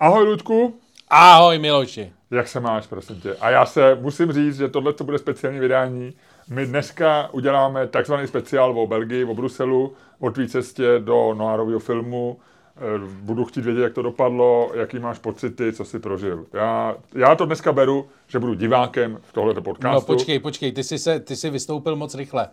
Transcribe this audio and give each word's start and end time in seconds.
Ahoj, 0.00 0.24
Ludku. 0.24 0.74
Ahoj, 1.10 1.58
Miloši. 1.58 2.12
Jak 2.30 2.48
se 2.48 2.60
máš, 2.60 2.86
prosím 2.86 3.20
tě? 3.20 3.34
A 3.40 3.50
já 3.50 3.66
se 3.66 3.94
musím 4.00 4.32
říct, 4.32 4.56
že 4.56 4.68
tohle 4.68 4.92
to 4.92 5.04
bude 5.04 5.18
speciální 5.18 5.60
vydání. 5.60 6.12
My 6.48 6.66
dneska 6.66 7.28
uděláme 7.32 7.86
takzvaný 7.86 8.26
speciál 8.26 8.78
o 8.78 8.86
Belgii, 8.86 9.24
o 9.24 9.34
Bruselu, 9.34 9.94
o 10.18 10.30
tvý 10.30 10.48
cestě 10.48 10.98
do 10.98 11.34
noárového 11.34 11.80
filmu. 11.80 12.38
Eh, 12.76 12.80
Budu 13.22 13.44
chtít 13.44 13.64
vědět, 13.64 13.82
jak 13.82 13.92
to 13.92 14.02
dopadlo, 14.02 14.70
jaký 14.74 14.98
máš 14.98 15.18
pocity, 15.18 15.72
co 15.72 15.84
jsi 15.84 15.98
prožil. 15.98 16.46
Já, 16.52 16.96
já 17.14 17.34
to 17.34 17.46
dneska 17.46 17.72
beru, 17.72 18.08
že 18.28 18.38
budu 18.38 18.54
divákem 18.54 19.18
v 19.22 19.32
tohleto 19.32 19.62
podcastu. 19.62 19.94
No 20.12 20.16
počkej, 20.16 20.38
počkej, 20.38 20.72
ty 20.72 20.84
jsi, 20.84 20.98
se, 20.98 21.20
ty 21.20 21.36
jsi 21.36 21.50
vystoupil 21.50 21.96
moc 21.96 22.14
rychle. 22.14 22.48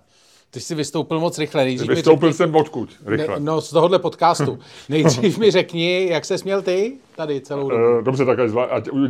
Ty 0.56 0.62
jsi 0.62 0.76
vystoupil 0.76 1.20
moc 1.20 1.38
rychle. 1.38 1.64
Nejdřív 1.64 1.90
mi 1.90 1.96
Vystoupil 1.96 2.30
řekni, 2.30 2.38
jsem 2.38 2.56
odkud, 2.56 2.90
rychle. 3.06 3.40
Ne, 3.40 3.46
no 3.46 3.62
z 3.62 3.70
tohohle 3.70 4.00
podcastu. 4.00 4.60
Nejdřív 4.90 5.38
mi 5.38 5.52
řekni, 5.52 6.08
jak 6.10 6.26
se 6.26 6.38
směl 6.38 6.62
ty 6.62 6.98
tady 7.16 7.42
celou 7.42 7.70
dobu. 7.70 7.82
Eh, 8.00 8.02
Dobře, 8.02 8.26
tak 8.26 8.40
ať, 8.40 8.50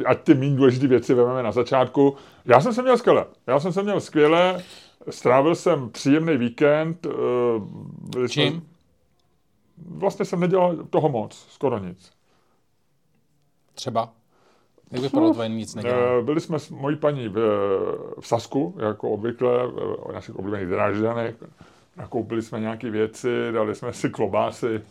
ať, 0.05 0.21
ty 0.21 0.33
méně 0.33 0.55
důležité 0.55 0.87
věci 0.87 1.13
vezmeme 1.13 1.43
na 1.43 1.51
začátku. 1.51 2.15
Já 2.45 2.61
jsem 2.61 2.73
se 2.73 2.81
měl 2.81 2.97
skvěle. 2.97 3.25
Já 3.47 3.59
jsem 3.59 3.73
se 3.73 3.83
měl 3.83 3.99
skvěle. 3.99 4.63
Strávil 5.09 5.55
jsem 5.55 5.89
příjemný 5.89 6.37
víkend. 6.37 7.07
jsme- 8.11 8.29
Čím? 8.29 8.67
Vlastně 9.87 10.25
jsem 10.25 10.39
nedělal 10.39 10.75
toho 10.89 11.09
moc, 11.09 11.45
skoro 11.49 11.79
nic. 11.79 12.11
Třeba? 13.75 14.09
Jak 14.95 15.03
vypadalo 15.03 15.33
tvoje 15.33 15.49
nic 15.49 15.75
nedělá? 15.75 15.95
Eh, 16.19 16.21
Byli 16.21 16.41
jsme 16.41 16.59
s 16.59 16.69
mojí 16.69 16.95
paní 16.95 17.27
v, 17.27 17.37
v 18.19 18.27
Sasku, 18.27 18.75
jako 18.89 19.09
obvykle, 19.09 19.67
v 19.67 20.11
našich 20.13 20.35
oblíbených 20.35 20.67
drážďanech. 20.67 21.35
Nakoupili 21.97 22.41
jsme 22.41 22.59
nějaké 22.59 22.89
věci, 22.89 23.51
dali 23.51 23.75
jsme 23.75 23.93
si 23.93 24.09
klobásy. 24.09 24.81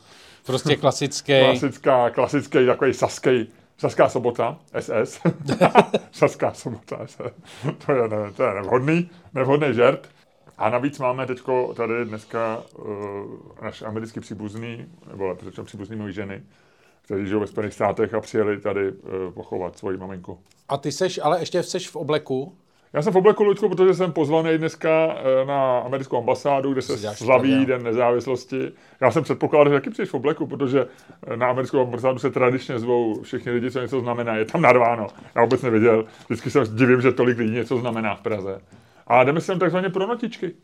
Prostě 0.46 0.76
klasický. 0.80 1.32
Klasická, 1.40 2.10
klasický 2.10 2.66
takový 2.66 2.94
saský, 2.94 3.48
saská 3.78 4.08
sobota, 4.08 4.58
SS. 4.80 5.20
saská 6.12 6.52
sobota, 6.52 6.98
SS. 7.06 7.18
to, 7.86 7.92
je, 7.92 8.08
ne, 8.08 8.32
to 8.36 8.42
je 8.42 8.54
nevhodný, 8.54 9.10
nevhodný 9.34 9.74
žert. 9.74 10.08
A 10.58 10.70
navíc 10.70 10.98
máme 10.98 11.26
teď 11.26 11.40
tady 11.76 12.04
dneska 12.04 12.62
uh, 12.78 12.86
naše 13.62 13.84
americký 13.84 14.20
příbuzný, 14.20 14.86
nebo 15.10 15.28
lepší 15.28 15.62
příbuzný 15.62 15.96
mojí 15.96 16.14
ženy, 16.14 16.42
kteří 17.04 17.26
žijou 17.26 17.40
ve 17.40 17.46
Spojených 17.46 17.74
státech 17.74 18.14
a 18.14 18.20
přijeli 18.20 18.60
tady 18.60 18.92
uh, 18.92 19.32
pochovat 19.34 19.78
svoji 19.78 19.96
maminku. 19.96 20.38
A 20.68 20.76
ty 20.76 20.92
seš, 20.92 21.20
ale 21.22 21.40
ještě 21.40 21.62
seš 21.62 21.88
v 21.88 21.96
obleku. 21.96 22.52
Já 22.94 23.02
jsem 23.02 23.12
v 23.12 23.16
obleku, 23.16 23.44
Luďku, 23.44 23.68
protože 23.68 23.94
jsem 23.94 24.12
pozvaný 24.12 24.58
dneska 24.58 25.16
eh, 25.16 25.44
na 25.44 25.78
americkou 25.78 26.18
ambasádu, 26.18 26.72
kde 26.72 26.82
se 26.82 27.14
slaví. 27.14 27.66
Den 27.66 27.82
nezávislosti. 27.82 28.72
Já 29.00 29.10
jsem 29.10 29.22
předpokládal, 29.22 29.72
že 29.72 29.80
taky 29.80 29.90
přijdeš 29.90 30.10
v 30.10 30.14
obleku, 30.14 30.46
protože 30.46 30.86
eh, 31.26 31.36
na 31.36 31.50
americkou 31.50 31.80
ambasádu 31.80 32.18
se 32.18 32.30
tradičně 32.30 32.78
zvou 32.78 33.22
všichni 33.22 33.52
lidi, 33.52 33.70
co 33.70 33.80
něco 33.80 34.00
znamená. 34.00 34.36
Je 34.36 34.44
tam 34.44 34.62
narváno. 34.62 35.06
Já 35.34 35.42
vůbec 35.42 35.62
nevěděl. 35.62 36.04
Vždycky 36.28 36.50
se 36.50 36.60
divím, 36.74 37.00
že 37.00 37.12
tolik 37.12 37.38
lidí 37.38 37.52
něco 37.52 37.76
znamená 37.76 38.14
v 38.14 38.20
Praze. 38.20 38.60
A 39.06 39.24
jdeme 39.24 39.40
sem 39.40 39.58
takzvaně 39.58 39.90
pro 39.90 40.06
notičky. 40.06 40.54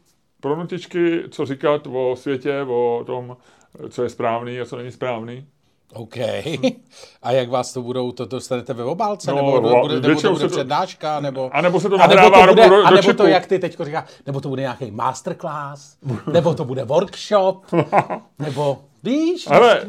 Pro 0.40 0.56
notičky, 0.56 1.22
co 1.30 1.46
říkat 1.46 1.86
o 1.86 2.16
světě, 2.16 2.62
o 2.68 3.02
tom, 3.06 3.36
eh, 3.84 3.88
co 3.88 4.02
je 4.02 4.08
správný 4.08 4.60
a 4.60 4.64
co 4.64 4.76
není 4.76 4.90
správný. 4.90 5.46
OK. 5.94 6.16
A 7.22 7.32
jak 7.32 7.48
vás 7.50 7.72
to 7.72 7.82
budou, 7.82 8.12
to 8.12 8.24
dostanete 8.24 8.72
ve 8.74 8.84
obálce? 8.84 9.30
No, 9.30 9.36
nebo, 9.36 9.60
nebo, 9.60 9.80
bude, 9.80 10.00
nebo 10.00 10.20
to 10.20 10.32
bude 10.32 10.48
to- 10.48 10.54
přednáška? 10.54 11.20
Nebo, 11.20 11.50
A 11.52 11.60
nebo 11.60 11.80
se 11.80 11.88
to 11.88 11.94
a 11.94 12.06
nebo 12.06 12.14
nahrává 12.14 12.46
to 12.46 12.52
bude, 12.52 12.62
rovnou 12.62 12.76
do- 12.82 12.86
a 12.86 12.90
do 12.90 12.96
nebo 12.96 13.12
to, 13.12 13.26
jak 13.26 13.46
ty 13.46 13.58
teď 13.58 13.76
říká, 13.80 14.04
nebo 14.26 14.40
to 14.40 14.48
bude 14.48 14.62
nějaký 14.62 14.90
masterclass, 14.90 15.96
nebo 16.32 16.54
to 16.54 16.64
bude 16.64 16.84
workshop, 16.84 17.64
nebo 18.38 18.78
víš? 19.02 19.46
Ale 19.50 19.80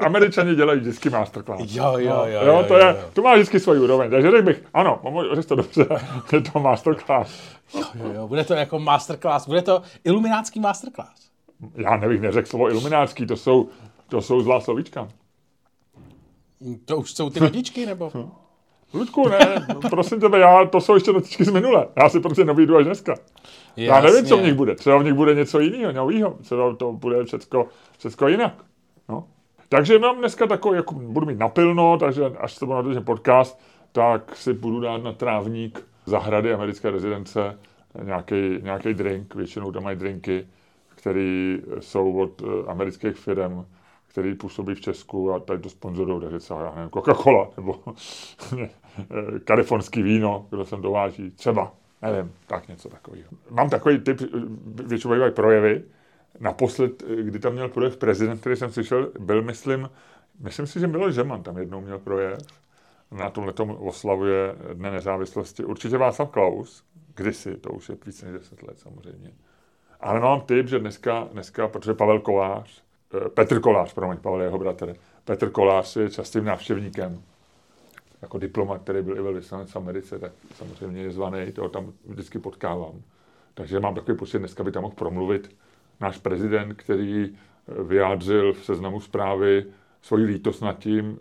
američani 0.00 0.54
dělají 0.54 0.80
vždycky 0.80 1.10
masterclass. 1.10 1.60
Jo, 1.66 1.84
jo, 1.84 1.98
jo, 1.98 2.24
jo, 2.26 2.40
jo, 2.46 2.64
to, 2.68 2.74
jo, 2.74 2.86
je, 2.86 2.96
jo. 3.00 3.04
to 3.12 3.22
má 3.22 3.34
vždycky 3.34 3.60
svoji 3.60 3.80
úroveň. 3.80 4.10
Takže 4.10 4.30
řekl 4.30 4.42
bych, 4.42 4.64
ano, 4.74 5.00
řekl 5.34 5.48
to 5.48 5.54
dobře, 5.54 5.86
je 6.32 6.40
to 6.40 6.60
masterclass. 6.60 7.30
Jo, 7.74 8.12
jo, 8.14 8.28
bude 8.28 8.44
to 8.44 8.54
jako 8.54 8.78
masterclass, 8.78 9.46
bude 9.46 9.62
to 9.62 9.82
iluminátský 10.04 10.60
masterclass. 10.60 11.30
Já 11.76 11.96
nevím, 11.96 12.22
neřekl 12.22 12.48
slovo 12.48 12.70
iluminátský, 12.70 13.26
to 13.26 13.36
jsou, 13.36 13.68
to 14.08 14.20
jsou 14.22 14.40
zlá 14.40 14.60
slovíčka. 14.60 15.08
To 16.84 16.96
už 16.96 17.12
jsou 17.12 17.30
ty 17.30 17.40
rodičky, 17.40 17.86
nebo? 17.86 18.12
Ludku, 18.94 19.28
ne, 19.28 19.66
prosím 19.90 20.20
tebe, 20.20 20.38
já, 20.38 20.64
to 20.66 20.80
jsou 20.80 20.94
ještě 20.94 21.12
notičky 21.12 21.44
z 21.44 21.50
minule. 21.50 21.88
Já 21.96 22.08
si 22.08 22.20
prostě 22.20 22.44
nový 22.44 22.68
až 22.78 22.84
dneska. 22.84 23.14
Já 23.76 24.00
nevím, 24.00 24.24
co 24.24 24.36
v 24.36 24.42
nich 24.42 24.54
bude. 24.54 24.74
Třeba 24.74 24.98
v 24.98 25.04
nich 25.04 25.14
bude 25.14 25.34
něco 25.34 25.60
jiného, 25.60 25.92
nového. 25.92 26.30
Třeba 26.42 26.76
to 26.76 26.92
bude 26.92 27.24
všecko, 27.24 27.68
všecko 27.98 28.28
jinak. 28.28 28.64
No. 29.08 29.24
Takže 29.68 29.98
mám 29.98 30.18
dneska 30.18 30.46
takový, 30.46 30.76
jako 30.76 30.94
budu 30.94 31.26
mít 31.26 31.38
napilno, 31.38 31.98
takže 31.98 32.24
až 32.24 32.52
se 32.52 32.66
budu 32.66 32.76
natočit 32.76 33.04
podcast, 33.04 33.60
tak 33.92 34.36
si 34.36 34.52
budu 34.52 34.80
dát 34.80 35.02
na 35.02 35.12
trávník 35.12 35.86
zahrady 36.06 36.52
americké 36.52 36.90
rezidence 36.90 37.58
nějaký, 38.02 38.58
nějaký 38.62 38.94
drink, 38.94 39.34
většinou 39.34 39.72
tam 39.72 39.82
mají 39.82 39.96
drinky, 39.96 40.46
které 40.88 41.58
jsou 41.80 42.18
od 42.18 42.42
eh, 42.42 42.70
amerických 42.70 43.16
firm, 43.16 43.64
který 44.10 44.34
působí 44.34 44.74
v 44.74 44.80
Česku 44.80 45.32
a 45.32 45.38
tady 45.38 45.58
to 45.58 45.68
sponzorují, 45.68 46.20
takže 46.20 46.38
třeba, 46.38 46.62
já 46.62 46.74
nevím, 46.74 46.90
Coca-Cola 46.90 47.50
nebo 47.56 47.80
eh, 48.58 48.68
kalifornský 49.44 50.02
víno, 50.02 50.46
kdo 50.50 50.66
sem 50.66 50.82
dováží, 50.82 51.30
třeba, 51.30 51.72
nevím, 52.02 52.32
tak 52.46 52.68
něco 52.68 52.88
takového. 52.88 53.30
Mám 53.50 53.70
takový 53.70 53.98
typ, 53.98 54.20
eh, 54.22 54.26
většinou 54.84 55.14
bývají 55.14 55.32
projevy, 55.32 55.84
naposled, 56.40 57.02
eh, 57.02 57.22
kdy 57.22 57.38
tam 57.38 57.52
měl 57.52 57.68
projev 57.68 57.96
prezident, 57.96 58.40
který 58.40 58.56
jsem 58.56 58.72
slyšel, 58.72 59.12
byl, 59.18 59.42
myslím, 59.42 59.90
myslím 60.40 60.66
si, 60.66 60.80
že 60.80 60.86
Miloš 60.86 61.14
Zeman 61.14 61.42
tam 61.42 61.58
jednou 61.58 61.80
měl 61.80 61.98
projev, 61.98 62.38
na 63.10 63.30
tomhle 63.30 63.52
tom 63.52 63.70
oslavuje 63.70 64.54
Dne 64.74 64.90
nezávislosti. 64.90 65.64
Určitě 65.64 65.98
Václav 65.98 66.30
Klaus, 66.30 66.84
kdysi, 67.14 67.56
to 67.56 67.70
už 67.70 67.88
je 67.88 67.96
víc 68.06 68.22
než 68.22 68.32
10 68.32 68.62
let 68.62 68.78
samozřejmě. 68.78 69.32
Ale 70.00 70.20
mám 70.20 70.40
tip, 70.40 70.68
že 70.68 70.78
dneska, 70.78 71.28
dneska 71.32 71.68
protože 71.68 71.94
Pavel 71.94 72.20
Kolář, 72.20 72.82
eh, 72.82 72.89
Petr 73.34 73.60
Kolář, 73.60 73.94
promiň, 73.94 74.18
Pavel 74.18 74.40
je 74.40 74.46
jeho 74.46 74.58
bratr, 74.58 74.96
Petr 75.24 75.50
Kolář 75.50 75.96
je 75.96 76.10
častým 76.10 76.44
návštěvníkem 76.44 77.22
jako 78.22 78.38
diplomat, 78.38 78.82
který 78.82 79.02
byl 79.02 79.16
i 79.16 79.22
velvyslanec 79.22 79.70
v 79.70 79.76
Americe, 79.76 80.18
tak 80.18 80.32
samozřejmě 80.54 81.02
je 81.02 81.10
zvaný, 81.10 81.52
toho 81.52 81.68
tam 81.68 81.92
vždycky 82.06 82.38
potkávám. 82.38 83.02
Takže 83.54 83.80
mám 83.80 83.94
takový 83.94 84.18
pocit, 84.18 84.38
dneska 84.38 84.64
by 84.64 84.72
tam 84.72 84.82
mohl 84.82 84.94
promluvit 84.94 85.56
náš 86.00 86.18
prezident, 86.18 86.74
který 86.74 87.28
eh, 87.28 87.82
vyjádřil 87.82 88.52
v 88.52 88.64
seznamu 88.64 89.00
zprávy 89.00 89.64
svoji 90.02 90.24
lítost 90.24 90.62
nad 90.62 90.78
tím, 90.78 91.18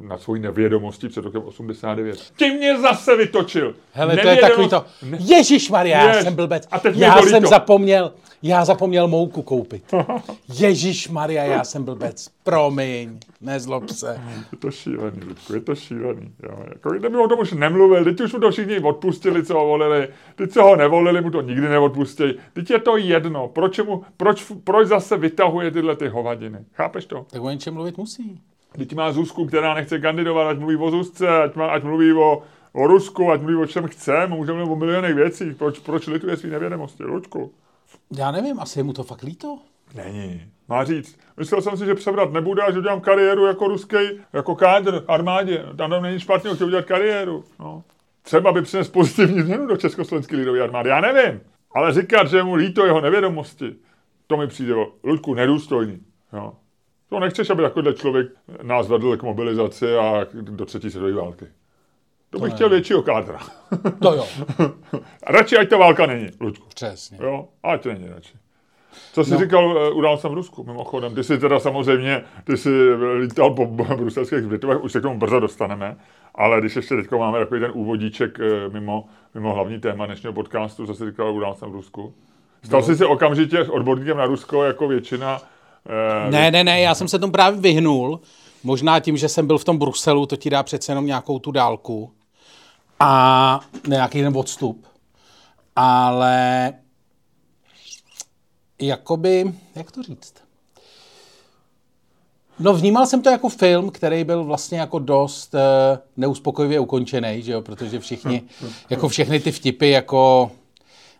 nad 0.00 0.22
svojí 0.22 0.42
nevědomostí 0.42 1.08
před 1.08 1.24
rokem 1.24 1.42
89. 1.42 2.18
Tím 2.36 2.54
mě 2.54 2.80
zase 2.80 3.16
vytočil! 3.16 3.74
Hele, 3.92 4.16
to 4.16 4.28
je 4.28 4.36
takový 4.36 4.68
to, 4.68 4.84
Ježíš 5.18 5.70
Maria, 5.70 6.02
já 6.02 6.22
jsem 6.22 6.34
blbec. 6.34 6.68
A 6.70 6.78
teď 6.78 6.94
mi 6.96 7.02
já 7.02 7.22
jsem 7.22 7.46
zapomněl, 7.46 8.12
já 8.42 8.64
zapomněl 8.64 9.08
mouku 9.08 9.42
koupit. 9.42 9.84
Ježíš 10.58 11.08
Maria, 11.08 11.44
já 11.44 11.64
jsem 11.64 11.84
blbec. 11.84 12.28
Promiň, 12.44 13.18
nezlob 13.40 13.88
se. 13.88 14.20
Je 14.52 14.58
to 14.58 14.70
šílený, 14.70 15.20
Ludku, 15.28 15.54
je 15.54 15.60
to 15.60 15.74
šílený. 15.74 16.32
Jo. 16.42 16.58
Jako, 16.68 16.90
kdyby 16.90 17.16
o 17.16 17.28
tom 17.28 17.40
už 17.40 17.52
nemluvil, 17.52 18.04
teď 18.04 18.20
už 18.20 18.32
mu 18.32 18.40
to 18.40 18.50
všichni 18.50 18.78
odpustili, 18.80 19.44
co 19.44 19.54
ho 19.54 19.66
volili, 19.66 20.08
ty, 20.36 20.48
co 20.48 20.62
ho 20.62 20.76
nevolili, 20.76 21.20
mu 21.20 21.30
to 21.30 21.40
nikdy 21.40 21.68
neodpustí. 21.68 22.24
Teď 22.52 22.70
je 22.70 22.78
to 22.78 22.96
jedno, 22.96 23.48
proč, 23.48 23.78
mu, 23.78 24.02
proč, 24.16 24.52
proč 24.64 24.88
zase 24.88 25.16
vytahuje 25.16 25.70
tyhle 25.70 25.96
ty 25.96 26.08
hovadiny. 26.08 26.58
Chápeš 26.72 27.06
to? 27.06 27.26
Tak 27.30 27.42
o 27.42 27.50
něčem 27.50 27.74
mluvit 27.74 27.98
musí. 27.98 28.09
Teď 28.72 28.94
má 28.94 29.12
Zuzku, 29.12 29.46
která 29.46 29.74
nechce 29.74 29.98
kandidovat, 29.98 30.48
ať 30.48 30.58
mluví 30.58 30.76
o 30.76 30.90
Zuzce, 30.90 31.28
ať, 31.42 31.54
má, 31.54 31.66
ať 31.66 31.82
mluví 31.82 32.12
o, 32.12 32.42
o 32.72 32.86
Rusku, 32.86 33.30
ať 33.30 33.40
mluví 33.40 33.56
o 33.56 33.66
čem 33.66 33.86
chce, 33.86 34.26
může 34.26 34.52
mluvit 34.52 34.72
o 34.72 34.76
milionech 34.76 35.14
věcí. 35.14 35.54
Proč, 35.54 35.78
proč 35.78 36.06
lituje 36.06 36.36
svý 36.36 36.50
nevědomosti, 36.50 37.04
Ludku? 37.04 37.52
Já 38.16 38.30
nevím, 38.30 38.60
asi 38.60 38.78
je 38.78 38.82
mu 38.82 38.92
to 38.92 39.02
fakt 39.02 39.22
líto. 39.22 39.58
Není. 39.94 40.42
Má 40.68 40.84
říct, 40.84 41.18
myslel 41.36 41.62
jsem 41.62 41.76
si, 41.76 41.86
že 41.86 41.94
převrat 41.94 42.32
nebude 42.32 42.62
a 42.62 42.70
že 42.70 42.78
udělám 42.78 43.00
kariéru 43.00 43.46
jako 43.46 43.68
ruský, 43.68 43.96
jako 44.32 44.54
kádr 44.54 45.04
armádě. 45.08 45.64
Tam 45.76 46.02
není 46.02 46.20
špatně, 46.20 46.54
chtěl 46.54 46.66
udělat 46.66 46.84
kariéru. 46.84 47.44
No. 47.60 47.82
Třeba 48.22 48.52
by 48.52 48.62
přines 48.62 48.88
pozitivní 48.88 49.42
změnu 49.42 49.66
do 49.66 49.76
Československé 49.76 50.36
lidové 50.36 50.60
armády. 50.60 50.90
Já 50.90 51.00
nevím. 51.00 51.40
Ale 51.74 51.92
říkat, 51.92 52.28
že 52.28 52.42
mu 52.42 52.54
líto 52.54 52.86
jeho 52.86 53.00
nevědomosti, 53.00 53.76
to 54.26 54.36
mi 54.36 54.46
přijde 54.46 54.74
Ludku 55.04 55.34
nedůstojný. 55.34 56.00
Jo. 56.32 56.52
To 57.10 57.20
nechceš, 57.20 57.50
aby 57.50 57.62
takovýhle 57.62 57.94
člověk 57.94 58.26
nás 58.62 58.88
vedl 58.88 59.16
k 59.16 59.22
mobilizaci 59.22 59.96
a 59.96 60.26
do 60.32 60.64
třetí 60.64 60.90
světové 60.90 61.12
války. 61.12 61.46
To 62.30 62.38
bych 62.38 62.50
ne. 62.50 62.54
chtěl 62.54 62.68
většího 62.68 63.02
kádra. 63.02 63.38
To 64.02 64.14
jo, 64.14 64.26
radši, 65.26 65.56
ať 65.56 65.68
ta 65.68 65.76
válka 65.76 66.06
není, 66.06 66.28
Ludku. 66.40 66.66
přesně. 66.74 67.18
Jo, 67.22 67.48
ať 67.62 67.86
není 67.86 68.08
radši. 68.08 68.34
Co 69.12 69.24
jsi 69.24 69.30
No. 69.30 69.36
no. 69.38 69.44
říkal, 69.44 69.78
eh, 69.86 69.90
udál 69.90 70.18
jsem 70.18 70.30
v 70.30 70.34
Rusku, 70.34 70.64
mimochodem. 70.64 71.14
Ty 71.14 71.24
jsi 71.24 71.38
teda 71.38 71.58
samozřejmě, 71.58 72.24
ty 72.44 72.56
jsi 72.56 72.70
lítal 73.18 73.50
po 73.50 73.66
bruselských 73.96 74.38
zbytovech, 74.42 74.84
už 74.84 74.92
se 74.92 74.98
k 74.98 75.02
tomu 75.02 75.18
brzo 75.18 75.40
dostaneme, 75.40 75.96
ale 76.34 76.60
když 76.60 76.76
ještě 76.76 76.96
teď 76.96 77.10
máme 77.10 77.38
takový 77.38 77.60
ten 77.60 77.70
úvodíček 77.74 78.40
eh, 78.40 78.68
mimo, 78.68 79.04
mimo 79.34 79.54
hlavní 79.54 79.80
téma 79.80 80.06
dnešního 80.06 80.32
podcastu, 80.32 80.86
co 80.86 80.94
jsi 80.94 81.06
říkal, 81.06 81.34
udál 81.34 81.54
jsem 81.54 81.70
v 81.70 81.74
Rusku. 81.74 82.14
Stal 82.62 82.82
jsi 82.82 82.96
se 82.96 83.06
okamžitě 83.06 83.62
odborníkem 83.62 84.16
na 84.16 84.26
Rusko, 84.26 84.64
jako 84.64 84.88
většina. 84.88 85.38
Eh, 85.86 86.30
Ne, 86.30 86.50
ne, 86.50 86.64
ne, 86.64 86.80
já 86.80 86.94
jsem 86.94 87.08
se 87.08 87.18
tomu 87.18 87.32
právě 87.32 87.60
vyhnul, 87.60 88.20
Možná 88.62 89.00
tím, 89.00 89.16
že 89.16 89.28
jsem 89.28 89.46
byl 89.46 89.58
v 89.58 89.64
tom 89.64 89.78
Bruselu, 89.78 90.26
to 90.26 90.36
ti 90.36 90.50
dá 90.50 90.62
přece 90.62 90.92
jenom 90.92 91.06
nějakou 91.06 91.38
tu 91.38 91.50
dálku 91.50 92.10
a 93.00 93.60
nějaký 93.88 94.22
ten 94.22 94.36
odstup. 94.36 94.86
Ale 95.76 96.72
jakoby, 98.78 99.54
jak 99.74 99.90
to 99.90 100.02
říct? 100.02 100.34
No 102.58 102.74
vnímal 102.74 103.06
jsem 103.06 103.22
to 103.22 103.30
jako 103.30 103.48
film, 103.48 103.90
který 103.90 104.24
byl 104.24 104.44
vlastně 104.44 104.80
jako 104.80 104.98
dost 104.98 105.54
uh, 105.54 105.60
neuspokojivě 106.16 106.80
ukončený, 106.80 107.42
že 107.42 107.52
jo, 107.52 107.62
protože 107.62 108.00
všichni, 108.00 108.42
jako 108.90 109.08
všechny 109.08 109.40
ty 109.40 109.52
vtipy, 109.52 109.90
jako 109.90 110.50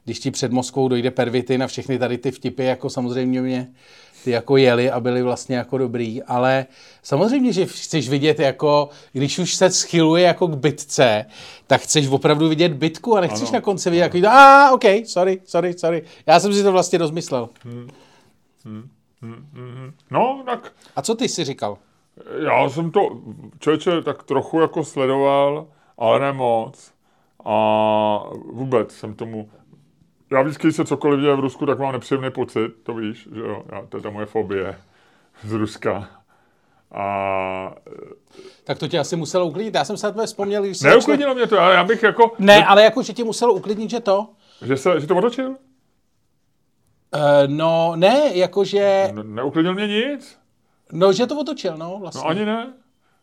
když 0.04 0.20
ti 0.20 0.30
před 0.30 0.52
Moskvou 0.52 0.88
dojde 0.88 1.10
pervitin 1.10 1.62
a 1.62 1.66
všechny 1.66 1.98
tady 1.98 2.18
ty 2.18 2.30
vtipy, 2.30 2.64
jako 2.64 2.90
samozřejmě 2.90 3.40
mě 3.42 3.68
ty 4.24 4.30
jako 4.30 4.56
jeli 4.56 4.90
a 4.90 5.00
byly 5.00 5.22
vlastně 5.22 5.56
jako 5.56 5.78
dobrý, 5.78 6.22
ale 6.22 6.66
samozřejmě, 7.02 7.52
že 7.52 7.66
chceš 7.66 8.08
vidět 8.08 8.38
jako, 8.38 8.88
když 9.12 9.38
už 9.38 9.54
se 9.54 9.70
schyluje 9.70 10.24
jako 10.24 10.46
k 10.46 10.56
bitce, 10.56 11.26
tak 11.66 11.80
chceš 11.80 12.08
opravdu 12.08 12.48
vidět 12.48 12.72
bitku 12.72 13.16
a 13.16 13.20
nechceš 13.20 13.48
ano. 13.48 13.52
na 13.52 13.60
konci 13.60 13.90
vidět 13.90 14.14
jako, 14.14 14.28
a 14.28 14.66
ah, 14.66 14.74
OK, 14.74 14.84
sorry, 15.04 15.40
sorry, 15.44 15.72
sorry. 15.78 16.02
Já 16.26 16.40
jsem 16.40 16.52
si 16.52 16.62
to 16.62 16.72
vlastně 16.72 16.98
rozmyslel. 16.98 17.48
Hmm. 17.64 17.88
Hmm. 18.64 18.90
Hmm. 19.22 19.46
Hmm. 19.52 19.92
No, 20.10 20.42
tak... 20.46 20.72
A 20.96 21.02
co 21.02 21.14
ty 21.14 21.28
jsi 21.28 21.44
říkal? 21.44 21.78
Já 22.44 22.68
jsem 22.68 22.90
to, 22.90 23.00
člověče, 23.58 24.02
tak 24.02 24.22
trochu 24.22 24.60
jako 24.60 24.84
sledoval, 24.84 25.66
ale 25.98 26.20
ne 26.20 26.32
moc. 26.32 26.92
A 27.44 28.22
vůbec 28.52 28.92
jsem 28.92 29.14
tomu 29.14 29.48
já 30.30 30.42
vždycky, 30.42 30.66
když 30.66 30.76
se 30.76 30.84
cokoliv 30.84 31.20
děje 31.20 31.36
v 31.36 31.40
Rusku, 31.40 31.66
tak 31.66 31.78
mám 31.78 31.92
nepříjemný 31.92 32.30
pocit, 32.30 32.72
to 32.82 32.94
víš, 32.94 33.28
že 33.34 33.40
jo, 33.40 33.62
já, 33.72 33.82
to 33.88 33.96
je 33.96 34.02
ta 34.02 34.10
moje 34.10 34.26
fobie 34.26 34.78
z 35.44 35.52
Ruska. 35.52 36.08
A... 36.92 37.74
Tak 38.64 38.78
to 38.78 38.88
tě 38.88 38.98
asi 38.98 39.16
muselo 39.16 39.46
uklidnit. 39.46 39.74
Já 39.74 39.84
jsem 39.84 39.96
se 39.96 40.06
na 40.06 40.12
tvoje 40.12 40.26
vzpomněl, 40.26 40.62
když 40.62 40.80
Neuklidnilo 40.80 41.34
mě 41.34 41.46
to, 41.46 41.58
ale 41.58 41.74
já 41.74 41.84
bych 41.84 42.02
jako... 42.02 42.32
Ne, 42.38 42.56
že... 42.56 42.64
ale 42.64 42.84
jako, 42.84 43.02
že 43.02 43.12
tě 43.12 43.24
muselo 43.24 43.52
uklidnit, 43.52 43.90
že 43.90 44.00
to? 44.00 44.28
Že, 44.62 44.76
se, 44.76 45.00
že 45.00 45.06
to 45.06 45.16
otočil? 45.16 45.48
Uh, 45.50 45.56
no, 47.46 47.92
ne, 47.96 48.30
jakože... 48.32 49.10
Ne, 49.14 49.24
neuklidnil 49.24 49.74
mě 49.74 49.86
nic. 49.86 50.38
No, 50.92 51.12
že 51.12 51.26
to 51.26 51.38
otočil, 51.40 51.76
no, 51.76 51.98
vlastně. 52.00 52.20
No, 52.24 52.28
ani 52.28 52.44
ne. 52.44 52.72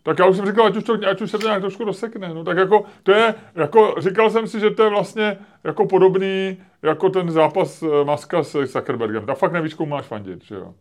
Tak 0.08 0.20
já 0.20 0.26
už 0.26 0.38
jsem 0.38 0.46
říkal, 0.46 0.66
ať 0.66 0.76
už, 0.76 0.84
to, 0.84 0.94
ať 1.10 1.22
už 1.22 1.32
se 1.32 1.38
to 1.38 1.48
nějak 1.48 1.62
trošku 1.62 1.84
rozsekne. 1.84 2.34
No, 2.34 2.44
tak 2.44 2.58
jako, 2.58 2.84
to 3.04 3.12
je, 3.12 3.36
jako, 3.56 3.96
říkal 4.00 4.30
jsem 4.30 4.48
si, 4.48 4.60
že 4.60 4.70
to 4.70 4.84
je 4.84 4.90
vlastně 4.90 5.38
jako 5.64 5.86
podobný, 5.86 6.58
jako 6.84 7.10
ten 7.10 7.32
zápas 7.32 7.84
eh, 7.84 8.06
Maska 8.06 8.44
s 8.44 8.66
Zuckerbergem. 8.66 9.26
Tak 9.26 9.38
fakt 9.38 9.52
nevíš, 9.52 9.74
komu 9.74 9.90
máš 9.90 10.06
fandit, 10.06 10.44
že 10.44 10.56
jo. 10.56 10.74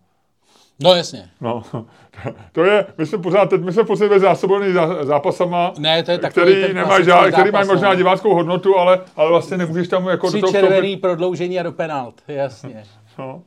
No 0.82 0.94
jasně. 0.94 1.30
No, 1.40 1.62
to 2.52 2.64
je, 2.64 2.86
my 2.98 3.06
jsme 3.06 3.18
pořád, 3.18 3.50
teď 3.50 3.60
my 3.60 3.72
jsme 3.72 3.84
pořád 3.84 4.18
zásobovaný 4.18 4.72
zápasama, 5.02 5.72
ne, 5.78 6.02
to 6.02 6.10
je 6.10 6.18
který, 6.18 6.74
nemají, 6.74 7.04
žád, 7.04 7.30
který 7.30 7.50
mají 7.50 7.66
možná 7.66 7.88
no. 7.88 7.94
diváckou 7.94 8.34
hodnotu, 8.34 8.78
ale, 8.78 9.00
ale 9.16 9.30
vlastně 9.30 9.56
nemůžeš 9.56 9.88
tam 9.88 10.08
jako... 10.08 10.28
Tři 10.28 10.40
do 10.40 10.46
toho 10.46 10.52
červený 10.52 10.96
prodloužení 10.96 11.60
a 11.60 11.62
do 11.62 11.72
penalt, 11.72 12.22
jasně. 12.28 12.84
No. 13.18 13.42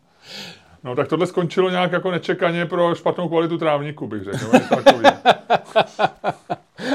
No 0.83 0.95
tak 0.95 1.07
tohle 1.07 1.27
skončilo 1.27 1.69
nějak 1.69 1.91
jako 1.91 2.11
nečekaně 2.11 2.65
pro 2.65 2.95
špatnou 2.95 3.29
kvalitu 3.29 3.57
trávníku, 3.57 4.07
bych 4.07 4.23
řekl. 4.23 4.51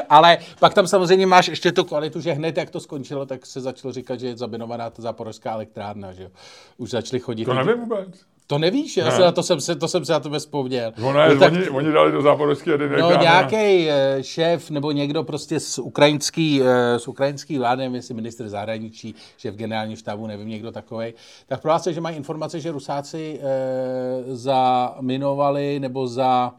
Ale 0.09 0.39
pak 0.61 0.75
tam 0.75 0.87
samozřejmě 0.87 1.27
máš 1.27 1.49
ještě 1.49 1.73
tu 1.73 1.85
kvalitu, 1.85 2.21
že 2.21 2.33
hned 2.33 2.57
jak 2.57 2.71
to 2.71 2.81
skončilo, 2.81 3.27
tak 3.27 3.47
se 3.47 3.61
začalo 3.61 3.93
říkat, 3.93 4.21
že 4.21 4.27
je 4.27 4.37
zabinovaná 4.37 4.91
ta 4.91 5.03
záporská 5.03 5.53
elektrárna, 5.53 6.13
že 6.13 6.23
jo. 6.23 6.29
Už 6.77 6.91
začali 6.91 7.21
chodit. 7.21 7.45
To 7.45 7.55
nevím 7.55 7.81
vůbec. 7.81 8.34
To 8.47 8.59
nevíš, 8.59 8.97
já 8.97 9.05
ne. 9.05 9.11
se 9.11 9.33
to, 9.33 9.43
jsem 9.43 9.61
se, 9.61 9.77
to 9.77 9.89
jsem 9.89 10.05
se 10.05 10.13
na 10.13 10.21
to 10.21 10.31
vzpomněl. 10.31 10.93
No 10.99 11.13
ne, 11.13 11.35
no, 11.35 11.41
tak, 11.41 11.53
oni, 11.53 11.69
oni 11.69 11.93
dali 11.93 12.13
do 12.13 12.23
záporovské 12.23 12.71
jedné 12.71 12.89
No 12.99 13.11
nějaký 13.11 13.91
eh, 13.91 14.19
šéf 14.21 14.71
nebo 14.71 14.93
někdo 14.93 15.25
prostě 15.25 15.61
z 15.61 15.79
ukrajinský, 15.79 16.63
eh, 16.63 16.99
z 16.99 17.09
ukrajinský 17.09 17.59
vlády, 17.59 17.79
nevím, 17.79 17.95
jestli 17.95 18.15
ministr 18.15 18.49
zahraničí, 18.49 19.15
šéf 19.37 19.55
generálního 19.55 19.97
štábu, 19.97 20.27
nevím, 20.27 20.49
někdo 20.49 20.73
takový. 20.73 21.15
Tak 21.47 21.61
prohlásil, 21.61 21.93
že 21.93 22.01
mají 22.01 22.17
informace, 22.17 22.61
že 22.61 22.73
Rusáci 22.73 23.41
e, 23.43 24.37
zaminovali 24.37 25.81
nebo 25.81 26.09
za 26.09 26.53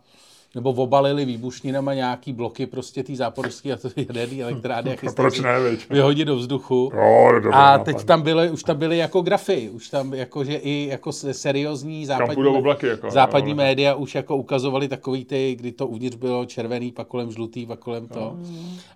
nebo 0.56 0.72
obalili 0.72 1.26
výbušninama 1.26 1.94
nějaký 1.94 2.34
bloky 2.34 2.66
prostě 2.66 3.04
té 3.04 3.16
záporovské 3.16 3.74
a 3.74 3.78
jaderné 3.96 4.44
elektrárny 4.44 4.98
a 4.98 5.12
Proč 5.16 5.40
ne, 5.40 5.60
vyhodit 5.90 6.28
do 6.28 6.36
vzduchu. 6.36 6.92
Jo, 6.94 7.32
dobrý, 7.34 7.52
a 7.54 7.78
teď 7.78 8.04
tam 8.04 8.22
byly, 8.22 8.50
už 8.50 8.64
tam 8.64 8.78
byly 8.78 8.98
jako 8.98 9.22
grafy, 9.22 9.70
už 9.70 9.90
tam 9.90 10.14
jako, 10.14 10.44
že 10.44 10.56
i 10.56 10.88
jako 10.92 11.12
seriózní 11.12 12.06
západní, 12.06 12.46
oblaky, 12.46 12.88
jako, 12.88 13.12
západní 13.12 13.52
jo, 13.52 13.58
média 13.58 13.96
už 13.96 14.16
jako 14.16 14.38
ukazovali 14.38 14.88
takový 14.88 15.26
ty, 15.26 15.56
kdy 15.60 15.72
to 15.72 15.88
uvnitř 15.88 16.16
bylo 16.16 16.46
červený, 16.46 16.92
pak 16.92 17.08
kolem 17.08 17.32
žlutý, 17.32 17.66
pak 17.66 17.80
kolem 17.80 18.08
to. 18.08 18.20
Jo. 18.20 18.36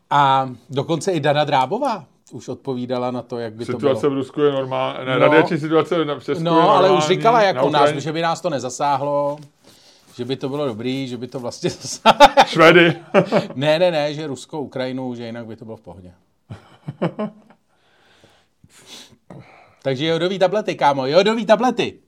A 0.09 0.49
dokonce 0.69 1.11
i 1.11 1.19
Dana 1.19 1.43
Drábová 1.43 2.05
už 2.31 2.47
odpovídala 2.47 3.11
na 3.11 3.21
to, 3.21 3.37
jak 3.37 3.53
by 3.53 3.65
situace 3.65 3.71
to 3.71 3.79
bylo. 3.79 3.95
Situace 3.95 4.13
v 4.13 4.17
Rusku 4.17 4.41
je 4.41 4.51
normální, 4.51 5.05
ne, 5.05 5.13
no, 5.13 5.19
radiační 5.19 5.57
situace 5.57 5.95
v 6.19 6.23
Česku 6.23 6.43
No, 6.43 6.55
je 6.55 6.61
ale 6.61 6.91
už 6.91 7.07
říkala 7.07 7.41
jako 7.41 7.69
nás, 7.69 7.89
že 7.89 8.11
by 8.11 8.21
nás 8.21 8.41
to 8.41 8.49
nezasáhlo 8.49 9.37
že 10.19 10.25
by 10.25 10.35
to 10.35 10.49
bylo 10.49 10.67
dobrý, 10.67 11.07
že 11.07 11.17
by 11.17 11.27
to 11.27 11.39
vlastně 11.39 11.69
Švedy. 12.45 12.95
ne, 13.55 13.79
ne, 13.79 13.91
ne, 13.91 14.13
že 14.13 14.27
Rusko, 14.27 14.61
Ukrajinu, 14.61 15.15
že 15.15 15.25
jinak 15.25 15.45
by 15.45 15.55
to 15.55 15.65
bylo 15.65 15.77
v 15.77 15.81
pohodě. 15.81 16.13
Takže 19.83 20.05
jodový 20.05 20.39
tablety, 20.39 20.75
kámo, 20.75 21.05
jodový 21.05 21.45
tablety. 21.45 21.99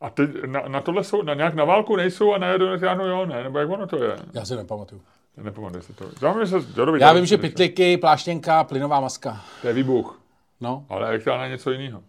A 0.00 0.10
ty 0.10 0.28
na, 0.46 0.68
na 0.68 0.80
tohle 0.80 1.04
jsou, 1.04 1.22
na 1.22 1.34
nějak 1.34 1.54
na 1.54 1.64
válku 1.64 1.96
nejsou 1.96 2.32
a 2.32 2.38
na 2.38 2.48
jodovou 2.48 3.06
jo, 3.06 3.26
ne? 3.26 3.42
Nebo 3.42 3.58
jak 3.58 3.70
ono 3.70 3.86
to 3.86 4.04
je? 4.04 4.16
Já 4.34 4.44
si 4.44 4.56
nepamatuju. 4.56 5.00
Nepamatuju 5.36 5.82
si 5.82 5.92
to. 5.92 6.04
Já, 6.22 6.46
se, 6.46 6.56
jodový 6.76 7.00
Já 7.00 7.12
vím, 7.12 7.26
že 7.26 7.38
pytliky, 7.38 7.96
pláštěnka, 7.96 8.64
plynová 8.64 9.00
maska. 9.00 9.44
To 9.62 9.68
je 9.68 9.74
výbuch. 9.74 10.20
No. 10.60 10.86
Ale 10.88 11.06
elektrárna 11.06 11.44
je 11.44 11.50
něco 11.50 11.70
jiného. 11.70 12.02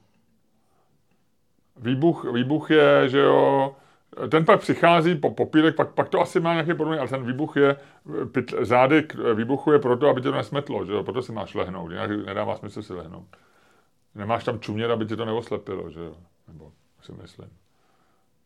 Výbuch, 1.77 2.33
výbuch 2.33 2.71
je, 2.71 3.09
že 3.09 3.19
jo, 3.19 3.75
ten 4.29 4.45
pak 4.45 4.59
přichází 4.59 5.15
po 5.15 5.29
popílek, 5.29 5.75
pak, 5.75 5.93
pak 5.93 6.09
to 6.09 6.21
asi 6.21 6.39
má 6.39 6.53
nějaký 6.53 6.73
podobný, 6.73 6.99
ale 6.99 7.07
ten 7.07 7.25
výbuch 7.25 7.57
je, 7.57 7.75
pyt, 8.31 8.53
zádek 8.61 9.15
výbuchu 9.33 9.71
je 9.71 9.79
proto, 9.79 10.07
aby 10.07 10.21
tě 10.21 10.29
to 10.29 10.35
nesmetlo, 10.35 10.85
že 10.85 10.91
jo? 10.91 11.03
proto 11.03 11.21
si 11.21 11.31
máš 11.31 11.55
lehnout, 11.55 11.91
jinak 11.91 12.09
nedává 12.25 12.55
smysl 12.55 12.83
si 12.83 12.93
lehnout. 12.93 13.25
Nemáš 14.15 14.43
tam 14.43 14.59
čumět, 14.59 14.91
aby 14.91 15.05
tě 15.05 15.15
to 15.15 15.25
neoslepilo, 15.25 15.89
že 15.89 15.99
jo? 15.99 16.15
Nebo 16.47 16.71
si 17.01 17.11
myslím. 17.21 17.49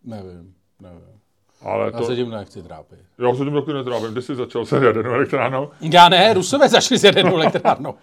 Nevím, 0.04 0.54
nevím. 0.80 1.20
Ale 1.62 1.92
Já 1.94 2.02
se 2.02 2.16
tím 2.16 2.30
nechci 2.30 2.64
trápit. 2.64 3.00
Já 3.20 3.36
se 3.36 3.44
tím 3.44 3.54
taky 3.54 3.74
netrápím. 3.74 4.12
Kdy 4.12 4.22
jsi 4.22 4.36
začal 4.36 4.66
se 4.66 4.86
jadernou 4.86 5.12
elektrárnou? 5.12 5.70
Já 5.82 6.10
ne, 6.10 6.34
Rusové 6.34 6.70
začali 6.70 7.00
s 7.00 7.04
jadernou 7.04 7.36
elektrárnou. 7.36 7.96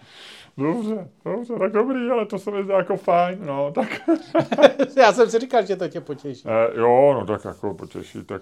Dobře, 0.57 1.09
dobře, 1.25 1.53
tak 1.59 1.71
dobrý, 1.71 2.09
ale 2.09 2.25
to 2.25 2.39
se 2.39 2.51
mi 2.51 2.63
zdá 2.63 2.77
jako 2.77 2.97
fajn, 2.97 3.45
no, 3.45 3.71
tak. 3.71 4.01
Já 4.97 5.13
jsem 5.13 5.29
si 5.29 5.39
říkal, 5.39 5.65
že 5.65 5.75
to 5.75 5.87
tě 5.87 6.01
potěší. 6.01 6.43
Eh, 6.47 6.79
jo, 6.79 7.13
no 7.13 7.25
tak 7.25 7.45
jako 7.45 7.73
potěší, 7.73 8.23
tak 8.23 8.41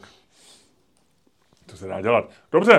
to 1.66 1.78
se 1.78 1.88
dá 1.88 2.01
dělat. 2.01 2.30
Dobře, 2.51 2.74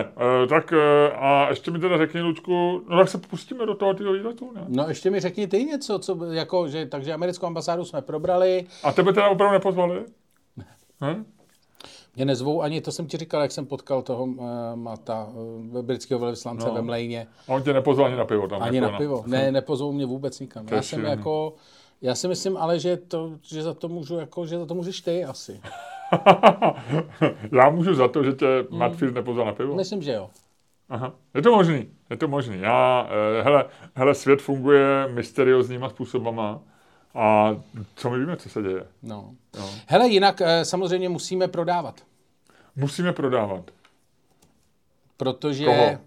eh, 0.45 0.47
tak 0.47 0.73
eh, 0.73 1.13
a 1.13 1.49
ještě 1.49 1.71
mi 1.71 1.79
teda 1.79 1.99
řekni, 1.99 2.21
Lučku, 2.21 2.83
no 2.89 2.99
tak 2.99 3.09
se 3.09 3.19
pustíme 3.19 3.67
do 3.67 3.75
toho 3.75 3.95
tyho 3.95 4.13
výletu, 4.13 4.53
ne? 4.55 4.65
No 4.69 4.89
ještě 4.89 5.11
mi 5.11 5.21
řekni 5.21 5.47
ty 5.47 5.65
něco, 5.65 5.99
co, 5.99 6.25
jako, 6.25 6.69
že, 6.69 6.87
takže 6.87 7.13
americkou 7.13 7.47
ambasádu 7.47 7.85
jsme 7.85 8.03
probrali. 8.03 8.67
A 8.83 8.93
tebe 8.93 9.13
teda 9.13 9.29
opravdu 9.29 9.53
nepozvali? 9.53 10.05
Ne. 11.01 11.15
Hm? 11.15 11.25
Mě 12.17 12.25
nezvou 12.25 12.63
ani, 12.63 12.81
to 12.81 12.93
jsem 12.93 13.07
ti 13.07 13.17
říkal, 13.17 13.43
jak 13.43 13.53
jsem 13.53 13.67
potkal 13.67 14.03
toho 14.03 14.25
uh, 14.25 14.47
Mata, 14.75 15.29
uh, 15.73 15.83
britského 15.83 16.21
velvyslance 16.21 16.67
no. 16.69 16.75
ve 16.75 16.83
Mlejně. 16.83 17.27
A 17.49 17.53
on 17.53 17.63
tě 17.63 17.73
nepozval 17.73 18.07
ani 18.07 18.17
na 18.17 18.25
pivo 18.25 18.49
tam? 18.49 18.63
Ani 18.63 18.79
jako 18.79 18.93
na 18.93 18.99
pivo. 18.99 19.25
Na... 19.27 19.39
Ne, 19.39 19.53
nepozvou 19.53 19.93
mě 19.93 20.07
vůbec 20.07 20.41
nikam. 20.41 20.67
Já 20.71 20.83
jsem 20.83 21.05
jako, 21.05 21.55
já 22.03 22.15
si 22.15 22.29
myslím 22.29 22.57
ale, 22.57 22.79
že, 22.79 22.97
to, 22.97 23.33
že 23.43 23.63
za 23.63 23.75
to 23.75 23.89
můžu, 23.89 24.19
jako, 24.19 24.47
že 24.47 24.59
za 24.59 24.67
to 24.67 24.75
můžeš 24.75 25.01
ty 25.01 25.25
asi. 25.25 25.61
já 27.53 27.71
můžu 27.71 27.95
za 27.95 28.09
to, 28.09 28.25
že 28.25 28.33
tě 28.33 28.47
hmm. 28.71 28.79
Matt 28.79 28.97
Field 28.97 29.15
nepozval 29.15 29.47
na 29.47 29.53
pivo? 29.53 29.75
Myslím, 29.75 30.03
že 30.03 30.13
jo. 30.13 30.31
Aha. 30.89 31.15
Je 31.35 31.43
to 31.43 31.51
možný, 31.51 31.91
je 32.11 32.17
to 32.17 32.29
možný. 32.29 32.61
Já, 32.61 33.09
eh, 33.11 33.43
hele, 33.43 33.65
hele, 33.95 34.15
svět 34.15 34.43
funguje 34.43 35.09
mysteriózníma 35.09 35.89
způsobama. 35.89 36.61
A 37.15 37.57
co 37.95 38.11
my 38.11 38.19
víme, 38.19 38.37
co 38.37 38.49
se 38.49 38.63
děje? 38.63 38.87
No. 39.03 39.35
No. 39.59 39.71
Hele, 39.87 40.09
jinak 40.09 40.41
eh, 40.41 40.65
samozřejmě 40.65 41.09
musíme 41.09 41.49
prodávat. 41.49 42.01
Musíme 42.77 43.13
prodávat. 43.13 43.71
Protože... 45.17 45.65
Koho? 45.65 45.99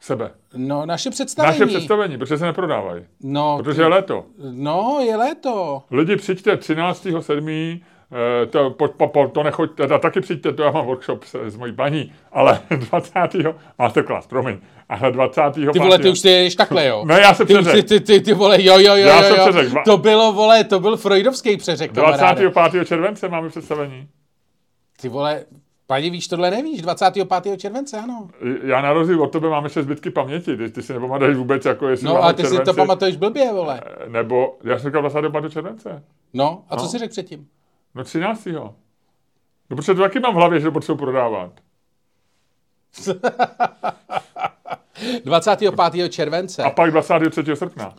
Sebe. 0.00 0.30
No, 0.56 0.86
naše 0.86 1.10
představení. 1.10 1.58
Naše 1.60 1.66
představení, 1.66 2.18
protože 2.18 2.38
se 2.38 2.44
neprodávají. 2.44 3.04
No, 3.20 3.58
protože 3.58 3.82
je 3.82 3.86
léto. 3.86 4.26
No, 4.50 4.98
je 5.06 5.16
léto. 5.16 5.82
Lidi, 5.90 6.16
přijďte 6.16 6.54
13.7. 6.54 7.80
Eh, 8.14 8.46
to, 8.46 8.70
po, 8.70 8.88
po, 8.88 9.08
po, 9.08 9.28
to 9.28 9.42
nechoďte, 9.42 9.82
teda 9.82 9.98
taky 9.98 10.20
přijďte, 10.20 10.52
to 10.52 10.62
já 10.62 10.70
mám 10.70 10.86
workshop 10.86 11.24
s, 11.24 11.34
s 11.34 11.56
mojí 11.56 11.72
paní, 11.72 12.12
ale 12.32 12.60
20. 12.90 13.12
masterclass, 13.78 14.26
promiň, 14.26 14.58
ale 14.88 15.12
20. 15.12 15.40
Ty 15.72 15.78
vole, 15.78 15.98
ty 15.98 16.10
už 16.10 16.20
ty 16.20 16.28
ješ 16.28 16.54
takhle, 16.54 16.86
jo? 16.86 17.04
Ne, 17.04 17.20
já 17.20 17.34
se 17.34 17.44
přeřek. 17.44 17.74
Ty, 17.74 17.82
ty, 17.82 18.00
ty, 18.00 18.20
ty, 18.20 18.34
vole, 18.34 18.62
jo, 18.62 18.78
jo, 18.78 18.94
jo, 18.96 18.96
já 18.96 19.28
jo, 19.28 19.34
jo. 19.36 19.46
Přeřek. 19.50 19.72
To 19.84 19.96
bylo, 19.98 20.32
vole, 20.32 20.64
to 20.64 20.80
byl 20.80 20.96
freudovský 20.96 21.56
přeřek, 21.56 21.92
25. 21.92 22.84
července 22.88 23.28
máme 23.28 23.48
představení. 23.48 24.08
Ty 25.00 25.08
vole, 25.08 25.44
Pani 25.86 26.10
víš, 26.10 26.28
tohle 26.28 26.50
nevíš, 26.50 26.82
25. 26.82 27.28
července, 27.60 27.98
ano. 27.98 28.28
Já 28.64 28.80
na 28.80 28.92
rozdíl 28.92 29.22
od 29.22 29.32
tebe 29.32 29.48
mám 29.48 29.64
ještě 29.64 29.82
zbytky 29.82 30.10
paměti, 30.10 30.56
ty, 30.56 30.70
ty 30.70 30.82
si 30.82 30.92
nepamatuješ 30.92 31.36
vůbec, 31.36 31.64
jako 31.64 31.88
jestli 31.88 32.06
No, 32.06 32.22
ale 32.22 32.34
ty 32.34 32.42
si 32.42 32.48
červenci, 32.48 32.64
to 32.64 32.74
pamatuješ 32.76 33.16
blbě, 33.16 33.52
vole. 33.52 33.80
Nebo, 34.08 34.56
já 34.64 34.78
jsem 34.78 34.90
říkal 34.90 35.02
25. 35.02 35.52
července. 35.52 36.02
No, 36.34 36.64
a 36.68 36.76
co 36.76 36.82
No. 36.82 36.88
jsi 36.88 36.98
řekl 36.98 37.10
předtím? 37.10 37.46
No 37.94 38.04
13. 38.04 38.46
No, 38.46 38.74
protože 39.68 39.94
to 39.94 40.00
taky 40.00 40.20
mám 40.20 40.34
v 40.34 40.36
hlavě, 40.36 40.60
že 40.60 40.66
to 40.66 40.72
potřebuji 40.72 40.98
prodávat. 40.98 41.52
25. 45.24 46.08
července. 46.08 46.62
A 46.62 46.70
pak 46.70 46.90
23. 46.90 47.56
srpna. 47.56 47.94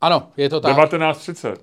Ano, 0.00 0.28
je 0.36 0.48
to 0.48 0.60
tak. 0.60 0.76
19.30. 0.76 1.56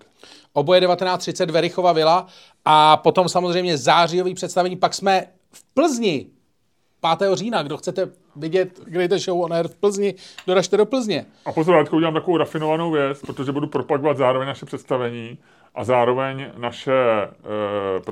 Oboje 0.53 0.81
19.30 0.81 1.51
Verichova 1.51 1.91
vila 1.91 2.27
a 2.65 2.97
potom 2.97 3.29
samozřejmě 3.29 3.77
zářijový 3.77 4.33
představení. 4.33 4.75
Pak 4.75 4.93
jsme 4.93 5.23
v 5.51 5.63
Plzni 5.73 6.27
5. 7.17 7.29
října. 7.33 7.63
Kdo 7.63 7.77
chcete 7.77 8.09
vidět 8.35 8.79
Great 8.85 9.11
Show 9.11 9.41
on 9.41 9.53
Air 9.53 9.67
v 9.67 9.75
Plzni, 9.75 10.15
doražte 10.47 10.77
do 10.77 10.85
Plzně. 10.85 11.25
A 11.45 11.51
pozor, 11.51 11.75
já 11.75 11.91
udělám 11.91 12.13
takovou 12.13 12.38
rafinovanou 12.38 12.91
věc, 12.91 13.21
protože 13.21 13.51
budu 13.51 13.67
propagovat 13.67 14.17
zároveň 14.17 14.47
naše 14.47 14.65
představení 14.65 15.38
a 15.75 15.84
zároveň 15.84 16.51
naše 16.58 16.94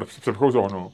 e, 0.01 0.06
přepichou 0.06 0.51
zónu. 0.51 0.92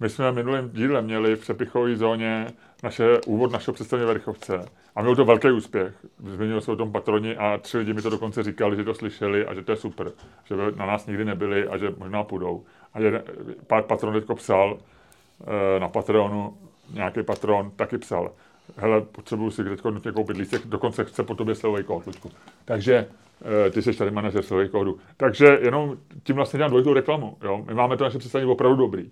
My 0.00 0.10
jsme 0.10 0.30
v 0.30 0.34
minulém 0.34 0.70
díle 0.70 1.02
měli 1.02 1.36
v 1.36 1.40
přepichové 1.40 1.96
zóně 1.96 2.46
naše, 2.82 3.20
úvod 3.26 3.52
našeho 3.52 3.74
představení 3.74 4.06
Verchovce. 4.06 4.68
A 4.96 5.02
měl 5.02 5.16
to 5.16 5.24
velký 5.24 5.50
úspěch. 5.50 5.94
Zmínil 6.18 6.60
se 6.60 6.72
o 6.72 6.76
tom 6.76 6.92
patroni 6.92 7.36
a 7.36 7.58
tři 7.58 7.78
lidi 7.78 7.92
mi 7.92 8.02
to 8.02 8.10
dokonce 8.10 8.42
říkali, 8.42 8.76
že 8.76 8.84
to 8.84 8.94
slyšeli 8.94 9.46
a 9.46 9.54
že 9.54 9.62
to 9.62 9.72
je 9.72 9.76
super. 9.76 10.12
Že 10.44 10.54
na 10.76 10.86
nás 10.86 11.06
nikdy 11.06 11.24
nebyli 11.24 11.68
a 11.68 11.78
že 11.78 11.94
možná 11.98 12.24
půjdou. 12.24 12.64
A 12.94 13.00
jeden, 13.00 13.22
pár 13.66 13.82
patron 13.82 14.14
teďko 14.14 14.34
psal 14.34 14.78
e, 15.76 15.80
na 15.80 15.88
Patreonu, 15.88 16.56
nějaký 16.92 17.22
patron 17.22 17.70
taky 17.76 17.98
psal. 17.98 18.30
Hele, 18.76 19.00
potřebuju 19.00 19.50
si 19.50 19.64
teď 19.64 19.84
nutně 19.84 20.12
koupit 20.12 20.36
lístek, 20.36 20.66
dokonce 20.66 21.04
chce 21.04 21.22
po 21.22 21.34
tobě 21.34 21.54
slovej 21.54 21.84
kód, 21.84 22.06
Luďku. 22.06 22.30
Takže 22.64 23.06
e, 23.66 23.70
ty 23.70 23.82
jsi 23.82 23.92
tady 23.92 24.10
manažer 24.10 24.42
slovej 24.42 24.68
kódu. 24.68 24.98
Takže 25.16 25.58
jenom 25.62 25.96
tím 26.22 26.36
vlastně 26.36 26.56
dělám 26.56 26.70
dvojitou 26.70 26.92
reklamu. 26.92 27.36
Jo? 27.42 27.64
My 27.66 27.74
máme 27.74 27.96
to 27.96 28.04
naše 28.04 28.18
představení 28.18 28.50
opravdu 28.50 28.76
dobrý. 28.76 29.10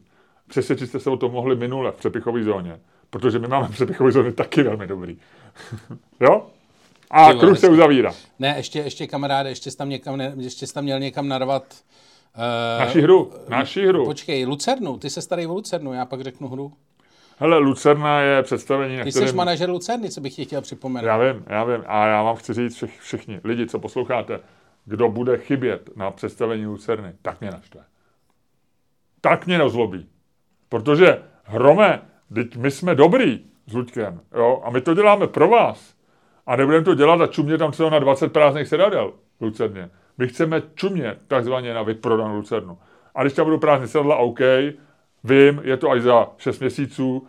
Přesvědčit 0.49 0.87
jste 0.87 1.01
se 1.01 1.11
o 1.11 1.17
tom 1.17 1.33
mohli 1.33 1.57
minule 1.57 1.93
v 1.93 1.95
přepichové 1.95 2.45
zóně, 2.45 2.81
protože 3.11 3.39
my 3.39 3.49
máme 3.49 3.69
přepichové 3.69 4.13
zóně 4.13 4.33
taky 4.33 4.63
velmi 4.63 4.87
dobrý. 4.87 5.17
jo? 6.21 6.47
A 7.11 7.27
Ty 7.27 7.35
vole, 7.35 7.47
kruh 7.47 7.59
se 7.59 7.69
uzavírá. 7.69 8.15
Ne, 8.39 8.55
ještě, 8.57 8.79
ještě 8.79 9.07
kamaráde, 9.07 9.49
ještě 9.49 9.71
jsi 9.71 9.77
tam, 9.77 9.89
někam, 9.89 10.17
ne, 10.17 10.35
ještě 10.37 10.67
jsi 10.67 10.75
tam 10.75 10.85
měl 10.85 11.01
někam 11.01 11.29
narvat. 11.29 11.65
Uh, 12.37 12.85
Naší 12.85 13.01
hru, 13.01 13.33
naší 13.49 13.87
hru. 13.87 14.05
Počkej, 14.05 14.47
Lucernu, 14.47 14.99
ty 14.99 15.11
se 15.11 15.23
starý 15.23 15.47
o 15.47 15.55
Lucernu, 15.55 15.93
já 15.93 16.05
pak 16.05 16.21
řeknu 16.21 16.49
hru. 16.49 16.73
Hele, 17.43 17.59
Lucerna 17.59 18.21
je 18.21 18.43
představení, 18.43 18.97
na 18.97 19.05
Ty 19.05 19.13
jsi 19.13 19.19
kterém... 19.19 19.37
manažer 19.37 19.71
Lucerny, 19.71 20.11
co 20.11 20.21
bych 20.21 20.35
ti 20.35 20.45
chtěl 20.45 20.61
připomenout. 20.61 21.07
Já 21.07 21.19
vím, 21.19 21.45
já 21.47 21.65
vím. 21.65 21.85
A 21.87 22.07
já 22.07 22.23
vám 22.23 22.37
chci 22.37 22.55
říct 22.55 22.77
všich, 22.77 23.01
všichni 23.01 23.41
lidi, 23.45 23.67
co 23.67 23.79
posloucháte, 23.79 24.41
kdo 24.85 25.09
bude 25.09 25.39
chybět 25.39 25.97
na 25.97 26.11
představení 26.11 26.67
Lucerny, 26.67 27.13
tak 27.23 27.41
mě 27.41 27.51
naštve. 27.51 27.81
Tak 29.21 29.47
mě 29.47 29.59
rozlobí. 29.59 30.07
Protože, 30.69 31.23
Hrome, 31.45 32.03
teď 32.35 32.57
my 32.57 32.71
jsme 32.71 32.95
dobrý 32.95 33.45
s 33.67 33.73
Luďkem, 33.73 34.21
jo, 34.35 34.63
a 34.65 34.71
my 34.71 34.81
to 34.81 34.95
děláme 34.95 35.27
pro 35.27 35.49
vás. 35.49 35.95
A 36.47 36.57
nebudeme 36.57 36.85
to 36.85 36.95
dělat 36.95 37.21
a 37.21 37.27
čumě 37.27 37.59
tam 37.59 37.71
třeba 37.73 37.91
na 37.91 37.99
20 37.99 38.33
prázdných 38.33 38.69
sedadel 38.69 39.13
v 39.41 39.45
Lucerně. 39.45 39.91
My 40.19 40.29
chceme 40.29 40.63
čumě 40.75 41.17
takzvaně 41.29 41.75
na 41.75 41.83
vyprodanou 41.83 42.37
Lucernu. 42.37 42.79
A 43.15 43.23
když 43.23 43.33
tam 43.33 43.45
budou 43.45 43.59
prázdné 43.59 43.89
sedadla, 43.89 44.17
OK, 44.17 44.41
vím, 45.25 45.61
je 45.65 45.77
to 45.77 45.91
až 45.91 46.03
za 46.03 46.29
6 46.39 46.61
měsíců, 46.61 47.27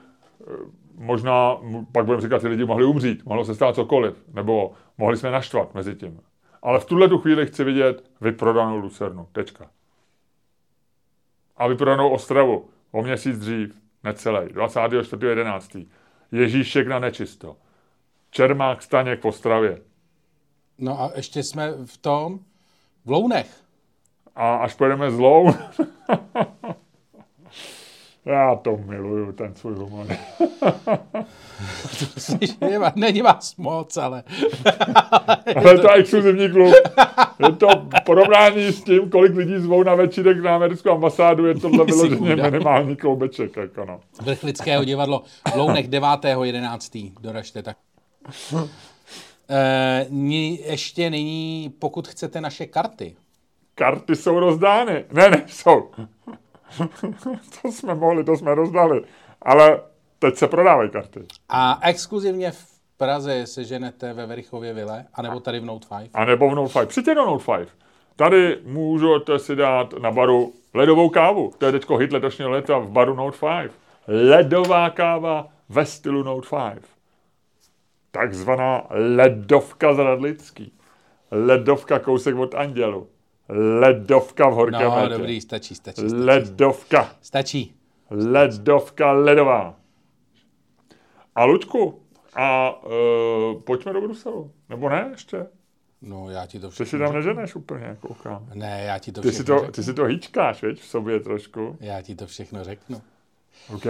možná 0.96 1.58
m- 1.62 1.86
pak 1.92 2.06
budeme 2.06 2.22
říkat, 2.22 2.42
že 2.42 2.48
lidi 2.48 2.66
mohli 2.66 2.86
umřít, 2.86 3.26
mohlo 3.26 3.46
se 3.46 3.56
stát 3.56 3.76
cokoliv, 3.76 4.24
nebo 4.34 4.72
mohli 4.98 5.18
jsme 5.18 5.32
naštvat 5.32 5.74
mezi 5.74 5.96
tím. 5.96 6.20
Ale 6.62 6.80
v 6.80 6.86
tuhle 6.86 7.10
tu 7.10 7.18
chvíli 7.18 7.46
chci 7.46 7.64
vidět 7.64 8.10
vyprodanou 8.22 8.78
Lucernu. 8.78 9.28
Tečka. 9.32 9.70
A 11.58 11.68
vyprodanou 11.68 12.10
Ostravu 12.10 12.70
o 12.92 13.04
měsíc 13.04 13.40
dřív, 13.40 13.82
necelý, 14.04 14.38
24.11. 14.48 15.88
Ježíšek 16.32 16.88
na 16.88 17.00
nečisto. 17.00 17.56
Čermák 18.32 18.82
Staněk 18.82 19.22
v 19.22 19.26
Ostravě. 19.26 19.82
No 20.78 21.02
a 21.02 21.12
ještě 21.16 21.44
jsme 21.44 21.72
v 21.86 21.98
tom, 21.98 22.40
v 23.06 23.10
Lounech. 23.12 23.62
A 24.36 24.56
až 24.56 24.74
pojedeme 24.76 25.12
zlou, 25.12 25.50
já 28.26 28.56
to 28.56 28.78
miluju, 28.78 29.32
ten 29.32 29.56
svůj 29.56 29.74
humor. 29.74 30.08
Není 32.96 33.22
vás 33.22 33.56
moc, 33.56 33.98
ale 33.98 34.24
Ale 35.56 35.78
to 35.78 35.92
je 35.92 35.94
exkluzivní 35.94 36.50
klub. 36.50 36.74
Je 37.40 37.52
to 37.52 37.68
porovnání 38.06 38.72
s 38.72 38.84
tím, 38.84 39.10
kolik 39.10 39.36
lidí 39.36 39.58
zvou 39.58 39.84
na 39.84 39.96
večírek 39.96 40.38
na 40.44 40.56
americkou 40.56 40.92
ambasádu, 40.92 41.46
je 41.46 41.56
tohle 41.56 41.86
Jsi 41.88 41.92
vyloženě 41.92 42.36
minimální 42.36 42.96
kloubeček. 42.96 43.58
Jako 43.58 43.86
no. 43.86 44.00
vrchlického 44.22 44.84
divadlo 44.84 45.24
v 45.52 45.56
Lounech 45.56 45.90
9.11. 45.90 47.14
Doražte 47.22 47.64
tak. 47.64 47.78
E, 49.50 50.06
ještě 50.68 51.10
nyní, 51.10 51.74
pokud 51.80 52.08
chcete 52.08 52.42
naše 52.42 52.66
karty, 52.66 53.16
Karty 53.76 54.16
jsou 54.16 54.40
rozdány. 54.40 55.06
Ne, 55.12 55.30
ne, 55.30 55.44
jsou. 55.48 55.92
to 57.62 57.72
jsme 57.72 57.96
mohli, 57.96 58.24
to 58.24 58.38
jsme 58.38 58.56
rozdali. 58.56 59.02
Ale 59.42 59.82
teď 60.20 60.36
se 60.36 60.48
prodávají 60.48 60.90
karty. 60.90 61.26
a 61.50 61.80
exkluzivně 61.90 62.52
v 62.52 62.74
Praze 62.98 63.36
je 63.36 63.48
seženete 63.48 64.14
ve 64.14 64.26
Verichově 64.26 64.74
vile, 64.74 65.06
anebo 65.14 65.40
tady 65.40 65.60
v 65.60 65.66
Note 65.66 65.88
5. 65.98 66.10
A 66.14 66.26
nebo 66.26 66.50
v 66.50 66.56
Note 66.56 66.74
5. 66.74 66.90
Přijďte 66.90 67.16
do 67.16 67.26
Note 67.26 67.58
5. 67.58 67.70
Tady 68.16 68.60
můžete 68.64 69.40
si 69.40 69.56
dát 69.56 69.94
na 69.94 70.12
baru 70.12 70.54
ledovou 70.74 71.10
kávu. 71.10 71.54
To 71.58 71.66
je 71.66 71.72
teďko 71.72 71.98
hit 71.98 72.12
letošního 72.12 72.50
léta 72.50 72.78
v 72.78 72.90
baru 72.90 73.16
Note 73.16 73.38
5. 73.38 73.72
Ledová 74.08 74.90
káva 74.90 75.48
ve 75.70 75.86
stylu 75.86 76.24
Note 76.24 76.48
5. 76.74 76.86
Takzvaná 78.12 78.84
ledovka 78.90 79.94
z 79.94 79.98
Radlický. 79.98 80.74
Ledovka 81.32 82.00
kousek 82.00 82.36
od 82.36 82.56
Andělu. 82.56 83.08
Ledovka 83.50 84.50
v 84.50 84.54
horkém 84.54 84.82
No, 84.82 84.96
létě. 84.96 85.14
dobrý, 85.18 85.42
stačí, 85.42 85.76
stačí, 85.76 86.02
stačí. 86.02 86.16
Ledovka. 86.24 87.16
Stačí. 87.22 87.76
Ledovka 88.10 89.12
ledová. 89.12 89.76
A 91.36 91.44
Luďku, 91.46 92.02
a 92.36 92.72
uh, 92.86 93.62
pojďme 93.62 93.94
do 93.94 94.02
Bruselu. 94.02 94.52
Nebo 94.70 94.90
ne 94.90 95.08
ještě? 95.12 95.46
No, 96.02 96.30
já 96.30 96.46
ti 96.46 96.60
to 96.60 96.70
Ty 96.70 96.76
si 96.76 96.86
všechno 96.86 97.06
tam 97.08 97.16
neženeš 97.16 97.56
úplně, 97.56 97.98
koukám. 98.00 98.50
Ne, 98.54 98.84
já 98.88 99.00
ti 99.00 99.12
to 99.12 99.22
Ty 99.22 99.28
si 99.28 99.34
všechno 99.34 99.56
to, 99.56 99.60
řeknu. 99.60 99.72
ty 99.72 99.84
si 99.84 99.94
to 99.94 100.04
hýčkáš, 100.04 100.62
veď, 100.62 100.80
v 100.80 100.86
sobě 100.86 101.20
trošku. 101.20 101.78
Já 101.80 102.02
ti 102.02 102.16
to 102.16 102.28
všechno 102.28 102.64
řeknu. 102.64 103.02
OK. 103.76 103.84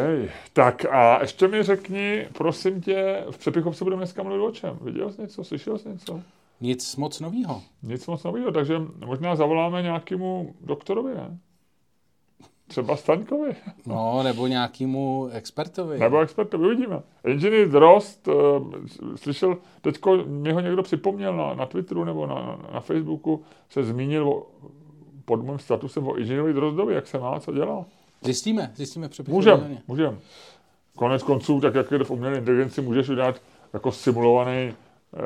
Tak 0.53 0.85
a 0.85 1.21
ještě 1.21 1.47
mi 1.47 1.63
řekni, 1.63 2.27
prosím 2.33 2.81
tě, 2.81 3.23
v 3.31 3.37
Přepichovce 3.37 3.83
budeme 3.83 3.99
dneska 3.99 4.23
mluvit 4.23 4.41
o 4.43 4.51
čem? 4.51 4.77
Viděl 4.81 5.11
jsi 5.11 5.21
něco? 5.21 5.43
Slyšel 5.43 5.77
jsi 5.77 5.89
něco? 5.89 6.21
Nic 6.61 6.95
moc 6.95 7.19
novýho. 7.19 7.61
Nic 7.83 8.07
moc 8.07 8.23
nového, 8.23 8.51
takže 8.51 8.81
možná 9.05 9.35
zavoláme 9.35 9.81
nějakému 9.81 10.55
doktorovi, 10.61 11.13
ne? 11.15 11.37
Třeba 12.67 12.95
Staňkovi. 12.95 13.55
No, 13.85 14.23
nebo 14.23 14.47
nějakému 14.47 15.29
expertovi. 15.31 15.99
Nebo 15.99 16.19
expertovi, 16.19 16.65
uvidíme. 16.65 17.01
Inženýr 17.27 17.69
Drost, 17.69 18.27
uh, 18.27 18.33
slyšel, 19.15 19.57
teďko 19.81 20.17
mi 20.17 20.51
ho 20.51 20.59
někdo 20.59 20.83
připomněl 20.83 21.37
na, 21.37 21.53
na 21.53 21.65
Twitteru 21.65 22.03
nebo 22.03 22.27
na, 22.27 22.59
na, 22.73 22.79
Facebooku, 22.79 23.43
se 23.69 23.83
zmínil 23.83 24.29
o, 24.29 24.47
pod 25.25 25.43
mým 25.43 25.59
statusem 25.59 26.07
o 26.07 26.15
inženýrovi 26.15 26.53
Drozdovi, 26.53 26.93
jak 26.93 27.07
se 27.07 27.19
má, 27.19 27.39
co 27.39 27.51
dělá. 27.51 27.85
Zjistíme, 28.21 28.71
zjistíme 28.75 29.09
přepichu. 29.09 29.35
Můžem, 29.35 29.77
můžem. 29.87 30.19
Konec 30.95 31.23
konců, 31.23 31.61
tak 31.61 31.75
jak 31.75 31.91
je 31.91 31.97
to 31.97 32.05
v 32.05 32.11
umělé 32.11 32.37
inteligenci, 32.37 32.81
můžeš 32.81 33.09
udělat 33.09 33.41
jako 33.73 33.91
simulovaný, 33.91 34.51
eh, 34.51 34.73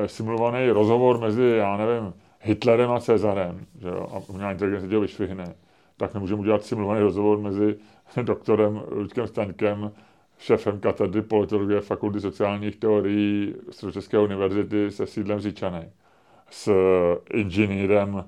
simulovaný 0.05 0.69
rozhovor 0.69 1.19
mezi, 1.19 1.43
já 1.57 1.77
nevím, 1.77 2.13
Hitlerem 2.41 2.91
a 2.91 2.99
Cezarem, 2.99 3.65
že 3.81 3.87
jo, 3.87 4.07
a 4.13 4.29
umělá 4.29 4.51
inteligence 4.51 4.95
ho 4.95 5.01
vyšvihne. 5.01 5.55
Tak 5.97 6.13
nemůžeme 6.13 6.41
udělat 6.41 6.63
simulovaný 6.63 7.01
rozhovor 7.01 7.39
mezi 7.39 7.75
doktorem 8.23 8.81
Luďkem 8.91 9.27
Staňkem, 9.27 9.91
šéfem 10.37 10.79
katedry 10.79 11.21
politologie 11.21 11.81
Fakulty 11.81 12.21
sociálních 12.21 12.75
teorií 12.75 13.55
Středočeské 13.71 14.19
univerzity 14.19 14.91
se 14.91 15.07
sídlem 15.07 15.39
Říčany, 15.39 15.91
s 16.49 16.71
inženýrem 17.33 18.23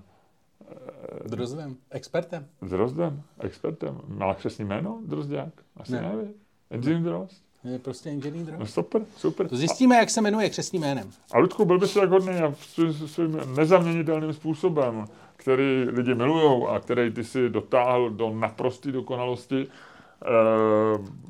Drozdem, 1.25 1.75
expertem. 1.89 2.47
Drozdem, 2.61 3.23
expertem. 3.39 4.01
Má 4.07 4.33
křesní 4.33 4.65
jméno 4.65 5.01
Drozďák? 5.05 5.53
Asi 5.77 5.91
Ne. 5.91 6.01
ne. 6.01 6.15
neví. 6.15 6.33
Inženýr 6.71 7.01
Drozd? 7.03 7.48
Je 7.63 7.79
prostě 7.79 8.09
inženýr 8.09 8.45
No 8.51 8.57
Drozd. 8.57 8.73
super, 8.73 9.01
super. 9.17 9.47
To 9.47 9.55
zjistíme, 9.55 9.95
jak 9.95 10.09
se 10.09 10.21
jmenuje 10.21 10.49
křesným 10.49 10.81
jménem. 10.81 11.09
A, 11.33 11.35
a 11.35 11.39
Ludku, 11.39 11.65
byl 11.65 11.79
by 11.79 11.87
si 11.87 11.99
tak 11.99 12.09
hodný 12.09 12.33
a 12.33 12.53
svým, 13.05 13.39
nezaměnitelným 13.55 14.33
způsobem, 14.33 15.05
který 15.35 15.83
lidi 15.89 16.15
milují 16.15 16.65
a 16.69 16.79
který 16.79 17.11
ty 17.11 17.23
si 17.23 17.49
dotáhl 17.49 18.09
do 18.09 18.29
naprosté 18.33 18.91
dokonalosti, 18.91 19.67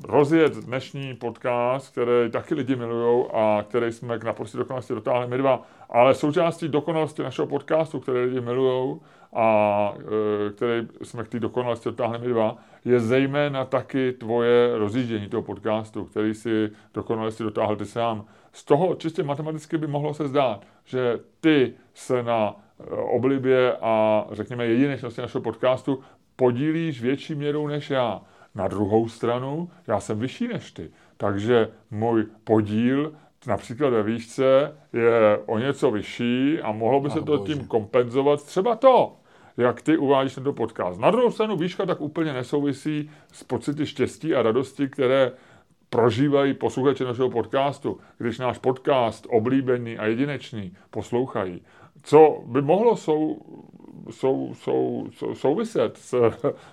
rozjet 0.04 0.52
dnešní 0.56 1.14
podcast, 1.14 1.92
který 1.92 2.30
taky 2.30 2.54
lidi 2.54 2.76
milují 2.76 3.26
a 3.32 3.64
který 3.68 3.92
jsme 3.92 4.18
k 4.18 4.24
naprosto 4.24 4.58
dokonalosti 4.58 4.94
dotáhli 4.94 5.26
my 5.28 5.38
dva, 5.38 5.62
ale 5.90 6.14
součástí 6.14 6.68
dokonalosti 6.68 7.22
našeho 7.22 7.46
podcastu, 7.46 8.00
který 8.00 8.18
lidi 8.18 8.40
milují 8.40 9.00
a 9.32 9.94
e, 9.98 10.52
který 10.52 10.88
jsme 11.02 11.24
k 11.24 11.28
té 11.28 11.40
dokonalosti 11.40 11.88
dotáhli 11.88 12.18
my 12.18 12.28
dva, 12.28 12.56
je 12.84 13.00
zejména 13.00 13.64
taky 13.64 14.12
tvoje 14.12 14.78
rozjíždění 14.78 15.28
toho 15.28 15.42
podcastu, 15.42 16.04
který 16.04 16.34
si 16.34 16.70
dokonalosti 16.94 17.42
dotáhl 17.42 17.76
ty 17.76 17.86
sám. 17.86 18.24
Z 18.52 18.64
toho 18.64 18.94
čistě 18.94 19.22
matematicky 19.22 19.78
by 19.78 19.86
mohlo 19.86 20.14
se 20.14 20.28
zdát, 20.28 20.66
že 20.84 21.20
ty 21.40 21.74
se 21.94 22.22
na 22.22 22.56
e, 22.80 22.94
oblibě 22.94 23.76
a 23.76 24.26
řekněme 24.32 24.66
jedinečnosti 24.66 25.20
našeho 25.20 25.42
podcastu 25.42 26.00
podílíš 26.36 27.02
větší 27.02 27.34
měrou 27.34 27.66
než 27.66 27.90
já. 27.90 28.20
Na 28.54 28.68
druhou 28.68 29.08
stranu, 29.08 29.70
já 29.86 30.00
jsem 30.00 30.18
vyšší 30.18 30.48
než 30.48 30.72
ty, 30.72 30.90
takže 31.16 31.68
můj 31.90 32.26
podíl 32.44 33.12
například 33.46 33.90
ve 33.90 34.02
výšce 34.02 34.76
je 34.92 35.38
o 35.46 35.58
něco 35.58 35.90
vyšší 35.90 36.60
a 36.62 36.72
mohlo 36.72 37.00
by 37.00 37.08
oh, 37.08 37.14
se 37.14 37.20
to 37.20 37.38
bože. 37.38 37.54
tím 37.54 37.66
kompenzovat 37.66 38.42
třeba 38.42 38.76
to, 38.76 39.16
jak 39.60 39.82
ty 39.82 39.96
uvádíš 39.96 40.34
tento 40.34 40.52
podcast. 40.52 41.00
Na 41.00 41.10
druhou 41.10 41.30
stranu 41.30 41.56
výška 41.56 41.86
tak 41.86 42.00
úplně 42.00 42.32
nesouvisí 42.32 43.10
s 43.32 43.44
pocity 43.44 43.86
štěstí 43.86 44.34
a 44.34 44.42
radosti, 44.42 44.88
které 44.88 45.32
prožívají 45.90 46.54
posluchači 46.54 47.04
našeho 47.04 47.30
podcastu, 47.30 47.98
když 48.18 48.38
náš 48.38 48.58
podcast 48.58 49.26
oblíbený 49.30 49.98
a 49.98 50.06
jedinečný 50.06 50.72
poslouchají. 50.90 51.62
Co 52.02 52.42
by 52.46 52.62
mohlo 52.62 52.96
sou, 52.96 53.38
sou, 54.10 54.54
sou, 54.54 55.08
sou, 55.12 55.34
souviset 55.34 55.96
s 55.96 56.14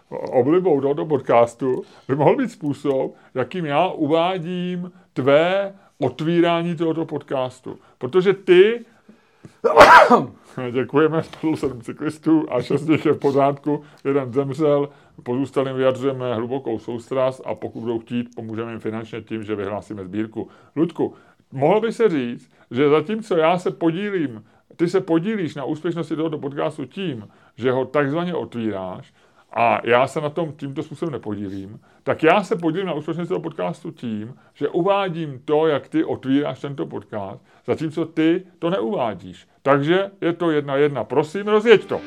oblibou 0.10 0.82
tohoto 0.82 1.06
podcastu, 1.06 1.84
by 2.08 2.16
mohl 2.16 2.36
být 2.36 2.52
způsob, 2.52 3.16
jakým 3.34 3.66
já 3.66 3.88
uvádím 3.88 4.92
tvé 5.14 5.74
otvírání 6.00 6.76
tohoto 6.76 7.06
podcastu. 7.06 7.80
Protože 7.98 8.34
ty 8.34 8.86
Děkujeme, 10.72 11.24
spadlo 11.24 11.58
sedm 11.58 11.82
cyklistů 11.82 12.46
a 12.50 12.62
šest 12.62 12.82
z 12.82 12.88
nich 12.88 13.06
je 13.06 13.14
v 13.14 13.20
pořádku, 13.20 13.84
jeden 14.04 14.34
zemřel, 14.34 14.90
pozůstalým 15.24 15.76
vyjadřujeme 15.76 16.36
hlubokou 16.36 16.80
soustrast 16.80 17.42
a 17.46 17.56
pokud 17.56 17.80
budou 17.80 18.00
chtít, 18.00 18.36
pomůžeme 18.36 18.72
jim 18.72 18.80
finančně 18.80 19.22
tím, 19.22 19.44
že 19.44 19.56
vyhlásíme 19.56 20.04
sbírku. 20.04 20.50
Ludku, 20.76 21.14
mohl 21.52 21.82
by 21.82 21.92
se 21.92 22.10
říct, 22.10 22.52
že 22.72 22.90
zatímco 22.90 23.38
já 23.38 23.58
se 23.58 23.72
podílím, 23.72 24.44
ty 24.76 24.88
se 24.88 25.02
podílíš 25.02 25.56
na 25.56 25.64
úspěšnosti 25.64 26.16
tohoto 26.16 26.38
podcastu 26.38 26.86
tím, 26.86 27.28
že 27.56 27.72
ho 27.72 27.86
takzvaně 27.86 28.34
otvíráš, 28.34 29.14
a 29.54 29.82
já 29.84 30.08
se 30.08 30.22
na 30.22 30.30
tom 30.30 30.52
tímto 30.52 30.84
způsobem 30.84 31.12
nepodílím, 31.12 31.80
tak 32.04 32.24
já 32.24 32.44
se 32.44 32.56
podílím 32.56 32.88
na 32.88 32.94
úspěšnosti 32.94 33.30
toho 33.30 33.42
podcastu 33.42 33.92
tím, 33.92 34.36
že 34.54 34.70
uvádím 34.70 35.42
to, 35.46 35.68
jak 35.68 35.88
ty 35.88 36.04
otvíráš 36.04 36.60
tento 36.60 36.86
podcast, 36.86 37.46
zatímco 37.66 38.06
ty 38.06 38.44
to 38.60 38.70
neuvádíš. 38.70 39.48
Takže 39.62 40.12
je 40.22 40.34
to 40.34 40.52
jedna 40.52 40.76
jedna. 40.76 41.04
Prosím, 41.04 41.48
rozjeď 41.48 41.86
to. 41.86 42.02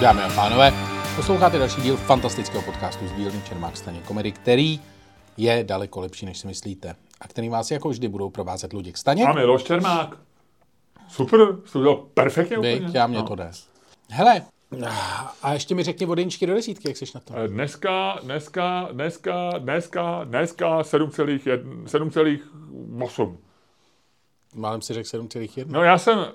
Dámy 0.00 0.22
a 0.22 0.28
pánové, 0.34 0.91
posloucháte 1.16 1.58
další 1.58 1.82
díl 1.82 1.96
fantastického 1.96 2.62
podcastu 2.62 3.08
z 3.08 3.12
dílny 3.12 3.42
Čermák 3.48 3.76
Staně 3.76 4.00
komedy, 4.00 4.32
který 4.32 4.80
je 5.36 5.64
daleko 5.64 6.00
lepší, 6.00 6.26
než 6.26 6.38
si 6.38 6.46
myslíte. 6.46 6.94
A 7.20 7.28
který 7.28 7.48
vás 7.48 7.70
jako 7.70 7.88
vždy 7.88 8.08
budou 8.08 8.30
provázet 8.30 8.72
Luděk 8.72 8.96
Staněk. 8.98 9.28
A 9.28 9.32
Miloš 9.32 9.62
Čermák. 9.62 10.16
Super, 11.08 11.40
jsi 11.64 11.72
to 11.72 11.78
udělal 11.78 11.96
perfektně 12.14 12.58
Vy, 12.58 12.74
úplně. 12.80 12.98
já 12.98 13.06
mě 13.06 13.18
no. 13.18 13.24
to 13.28 13.34
jde. 13.34 13.50
Hele, 14.10 14.42
a 15.42 15.52
ještě 15.52 15.74
mi 15.74 15.82
řekni 15.82 16.06
od 16.06 16.18
jedničky 16.18 16.46
do 16.46 16.54
desítky, 16.54 16.88
jak 16.88 16.96
jsi 16.96 17.04
na 17.14 17.20
to. 17.20 17.34
Eh, 17.36 17.48
Dneska, 17.48 18.18
dneska, 18.22 18.88
dneska, 18.92 19.50
dneska, 19.58 20.24
dneska 20.24 20.82
7,1 20.82 21.84
7,8. 21.84 23.36
Málem 24.54 24.82
si 24.82 24.94
řekl 24.94 25.08
7,1. 25.08 25.64
No 25.68 25.82
já 25.82 25.98
jsem 25.98 26.18
eh, 26.18 26.26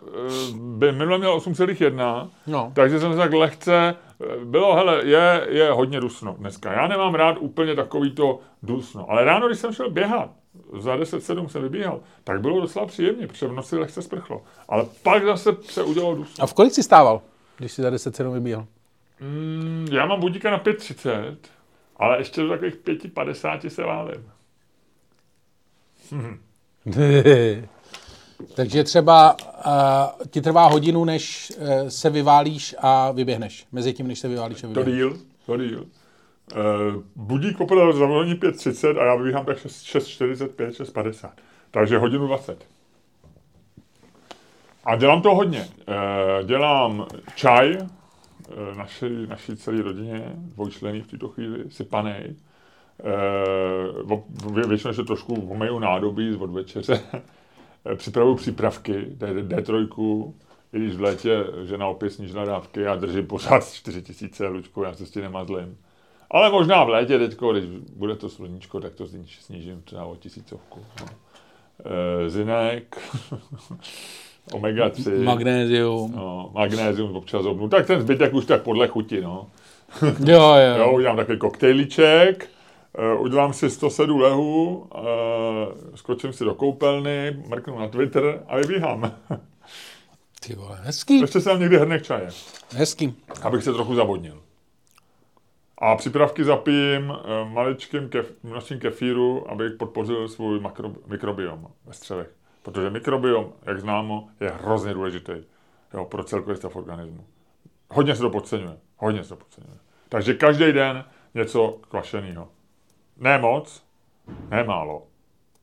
by 0.53 0.91
minule 0.91 1.17
měl 1.17 1.37
8,1, 1.39 2.29
No. 2.47 2.71
takže 2.75 2.99
jsem 2.99 3.11
se 3.11 3.17
tak 3.17 3.33
lehce, 3.33 3.75
eh, 3.89 3.95
bylo, 4.43 4.75
hele, 4.75 5.01
je, 5.05 5.47
je 5.49 5.71
hodně 5.71 5.99
dusno 5.99 6.35
dneska. 6.39 6.73
Já 6.73 6.87
nemám 6.87 7.15
rád 7.15 7.37
úplně 7.39 7.75
takový 7.75 8.11
to 8.11 8.39
dusno, 8.63 9.09
ale 9.09 9.23
ráno, 9.23 9.47
když 9.47 9.59
jsem 9.59 9.73
šel 9.73 9.89
běhat, 9.89 10.29
za 10.79 10.95
10-7 10.95 11.47
jsem 11.47 11.61
vybíhal, 11.61 11.99
tak 12.23 12.41
bylo 12.41 12.61
docela 12.61 12.85
příjemně, 12.85 13.27
protože 13.27 13.47
v 13.47 13.53
noci 13.53 13.77
lehce 13.77 14.01
sprchlo. 14.01 14.43
Ale 14.69 14.85
pak 15.03 15.25
zase 15.25 15.55
se 15.61 15.83
udělalo 15.83 16.15
dusno. 16.15 16.43
A 16.43 16.47
v 16.47 16.53
kolik 16.53 16.73
jsi 16.73 16.83
stával, 16.83 17.21
když 17.57 17.71
jsi 17.71 17.81
za 17.81 17.89
10 17.89 18.15
7 18.15 18.33
vybíhal? 18.33 18.65
Mm, 19.19 19.87
já 19.91 20.05
mám 20.05 20.19
budíka 20.19 20.51
na 20.51 20.59
5.30, 20.59 21.35
ale 21.97 22.17
ještě 22.17 22.41
do 22.41 22.49
takových 22.49 22.75
5.50 22.75 23.67
se 23.67 23.83
válím. 23.83 24.31
Takže 28.55 28.83
třeba 28.83 29.35
uh, 29.65 29.71
ti 30.29 30.41
trvá 30.41 30.67
hodinu, 30.67 31.05
než 31.05 31.51
uh, 31.57 31.87
se 31.87 32.09
vyválíš 32.09 32.75
a 32.79 33.11
vyběhneš. 33.11 33.65
Mezi 33.71 33.93
tím, 33.93 34.07
než 34.07 34.19
se 34.19 34.27
vyválíš 34.27 34.57
a 34.57 34.61
To 34.61 34.67
vyběhneš. 34.67 34.95
díl, 34.95 35.17
to 35.45 35.57
díl. 35.57 35.85
Uh, 35.85 37.03
budík 37.15 37.59
opravdu 37.61 37.93
zavolení 37.99 38.33
5.30 38.35 38.99
a 38.99 39.05
já 39.05 39.15
vybíhám 39.15 39.45
tak 39.45 39.57
6 39.57 39.85
6.45, 39.85 40.69
6.50. 40.69 41.29
Takže 41.71 41.97
hodinu 41.97 42.27
20. 42.27 42.65
A 44.85 44.95
dělám 44.95 45.21
to 45.21 45.35
hodně. 45.35 45.67
Uh, 45.87 46.47
dělám 46.47 47.05
čaj 47.35 47.77
uh, 47.77 48.77
naší, 48.77 49.05
naší 49.27 49.55
celé 49.57 49.81
rodině, 49.81 50.31
dvojčlený 50.35 51.01
v 51.01 51.07
této 51.07 51.27
chvíli, 51.27 51.63
sypanej. 51.69 52.35
Uh, 54.05 54.21
vě- 54.53 54.67
většinou 54.67 54.93
se 54.93 55.03
trošku 55.03 55.33
omeju 55.51 55.79
nádobí 55.79 56.35
od 56.35 56.49
večeře. 56.49 56.99
Eh, 57.91 57.95
Připravuju 57.95 58.35
přípravky, 58.35 58.93
D- 59.07 59.33
D3, 59.43 60.33
i 60.73 60.79
když 60.79 60.95
v 60.95 61.01
létě 61.01 61.43
žena 61.63 61.87
opět 61.87 62.09
snížila 62.09 62.45
dávky, 62.45 62.81
já 62.81 62.95
držím 62.95 63.27
pořád 63.27 63.69
4 63.73 64.01
tisíce, 64.01 64.47
Lučku, 64.47 64.83
já 64.83 64.93
se 64.93 65.05
s 65.05 65.11
tím 65.11 65.21
nemazlím. 65.21 65.77
Ale 66.31 66.51
možná 66.51 66.83
v 66.83 66.89
létě 66.89 67.19
teďko, 67.19 67.51
když 67.53 67.63
bude 67.95 68.15
to 68.15 68.29
sluníčko, 68.29 68.79
tak 68.79 68.93
to 68.93 69.03
sníž- 69.05 69.39
snížím 69.41 69.81
třeba 69.81 70.05
o 70.05 70.15
tisícovku. 70.15 70.79
No. 71.01 71.05
E, 72.25 72.29
zinek, 72.29 72.97
omega 74.53 74.89
3, 74.89 75.09
Magnézium. 75.09 76.11
no, 76.15 76.51
magnézium 76.53 77.15
občas 77.15 77.45
obnu. 77.45 77.69
Tak 77.69 77.87
ten 77.87 78.01
zbytek 78.01 78.33
už 78.33 78.45
tak 78.45 78.61
podle 78.61 78.87
chuti, 78.87 79.21
no. 79.21 79.47
Jo, 80.25 80.41
jo. 80.55 80.77
Jo, 80.77 80.91
udělám 80.91 81.15
takový 81.17 81.37
koktejlíček, 81.37 82.43
eh, 82.43 82.56
udělám 83.17 83.53
si 83.53 83.69
107 83.69 84.19
lehů, 84.21 84.87
eh, 84.95 85.97
skočím 85.97 86.33
si 86.33 86.43
do 86.43 86.55
koupelny, 86.55 87.43
mrknu 87.47 87.79
na 87.79 87.87
Twitter 87.87 88.43
a 88.47 88.57
vybíhám. 88.57 89.11
Ty 90.39 90.55
vole, 90.55 90.79
hezký, 90.81 91.19
Ještě 91.19 91.41
si 91.41 91.49
dám 91.49 91.59
někdy 91.59 91.77
hrnek 91.77 92.03
čaje, 92.03 92.27
hezký. 92.75 93.15
abych 93.41 93.63
se 93.63 93.73
trochu 93.73 93.95
zavodnil. 93.95 94.41
A 95.77 95.95
přípravky 95.95 96.43
zapijím 96.43 97.11
eh, 97.11 97.49
maličkým 97.49 98.09
kef, 98.09 98.31
množstvím 98.43 98.79
kefíru, 98.79 99.51
abych 99.51 99.73
podpořil 99.73 100.27
svůj 100.27 100.59
makro, 100.59 100.91
mikrobiom 101.07 101.67
ve 101.85 101.93
střevech. 101.93 102.29
Protože 102.63 102.89
mikrobiom, 102.89 103.53
jak 103.65 103.79
známo, 103.81 104.27
je 104.39 104.49
hrozně 104.49 104.93
důležitý 104.93 105.33
jo, 105.93 106.05
pro 106.05 106.23
celkový 106.23 106.57
stav 106.57 106.75
organismu. 106.75 107.25
Hodně 107.89 108.15
se 108.15 108.21
to 108.21 108.29
podceňuje. 108.29 108.77
Hodně 108.97 109.23
se 109.23 109.29
to 109.29 109.35
podceňuje. 109.35 109.77
Takže 110.09 110.33
každý 110.33 110.71
den 110.71 111.05
něco 111.33 111.77
kvašeného. 111.89 112.49
Ne 113.19 113.37
moc, 113.37 113.83
ne 114.49 114.63
málo. 114.63 115.03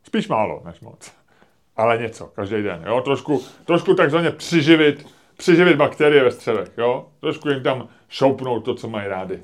Spíš 0.02 0.28
málo 0.28 0.62
než 0.64 0.80
moc. 0.80 1.12
Ale 1.76 1.98
něco, 1.98 2.26
každý 2.26 2.62
den. 2.62 2.84
Jo? 2.86 3.00
Trošku, 3.00 3.42
trošku 3.64 3.94
takzvaně 3.94 4.30
přiživit, 4.30 5.06
přiživit 5.36 5.76
bakterie 5.76 6.24
ve 6.24 6.30
střevech. 6.30 6.72
Jo? 6.78 7.08
Trošku 7.20 7.48
jim 7.48 7.62
tam 7.62 7.88
šoupnout 8.08 8.64
to, 8.64 8.74
co 8.74 8.88
mají 8.88 9.08
rádi. 9.08 9.42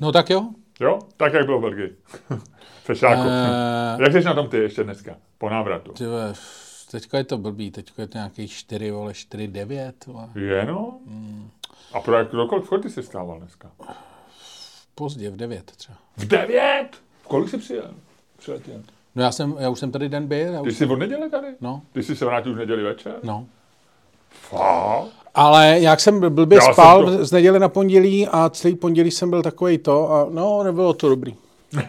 No 0.00 0.12
tak 0.12 0.30
jo. 0.30 0.48
Jo, 0.80 0.98
tak 1.16 1.32
jak 1.32 1.46
bylo 1.46 1.58
v 1.58 1.62
Belgii. 1.62 1.96
Fešáku. 2.82 3.22
Eee... 3.22 3.96
Eh. 3.98 4.02
Jak 4.02 4.12
jsi 4.12 4.20
na 4.20 4.34
tom 4.34 4.48
ty 4.48 4.56
ještě 4.56 4.84
dneska, 4.84 5.16
po 5.38 5.50
návratu? 5.50 5.92
Tyve, 5.92 6.32
teďka 6.90 7.18
je 7.18 7.24
to 7.24 7.38
blbý, 7.38 7.70
teďka 7.70 8.02
je 8.02 8.08
to 8.08 8.18
nějaký 8.18 8.48
4, 8.48 8.90
vole, 8.90 9.14
4, 9.14 9.48
9. 9.48 10.06
Vole. 10.06 10.28
Je 10.34 10.64
no? 10.64 10.98
Mm. 11.06 11.50
A 11.92 12.00
pro 12.00 12.16
jak, 12.16 12.32
do 12.32 12.46
kolik 12.46 12.90
jsi 12.90 13.02
stával 13.02 13.38
dneska? 13.38 13.70
Pozdě, 14.94 15.30
v 15.30 15.36
9 15.36 15.64
třeba. 15.64 15.98
V 16.16 16.24
9? 16.26 16.88
Kolik 17.28 17.48
jsi 17.48 17.58
přijel? 17.58 17.90
Přiletěl. 18.38 18.74
No 19.14 19.22
já 19.22 19.32
jsem, 19.32 19.54
já 19.58 19.68
už 19.70 19.78
jsem 19.78 19.90
tady 19.92 20.08
den 20.08 20.26
byl, 20.26 20.52
já 20.52 20.62
Ty 20.62 20.72
jsi 20.72 20.86
od 20.86 20.96
neděle 20.96 21.30
tady? 21.30 21.46
no, 21.60 21.82
Ty 21.92 22.02
jsi 22.02 22.16
se 22.16 22.24
vrátil 22.24 22.52
už 22.52 22.56
v 22.56 22.58
neděli 22.58 22.82
večer? 22.82 23.14
no. 23.22 23.46
Fakt? 24.30 25.08
Ale 25.34 25.80
jak 25.80 26.00
jsem 26.00 26.34
blbě 26.34 26.56
Já 26.56 26.62
jsem 26.62 26.72
spal 26.72 27.04
to- 27.04 27.24
z 27.24 27.32
neděle 27.32 27.58
na 27.58 27.68
pondělí 27.68 28.28
a 28.28 28.50
celý 28.50 28.74
pondělí 28.76 29.10
jsem 29.10 29.30
byl 29.30 29.42
takový 29.42 29.78
to 29.78 30.10
a 30.12 30.26
no, 30.30 30.62
nebylo 30.62 30.94
to 30.94 31.08
dobrý. 31.08 31.34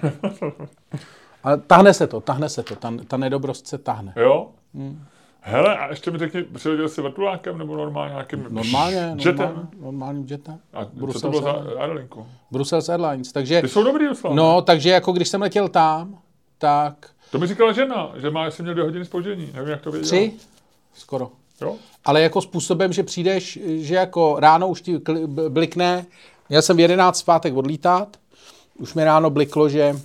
A 1.43 1.57
tahne 1.57 1.93
se 1.93 2.07
to, 2.07 2.21
tahne 2.21 2.49
se 2.49 2.63
to, 2.63 2.75
ta, 2.75 2.93
ta 3.07 3.17
nedobrost 3.17 3.67
se 3.67 3.77
tahne. 3.77 4.13
Jo? 4.15 4.47
Hmm. 4.75 5.05
Hele, 5.47 5.77
a 5.77 5.87
ještě 5.89 6.11
mi 6.11 6.17
řekni, 6.17 6.43
přiletěl 6.43 6.89
jsi 6.89 7.01
vrtulákem 7.01 7.57
nebo 7.57 7.75
normálně 7.77 8.11
nějakým 8.11 8.45
Normálně, 8.49 8.97
jetem? 9.17 9.35
normálně, 9.37 9.67
normálním 9.81 10.25
jetem. 10.29 10.59
A 10.73 10.85
co 10.85 10.91
to 10.91 10.97
Brussels 10.99 11.31
bylo 11.31 11.41
za 11.41 11.51
Airlines. 11.51 11.77
aerolinku? 11.79 12.27
Brussels 12.51 12.89
Airlines, 12.89 13.31
takže, 13.31 13.61
Ty 13.61 13.67
jsou 13.69 13.83
dobrý, 13.83 14.07
Ruslav. 14.07 14.33
no, 14.33 14.61
takže 14.61 14.89
jako 14.89 15.11
když 15.11 15.27
jsem 15.27 15.41
letěl 15.41 15.69
tam, 15.69 16.17
tak 16.57 17.09
To 17.31 17.39
mi 17.39 17.47
říkala 17.47 17.71
žena, 17.71 18.11
že 18.15 18.29
má, 18.29 18.45
jestli 18.45 18.63
měl 18.63 18.73
dvě 18.73 18.85
hodiny 18.85 19.05
spoždění. 19.05 19.49
Nevím, 19.53 19.69
jak 19.69 19.81
to 19.81 19.91
věděla. 19.91 20.07
tři, 20.07 20.31
skoro. 20.93 21.31
Jo? 21.61 21.75
Ale 22.05 22.21
jako 22.21 22.41
způsobem, 22.41 22.93
že 22.93 23.03
přijdeš, 23.03 23.59
že 23.65 23.95
jako 23.95 24.35
ráno 24.39 24.67
už 24.67 24.81
ti 24.81 25.01
blikne, 25.49 26.05
měl 26.49 26.61
jsem 26.61 26.77
v 26.77 26.79
11 26.79 27.21
v 27.21 27.25
pátek 27.25 27.55
odlítat, 27.55 28.17
už 28.79 28.93
mi 28.93 29.03
ráno 29.03 29.29
bliklo, 29.29 29.69
že 29.69 29.93
uh, 29.93 29.99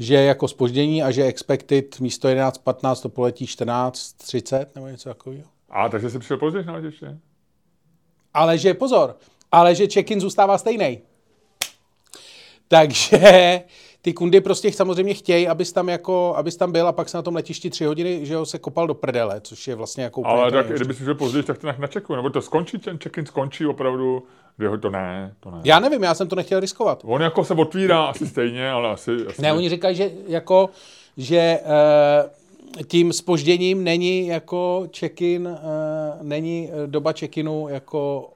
že 0.00 0.14
je 0.14 0.24
jako 0.24 0.48
spoždění 0.48 1.02
a 1.02 1.10
že 1.10 1.24
expected 1.24 2.00
místo 2.00 2.28
11.15 2.28 3.02
to 3.02 3.08
poletí 3.08 3.44
14.30 3.44 4.66
nebo 4.74 4.86
něco 4.86 5.08
takového. 5.08 5.48
A 5.70 5.88
takže 5.88 6.10
jsi 6.10 6.18
přišel 6.18 6.36
později 6.36 6.64
na 6.64 6.72
letiště? 6.72 7.18
Ale 8.34 8.58
že, 8.58 8.74
pozor, 8.74 9.16
ale 9.52 9.74
že 9.74 9.86
check-in 9.86 10.20
zůstává 10.20 10.58
stejný. 10.58 10.98
Takže 12.68 13.20
ty 14.02 14.12
kundy 14.12 14.40
prostě 14.40 14.72
samozřejmě 14.72 15.14
chtějí, 15.14 15.48
abys 15.48 15.72
tam, 15.72 15.88
jako, 15.88 16.34
abys 16.36 16.56
tam 16.56 16.72
byl 16.72 16.88
a 16.88 16.92
pak 16.92 17.08
se 17.08 17.16
na 17.16 17.22
tom 17.22 17.34
letišti 17.34 17.70
tři 17.70 17.84
hodiny, 17.84 18.26
že 18.26 18.34
jo, 18.34 18.46
se 18.46 18.58
kopal 18.58 18.86
do 18.86 18.94
prdele, 18.94 19.40
což 19.40 19.68
je 19.68 19.74
vlastně 19.74 20.04
jako 20.04 20.20
úplně 20.20 20.34
Ale 20.34 20.52
tak, 20.52 20.66
kdyby 20.66 20.94
jsi 20.94 20.98
přišel 20.98 21.14
později, 21.14 21.42
tak 21.42 21.58
to 21.58 21.66
na, 21.66 21.76
na 21.78 21.86
checku, 21.86 22.16
nebo 22.16 22.30
to 22.30 22.42
skončí, 22.42 22.78
ten 22.78 22.98
check-in 22.98 23.26
skončí 23.26 23.66
opravdu, 23.66 24.22
dvě, 24.60 24.78
to 24.78 24.90
ne, 24.90 25.34
to 25.40 25.50
ne. 25.50 25.60
Já 25.64 25.80
nevím, 25.80 26.02
já 26.02 26.14
jsem 26.14 26.28
to 26.28 26.36
nechtěl 26.36 26.60
riskovat. 26.60 27.00
On 27.04 27.22
jako 27.22 27.44
se 27.44 27.54
otvírá 27.54 28.04
asi 28.04 28.26
stejně, 28.26 28.70
ale 28.70 28.90
asi... 28.90 29.10
asi 29.28 29.42
Ne, 29.42 29.52
oni 29.52 29.68
říkají, 29.68 29.96
že 29.96 30.10
jako, 30.26 30.70
že 31.16 31.58
uh, 31.64 32.84
tím 32.84 33.12
spožděním 33.12 33.84
není 33.84 34.26
jako 34.26 34.88
check-in, 34.98 35.46
uh, 35.48 35.56
není 36.22 36.70
eh, 36.72 36.86
doba 36.86 37.12
check-inu 37.12 37.68
jako 37.68 38.30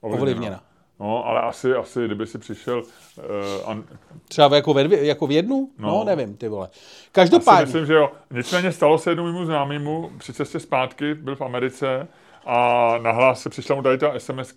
ovlivněna. 0.00 0.62
No, 1.00 1.26
ale 1.26 1.40
asi, 1.40 1.74
asi, 1.74 2.04
kdyby 2.04 2.26
si 2.26 2.38
přišel... 2.38 2.78
Uh, 3.18 3.70
an, 3.70 3.84
Třeba 4.28 4.56
jako 4.56 4.74
ve 4.74 4.84
dvě, 4.84 5.06
jako 5.06 5.26
v 5.26 5.30
jednu? 5.30 5.68
No, 5.78 5.88
No. 5.88 6.04
nevím, 6.04 6.36
ty 6.36 6.48
vole. 6.48 6.66
asi 6.66 6.80
Každopádně, 7.12 7.64
myslím, 7.64 7.86
že 7.86 7.94
jo. 7.94 8.10
Nicméně 8.30 8.72
stalo 8.72 8.98
se 8.98 9.10
jednomu 9.10 9.32
mému 9.32 9.44
známému 9.44 10.10
při 10.18 10.32
cestě 10.32 10.60
zpátky, 10.60 11.14
byl 11.14 11.36
v 11.36 11.40
Americe 11.40 12.08
a 12.46 12.94
nahlás 12.98 13.42
se 13.42 13.50
přišla 13.50 13.76
mu 13.76 13.82
tady 13.82 13.98
ta 13.98 14.18
sms 14.18 14.54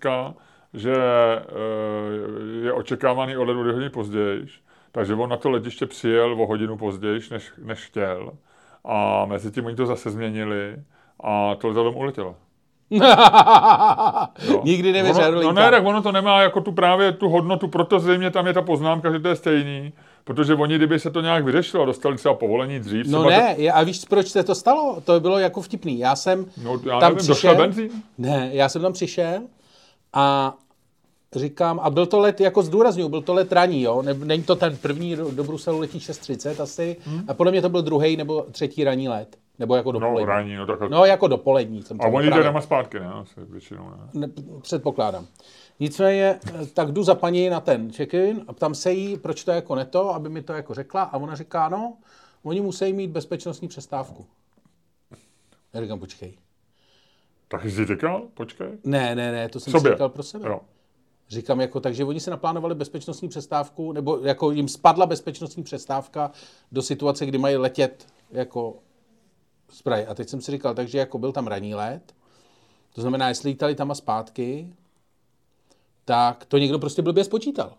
že 0.74 0.94
uh, 0.94 2.64
je 2.64 2.72
očekávaný 2.72 3.36
o 3.36 3.44
dvě 3.44 3.72
hodiny 3.72 3.90
později, 3.90 4.46
takže 4.92 5.14
on 5.14 5.30
na 5.30 5.36
to 5.36 5.50
letiště 5.50 5.86
přijel 5.86 6.42
o 6.42 6.46
hodinu 6.46 6.76
později, 6.76 7.20
než, 7.30 7.52
než 7.62 7.78
chtěl. 7.78 8.32
A 8.84 9.24
mezi 9.24 9.50
tím 9.50 9.66
oni 9.66 9.76
to 9.76 9.86
zase 9.86 10.10
změnili 10.10 10.76
a 11.24 11.54
to 11.54 11.68
letadlo 11.68 11.92
uletělo. 11.92 12.36
Nikdy 14.64 14.92
nevěř 14.92 15.16
ono, 15.16 15.42
no 15.42 15.52
ne, 15.52 15.70
tak 15.70 15.86
ono 15.86 16.02
to 16.02 16.12
nemá 16.12 16.42
jako 16.42 16.60
tu 16.60 16.72
právě 16.72 17.12
tu 17.12 17.28
hodnotu, 17.28 17.68
proto 17.68 18.00
zřejmě 18.00 18.30
tam 18.30 18.46
je 18.46 18.52
ta 18.52 18.62
poznámka, 18.62 19.12
že 19.12 19.20
to 19.20 19.28
je 19.28 19.36
stejný, 19.36 19.92
protože 20.24 20.54
oni, 20.54 20.76
kdyby 20.76 20.98
se 21.00 21.10
to 21.10 21.20
nějak 21.20 21.44
vyřešilo 21.44 21.84
dostali 21.86 22.16
třeba 22.16 22.34
povolení 22.34 22.80
dřív, 22.80 23.06
No 23.06 23.24
ne, 23.24 23.54
je- 23.58 23.72
a 23.72 23.82
víš, 23.82 24.04
proč 24.08 24.28
se 24.28 24.42
to 24.42 24.54
stalo? 24.54 25.00
To 25.04 25.20
bylo 25.20 25.38
jako 25.38 25.60
vtipný. 25.62 25.98
Já 25.98 26.16
jsem 26.16 26.44
To, 26.44 26.50
no, 26.62 26.80
já 26.86 27.00
tam 27.00 27.12
nevím, 27.14 27.32
přišel, 27.32 27.54
benzín? 27.56 27.90
ne, 28.18 28.50
já 28.52 28.68
jsem 28.68 28.82
tam 28.82 28.92
přišel 28.92 29.40
a 30.12 30.54
říkám, 31.36 31.80
a 31.82 31.90
byl 31.90 32.06
to 32.06 32.18
let, 32.18 32.40
jako 32.40 32.62
zdůraznuju, 32.62 33.08
byl 33.08 33.22
to 33.22 33.34
let 33.34 33.52
raní, 33.52 33.82
jo, 33.82 34.02
ne, 34.02 34.14
není 34.14 34.42
to 34.42 34.56
ten 34.56 34.76
první 34.76 35.16
do, 35.16 35.44
Bruselu 35.44 35.78
letí 35.80 35.98
6.30 35.98 36.62
asi, 36.62 36.96
hmm. 37.04 37.24
a 37.28 37.34
podle 37.34 37.52
mě 37.52 37.62
to 37.62 37.68
byl 37.68 37.82
druhý 37.82 38.16
nebo 38.16 38.46
třetí 38.52 38.84
ranní 38.84 39.08
let, 39.08 39.36
nebo 39.58 39.76
jako 39.76 39.92
No, 39.92 40.00
dopolední. 40.00 40.26
ranní, 40.28 40.54
no 40.56 40.66
tak... 40.66 40.90
No, 40.90 41.04
jako 41.04 41.28
dopolední 41.28 41.82
jsem 41.82 42.00
a 42.00 42.06
oni 42.06 42.30
jde 42.30 42.42
doma 42.42 42.60
zpátky, 42.60 43.00
ne? 43.00 43.06
Asi 43.06 43.34
většinou, 43.48 43.90
ne? 44.14 44.26
ne, 44.26 44.32
předpokládám. 44.62 45.26
Nicméně, 45.80 46.40
eh, 46.62 46.66
tak 46.66 46.92
jdu 46.92 47.02
za 47.02 47.14
paní 47.14 47.48
na 47.48 47.60
ten 47.60 47.92
check-in 47.92 48.44
a 48.46 48.52
ptám 48.52 48.74
se 48.74 48.92
jí, 48.92 49.16
proč 49.18 49.44
to 49.44 49.50
je 49.50 49.54
jako 49.54 49.74
neto, 49.74 50.14
aby 50.14 50.28
mi 50.28 50.42
to 50.42 50.52
jako 50.52 50.74
řekla 50.74 51.02
a 51.02 51.16
ona 51.16 51.34
říká, 51.36 51.68
no, 51.68 51.96
oni 52.42 52.60
musí 52.60 52.92
mít 52.92 53.10
bezpečnostní 53.10 53.68
přestávku. 53.68 54.26
Já 55.72 55.80
říkám, 55.80 55.98
počkej. 55.98 56.38
Tak 57.48 57.64
jsi 57.64 57.86
říkal? 57.86 58.22
Počkej. 58.34 58.68
Ne, 58.84 59.14
ne, 59.14 59.32
ne, 59.32 59.48
to 59.48 59.60
jsem 59.60 59.70
si 59.70 59.78
Sobě. 59.78 59.92
říkal 59.92 60.08
pro 60.08 60.22
sebe. 60.22 60.48
Jo. 60.48 60.60
Říkám, 61.28 61.60
jako, 61.60 61.80
takže 61.80 62.04
oni 62.04 62.20
si 62.20 62.30
naplánovali 62.30 62.74
bezpečnostní 62.74 63.28
přestávku, 63.28 63.92
nebo 63.92 64.18
jako 64.18 64.50
jim 64.50 64.68
spadla 64.68 65.06
bezpečnostní 65.06 65.62
přestávka 65.62 66.30
do 66.72 66.82
situace, 66.82 67.26
kdy 67.26 67.38
mají 67.38 67.56
letět 67.56 68.06
jako 68.30 68.74
z 69.68 69.82
Prahy. 69.82 70.06
A 70.06 70.14
teď 70.14 70.28
jsem 70.28 70.40
si 70.40 70.52
říkal, 70.52 70.74
takže 70.74 70.98
jako 70.98 71.18
byl 71.18 71.32
tam 71.32 71.46
ranní 71.46 71.74
let, 71.74 72.14
to 72.94 73.00
znamená, 73.00 73.28
jestli 73.28 73.50
lítali 73.50 73.74
tam 73.74 73.90
a 73.90 73.94
zpátky, 73.94 74.72
tak 76.10 76.44
to 76.44 76.58
někdo 76.58 76.78
prostě 76.78 77.02
blbě 77.02 77.24
spočítal. 77.24 77.74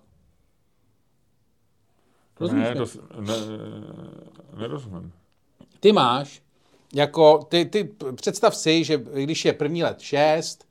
Rozumíš 2.40 2.64
Ne, 2.64 2.70
mi? 2.72 2.78
to, 2.78 2.86
s- 2.86 3.00
ne, 3.20 3.34
nerozumím. 4.58 5.14
Ty 5.80 5.92
máš, 5.92 6.42
jako, 6.94 7.38
ty, 7.50 7.66
ty 7.66 7.96
představ 8.16 8.56
si, 8.56 8.84
že 8.84 8.98
když 8.98 9.46
je 9.46 9.54
první 9.54 9.84
let 9.84 10.00
6, 10.02 10.66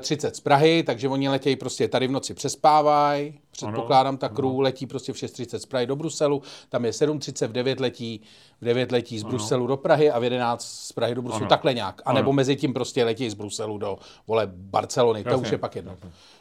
30 0.00 0.36
z 0.36 0.40
Prahy, 0.40 0.82
takže 0.82 1.08
oni 1.08 1.28
letějí 1.28 1.56
prostě 1.56 1.88
tady 1.88 2.06
v 2.06 2.10
noci 2.10 2.34
přespávají, 2.34 3.40
předpokládám 3.50 4.16
ta 4.16 4.28
crew, 4.28 4.58
letí 4.60 4.86
prostě 4.86 5.12
v 5.12 5.16
6.30 5.16 5.58
z 5.58 5.66
Prahy 5.66 5.86
do 5.86 5.96
Bruselu, 5.96 6.42
tam 6.68 6.84
je 6.84 6.90
7.30, 6.90 7.46
v 7.48 7.52
9 7.52 7.80
letí, 7.80 8.20
v 8.60 8.64
9 8.64 8.92
letí 8.92 9.18
z 9.18 9.22
Bruselu 9.22 9.66
do 9.66 9.76
Prahy 9.76 10.10
a 10.10 10.18
v 10.18 10.24
11 10.24 10.64
z 10.64 10.92
Prahy 10.92 11.14
do 11.14 11.22
Bruselu, 11.22 11.42
Ano. 11.42 11.48
takhle 11.48 11.74
nějak. 11.74 12.02
A 12.04 12.12
nebo 12.12 12.30
Ano. 12.30 12.36
mezi 12.36 12.56
tím 12.56 12.74
prostě 12.74 13.04
letí 13.04 13.30
z 13.30 13.34
Bruselu 13.34 13.78
do, 13.78 13.98
vole, 14.26 14.50
Barcelony, 14.54 15.22
to 15.24 15.28
Jasně, 15.30 15.42
už 15.42 15.52
je 15.52 15.58
pak 15.58 15.76
jedno. 15.76 15.96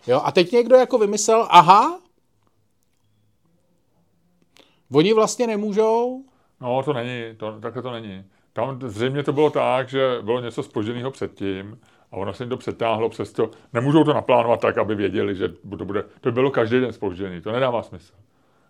Jo, 0.07 0.21
a 0.23 0.31
teď 0.31 0.51
někdo 0.51 0.75
jako 0.75 0.97
vymyslel, 0.97 1.47
aha, 1.49 1.99
oni 4.93 5.13
vlastně 5.13 5.47
nemůžou, 5.47 6.23
No, 6.61 6.83
to 6.83 6.93
není, 6.93 7.21
to, 7.37 7.59
takhle 7.59 7.81
to 7.81 7.91
není. 7.91 8.23
Tam 8.53 8.79
zřejmě 8.85 9.23
to 9.23 9.33
bylo 9.33 9.49
tak, 9.49 9.89
že 9.89 10.17
bylo 10.21 10.39
něco 10.41 10.63
spoženého 10.63 11.11
předtím 11.11 11.79
a 12.13 12.15
ono 12.15 12.34
se 12.34 12.43
jim 12.43 12.49
to 12.49 12.58
přetáhlo 12.58 13.10
přesto. 13.10 13.49
Nemůžou 13.73 14.04
to 14.04 14.13
naplánovat 14.13 14.62
tak, 14.62 14.78
aby 14.78 14.95
věděli, 14.95 15.36
že 15.36 15.49
to 15.78 15.86
bude, 15.86 16.04
to 16.21 16.30
by 16.30 16.32
bylo 16.32 16.52
každý 16.52 16.80
den 16.80 16.93
spožděný. 16.93 17.41
To 17.41 17.52
nedává 17.52 17.84
smysl. 17.84 18.13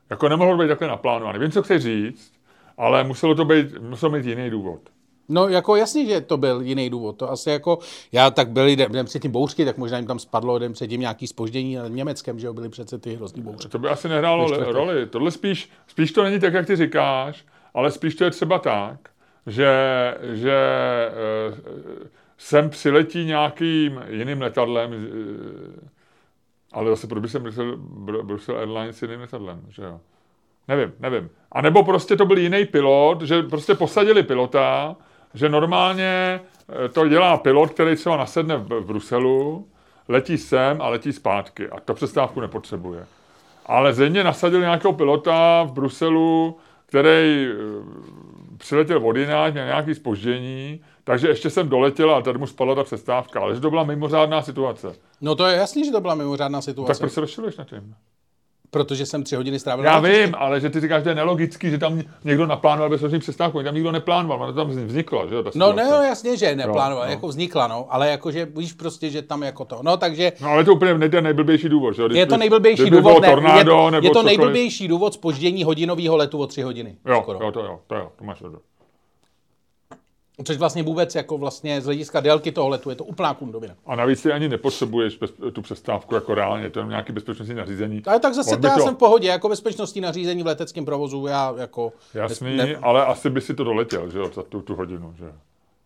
Jako 0.09 0.29
nemohlo 0.29 0.57
být 0.57 0.67
takhle 0.67 0.87
naplánované. 0.87 1.39
Vím, 1.39 1.51
co 1.51 1.63
chci 1.63 1.79
říct, 1.79 2.33
ale 2.77 3.03
muselo 3.03 3.35
to 3.35 3.45
být, 3.45 3.79
musel 3.79 4.09
mít 4.09 4.25
jiný 4.25 4.49
důvod. 4.49 4.81
No 5.29 5.47
jako 5.47 5.75
jasně, 5.75 6.05
že 6.05 6.21
to 6.21 6.37
byl 6.37 6.61
jiný 6.61 6.89
důvod. 6.89 7.17
To 7.17 7.31
asi 7.31 7.49
jako, 7.49 7.79
já 8.11 8.31
tak 8.31 8.49
byli 8.49 8.75
den, 8.75 9.05
předtím 9.05 9.31
bouřky, 9.31 9.65
tak 9.65 9.77
možná 9.77 9.97
jim 9.97 10.07
tam 10.07 10.19
spadlo 10.19 10.59
den 10.59 10.73
předtím 10.73 11.01
nějaký 11.01 11.27
spoždění 11.27 11.75
na 11.75 11.87
Německém, 11.87 12.39
že 12.39 12.47
jo, 12.47 12.53
byly 12.53 12.69
přece 12.69 12.97
ty 12.97 13.15
hrozný 13.15 13.41
bouřky. 13.41 13.69
To 13.69 13.79
by 13.79 13.87
asi 13.87 14.09
nehrálo 14.09 14.47
čtvrtek. 14.47 14.73
roli. 14.73 15.05
Tohle 15.07 15.31
spíš, 15.31 15.69
spíš 15.87 16.11
to 16.11 16.23
není 16.23 16.39
tak, 16.39 16.53
jak 16.53 16.67
ty 16.67 16.75
říkáš, 16.75 17.45
ale 17.73 17.91
spíš 17.91 18.15
to 18.15 18.23
je 18.23 18.31
třeba 18.31 18.59
tak, 18.59 18.99
že, 19.47 19.69
že 20.33 20.55
eh, 21.11 22.07
sem 22.37 22.69
přiletí 22.69 23.25
nějakým 23.25 24.03
jiným 24.09 24.41
letadlem, 24.41 24.93
eh, 24.93 25.89
ale 26.73 26.89
zase 26.89 27.07
proč 27.07 27.21
by 27.21 27.29
sem 27.29 27.43
Brussels, 27.43 27.79
Br- 27.79 28.23
Brussels 28.23 28.59
Airlines 28.59 29.01
jiným 29.01 29.19
letadlem, 29.19 29.61
že 29.69 29.83
jo? 29.83 29.99
Nevím, 30.67 30.93
nevím. 30.99 31.29
A 31.51 31.61
nebo 31.61 31.83
prostě 31.83 32.15
to 32.15 32.25
byl 32.25 32.37
jiný 32.37 32.65
pilot, 32.65 33.21
že 33.21 33.43
prostě 33.43 33.75
posadili 33.75 34.23
pilota, 34.23 34.95
že 35.33 35.49
normálně 35.49 36.41
eh, 36.85 36.89
to 36.89 37.07
dělá 37.07 37.37
pilot, 37.37 37.69
který 37.69 37.95
třeba 37.95 38.17
nasedne 38.17 38.57
v, 38.57 38.81
Bruselu, 38.81 39.67
letí 40.07 40.37
sem 40.37 40.81
a 40.81 40.89
letí 40.89 41.13
zpátky 41.13 41.69
a 41.69 41.79
to 41.79 41.93
přestávku 41.93 42.41
nepotřebuje. 42.41 43.05
Ale 43.65 43.93
zřejmě 43.93 44.23
nasadil 44.23 44.59
nějakého 44.59 44.93
pilota 44.93 45.63
v 45.63 45.71
Bruselu, 45.71 46.57
který 46.85 47.47
eh, 47.47 47.55
přiletěl 48.57 49.07
od 49.07 49.17
jináč, 49.17 49.53
měl 49.53 49.65
nějaký 49.65 49.95
spoždění, 49.95 50.81
takže 51.03 51.27
ještě 51.27 51.49
jsem 51.49 51.69
doletěl 51.69 52.15
a 52.15 52.21
tady 52.21 52.37
mu 52.37 52.47
spadla 52.47 52.75
ta 52.75 52.83
přestávka. 52.83 53.39
Ale 53.39 53.55
že 53.55 53.61
to 53.61 53.69
byla 53.69 53.83
mimořádná 53.83 54.41
situace. 54.41 54.95
No 55.21 55.35
to 55.35 55.45
je 55.45 55.57
jasný, 55.57 55.85
že 55.85 55.91
to 55.91 56.01
byla 56.01 56.15
mimořádná 56.15 56.59
Tak 56.59 56.63
situace, 56.63 56.99
proč 56.99 57.11
se 57.11 57.21
rozčiluješ 57.21 57.57
na 57.57 57.63
tím? 57.63 57.95
protože 58.73 59.05
jsem 59.05 59.23
tři 59.23 59.35
hodiny 59.35 59.59
strávil. 59.59 59.85
Já 59.85 59.99
vím, 59.99 60.35
ale 60.37 60.59
že 60.59 60.69
ty 60.69 60.79
říkáš, 60.79 61.03
že 61.03 61.09
je 61.09 61.15
nelogický, 61.15 61.69
že 61.69 61.77
tam 61.77 62.01
někdo 62.23 62.45
naplánoval 62.45 62.89
bezpečnostní 62.89 63.19
přestávku. 63.19 63.63
Tam 63.63 63.75
nikdo 63.75 63.91
neplánoval, 63.91 64.53
to 64.53 64.53
tam 64.53 64.67
vzniklo, 64.67 65.27
že 65.29 65.43
ta 65.43 65.49
No 65.55 65.73
ne, 65.73 65.83
no, 65.91 66.03
jasně, 66.03 66.37
že 66.37 66.55
neplánoval, 66.55 67.05
no. 67.05 67.11
jako 67.11 67.27
vznikla, 67.27 67.67
no, 67.67 67.85
ale 67.89 68.09
jakože 68.09 68.45
víš 68.45 68.73
prostě, 68.73 69.09
že 69.09 69.21
tam 69.21 69.43
jako 69.43 69.65
to. 69.65 69.79
No 69.81 69.97
takže 69.97 70.31
No 70.41 70.49
ale 70.49 70.63
to 70.63 70.73
úplně 70.73 70.97
nejde 70.97 71.21
nejblbější 71.21 71.69
důvod, 71.69 71.95
že? 71.95 72.05
Když 72.05 72.17
je 72.17 72.25
to 72.25 72.37
nejblbější 72.37 72.89
důvod, 72.89 73.21
ne, 73.21 73.29
tornádo, 73.29 73.85
je, 73.85 73.91
nebo 73.91 74.07
je 74.07 74.11
to 74.11 74.23
nejblbější 74.23 74.87
důvod 74.87 75.13
spoždění 75.13 75.63
hodinového 75.63 76.17
letu 76.17 76.39
o 76.39 76.47
tři 76.47 76.61
hodiny. 76.61 76.97
Jo, 77.05 77.19
skoro. 77.23 77.39
jo, 77.45 77.51
to 77.51 77.59
jo, 77.59 77.79
to 77.87 77.95
jo, 77.95 78.11
to 78.15 78.23
máš 78.23 78.39
pravdu. 78.39 78.59
Což 80.43 80.57
vlastně 80.57 80.83
vůbec 80.83 81.15
jako 81.15 81.37
vlastně 81.37 81.81
z 81.81 81.85
hlediska 81.85 82.19
délky 82.19 82.51
toho 82.51 82.69
letu 82.69 82.89
je 82.89 82.95
to 82.95 83.03
úplná 83.03 83.33
kundovina. 83.33 83.75
A 83.85 83.95
navíc 83.95 84.23
ty 84.23 84.31
ani 84.31 84.49
nepotřebuješ 84.49 85.17
bez, 85.17 85.33
tu 85.53 85.61
přestávku 85.61 86.15
jako 86.15 86.35
reálně, 86.35 86.69
to 86.69 86.79
je 86.79 86.85
nějaký 86.85 87.13
bezpečnostní 87.13 87.55
nařízení. 87.55 88.01
Ale 88.05 88.19
tak 88.19 88.33
zase 88.33 88.57
to 88.57 88.67
já 88.67 88.79
jsem 88.79 88.95
v 88.95 88.97
pohodě, 88.97 89.27
jako 89.27 89.49
bezpečnostní 89.49 90.01
nařízení 90.01 90.43
v 90.43 90.45
leteckém 90.45 90.85
provozu, 90.85 91.27
já 91.27 91.53
jako... 91.57 91.93
Jasný, 92.13 92.57
ne- 92.57 92.75
ale 92.75 93.05
asi 93.05 93.29
by 93.29 93.41
si 93.41 93.53
to 93.53 93.63
doletěl, 93.63 94.09
že 94.09 94.19
jo, 94.19 94.31
za 94.33 94.43
tu, 94.43 94.61
tu 94.61 94.75
hodinu, 94.75 95.13
že. 95.17 95.33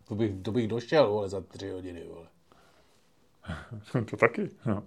To 0.08 0.14
bych, 0.14 0.32
to 0.42 0.52
bych 0.52 0.68
došel, 0.68 1.10
vole, 1.10 1.28
za 1.28 1.40
tři 1.40 1.70
hodiny, 1.70 2.02
vole. 2.14 2.26
to 4.10 4.16
taky, 4.16 4.50
no. 4.66 4.82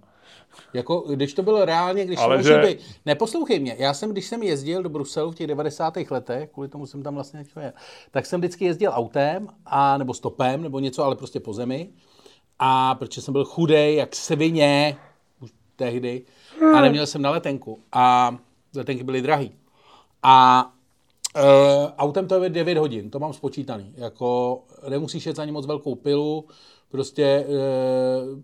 Jako, 0.74 1.00
když 1.00 1.34
to 1.34 1.44
bylo 1.44 1.66
reálně, 1.66 2.06
když 2.06 2.20
Ale 2.20 2.38
to 2.38 2.44
že- 2.44 2.58
být. 2.68 2.80
Neposlouchej 3.06 3.60
mě, 3.60 3.76
já 3.80 3.94
jsem, 3.94 4.12
když 4.12 4.26
jsem 4.28 4.44
jezdil 4.44 4.84
do 4.84 4.90
Bruselu 4.90 5.32
v 5.32 5.36
těch 5.36 5.48
90. 5.48 5.94
letech, 6.12 6.50
kvůli 6.50 6.68
tomu 6.68 6.86
jsem 6.86 7.04
tam 7.04 7.16
vlastně 7.16 7.46
jet, 7.62 7.74
tak 8.12 8.26
jsem 8.26 8.40
vždycky 8.42 8.66
jezdil 8.66 8.92
autem, 8.94 9.48
a, 9.66 9.98
nebo 9.98 10.14
stopem, 10.14 10.64
nebo 10.64 10.80
něco, 10.80 11.04
ale 11.04 11.16
prostě 11.16 11.40
po 11.40 11.54
zemi. 11.54 11.90
A 12.60 12.96
protože 12.96 13.22
jsem 13.22 13.32
byl 13.32 13.46
chudej, 13.46 13.96
jak 13.96 14.16
svině, 14.16 14.98
už 15.42 15.52
tehdy, 15.76 16.22
a 16.76 16.82
neměl 16.82 17.08
jsem 17.08 17.22
na 17.22 17.30
letenku. 17.32 17.80
A 17.92 18.36
letenky 18.76 19.04
byly 19.04 19.22
drahý. 19.22 19.52
A 20.24 20.68
Uh, 21.36 21.90
autem 21.98 22.28
to 22.28 22.44
je 22.44 22.50
9 22.50 22.78
hodin, 22.78 23.10
to 23.10 23.20
mám 23.20 23.34
spočítaný. 23.34 23.94
Jako 23.98 24.60
nemusíš 24.90 25.26
jet 25.26 25.40
ani 25.40 25.52
moc 25.52 25.66
velkou 25.66 25.96
pilu, 25.96 26.46
prostě 26.90 27.46
uh, 27.48 28.40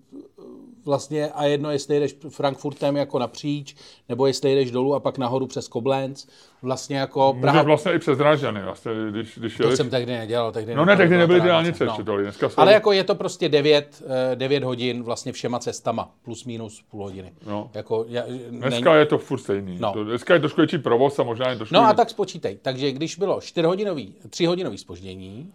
vlastně 0.87 1.29
a 1.29 1.45
jedno, 1.45 1.71
jestli 1.71 1.95
jedeš 1.95 2.15
Frankfurtem 2.29 2.97
jako 2.97 3.19
napříč, 3.19 3.75
nebo 4.09 4.27
jestli 4.27 4.49
jedeš 4.49 4.71
dolů 4.71 4.95
a 4.95 4.99
pak 4.99 5.17
nahoru 5.17 5.47
přes 5.47 5.67
Koblenz. 5.67 6.27
Vlastně 6.61 6.97
jako 6.97 7.33
Může 7.33 7.41
Praha, 7.41 7.61
vlastně 7.63 7.93
i 7.93 7.99
přes 7.99 8.17
Drážďany, 8.17 8.61
vlastně, 8.63 8.91
když, 9.11 9.37
když 9.37 9.57
to 9.57 9.63
jedeš... 9.63 9.77
jsem 9.77 9.89
tehdy 9.89 10.11
nedělal. 10.11 10.51
Tehdy 10.51 10.75
No 10.75 10.85
ne, 10.85 10.97
tehdy 10.97 11.17
nebyly 11.17 11.41
dálnice, 11.41 11.87
tolik, 12.05 12.23
dneska 12.25 12.49
jsou... 12.49 12.61
Ale 12.61 12.73
jako 12.73 12.91
je 12.91 13.03
to 13.03 13.15
prostě 13.15 13.49
9, 13.49 14.03
9 14.35 14.63
hodin 14.63 15.03
vlastně 15.03 15.31
všema 15.31 15.59
cestama, 15.59 16.11
plus 16.23 16.45
minus 16.45 16.83
půl 16.91 17.03
hodiny. 17.03 17.33
No. 17.47 17.69
Jako, 17.73 18.05
já, 18.07 18.23
Dneska 18.49 18.95
je 18.95 19.05
to 19.05 19.17
furt 19.17 19.37
stejný. 19.39 19.77
No. 19.79 19.93
To, 19.93 20.03
dneska 20.03 20.33
je 20.33 20.39
trošku 20.39 20.61
větší 20.61 20.77
provoz 20.77 21.19
a 21.19 21.23
možná 21.23 21.49
je 21.49 21.55
trošku... 21.55 21.75
No 21.75 21.81
a 21.81 21.93
tak 21.93 22.09
spočítej. 22.09 22.57
Takže 22.61 22.91
když 22.91 23.15
bylo 23.15 23.41
4 23.41 23.67
hodinový, 23.67 24.15
3 24.29 24.45
hodinový 24.45 24.77
spoždění, 24.77 25.53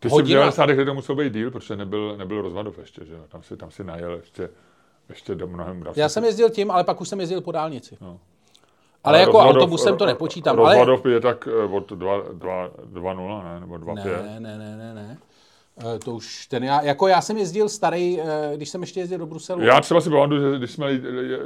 Ty 0.00 0.08
jsi 0.08 0.14
v 0.14 0.18
hodina- 0.18 0.34
90. 0.34 0.64
letech 0.64 0.86
to 0.86 0.94
musel 0.94 1.16
být 1.16 1.32
díl, 1.32 1.50
protože 1.50 1.76
nebyl, 1.76 2.16
nebyl 2.16 2.42
rozvadov 2.42 2.78
ještě, 2.78 3.04
že. 3.04 3.14
Tam 3.28 3.42
si, 3.42 3.56
tam 3.56 3.70
si 3.70 3.84
najel 3.84 4.12
ještě, 4.12 4.48
ještě 5.08 5.34
do 5.34 5.46
mnohem 5.46 5.84
Já 5.96 6.08
jsem 6.08 6.24
jezdil 6.24 6.50
tím, 6.50 6.70
ale 6.70 6.84
pak 6.84 7.00
už 7.00 7.08
jsem 7.08 7.20
jezdil 7.20 7.40
po 7.40 7.52
dálnici. 7.52 7.96
No. 8.00 8.18
Ale, 9.04 9.20
jako 9.20 9.32
rozvadov- 9.32 9.46
autobusem 9.56 9.96
to 9.96 10.06
nepočítám. 10.06 10.58
Ale... 10.60 10.68
Rozvadov 10.74 11.06
je 11.06 11.20
tak 11.20 11.48
eh, 11.48 11.64
od 11.64 11.92
2.0, 11.92 13.44
ne? 13.44 13.60
Nebo 13.60 13.74
2.5. 13.74 13.94
Ne, 14.04 14.40
ne, 14.40 14.58
ne, 14.58 14.76
ne, 14.76 14.94
ne. 14.94 15.18
Eh, 15.94 15.98
To 15.98 16.14
už 16.14 16.46
ten 16.46 16.64
já, 16.64 16.82
jako 16.82 17.08
já 17.08 17.20
jsem 17.20 17.36
jezdil 17.38 17.68
starý, 17.68 18.20
eh, 18.20 18.52
když 18.56 18.68
jsem 18.68 18.80
ještě 18.80 19.00
jezdil 19.00 19.18
do 19.18 19.26
Bruselu. 19.26 19.62
Já 19.62 19.80
třeba 19.80 20.00
si 20.00 20.10
pamatuju, 20.10 20.52
že 20.52 20.58
když 20.58 20.70
jsme 20.70 20.86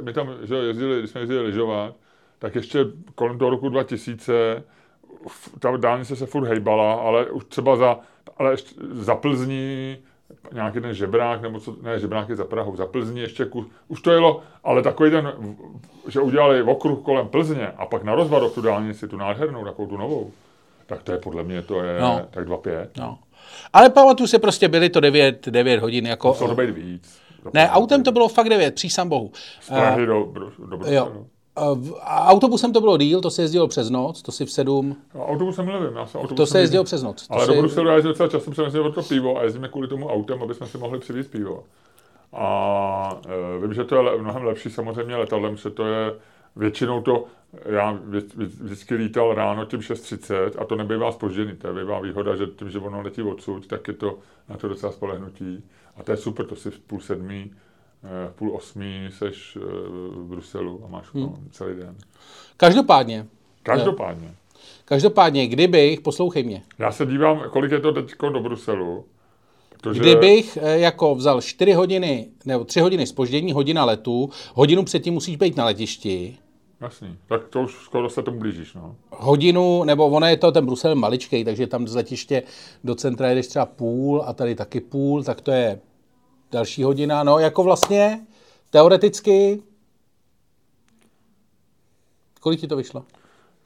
my 0.01 0.13
tam 0.13 0.29
že 0.43 0.55
jezdili, 0.55 0.99
když 0.99 1.11
jsme 1.11 1.21
jezdili 1.21 1.41
lyžovat, 1.41 1.95
tak 2.39 2.55
ještě 2.55 2.85
kolem 3.15 3.37
toho 3.37 3.51
roku 3.51 3.69
2000 3.69 4.63
f- 5.25 5.49
ta 5.59 5.77
dálnice 5.77 6.15
se 6.15 6.25
furt 6.25 6.47
hejbala, 6.47 6.93
ale 6.93 7.25
už 7.25 7.45
třeba 7.45 7.75
za, 7.75 7.99
ale 8.37 8.51
ještě 8.51 8.75
za 8.91 9.15
Plzní, 9.15 9.97
nějaký 10.53 10.79
ten 10.81 10.93
žebrák, 10.93 11.41
nebo 11.41 11.59
co, 11.59 11.75
ne, 11.81 11.99
žebrák 11.99 12.29
je 12.29 12.35
za 12.35 12.45
Prahou, 12.45 12.75
za 12.75 12.85
Plzní 12.85 13.19
ještě 13.21 13.45
kus, 13.45 13.65
už 13.87 14.01
to 14.01 14.11
jelo, 14.11 14.41
ale 14.63 14.81
takový 14.83 15.11
ten, 15.11 15.33
že 16.07 16.19
udělali 16.21 16.63
okruh 16.63 16.99
kolem 17.03 17.27
Plzně 17.27 17.67
a 17.67 17.85
pak 17.85 18.03
na 18.03 18.15
rozvadov 18.15 18.53
tu 18.53 18.61
dálnici, 18.61 19.07
tu 19.07 19.17
nádhernou, 19.17 19.65
takovou 19.65 19.87
tu 19.87 19.97
novou, 19.97 20.31
tak 20.85 21.03
to 21.03 21.11
je 21.11 21.17
podle 21.17 21.43
mě, 21.43 21.61
to 21.61 21.81
je 21.83 22.01
No. 22.01 22.21
tak 22.29 22.47
2,5. 22.47 22.87
No. 22.99 23.19
Ale 23.73 23.89
pamatuju 23.89 24.27
si 24.27 24.39
prostě, 24.39 24.67
byly 24.67 24.89
to 24.89 24.99
9, 24.99 25.47
9 25.47 25.79
hodin. 25.79 26.07
Jako, 26.07 26.27
Muselo 26.27 26.49
to 26.49 26.55
být 26.55 26.69
víc. 26.71 27.19
ne, 27.53 27.69
autem 27.69 28.03
to 28.03 28.11
bylo 28.11 28.27
fakt 28.27 28.49
9, 28.49 28.75
přísám 28.75 29.09
bohu. 29.09 29.31
Z 29.61 29.67
Prahy 29.67 30.05
do, 30.05 30.23
do, 30.33 30.51
do 30.67 30.77
Bruselu. 30.77 30.95
Jo. 30.95 31.11
Eh, 31.15 31.19
v- 31.19 31.36
A 32.01 32.25
autobusem 32.25 32.73
to 32.73 32.81
bylo 32.81 32.97
díl, 32.97 33.21
to 33.21 33.29
se 33.31 33.41
jezdilo 33.41 33.67
přes 33.67 33.89
noc, 33.89 34.21
to 34.21 34.31
si 34.31 34.45
v 34.45 34.51
7, 34.51 34.95
No, 35.15 35.25
autobusem 35.27 35.65
nevím, 35.65 35.95
já 35.97 36.05
jsem 36.05 36.21
autobusem 36.21 36.37
to 36.37 36.45
se 36.45 36.59
jezdilo 36.59 36.81
jezdil. 36.81 36.83
přes 36.83 37.03
noc. 37.03 37.27
Ale 37.29 37.45
se, 37.45 37.51
do 37.53 37.59
Bruselu 37.59 37.87
já 37.87 37.93
jezdím 37.95 38.11
docela 38.11 38.29
často, 38.29 38.51
protože 38.51 38.71
to 38.95 39.03
pivo 39.03 39.37
a 39.39 39.43
jezdíme 39.43 39.67
kvůli 39.69 39.87
tomu 39.87 40.07
autem, 40.09 40.43
aby 40.43 40.53
jsme 40.53 40.67
si 40.67 40.77
mohli 40.77 40.99
přivést 40.99 41.27
pivo. 41.27 41.63
A 42.33 43.19
e, 43.27 43.61
vím, 43.61 43.73
že 43.73 43.83
to 43.83 43.95
je 43.95 44.01
le, 44.01 44.17
mnohem 44.17 44.43
lepší 44.43 44.69
samozřejmě 44.69 45.15
letadlem, 45.15 45.57
že 45.57 45.69
to 45.69 45.85
je 45.85 46.13
většinou 46.55 47.01
to, 47.01 47.25
já 47.65 47.99
vždycky 48.63 48.95
lítal 48.95 49.33
ráno 49.33 49.65
tím 49.65 49.79
6.30 49.79 50.51
a 50.57 50.65
to 50.65 50.75
nebývá 50.75 51.11
spožděný, 51.11 51.55
to 51.55 51.67
je 51.67 51.73
bývá 51.73 51.99
výhoda, 51.99 52.35
že 52.35 52.45
tím, 52.47 52.69
že 52.69 52.79
ono 52.79 53.01
letí 53.01 53.21
odsud, 53.21 53.67
tak 53.67 53.87
je 53.87 53.93
to 53.93 54.17
na 54.49 54.57
to 54.57 54.67
docela 54.67 54.91
spolehnutí. 54.91 55.63
A 55.97 56.03
to 56.03 56.11
je 56.11 56.17
super, 56.17 56.45
to 56.45 56.55
si 56.55 56.71
v 56.71 56.79
půl 56.79 56.99
sedmí, 56.99 57.51
v 58.03 58.33
půl 58.35 58.55
osmí 58.55 59.07
seš 59.09 59.55
e, 59.55 59.59
v 60.09 60.25
Bruselu 60.29 60.81
a 60.85 60.87
máš 60.87 61.13
hmm. 61.13 61.47
celý 61.51 61.75
den. 61.75 61.95
Každopádně, 62.57 63.25
Každopádně. 63.63 64.35
každopádně, 64.85 65.47
kdybych, 65.47 66.01
poslouchej 66.01 66.43
mě, 66.43 66.63
Já 66.79 66.91
se 66.91 67.05
dívám, 67.05 67.43
kolik 67.49 67.71
je 67.71 67.79
to 67.79 67.93
teď 67.93 68.11
do 68.33 68.39
Bruselu. 68.39 69.05
Protože 69.69 69.99
Kdybych 69.99 70.57
eh, 70.61 70.79
jako 70.79 71.15
vzal 71.15 71.41
4 71.41 71.73
hodiny 71.73 72.27
nebo 72.45 72.63
3 72.63 72.79
hodiny 72.79 73.07
spoždění, 73.07 73.53
hodina 73.53 73.85
letu, 73.85 74.29
hodinu 74.53 74.83
předtím 74.83 75.13
musíš 75.13 75.35
být 75.35 75.57
na 75.57 75.65
letišti, 75.65 76.37
Jasný, 76.81 77.17
tak 77.27 77.47
to 77.47 77.61
už 77.61 77.73
skoro 77.73 78.09
se 78.09 78.23
tomu 78.23 78.39
blížíš, 78.39 78.73
no. 78.73 78.95
hodinu, 79.11 79.83
nebo 79.83 80.07
ono 80.07 80.27
je 80.27 80.37
to 80.37 80.51
ten 80.51 80.65
Brusel 80.65 80.95
maličkej, 80.95 81.45
takže 81.45 81.67
tam 81.67 81.87
z 81.87 81.95
letiště 81.95 82.43
do 82.83 82.95
centra 82.95 83.29
jedeš 83.29 83.47
třeba 83.47 83.65
půl 83.65 84.23
a 84.25 84.33
tady 84.33 84.55
taky 84.55 84.81
půl, 84.81 85.23
tak 85.23 85.41
to 85.41 85.51
je 85.51 85.79
další 86.51 86.83
hodina. 86.83 87.23
No 87.23 87.39
jako 87.39 87.63
vlastně 87.63 88.19
teoreticky, 88.69 89.61
kolik 92.39 92.59
ti 92.59 92.67
to 92.67 92.75
vyšlo? 92.75 93.05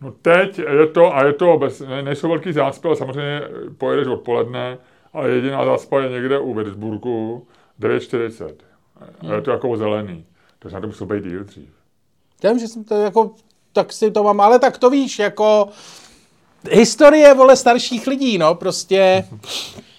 No 0.01 0.11
teď 0.11 0.59
je 0.59 0.87
to, 0.87 1.15
a 1.15 1.23
je 1.23 1.33
to, 1.33 1.57
bez, 1.57 1.79
ne, 1.79 2.01
nejsou 2.01 2.29
velký 2.29 2.53
zácpy, 2.53 2.87
ale 2.87 2.95
samozřejmě 2.95 3.41
pojedeš 3.77 4.07
odpoledne, 4.07 4.77
ale 5.13 5.29
jediná 5.29 5.65
zácpa 5.65 5.99
je 6.01 6.09
někde 6.09 6.39
u 6.39 6.53
Würzburgu 6.53 7.41
9.40. 7.79 8.55
A 9.29 9.35
je 9.35 9.41
to 9.41 9.51
jako 9.51 9.77
zelený. 9.77 10.25
Takže 10.59 10.75
na 10.75 10.81
to 10.81 10.87
musel 10.87 11.07
být 11.07 11.23
díl 11.23 11.43
dřív. 11.43 11.69
Já 12.43 12.49
vím, 12.49 12.59
že 12.59 12.67
jsem 12.67 12.83
to 12.83 12.95
jako, 12.95 13.31
tak 13.73 13.93
si 13.93 14.11
to 14.11 14.23
mám, 14.23 14.41
ale 14.41 14.59
tak 14.59 14.77
to 14.77 14.89
víš, 14.89 15.19
jako 15.19 15.69
historie, 16.71 17.33
vole, 17.33 17.55
starších 17.55 18.07
lidí, 18.07 18.37
no, 18.37 18.55
prostě. 18.55 19.27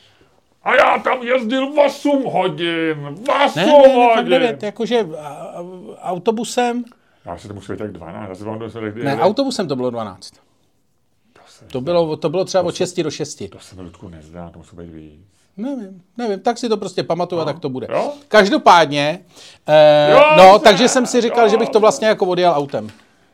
A 0.65 0.75
já 0.75 0.99
tam 0.99 1.23
jezdil 1.23 1.81
8 1.87 2.25
hodin! 2.25 3.17
8 3.45 3.53
Ne, 3.57 3.67
ne, 3.67 3.73
ne, 3.89 3.95
hodin! 4.15 4.31
devět, 4.31 4.63
jakože 4.63 5.07
a- 5.21 5.27
a- 5.29 5.65
autobusem, 6.03 6.85
Já 7.27 7.39
si 7.39 7.49
to 7.49 7.55
musím 7.55 7.77
tak 7.77 7.93
12, 7.93 8.29
já 8.29 8.35
si 8.35 8.45
vám 8.45 8.59
to 8.59 8.81
ne, 9.05 9.21
autobusem 9.21 9.69
to 9.69 9.77
bylo 9.77 9.91
12. 9.91 10.31
to 11.33 11.41
se, 11.49 11.65
To 11.65 11.81
bylo, 11.81 12.17
to 12.17 12.29
bylo 12.29 12.45
třeba 12.45 12.65
od 12.65 12.75
6 12.75 13.01
do 13.03 13.11
6. 13.11 13.43
to 13.53 13.59
se 13.59 13.77
mi 13.77 13.83
Ludku 13.83 14.09
nezdá, 14.09 14.51
to 14.51 14.59
musí 14.59 14.77
být 14.77 14.91
víc. 14.93 15.21
Nevím, 15.57 16.03
nevím, 16.19 16.41
tak 16.41 16.59
si 16.59 16.69
to 16.69 16.77
prostě 16.77 17.03
pamatuju 17.03 17.41
a 17.41 17.45
tak 17.45 17.59
to 17.59 17.69
bude. 17.69 17.87
Jo? 17.91 18.13
Každopádně, 18.29 19.21
eh, 19.69 20.11
Jo, 20.13 20.21
no, 20.39 20.59
se- 20.59 20.65
takže 20.65 20.89
jsem 20.89 21.07
si 21.07 21.21
říkal, 21.21 21.45
jo. 21.45 21.51
že 21.51 21.57
bych 21.57 21.69
to 21.69 21.81
vlastně 21.81 22.07
jako 22.09 22.27
odjel 22.27 22.53
autem 22.57 22.91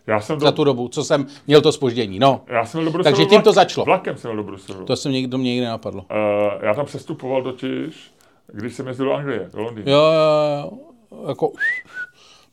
Já 0.09 0.21
jsem, 0.21 0.41
za 0.41 0.51
do, 0.51 0.57
tu 0.57 0.65
dobu, 0.65 0.89
co 0.89 1.05
jsem 1.05 1.27
měl 1.47 1.61
to 1.61 1.73
spoždění. 1.73 2.19
No, 2.19 2.41
já 2.47 2.65
jsem 2.65 2.85
do 2.85 2.91
Bruselu 2.91 3.17
Takže 3.17 3.27
tím 3.27 3.43
to 3.43 3.53
začalo. 3.53 3.85
Vlakem 3.85 4.17
jsem 4.17 4.37
do 4.37 4.43
Bruselu. 4.43 4.85
to 4.85 4.97
jsem 4.97 5.13
nikdo 5.13 5.39
mě 5.39 5.51
nikdy 5.51 5.65
nenapadlo. 5.65 6.03
Uh, 6.11 6.65
já 6.65 6.75
tam 6.75 6.87
přestupoval 6.87 7.43
totiž, 7.43 8.13
když 8.53 8.75
jsem 8.75 8.87
jezdil 8.87 9.07
do 9.07 9.13
Anglie, 9.13 9.49
do 9.53 9.63
Londýna. 9.63 9.93
Jo, 9.93 9.99
jo, 9.99 10.71
jo, 11.13 11.29
jako 11.29 11.53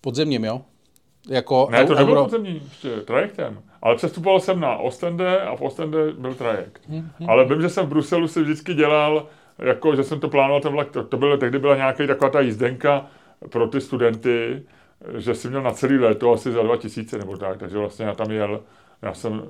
podzemním, 0.01 0.43
jo? 0.43 0.61
Jako 1.29 1.67
Ne, 1.71 1.85
to 1.85 1.95
nebylo 1.95 2.23
podzemní, 2.23 2.61
ještě 2.69 2.89
trajektem. 2.89 3.59
Ale 3.81 3.95
přestupoval 3.95 4.39
jsem 4.39 4.59
na 4.59 4.77
Ostende 4.77 5.41
a 5.41 5.55
v 5.55 5.61
Ostende 5.61 5.97
byl 6.13 6.33
trajekt. 6.33 6.81
Mhm. 6.89 7.09
Ale 7.27 7.45
vím, 7.45 7.61
že 7.61 7.69
jsem 7.69 7.85
v 7.85 7.89
Bruselu 7.89 8.27
si 8.27 8.41
vždycky 8.41 8.73
dělal, 8.73 9.27
jako, 9.59 9.95
že 9.95 10.03
jsem 10.03 10.19
to 10.19 10.29
plánoval 10.29 10.61
ten 10.61 10.71
vlak, 10.71 10.91
to, 10.91 11.03
to 11.03 11.17
bylo, 11.17 11.37
tehdy 11.37 11.59
byla 11.59 11.75
nějaká 11.75 12.07
taková 12.07 12.29
ta 12.29 12.41
jízdenka 12.41 13.05
pro 13.49 13.67
ty 13.67 13.81
studenty, 13.81 14.63
že 15.17 15.35
si 15.35 15.49
měl 15.49 15.61
na 15.63 15.71
celý 15.71 15.97
léto 15.97 16.33
asi 16.33 16.51
za 16.51 16.61
2000 16.63 17.17
nebo 17.17 17.37
tak, 17.37 17.57
takže 17.57 17.77
vlastně 17.77 18.05
já 18.05 18.13
tam 18.13 18.31
jel, 18.31 18.63
já 19.01 19.13
jsem, 19.13 19.43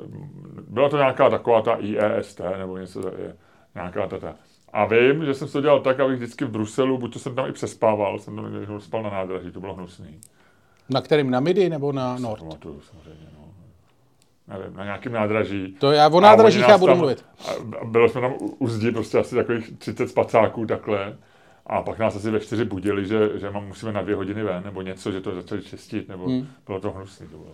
byla 0.67 0.89
to 0.89 0.97
nějaká 0.97 1.29
taková 1.29 1.61
ta 1.61 1.75
IEST 1.75 2.41
nebo 2.57 2.77
něco, 2.77 2.99
je, 3.17 3.35
nějaká 3.75 4.07
ta, 4.07 4.17
ta. 4.17 4.35
A 4.73 4.85
vím, 4.85 5.25
že 5.25 5.33
jsem 5.33 5.47
to 5.47 5.61
dělal 5.61 5.79
tak, 5.79 5.99
abych 5.99 6.17
vždycky 6.17 6.45
v 6.45 6.49
Bruselu, 6.49 6.97
buď 6.97 7.13
to 7.13 7.19
jsem 7.19 7.35
tam 7.35 7.49
i 7.49 7.51
přespával, 7.51 8.19
jsem 8.19 8.35
tam 8.35 8.53
někdy 8.53 8.67
spal 8.79 9.03
na 9.03 9.09
nádraží, 9.09 9.51
to 9.51 9.59
bylo 9.59 9.73
hnusný. 9.73 10.19
Na 10.89 11.01
kterým, 11.01 11.31
na 11.31 11.39
Midi 11.39 11.69
nebo 11.69 11.91
na 11.91 12.17
Nord? 12.17 12.39
Pamatuju 12.39 12.81
samozřejmě, 12.81 13.27
no. 13.39 13.45
Nevím, 14.47 14.77
na 14.77 14.83
nějakém 14.83 15.11
nádraží. 15.11 15.75
To 15.79 15.91
já 15.91 16.09
o 16.09 16.19
nádražích 16.21 16.67
já 16.67 16.77
budu 16.77 16.91
tam- 16.91 16.97
mluvit. 16.97 17.25
Bylo 17.83 18.09
jsme 18.09 18.21
tam 18.21 18.33
u, 18.33 18.55
u 18.59 18.67
zdi 18.67 18.91
prostě 18.91 19.17
asi 19.17 19.35
takových 19.35 19.77
30 19.77 20.07
spacáků 20.07 20.65
takhle. 20.65 21.17
A 21.67 21.81
pak 21.81 21.99
nás 21.99 22.15
asi 22.15 22.31
ve 22.31 22.39
čtyři 22.39 22.65
budili, 22.65 23.05
že, 23.07 23.29
že 23.39 23.49
mám, 23.49 23.67
musíme 23.67 23.91
na 23.91 24.01
dvě 24.01 24.15
hodiny 24.15 24.43
ven, 24.43 24.63
nebo 24.63 24.81
něco, 24.81 25.11
že 25.11 25.21
to 25.21 25.35
začali 25.35 25.61
čistit, 25.63 26.09
nebo 26.09 26.25
hmm. 26.27 26.47
bylo 26.65 26.79
to 26.79 26.91
hnusný. 26.91 27.27
To 27.27 27.37
bylo. 27.37 27.51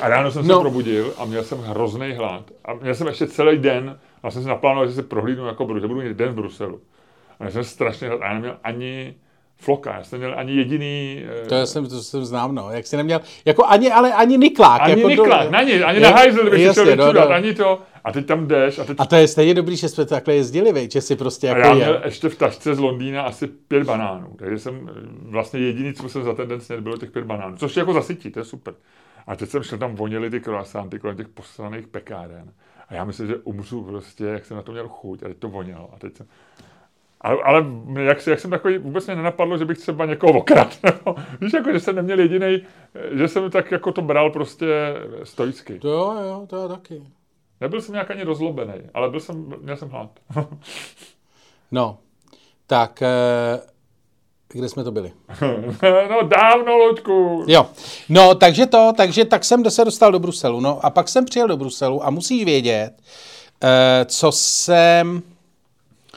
A 0.00 0.08
ráno 0.08 0.30
jsem 0.30 0.42
se 0.42 0.48
No. 0.48 0.60
probudil 0.60 1.14
a 1.18 1.24
měl 1.24 1.44
jsem 1.44 1.58
hrozný 1.58 2.12
hlad. 2.12 2.50
A 2.64 2.74
měl 2.74 2.94
jsem 2.94 3.06
ještě 3.06 3.26
celý 3.26 3.58
den 3.58 3.98
A 4.22 4.30
jsem 4.30 4.42
si 4.42 4.48
naplánoval, 4.48 4.88
že 4.88 4.94
se 4.94 5.02
prohlídnu 5.02 5.46
jako 5.46 5.78
že 5.80 5.86
budu 5.86 6.02
mít 6.02 6.16
den 6.16 6.28
v 6.28 6.34
Bruselu. 6.34 6.80
A 7.40 7.44
já 7.44 7.50
jsem 7.50 7.64
strašně 7.64 8.08
rád, 8.08 8.20
a 8.22 8.26
já 8.26 8.34
neměl 8.34 8.56
ani 8.62 9.14
floka, 9.64 9.94
já 9.96 10.04
jsem 10.04 10.20
neměl 10.20 10.38
ani 10.38 10.52
jediný... 10.52 11.24
Eh, 11.44 11.48
to 11.48 11.54
já 11.54 11.66
jsem, 11.66 11.86
to 11.86 12.02
jsem 12.02 12.24
znám, 12.24 12.54
no. 12.54 12.70
Jak 12.70 12.86
jsi 12.86 12.96
neměl, 12.96 13.20
jako 13.44 13.64
ani, 13.66 13.92
ale 13.92 14.12
ani 14.12 14.38
niklák. 14.38 14.80
Ani 14.80 14.92
jako 14.92 15.08
niklák, 15.08 15.50
do, 15.50 15.56
ani, 15.56 15.82
ani 15.82 16.00
na 16.00 16.10
hajzl, 16.10 16.40
kdyby 16.40 16.68
si 16.68 16.74
šel 16.74 16.96
no, 16.96 17.12
no. 17.12 17.28
ani 17.28 17.54
to. 17.54 17.78
A 18.04 18.12
teď 18.12 18.26
tam 18.26 18.46
jdeš. 18.46 18.78
A, 18.78 18.84
teď... 18.84 18.96
a 19.00 19.06
to 19.06 19.16
je 19.16 19.28
stejně 19.28 19.54
dobrý, 19.54 19.76
že 19.76 19.88
jsme 19.88 20.06
takhle 20.06 20.34
jezdili, 20.34 20.72
vej, 20.72 20.88
že 20.90 21.00
si 21.00 21.16
prostě 21.16 21.46
jako 21.46 21.60
a 21.60 21.64
já 21.66 21.74
měl 21.74 22.00
ještě 22.04 22.28
v 22.28 22.36
tašce 22.36 22.74
z 22.74 22.78
Londýna 22.78 23.22
asi 23.22 23.46
pět 23.46 23.84
banánů. 23.84 24.28
Takže 24.36 24.58
jsem 24.58 24.90
vlastně 25.22 25.60
jediný, 25.60 25.94
co 25.94 26.08
jsem 26.08 26.22
za 26.22 26.34
ten 26.34 26.48
den 26.48 26.60
snědl, 26.60 26.82
bylo 26.82 26.96
těch 26.96 27.10
pět 27.10 27.24
banánů. 27.24 27.56
Což 27.56 27.76
je 27.76 27.80
jako 27.80 27.92
zasytí, 27.92 28.30
to 28.30 28.38
je 28.38 28.44
super. 28.44 28.74
A 29.26 29.36
teď 29.36 29.48
jsem 29.48 29.62
šel 29.62 29.78
tam 29.78 29.94
vonili 29.94 30.30
ty 30.30 30.40
croissanty 30.40 30.98
kolem 30.98 31.16
těch 31.16 31.28
poslaných 31.28 31.86
pekáren. 31.86 32.52
A 32.88 32.94
já 32.94 33.04
myslím, 33.04 33.26
že 33.26 33.36
umřu 33.36 33.82
prostě, 33.82 34.24
jak 34.24 34.44
jsem 34.44 34.56
na 34.56 34.62
to 34.62 34.72
měl 34.72 34.88
chuť. 34.88 35.22
A 35.22 35.28
teď 35.28 35.38
to 35.38 35.48
vonělo. 35.48 35.90
A 35.92 35.98
teď 35.98 36.16
jsem... 36.16 36.26
Ale, 37.24 37.42
ale 37.44 37.64
jak, 38.02 38.26
jak, 38.26 38.40
jsem 38.40 38.50
takový, 38.50 38.78
vůbec 38.78 39.06
mě 39.06 39.16
nenapadlo, 39.16 39.58
že 39.58 39.64
bych 39.64 39.78
třeba 39.78 40.06
někoho 40.06 40.38
okrat. 40.38 40.78
Víš, 41.40 41.52
jako, 41.52 41.72
že 41.72 41.80
jsem 41.80 41.96
neměl 41.96 42.20
jediný, 42.20 42.62
že 43.12 43.28
jsem 43.28 43.50
tak 43.50 43.70
jako 43.70 43.92
to 43.92 44.02
bral 44.02 44.30
prostě 44.30 44.66
stoicky. 45.22 45.78
To 45.78 45.88
jo, 45.88 46.14
jo, 46.28 46.46
to 46.46 46.62
je 46.62 46.68
taky. 46.68 47.02
Nebyl 47.60 47.80
jsem 47.80 47.92
nějak 47.92 48.10
ani 48.10 48.22
rozlobený, 48.22 48.74
ale 48.94 49.10
byl 49.10 49.20
jsem, 49.20 49.54
měl 49.60 49.76
jsem 49.76 49.88
hlad. 49.88 50.10
no, 51.72 51.98
tak 52.66 53.02
eh, 53.02 53.60
kde 54.48 54.68
jsme 54.68 54.84
to 54.84 54.92
byli? 54.92 55.12
no 56.10 56.22
dávno, 56.22 56.76
Loďku. 56.76 57.44
Jo, 57.48 57.66
no 58.08 58.34
takže 58.34 58.66
to, 58.66 58.92
takže 58.96 59.24
tak 59.24 59.44
jsem 59.44 59.70
se 59.70 59.84
dostal 59.84 60.12
do 60.12 60.18
Bruselu, 60.18 60.60
no 60.60 60.86
a 60.86 60.90
pak 60.90 61.08
jsem 61.08 61.24
přijel 61.24 61.48
do 61.48 61.56
Bruselu 61.56 62.06
a 62.06 62.10
musíš 62.10 62.44
vědět, 62.44 62.92
eh, 63.62 64.04
co 64.04 64.32
jsem 64.32 65.22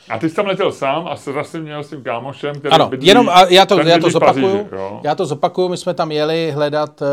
a 0.09 0.19
ty 0.19 0.29
jsi 0.29 0.35
tam 0.35 0.45
letěl 0.45 0.71
sám 0.71 1.07
a 1.07 1.15
zase 1.15 1.59
měl 1.59 1.83
s 1.83 1.89
tím 1.89 2.03
kámošem, 2.03 2.55
který 2.55 2.71
Ano, 2.71 2.89
bydlí, 2.89 3.07
jenom 3.07 3.29
a 3.29 3.45
já 3.45 3.65
to, 3.65 3.79
já 3.79 3.99
to 3.99 4.09
zopakuju. 4.09 4.65
Paříži, 4.65 4.99
já 5.03 5.15
to 5.15 5.25
zopakuju, 5.25 5.69
my 5.69 5.77
jsme 5.77 5.93
tam 5.93 6.11
jeli 6.11 6.51
hledat 6.51 7.01
uh, 7.01 7.07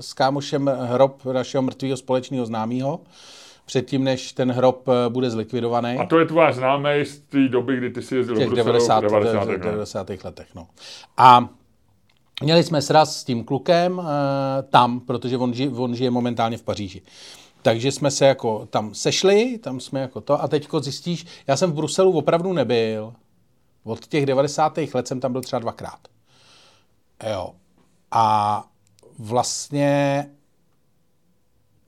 s 0.00 0.12
kámošem 0.12 0.70
hrob 0.82 1.24
našeho 1.24 1.62
mrtvého 1.62 1.96
společného 1.96 2.46
známého 2.46 3.00
předtím, 3.66 4.04
než 4.04 4.32
ten 4.32 4.52
hrob 4.52 4.88
uh, 4.88 4.94
bude 5.08 5.30
zlikvidovaný. 5.30 5.96
A 5.98 6.06
to 6.06 6.18
je 6.18 6.26
tvá 6.26 6.52
známý 6.52 7.04
z 7.04 7.18
té 7.18 7.48
doby, 7.48 7.76
kdy 7.76 7.90
ty 7.90 8.02
jsi 8.02 8.16
jezdil 8.16 8.34
do 8.34 8.46
Bruselu 8.46 8.66
90, 8.66 9.00
90. 9.00 9.44
90. 9.44 9.70
90. 9.70 10.24
letech. 10.24 10.46
No. 10.54 10.66
A 11.16 11.48
měli 12.42 12.62
jsme 12.62 12.82
sraz 12.82 13.20
s 13.20 13.24
tím 13.24 13.44
klukem 13.44 13.98
uh, 13.98 14.04
tam, 14.70 15.00
protože 15.00 15.36
on, 15.36 15.54
ži, 15.54 15.68
on 15.68 15.94
žije 15.94 16.10
momentálně 16.10 16.56
v 16.56 16.62
Paříži. 16.62 17.02
Takže 17.62 17.92
jsme 17.92 18.10
se 18.10 18.26
jako 18.26 18.66
tam 18.70 18.94
sešli, 18.94 19.58
tam 19.58 19.80
jsme 19.80 20.00
jako 20.00 20.20
to 20.20 20.42
a 20.42 20.48
teďko 20.48 20.80
zjistíš, 20.80 21.26
já 21.46 21.56
jsem 21.56 21.70
v 21.70 21.74
Bruselu 21.74 22.12
opravdu 22.12 22.52
nebyl. 22.52 23.14
Od 23.84 24.06
těch 24.06 24.26
90. 24.26 24.78
let 24.94 25.08
jsem 25.08 25.20
tam 25.20 25.32
byl 25.32 25.42
třeba 25.42 25.60
dvakrát. 25.60 26.00
Jo. 27.30 27.54
A 28.10 28.64
vlastně 29.18 30.26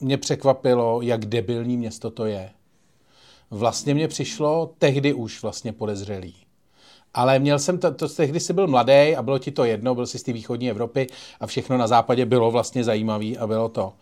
mě 0.00 0.18
překvapilo, 0.18 1.02
jak 1.02 1.26
debilní 1.26 1.76
město 1.76 2.10
to 2.10 2.26
je. 2.26 2.50
Vlastně 3.50 3.94
mě 3.94 4.08
přišlo 4.08 4.74
tehdy 4.78 5.12
už 5.12 5.42
vlastně 5.42 5.72
podezřelý. 5.72 6.34
Ale 7.14 7.38
měl 7.38 7.58
jsem 7.58 7.78
to, 7.78 7.94
to 7.94 8.08
tehdy 8.08 8.40
si 8.40 8.52
byl 8.52 8.66
mladý 8.66 9.16
a 9.16 9.22
bylo 9.22 9.38
ti 9.38 9.50
to 9.50 9.64
jedno, 9.64 9.94
byl 9.94 10.06
jsi 10.06 10.18
z 10.18 10.22
té 10.22 10.32
východní 10.32 10.70
Evropy 10.70 11.06
a 11.40 11.46
všechno 11.46 11.76
na 11.76 11.86
západě 11.86 12.26
bylo 12.26 12.50
vlastně 12.50 12.84
zajímavé 12.84 13.36
a 13.36 13.46
bylo 13.46 13.68
to. 13.68 13.92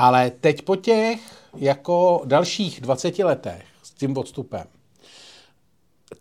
Ale 0.00 0.30
teď 0.30 0.62
po 0.62 0.76
těch 0.76 1.20
jako 1.56 2.22
dalších 2.24 2.80
20 2.80 3.18
letech 3.18 3.62
s 3.82 3.90
tím 3.90 4.16
odstupem, 4.16 4.64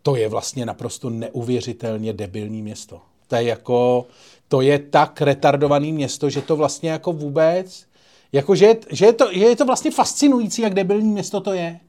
to 0.04 0.15
je 0.15 0.30
vlastně 0.30 0.65
naprosto 0.65 1.10
neuvěřitelně 1.10 2.13
debilní 2.13 2.62
město. 2.62 3.02
To 3.28 3.36
je 3.36 3.44
jako, 3.44 4.06
to 4.48 4.62
je 4.62 4.80
tak 4.80 5.22
retardovaný 5.22 5.94
město, 5.94 6.30
že 6.30 6.42
to 6.42 6.56
vlastně 6.56 6.89
jako 6.89 7.13
vůbec, 7.13 7.86
jako 8.32 8.56
že, 8.56 8.76
že, 8.92 9.06
je, 9.06 9.13
to, 9.13 9.34
že 9.34 9.46
je 9.46 9.56
to 9.56 9.65
vlastně 9.65 9.92
fascinující, 9.92 10.62
jak 10.62 10.74
debilní 10.74 11.10
město 11.10 11.42
to 11.42 11.54
je. 11.54 11.80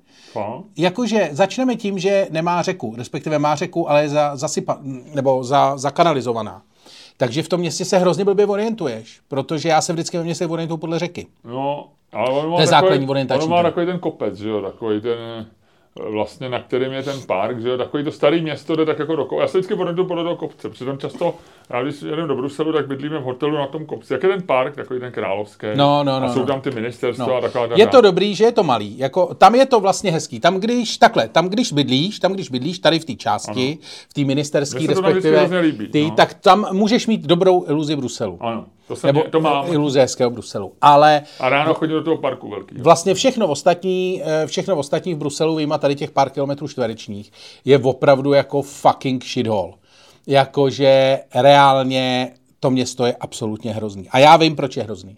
Jakože 0.76 1.28
začneme 1.32 1.76
tím, 1.76 1.98
že 1.98 2.26
nemá 2.30 2.62
řeku, 2.62 2.94
respektive 2.96 3.38
má 3.38 3.56
řeku, 3.56 3.90
ale 3.90 4.02
je 4.02 4.08
za, 4.08 4.36
zasypa, 4.36 4.78
nebo 5.14 5.44
za, 5.44 5.78
zakanalizovaná. 5.78 6.62
Takže 7.20 7.42
v 7.42 7.48
tom 7.48 7.60
městě 7.60 7.84
se 7.84 7.98
hrozně 7.98 8.24
blbě 8.24 8.46
orientuješ, 8.46 9.20
protože 9.28 9.68
já 9.68 9.80
se 9.80 9.92
vždycky 9.92 10.18
ve 10.18 10.24
městě 10.24 10.46
orientuju 10.46 10.78
podle 10.78 10.98
řeky. 10.98 11.26
No, 11.44 11.88
ale 12.12 12.30
on 12.30 12.50
má, 12.50 12.56
to 12.56 12.60
je 12.60 12.66
základní 12.66 13.08
orientační. 13.08 13.44
On 13.44 13.50
má 13.50 13.62
takový 13.62 13.86
ten 13.86 13.98
kopec, 13.98 14.34
že 14.34 14.48
jo, 14.48 14.62
takový 14.62 15.00
ten 15.00 15.46
vlastně 15.96 16.48
na 16.48 16.62
kterém 16.62 16.92
je 16.92 17.02
ten 17.02 17.20
park, 17.26 17.60
že 17.60 17.68
jo, 17.68 17.78
takový 17.78 18.04
to 18.04 18.12
starý 18.12 18.42
město 18.42 18.76
jde 18.76 18.84
tak 18.84 18.98
jako 18.98 19.16
do 19.16 19.24
kopce. 19.24 19.42
Já 19.42 19.48
se 19.48 19.58
vždycky 19.58 19.74
odejdu 19.74 20.04
podle 20.04 20.22
toho 20.22 20.36
kopce, 20.36 20.70
přitom 20.70 20.98
často, 20.98 21.34
já 21.70 21.82
když 21.82 22.02
jedem 22.02 22.28
do 22.28 22.34
Bruselu, 22.34 22.72
tak 22.72 22.86
bydlíme 22.86 23.18
v 23.18 23.22
hotelu 23.22 23.56
na 23.56 23.66
tom 23.66 23.86
kopci. 23.86 24.12
Jak 24.12 24.22
je 24.22 24.28
ten 24.28 24.42
park, 24.42 24.76
takový 24.76 25.00
ten 25.00 25.12
královský. 25.12 25.66
No, 25.74 26.04
no, 26.04 26.20
no, 26.20 26.26
a 26.26 26.32
jsou 26.32 26.40
no. 26.40 26.46
tam 26.46 26.60
ty 26.60 26.70
ministerstva 26.70 27.26
no. 27.26 27.34
a 27.34 27.40
taková. 27.40 27.68
Je 27.74 27.86
to 27.86 28.00
dobrý, 28.00 28.34
že 28.34 28.44
je 28.44 28.52
to 28.52 28.62
malý. 28.62 28.98
Jako, 28.98 29.34
tam 29.34 29.54
je 29.54 29.66
to 29.66 29.80
vlastně 29.80 30.12
hezký. 30.12 30.40
Tam 30.40 30.60
když, 30.60 30.98
takhle, 30.98 31.28
tam 31.28 31.48
když 31.48 31.72
bydlíš, 31.72 32.18
tam 32.18 32.32
když 32.32 32.50
bydlíš 32.50 32.78
tady 32.78 32.98
v 32.98 33.04
té 33.04 33.14
části, 33.14 33.68
ano. 33.68 33.76
v 34.08 34.14
té 34.14 34.24
ministerské, 34.24 34.86
respektive, 34.86 35.48
ty, 35.92 36.02
no. 36.02 36.10
tak 36.10 36.34
tam 36.34 36.66
můžeš 36.72 37.06
mít 37.06 37.20
dobrou 37.20 37.64
iluzi 37.68 37.96
Bruselu. 37.96 38.38
Ano. 38.40 38.66
To 38.90 38.96
jsem 38.96 39.06
Nebo 39.14 39.30
to 39.30 39.40
mám. 39.40 39.72
iluze 39.72 40.00
hezkého 40.00 40.30
Bruselu. 40.30 40.72
Ale 40.80 41.22
a 41.40 41.48
ráno 41.48 41.74
chodím 41.74 41.96
do 41.96 42.02
toho 42.02 42.16
parku 42.16 42.50
velký. 42.50 42.74
Vlastně 42.78 43.14
všechno 43.14 43.46
ostatní, 43.46 44.22
eh, 44.24 44.46
všechno 44.46 44.76
ostatní 44.76 45.14
v 45.14 45.18
Bruselu, 45.18 45.54
vyjma 45.54 45.78
tady 45.78 45.94
těch 45.94 46.10
pár 46.10 46.30
kilometrů 46.30 46.68
čtverečních, 46.68 47.32
je 47.64 47.78
opravdu 47.78 48.32
jako 48.32 48.62
fucking 48.62 49.24
shithole. 49.24 49.72
Jakože 50.26 51.20
reálně 51.34 52.32
to 52.60 52.70
město 52.70 53.06
je 53.06 53.16
absolutně 53.20 53.72
hrozný. 53.72 54.08
A 54.10 54.18
já 54.18 54.36
vím, 54.36 54.56
proč 54.56 54.76
je 54.76 54.82
hrozný. 54.82 55.16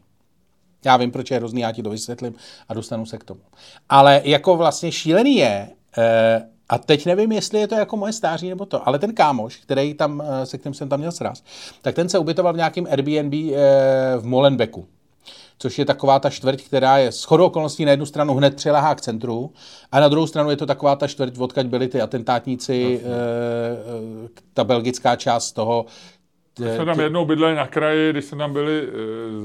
Já 0.84 0.96
vím, 0.96 1.10
proč 1.10 1.30
je 1.30 1.36
hrozný, 1.36 1.60
já 1.60 1.72
ti 1.72 1.82
to 1.82 1.90
vysvětlím 1.90 2.34
a 2.68 2.74
dostanu 2.74 3.06
se 3.06 3.18
k 3.18 3.24
tomu. 3.24 3.40
Ale 3.88 4.20
jako 4.24 4.56
vlastně 4.56 4.92
šílený 4.92 5.36
je, 5.36 5.68
eh, 5.98 6.46
a 6.72 6.78
teď 6.78 7.06
nevím, 7.06 7.32
jestli 7.32 7.60
je 7.60 7.68
to 7.68 7.74
jako 7.74 7.96
moje 7.96 8.12
stáří 8.12 8.48
nebo 8.48 8.66
to, 8.66 8.88
ale 8.88 8.98
ten 8.98 9.14
kámoš, 9.14 9.56
který 9.56 9.94
tam, 9.94 10.22
eh, 10.26 10.46
se 10.46 10.58
kterým 10.58 10.74
jsem 10.74 10.88
tam 10.88 10.98
měl 10.98 11.12
sraz, 11.12 11.42
tak 11.82 11.94
ten 11.94 12.08
se 12.08 12.18
ubytoval 12.18 12.52
v 12.52 12.56
nějakém 12.56 12.86
Airbnb 12.90 13.34
eh, 13.34 14.16
v 14.18 14.24
Molenbeeku 14.24 14.86
což 15.62 15.78
je 15.78 15.84
taková 15.84 16.18
ta 16.18 16.30
čtvrť, 16.30 16.64
která 16.64 16.98
je 16.98 17.12
s 17.12 17.24
chodou 17.24 17.46
okolností 17.46 17.84
na 17.84 17.90
jednu 17.90 18.06
stranu 18.06 18.34
hned 18.34 18.56
přilehá 18.56 18.94
k 18.94 19.00
centru 19.00 19.52
a 19.92 20.00
na 20.00 20.08
druhou 20.08 20.26
stranu 20.26 20.50
je 20.50 20.56
to 20.56 20.66
taková 20.66 20.96
ta 20.96 21.06
čtvrť, 21.06 21.38
odkaď 21.38 21.66
byli 21.66 21.88
ty 21.88 22.00
atentátníci, 22.00 23.00
e, 23.04 23.08
ta 24.54 24.64
belgická 24.64 25.16
část 25.16 25.52
toho, 25.52 25.86
my 26.60 26.76
jsme 26.76 26.84
tam 26.84 27.00
jednou 27.00 27.24
bydleli 27.24 27.54
na 27.54 27.66
kraji, 27.66 28.12
když 28.12 28.24
jsme 28.24 28.38
tam 28.38 28.52
byli 28.52 28.82
e, 28.82 28.88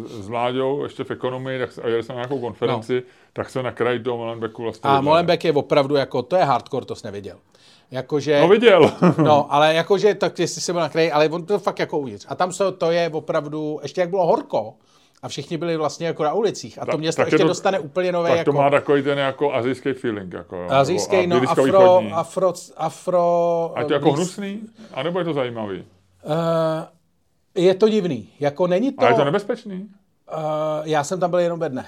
s 0.08 0.28
Vláďou, 0.28 0.84
ještě 0.84 1.04
v 1.04 1.12
ekonomii, 1.12 1.60
tak 1.60 1.70
a 1.84 1.88
jeli 1.88 2.04
jsme 2.04 2.16
na 2.16 2.22
nějakou 2.22 2.40
konferenci, 2.40 2.94
no. 2.94 3.02
tak 3.34 3.50
jsme 3.50 3.64
na 3.64 3.72
kraji 3.72 4.00
toho 4.00 4.18
Molenbeeku 4.18 4.64
vlastně 4.64 4.90
A 4.90 5.02
Molenbeek 5.02 5.46
je 5.46 5.54
opravdu 5.54 5.96
jako, 5.96 6.22
to 6.22 6.36
je 6.36 6.44
hardcore, 6.44 6.86
to 6.86 6.96
jsi 6.96 7.08
neviděl. 7.08 7.38
Jakože, 7.92 8.42
no 8.42 8.48
viděl. 8.48 8.92
no, 9.24 9.54
ale 9.54 9.74
jakože, 9.74 10.16
tak 10.16 10.40
jestli 10.40 10.62
se 10.62 10.74
byl 10.74 10.82
na 10.82 10.90
kraji, 10.90 11.12
ale 11.12 11.30
on 11.30 11.46
to 11.46 11.60
fakt 11.60 11.80
jako 11.80 12.00
uvnitř. 12.00 12.26
A 12.30 12.36
tam 12.36 12.52
to, 12.52 12.72
to 12.72 12.92
je 12.92 13.10
opravdu, 13.10 13.80
ještě 13.82 14.02
jak 14.02 14.10
bylo 14.10 14.26
horko, 14.26 14.74
a 15.22 15.28
všichni 15.28 15.58
byli 15.58 15.78
vlastně 15.78 16.08
jako 16.08 16.24
na 16.24 16.34
ulicích. 16.34 16.82
A 16.82 16.86
to 16.86 16.98
město 16.98 17.22
ještě 17.22 17.38
to, 17.38 17.48
dostane 17.48 17.80
úplně 17.80 18.12
nové. 18.12 18.30
Tak 18.30 18.38
jako, 18.38 18.52
to 18.52 18.58
má 18.58 18.70
takový 18.70 19.04
ten 19.04 19.18
jako 19.18 19.54
azijský 19.54 19.94
feeling. 19.94 20.34
Jako, 20.34 20.68
azijský, 20.70 21.28
no, 21.28 21.42
afro, 21.48 22.14
afro, 22.14 22.54
afro, 22.78 23.72
A 23.76 23.80
je 23.80 23.86
to 23.86 23.94
jako 23.94 24.14
hnusný? 24.14 24.62
A 24.94 25.04
nebo 25.04 25.20
je 25.20 25.26
to 25.26 25.34
zajímavý? 25.34 25.84
Uh, 26.26 26.34
je 27.58 27.74
to 27.74 27.90
divný. 27.90 28.30
Jako 28.40 28.68
není 28.68 28.92
to... 28.92 29.06
A 29.06 29.10
je 29.10 29.16
to 29.16 29.26
nebezpečný? 29.26 29.90
Uh, 30.34 30.40
já 30.84 31.04
jsem 31.04 31.20
tam 31.20 31.30
byl 31.30 31.40
jenom 31.40 31.60
ve 31.60 31.70
dne. 31.70 31.86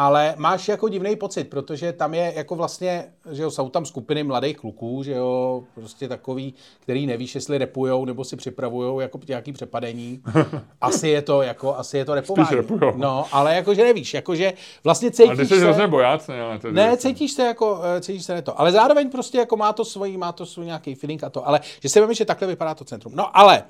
Ale 0.00 0.34
máš 0.36 0.68
jako 0.68 0.88
divný 0.88 1.16
pocit, 1.16 1.44
protože 1.44 1.92
tam 1.92 2.14
je 2.14 2.32
jako 2.36 2.54
vlastně, 2.54 3.04
že 3.30 3.42
jo, 3.42 3.50
jsou 3.50 3.68
tam 3.68 3.86
skupiny 3.86 4.22
mladých 4.22 4.56
kluků, 4.56 5.02
že 5.02 5.12
jo, 5.12 5.62
prostě 5.74 6.08
takový, 6.08 6.54
který 6.80 7.06
nevíš, 7.06 7.34
jestli 7.34 7.58
repujou 7.58 8.04
nebo 8.04 8.24
si 8.24 8.36
připravujou 8.36 9.00
jako 9.00 9.20
nějaký 9.28 9.52
přepadení. 9.52 10.22
Asi 10.80 11.08
je 11.08 11.22
to 11.22 11.42
jako, 11.42 11.76
asi 11.76 11.98
je 11.98 12.04
to 12.04 12.14
repování. 12.14 12.58
No, 12.96 13.24
ale 13.32 13.54
jakože 13.54 13.84
nevíš, 13.84 14.14
jakože 14.14 14.52
vlastně 14.84 15.10
cítíš 15.10 15.28
ale 15.28 15.36
ty 15.36 15.46
jsi 15.46 15.74
se... 15.74 15.86
bojácný, 15.86 16.34
ale 16.34 16.58
to 16.58 16.72
Ne, 16.72 16.96
cítíš 16.96 17.32
se 17.32 17.42
jako, 17.42 17.80
eh, 17.96 18.00
cítíš 18.00 18.24
se 18.24 18.42
to. 18.42 18.60
Ale 18.60 18.72
zároveň 18.72 19.10
prostě 19.10 19.38
jako 19.38 19.56
má 19.56 19.72
to 19.72 19.84
svojí, 19.84 20.16
má 20.16 20.32
to 20.32 20.46
svůj 20.46 20.66
nějaký 20.66 20.94
feeling 20.94 21.24
a 21.24 21.30
to. 21.30 21.48
Ale 21.48 21.60
že 21.82 21.88
si 21.88 22.00
vím, 22.00 22.14
že 22.14 22.24
takhle 22.24 22.48
vypadá 22.48 22.74
to 22.74 22.84
centrum. 22.84 23.12
No, 23.16 23.38
ale 23.38 23.62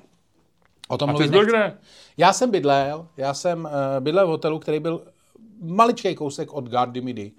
O 0.89 0.97
tom 0.97 1.09
a 1.09 1.13
ty 1.13 1.23
jsi 1.23 1.29
kde? 1.29 1.77
Já 2.17 2.33
jsem 2.33 2.51
bydlel, 2.51 3.07
já 3.17 3.33
jsem 3.33 3.65
uh, 3.65 3.71
bydlel 3.99 4.27
v 4.27 4.29
hotelu, 4.29 4.59
který 4.59 4.79
byl 4.79 5.01
maličký 5.61 6.15
kousek 6.15 6.53
od 6.53 6.69
Gare 6.69 6.91
du 6.91 7.01
Midi, 7.01 7.31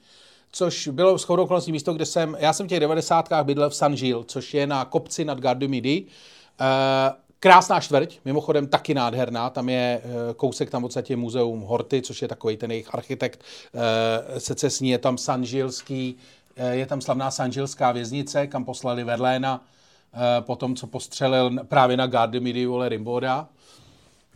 což 0.53 0.89
bylo 0.89 1.19
shodou 1.19 1.43
okolností 1.43 1.73
místo, 1.73 1.95
kde 1.95 2.07
jsem, 2.07 2.37
já 2.41 2.53
jsem 2.53 2.67
v 2.67 2.69
těch 2.69 2.81
90. 2.81 3.29
bydlel 3.43 3.71
v 3.71 3.75
Saint-Gilles, 3.75 4.25
což 4.27 4.55
je 4.55 4.67
na 4.67 4.85
kopci 4.85 5.25
nad 5.25 5.41
Gare 5.41 5.59
du 5.59 5.69
Midi. 5.69 6.07
Uh, 6.61 6.67
Krásná 7.43 7.81
čtvrť, 7.81 8.19
mimochodem 8.25 8.67
taky 8.67 8.95
nádherná, 8.95 9.51
tam 9.51 9.69
je 9.69 10.03
eh, 10.05 10.35
kousek 10.37 10.71
tam 10.71 10.85
odsaď 10.85 11.11
muzeum 11.17 11.61
Horty, 11.61 12.03
což 12.03 12.23
je 12.23 12.29
takový 12.29 12.57
ten 12.57 12.71
jejich 12.71 12.95
architekt, 12.95 13.41
secesní, 14.39 14.91
je 14.91 14.99
tam 14.99 15.19
Sanžilský, 15.19 16.19
Eh, 16.61 16.77
je 16.77 16.87
tam 16.87 17.01
slavná 17.01 17.31
sanžilská 17.31 17.93
věznice, 17.93 18.47
kam 18.47 18.65
poslali 18.65 19.05
Verléna 19.05 19.61
eh, 19.65 19.80
po 20.41 20.57
tom, 20.57 20.77
co 20.77 20.87
postřelil 20.87 21.51
právě 21.69 21.97
na 21.97 22.07
Garde 22.07 22.41
Midi, 22.41 22.67
vole, 22.67 22.89
Rimboda. 22.89 23.49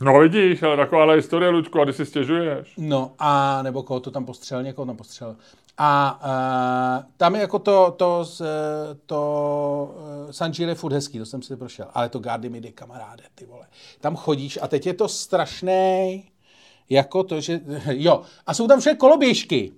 No 0.01 0.19
vidíš, 0.19 0.63
ale 0.63 0.77
taková 0.77 1.13
historie, 1.13 1.49
Lučku, 1.49 1.81
a 1.81 1.85
ty 1.85 1.93
si 1.93 2.05
stěžuješ. 2.05 2.73
No 2.77 3.11
a 3.19 3.61
nebo 3.61 3.83
koho 3.83 3.99
to 3.99 4.11
tam 4.11 4.25
postřelil, 4.25 4.63
někoho 4.63 4.85
tam 4.85 4.97
postřelil. 4.97 5.35
A 5.77 6.19
uh, 6.23 7.11
tam 7.17 7.35
je 7.35 7.41
jako 7.41 7.59
to, 7.59 7.95
to, 7.97 8.25
to, 8.25 8.95
to 9.05 9.95
uh, 10.25 10.31
Sanjir 10.31 10.69
je 10.69 10.75
furt 10.75 10.93
hezký, 10.93 11.19
to 11.19 11.25
jsem 11.25 11.41
si 11.41 11.57
prošel, 11.57 11.87
ale 11.93 12.09
to 12.09 12.19
Gardy 12.19 12.49
Midi, 12.49 12.71
kamaráde, 12.71 13.23
ty 13.35 13.45
vole. 13.45 13.65
Tam 14.01 14.15
chodíš 14.15 14.59
a 14.61 14.67
teď 14.67 14.85
je 14.85 14.93
to 14.93 15.07
strašné, 15.07 16.19
jako 16.89 17.23
to, 17.23 17.41
že, 17.41 17.59
jo, 17.91 18.21
a 18.47 18.53
jsou 18.53 18.67
tam 18.67 18.79
všude 18.79 18.95
koloběžky. 18.95 19.71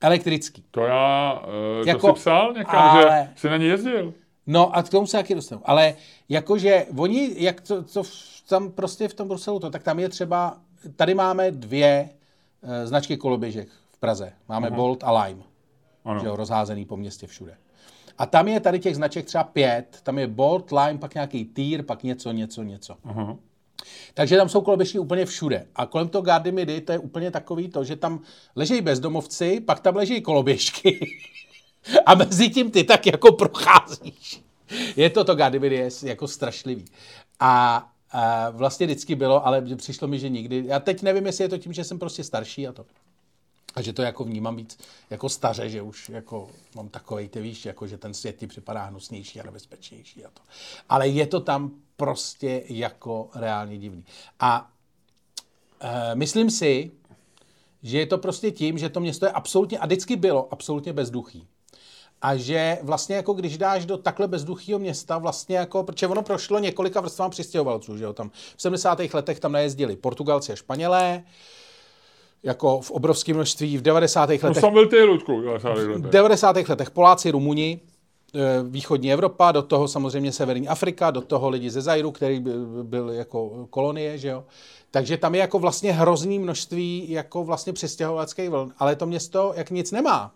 Elektrický. 0.00 0.64
To 0.70 0.80
já, 0.80 1.32
uh, 1.80 1.88
jako, 1.88 2.06
to 2.06 2.14
jsi 2.14 2.20
psal 2.20 2.52
někam, 2.52 2.82
ale, 2.82 3.02
že 3.02 3.40
jsi 3.40 3.48
na 3.48 3.56
ní 3.56 3.66
jezdil. 3.66 4.14
No 4.50 4.76
a 4.76 4.82
k 4.82 4.88
tomu 4.88 5.06
se 5.06 5.16
taky 5.16 5.34
dostanu. 5.34 5.60
Ale 5.64 5.94
jakože 6.28 6.86
oni, 6.96 7.30
jak 7.36 7.60
to, 7.60 7.82
to 7.82 8.02
tam 8.48 8.70
prostě 8.70 9.08
v 9.08 9.14
tom 9.14 9.28
Bruselu 9.28 9.58
to, 9.60 9.70
tak 9.70 9.82
tam 9.82 9.98
je 9.98 10.08
třeba, 10.08 10.58
tady 10.96 11.14
máme 11.14 11.50
dvě 11.50 12.10
uh, 12.62 12.70
značky 12.84 13.16
koloběžek 13.16 13.68
v 13.92 13.98
Praze. 13.98 14.32
Máme 14.48 14.70
uh-huh. 14.70 14.74
Bolt 14.74 15.04
a 15.04 15.22
Lime. 15.22 15.42
Ano. 16.04 16.20
Že 16.20 16.26
jo, 16.26 16.36
rozházený 16.36 16.84
po 16.84 16.96
městě 16.96 17.26
všude. 17.26 17.56
A 18.18 18.26
tam 18.26 18.48
je 18.48 18.60
tady 18.60 18.78
těch 18.78 18.96
značek 18.96 19.26
třeba 19.26 19.44
pět. 19.44 20.00
Tam 20.02 20.18
je 20.18 20.26
Bolt, 20.26 20.70
Lime, 20.70 20.98
pak 20.98 21.14
nějaký 21.14 21.44
Týr, 21.44 21.82
pak 21.82 22.02
něco, 22.02 22.32
něco, 22.32 22.62
něco. 22.62 22.94
Uh-huh. 22.94 23.38
Takže 24.14 24.36
tam 24.36 24.48
jsou 24.48 24.60
koloběžky 24.60 24.98
úplně 24.98 25.26
všude. 25.26 25.66
A 25.74 25.86
kolem 25.86 26.08
toho 26.08 26.22
Gardy 26.22 26.52
Midi 26.52 26.80
to 26.80 26.92
je 26.92 26.98
úplně 26.98 27.30
takový 27.30 27.68
to, 27.68 27.84
že 27.84 27.96
tam 27.96 28.20
ležejí 28.56 28.80
bezdomovci, 28.80 29.60
pak 29.60 29.80
tam 29.80 29.96
leží 29.96 30.20
koloběžky. 30.20 31.00
a 32.06 32.14
mezi 32.14 32.50
tím 32.50 32.70
ty 32.70 32.84
tak 32.84 33.06
jako 33.06 33.32
procházíš. 33.32 34.42
Je 34.96 35.10
to 35.10 35.24
to 35.24 35.34
Gardy 35.34 35.58
Midi, 35.58 35.76
je 35.76 35.90
jako 36.02 36.28
strašlivý. 36.28 36.84
A 37.40 37.84
a 38.10 38.50
vlastně 38.50 38.86
vždycky 38.86 39.14
bylo, 39.14 39.46
ale 39.46 39.76
přišlo 39.76 40.08
mi, 40.08 40.18
že 40.18 40.28
nikdy. 40.28 40.64
Já 40.66 40.80
teď 40.80 41.02
nevím, 41.02 41.26
jestli 41.26 41.44
je 41.44 41.48
to 41.48 41.58
tím, 41.58 41.72
že 41.72 41.84
jsem 41.84 41.98
prostě 41.98 42.24
starší 42.24 42.68
a 42.68 42.72
to. 42.72 42.86
A 43.74 43.82
že 43.82 43.92
to 43.92 44.02
jako 44.02 44.24
vnímám 44.24 44.56
víc 44.56 44.78
jako 45.10 45.28
staře, 45.28 45.70
že 45.70 45.82
už 45.82 46.08
jako 46.08 46.50
mám 46.74 46.88
takový, 46.88 47.28
ty 47.28 47.40
víš, 47.40 47.64
jako 47.64 47.86
že 47.86 47.98
ten 47.98 48.14
svět 48.14 48.36
ti 48.36 48.46
připadá 48.46 48.84
hnusnější 48.84 49.40
a 49.40 49.44
nebezpečnější 49.44 50.24
a 50.24 50.30
to. 50.30 50.42
Ale 50.88 51.08
je 51.08 51.26
to 51.26 51.40
tam 51.40 51.70
prostě 51.96 52.62
jako 52.68 53.30
reálně 53.34 53.78
divný. 53.78 54.04
A 54.40 54.70
e, 55.80 56.14
myslím 56.14 56.50
si, 56.50 56.90
že 57.82 57.98
je 57.98 58.06
to 58.06 58.18
prostě 58.18 58.50
tím, 58.50 58.78
že 58.78 58.88
to 58.88 59.00
město 59.00 59.26
je 59.26 59.32
absolutně, 59.32 59.78
a 59.78 59.86
vždycky 59.86 60.16
bylo 60.16 60.52
absolutně 60.52 60.92
bezduchý. 60.92 61.46
A 62.22 62.36
že 62.36 62.78
vlastně 62.82 63.16
jako 63.16 63.32
když 63.32 63.58
dáš 63.58 63.86
do 63.86 63.96
takhle 63.96 64.28
bezduchého 64.28 64.78
města, 64.78 65.18
vlastně 65.18 65.56
jako, 65.56 65.82
protože 65.82 66.06
ono 66.06 66.22
prošlo 66.22 66.58
několika 66.58 67.00
vrstvám 67.00 67.30
přistěhovalců, 67.30 67.96
že 67.96 68.04
jo, 68.04 68.12
tam 68.12 68.30
v 68.56 68.62
70. 68.62 68.98
letech 69.14 69.40
tam 69.40 69.52
najezdili 69.52 69.96
Portugalci 69.96 70.52
a 70.52 70.56
Španělé, 70.56 71.22
jako 72.42 72.80
v 72.80 72.90
obrovském 72.90 73.36
množství, 73.36 73.78
v 73.78 73.82
90. 73.82 74.20
letech. 74.20 74.42
No 74.42 74.54
jsem 74.54 74.72
byl 74.72 74.88
ty, 74.88 75.02
Ludku, 75.02 75.42
v 75.96 76.10
90. 76.10 76.56
letech 76.56 76.90
Poláci, 76.90 77.30
Rumuni, 77.30 77.80
e, 78.34 78.62
východní 78.62 79.12
Evropa, 79.12 79.52
do 79.52 79.62
toho 79.62 79.88
samozřejmě 79.88 80.32
severní 80.32 80.68
Afrika, 80.68 81.10
do 81.10 81.20
toho 81.20 81.48
lidi 81.48 81.70
ze 81.70 81.82
Zajru, 81.82 82.10
který 82.10 82.40
byl, 82.82 83.10
jako 83.10 83.66
kolonie, 83.70 84.18
že 84.18 84.28
jo. 84.28 84.44
Takže 84.90 85.16
tam 85.16 85.34
je 85.34 85.40
jako 85.40 85.58
vlastně 85.58 85.92
hrozný 85.92 86.38
množství 86.38 87.10
jako 87.10 87.44
vlastně 87.44 87.72
přestěhovaleckých 87.72 88.50
vln, 88.50 88.72
ale 88.78 88.96
to 88.96 89.06
město 89.06 89.52
jak 89.56 89.70
nic 89.70 89.92
nemá 89.92 90.32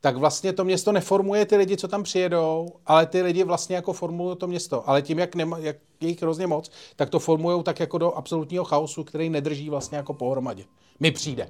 tak 0.00 0.16
vlastně 0.16 0.52
to 0.52 0.64
město 0.64 0.92
neformuje 0.92 1.46
ty 1.46 1.56
lidi, 1.56 1.76
co 1.76 1.88
tam 1.88 2.02
přijedou, 2.02 2.68
ale 2.86 3.06
ty 3.06 3.22
lidi 3.22 3.44
vlastně 3.44 3.76
jako 3.76 3.92
formulují 3.92 4.36
to 4.36 4.46
město. 4.46 4.88
Ale 4.88 5.02
tím, 5.02 5.18
jak, 5.18 5.34
nema, 5.34 5.58
jak 5.58 5.76
je 6.00 6.08
jich 6.08 6.22
hrozně 6.22 6.46
moc, 6.46 6.70
tak 6.96 7.10
to 7.10 7.18
formují 7.18 7.62
tak 7.62 7.80
jako 7.80 7.98
do 7.98 8.12
absolutního 8.12 8.64
chaosu, 8.64 9.04
který 9.04 9.30
nedrží 9.30 9.70
vlastně 9.70 9.96
jako 9.96 10.14
pohromadě. 10.14 10.64
Mi 11.00 11.10
přijde. 11.10 11.48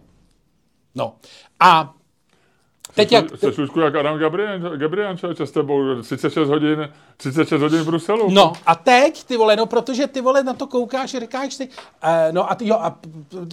No. 0.94 1.16
A 1.60 1.94
Teď 2.94 3.12
jak... 3.12 3.38
Jsi 3.38 3.60
Lučku 3.60 3.80
jak 3.80 3.94
Adam 3.94 4.18
Gabriel, 4.18 4.76
Gabriel 4.76 5.16
člověče, 5.16 5.46
s 5.46 5.50
tebou 5.50 6.02
36 6.02 6.48
hodin, 6.48 6.92
36 7.16 7.62
hodin 7.62 7.80
v 7.80 7.86
Bruselu. 7.86 8.30
No 8.30 8.52
a 8.66 8.74
teď, 8.74 9.24
ty 9.24 9.36
vole, 9.36 9.56
no 9.56 9.66
protože 9.66 10.06
ty 10.06 10.20
vole 10.20 10.42
na 10.42 10.54
to 10.54 10.66
koukáš 10.66 11.14
a 11.14 11.20
říkáš 11.20 11.54
si, 11.54 11.68
uh, 11.68 12.10
no 12.30 12.50
a 12.50 12.54
ty 12.54 12.68
jo, 12.68 12.74
a 12.74 12.98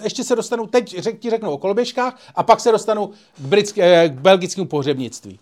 ještě 0.04 0.24
se 0.24 0.36
dostanu, 0.36 0.68
teď 0.68 1.00
řek, 1.00 1.20
ti 1.20 1.30
řeknu 1.30 1.52
o 1.52 1.58
koloběžkách 1.58 2.22
a 2.36 2.44
pak 2.44 2.60
se 2.60 2.72
dostanu 2.72 3.08
k, 3.08 3.40
britské, 3.40 4.04
eh, 4.04 4.10
k 4.10 4.14
belgickému 4.14 4.68
pohřebnictví. 4.68 5.40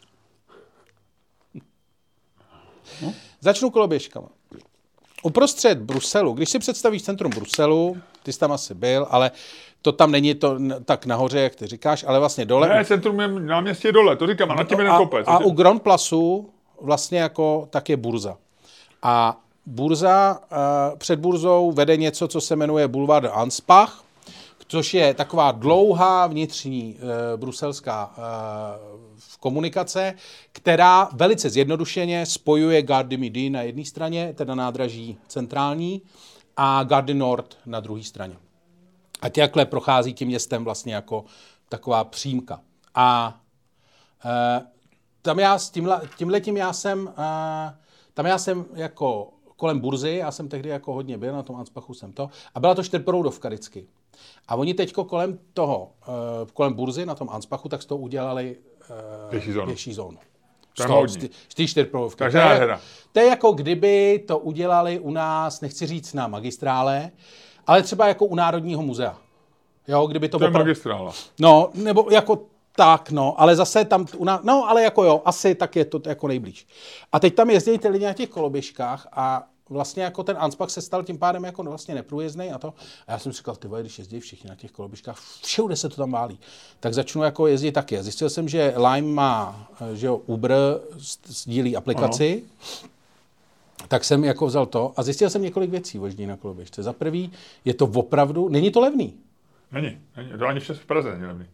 No? 3.02 3.14
Začnu 3.42 3.70
koloběžkama. 3.70 4.28
Uprostřed 5.24 5.78
Bruselu, 5.78 6.34
když 6.34 6.50
si 6.50 6.60
představíš 6.60 7.04
centrum 7.04 7.32
Bruselu, 7.32 7.98
ty 8.24 8.34
jsi 8.34 8.40
tam 8.40 8.52
asi 8.52 8.74
byl, 8.74 9.08
ale 9.10 9.32
to 9.86 9.92
tam 9.92 10.12
není 10.12 10.36
to 10.36 10.58
tak 10.86 11.06
nahoře, 11.06 11.40
jak 11.40 11.56
ty 11.56 11.68
říkáš, 11.68 12.06
ale 12.08 12.20
vlastně 12.20 12.46
dole. 12.46 12.70
Ne, 12.70 12.86
centrum 12.86 13.20
je 13.20 13.28
náměstí 13.28 13.92
dole, 13.92 14.16
to 14.16 14.28
říkám, 14.28 14.52
a 14.52 14.56
na 14.56 14.64
tím 14.64 14.80
je 14.80 14.90
kopec. 14.98 15.28
A, 15.28 15.40
u 15.40 15.52
Grand 15.52 15.82
Placu 15.82 16.50
vlastně 16.82 17.20
jako 17.20 17.68
tak 17.70 17.90
je 17.90 17.98
burza. 17.98 18.38
A 19.04 19.38
burza, 19.66 20.40
uh, 20.52 20.98
před 20.98 21.20
burzou 21.20 21.72
vede 21.72 21.98
něco, 21.98 22.28
co 22.28 22.42
se 22.42 22.56
jmenuje 22.56 22.88
Boulevard 22.88 23.30
Anspach, 23.34 24.04
což 24.68 24.94
je 24.94 25.14
taková 25.14 25.52
dlouhá 25.52 26.28
vnitřní 26.28 26.96
uh, 26.96 27.40
bruselská 27.40 28.14
uh, 28.18 29.00
komunikace, 29.40 30.14
která 30.52 31.10
velice 31.14 31.50
zjednodušeně 31.50 32.26
spojuje 32.26 32.82
Gare 32.82 33.18
Midi 33.18 33.50
na 33.50 33.62
jedné 33.62 33.86
straně, 33.86 34.34
teda 34.38 34.56
nádraží 34.56 35.18
centrální, 35.28 36.02
a 36.58 36.84
Gare 36.84 37.14
Nord 37.14 37.58
na 37.66 37.80
druhé 37.80 38.04
straně. 38.04 38.36
A 39.26 39.30
takhle 39.30 39.66
prochází 39.66 40.14
tím 40.14 40.28
městem 40.28 40.64
vlastně 40.64 40.96
jako 40.96 41.26
taková 41.70 42.04
přímka. 42.04 42.62
A 42.96 43.38
e, 44.26 44.62
tam 45.22 45.40
já 45.40 45.60
s 45.60 45.70
tímhle, 45.70 46.02
tímhletím 46.18 46.58
já 46.58 46.74
jsem, 46.74 47.14
e, 47.18 47.78
tam 48.14 48.26
já 48.26 48.38
jsem 48.38 48.66
jako 48.74 49.30
kolem 49.56 49.80
burzy, 49.80 50.16
já 50.16 50.32
jsem 50.32 50.50
tehdy 50.50 50.70
jako 50.70 50.94
hodně 50.94 51.18
byl, 51.18 51.34
na 51.34 51.44
tom 51.44 51.56
Anspachu 51.56 51.94
jsem 51.94 52.14
to, 52.14 52.30
a 52.56 52.60
byla 52.60 52.76
to 52.76 52.84
čtyřproudovka 52.84 53.50
vždycky. 53.50 53.88
A 54.48 54.56
oni 54.56 54.74
teďko 54.74 55.04
kolem 55.04 55.40
toho, 55.54 55.92
e, 56.04 56.52
kolem 56.54 56.74
burzy 56.74 57.06
na 57.06 57.16
tom 57.16 57.30
Anspachu, 57.30 57.70
tak 57.70 57.82
z 57.82 57.86
toho 57.86 58.00
udělali 58.00 58.58
e, 59.28 59.30
pěší 59.30 59.52
zónu. 59.52 59.66
Pěší 59.66 59.94
zónu. 59.94 60.18
Čtyř 61.48 61.70
čtyřproudovky. 61.70 62.18
Takže 62.18 62.40
to, 62.40 62.48
je, 62.48 62.80
to 63.12 63.20
je 63.20 63.26
jako 63.26 63.52
kdyby 63.52 64.24
to 64.28 64.38
udělali 64.38 65.00
u 65.00 65.12
nás, 65.12 65.62
nechci 65.62 65.86
říct 65.86 66.14
na 66.14 66.28
magistrále, 66.28 67.12
ale 67.68 67.84
třeba 67.84 68.08
jako 68.08 68.26
u 68.26 68.36
Národního 68.36 68.82
muzea. 68.82 69.18
Jo, 69.88 70.08
kdyby 70.08 70.30
to, 70.30 70.40
to 70.40 70.48
opra... 70.48 70.60
magistrála. 70.60 71.14
No, 71.40 71.70
nebo 71.74 72.08
jako 72.12 72.40
tak, 72.76 73.12
no, 73.12 73.42
ale 73.42 73.56
zase 73.56 73.86
tam, 73.86 74.06
no, 74.44 74.70
ale 74.70 74.84
jako 74.84 75.04
jo, 75.04 75.22
asi 75.26 75.56
tak 75.56 75.76
je 75.76 75.86
to 75.86 76.02
jako 76.06 76.28
nejblíž. 76.28 76.68
A 77.12 77.20
teď 77.20 77.36
tam 77.36 77.50
jezdí 77.50 77.78
ty 77.78 77.88
lidi 77.88 78.06
na 78.06 78.14
těch 78.14 78.30
koloběžkách 78.30 79.08
a 79.12 79.48
vlastně 79.70 80.04
jako 80.04 80.24
ten 80.24 80.38
Anspach 80.40 80.70
se 80.70 80.82
stal 80.82 81.04
tím 81.04 81.18
pádem 81.18 81.44
jako 81.44 81.64
vlastně 81.64 81.96
neprůjezdný 81.96 82.52
a 82.52 82.58
to. 82.58 82.74
A 83.08 83.12
já 83.12 83.20
jsem 83.20 83.34
si 83.34 83.38
říkal, 83.38 83.56
ty 83.56 83.68
vole, 83.68 83.82
když 83.82 84.00
jezdí 84.00 84.20
všichni 84.20 84.50
na 84.50 84.56
těch 84.56 84.72
koloběžkách, 84.72 85.20
všude 85.44 85.76
se 85.76 85.90
to 85.90 85.96
tam 85.96 86.12
válí. 86.12 86.40
Tak 86.80 86.94
začnu 86.94 87.24
jako 87.24 87.48
jezdit 87.48 87.72
taky. 87.72 88.04
Zjistil 88.04 88.30
jsem, 88.30 88.50
že 88.50 88.74
Lime 88.78 89.14
má, 89.14 89.68
že 89.94 90.08
jo, 90.08 90.22
Uber 90.26 90.52
sdílí 91.26 91.78
aplikaci. 91.78 92.44
Ano 92.84 92.90
tak 93.88 94.04
jsem 94.04 94.24
jako 94.24 94.46
vzal 94.46 94.66
to 94.66 94.94
a 94.98 95.04
zjistil 95.04 95.30
jsem 95.30 95.42
několik 95.42 95.70
věcí 95.70 95.98
voždí 95.98 96.26
na 96.26 96.38
koloběžce. 96.38 96.84
Za 96.84 96.94
prvý, 96.94 97.32
je 97.66 97.74
to 97.74 97.86
opravdu, 97.86 98.50
není 98.50 98.72
to 98.72 98.80
levný. 98.80 99.14
Není, 99.72 99.98
není. 100.18 100.30
To 100.40 100.48
ani 100.48 100.60
v 100.60 100.86
Praze 100.86 101.12
není 101.12 101.26
levný. 101.26 101.46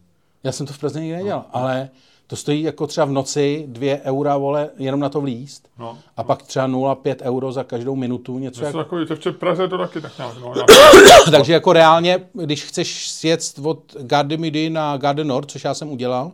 Já 0.44 0.52
jsem 0.52 0.66
to 0.66 0.72
v 0.72 0.78
Praze 0.78 1.00
nikdy 1.00 1.16
nedělal, 1.16 1.44
no. 1.54 1.56
ale 1.56 1.90
to 2.26 2.36
stojí 2.36 2.62
jako 2.62 2.86
třeba 2.86 3.04
v 3.04 3.12
noci 3.12 3.64
dvě 3.68 4.00
eura, 4.04 4.36
vole, 4.36 4.70
jenom 4.78 5.00
na 5.00 5.08
to 5.08 5.20
vlíst. 5.20 5.68
No. 5.78 5.98
A 6.16 6.22
pak 6.22 6.42
třeba 6.42 6.68
0,5 6.68 7.16
euro 7.22 7.52
za 7.52 7.64
každou 7.64 7.96
minutu, 7.96 8.38
něco 8.38 8.64
jako... 8.64 8.78
Takový, 8.78 9.06
to 9.06 9.32
v 9.32 9.36
Praze 9.36 9.68
to 9.68 9.78
taky 9.78 10.00
tak 10.00 10.18
nějak, 10.18 10.38
no, 10.40 10.54
Takže 11.30 11.52
jako 11.52 11.72
reálně, 11.72 12.26
když 12.32 12.64
chceš 12.64 13.08
sjet 13.08 13.54
od 13.62 13.96
Garde 14.00 14.36
Midi 14.36 14.70
na 14.70 14.96
Garde 14.96 15.24
Nord, 15.24 15.50
což 15.50 15.64
já 15.64 15.74
jsem 15.74 15.90
udělal, 15.90 16.32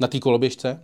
na 0.00 0.08
té 0.08 0.18
koloběžce, 0.18 0.80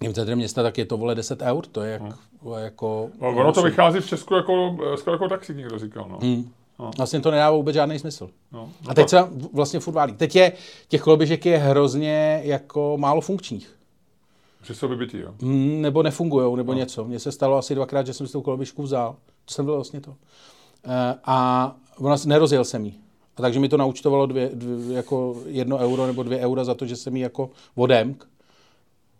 v 0.00 0.12
centrem 0.12 0.38
města, 0.38 0.62
tak 0.62 0.78
je 0.78 0.84
to 0.84 0.96
vole 0.96 1.14
10 1.14 1.42
eur, 1.42 1.66
to 1.66 1.82
je 1.82 1.92
jak, 1.92 2.02
hmm. 2.02 2.12
Jako... 2.58 3.10
No, 3.20 3.28
ono 3.28 3.52
to 3.52 3.62
vychází 3.62 4.00
v 4.00 4.06
Česku 4.06 4.34
jako, 4.34 4.78
skoro 4.96 5.14
jako 5.14 5.28
taxi, 5.28 5.54
někdo 5.54 5.78
říkal, 5.78 6.06
no. 6.08 6.18
Hmm. 6.22 6.50
No. 6.78 6.90
Vlastně 6.96 7.20
to 7.20 7.30
nedává 7.30 7.56
vůbec 7.56 7.74
žádný 7.74 7.98
smysl. 7.98 8.30
No, 8.52 8.70
no 8.84 8.90
a 8.90 8.94
teď 8.94 9.08
se 9.08 9.28
vlastně 9.52 9.80
furt 9.80 9.94
válí. 9.94 10.12
Teď 10.12 10.36
je, 10.36 10.52
těch 10.88 11.00
koloběžek 11.00 11.46
je 11.46 11.58
hrozně 11.58 12.40
jako 12.44 12.96
málo 12.98 13.20
funkčních. 13.20 13.78
Že 14.62 14.74
jsou 14.74 14.88
vybitý, 14.88 15.18
jo? 15.18 15.34
Mm, 15.42 15.82
nebo 15.82 16.02
nefungujou, 16.02 16.56
nebo 16.56 16.72
no. 16.72 16.78
něco. 16.78 17.04
Mně 17.04 17.18
se 17.18 17.32
stalo 17.32 17.56
asi 17.56 17.74
dvakrát, 17.74 18.06
že 18.06 18.12
jsem 18.12 18.26
si 18.26 18.32
tu 18.32 18.42
koloběžku 18.42 18.82
vzal. 18.82 19.16
To 19.44 19.54
jsem 19.54 19.64
byl 19.64 19.74
vlastně 19.74 20.00
to. 20.00 20.14
E, 20.84 21.18
a 21.24 21.76
ona, 21.98 22.16
nerozjel 22.26 22.64
jsem 22.64 22.84
jí. 22.84 23.00
A 23.36 23.42
takže 23.42 23.60
mi 23.60 23.68
to 23.68 23.76
naučtovalo 23.76 24.26
dvě, 24.26 24.50
dvě, 24.54 24.96
jako 24.96 25.36
jedno 25.46 25.78
euro 25.78 26.06
nebo 26.06 26.22
dvě 26.22 26.38
eura 26.38 26.64
za 26.64 26.74
to, 26.74 26.86
že 26.86 26.96
jsem 26.96 27.16
jí 27.16 27.22
jako 27.22 27.50
odemk 27.74 28.28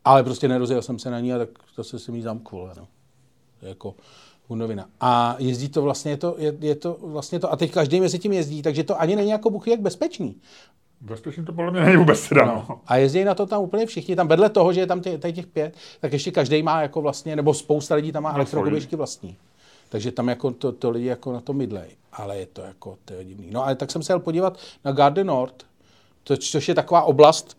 Ale 0.05 0.25
prostě 0.25 0.49
nerozjel 0.49 0.83
jsem 0.83 0.99
se 0.99 1.11
na 1.11 1.21
ní 1.21 1.33
a 1.33 1.39
tak 1.39 1.49
to 1.77 1.85
se 1.85 2.13
mi 2.13 2.23
zamkvol. 2.23 2.71
No. 2.77 2.87
Jako 3.63 3.95
hundovina. 4.49 4.87
A 5.01 5.37
jezdí 5.39 5.69
to 5.69 5.83
vlastně, 5.83 6.11
je 6.13 6.17
to, 6.17 6.35
je, 6.39 6.55
je 6.61 6.75
to 6.75 6.97
vlastně 7.03 7.41
to, 7.41 7.53
a 7.53 7.57
teď 7.57 7.73
každý 7.73 8.01
mezi 8.01 8.19
tím 8.19 8.33
jezdí, 8.33 8.63
takže 8.63 8.85
to 8.85 9.01
ani 9.01 9.17
není 9.17 9.31
jako 9.31 9.51
buchy 9.51 9.71
jak 9.71 9.81
bezpečný. 9.81 10.37
Bezpečný 11.01 11.45
to 11.45 11.53
podle 11.53 11.71
mě 11.71 11.81
není 11.81 11.97
vůbec 11.97 12.29
teda. 12.29 12.45
No. 12.45 12.81
A 12.87 12.97
jezdí 12.97 13.25
na 13.25 13.35
to 13.35 13.47
tam 13.47 13.63
úplně 13.63 13.87
všichni. 13.87 14.17
Tam 14.17 14.29
vedle 14.29 14.51
toho, 14.51 14.73
že 14.73 14.81
je 14.81 14.87
tam 14.87 15.01
tě, 15.01 15.19
těch 15.19 15.47
pět, 15.47 15.75
tak 16.01 16.13
ještě 16.13 16.31
každý 16.31 16.63
má 16.63 16.83
jako 16.83 17.03
vlastně, 17.03 17.37
nebo 17.37 17.55
spousta 17.55 17.95
lidí 17.95 18.13
tam 18.13 18.23
má 18.23 18.33
elektrokoběžky 18.35 18.97
vlastní. 18.97 19.37
Takže 19.89 20.13
tam 20.13 20.29
jako 20.29 20.51
to, 20.51 20.73
to 20.73 20.91
lidi 20.91 21.07
jako 21.07 21.33
na 21.33 21.41
to 21.41 21.53
mydlej. 21.53 21.89
Ale 22.13 22.39
je 22.39 22.47
to 22.47 22.63
jako, 22.63 22.97
to 23.05 23.15
je 23.15 23.25
divný. 23.25 23.49
No 23.51 23.65
ale 23.65 23.75
tak 23.75 23.91
jsem 23.91 24.03
se 24.03 24.13
jel 24.13 24.21
podívat 24.21 24.59
na 24.85 24.93
Garden 24.93 25.27
North, 25.27 25.65
to, 26.25 26.37
což 26.37 26.69
je 26.69 26.75
taková 26.75 27.03
oblast, 27.03 27.59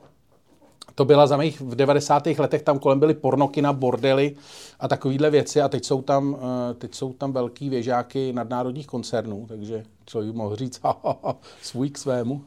to 1.00 1.06
byla 1.06 1.28
za 1.28 1.38
mých 1.38 1.62
v 1.62 1.76
90. 1.76 2.28
letech, 2.28 2.62
tam 2.62 2.80
kolem 2.80 3.00
byly 3.00 3.14
pornokina, 3.14 3.74
bordely 3.74 4.36
a 4.80 4.88
takovéhle 4.88 5.30
věci 5.30 5.62
a 5.62 5.70
teď 5.70 5.86
jsou 5.86 6.02
tam, 6.02 6.38
eh, 6.40 6.74
teď 6.74 6.96
jsou 6.96 7.14
tam 7.14 7.32
velký 7.32 7.70
věžáky 7.70 8.34
nadnárodních 8.34 8.88
koncernů, 8.88 9.46
takže 9.50 9.84
člověk 10.06 10.36
mohl 10.36 10.56
říct 10.56 10.82
svůj 11.62 11.90
k 11.90 11.98
svému. 11.98 12.42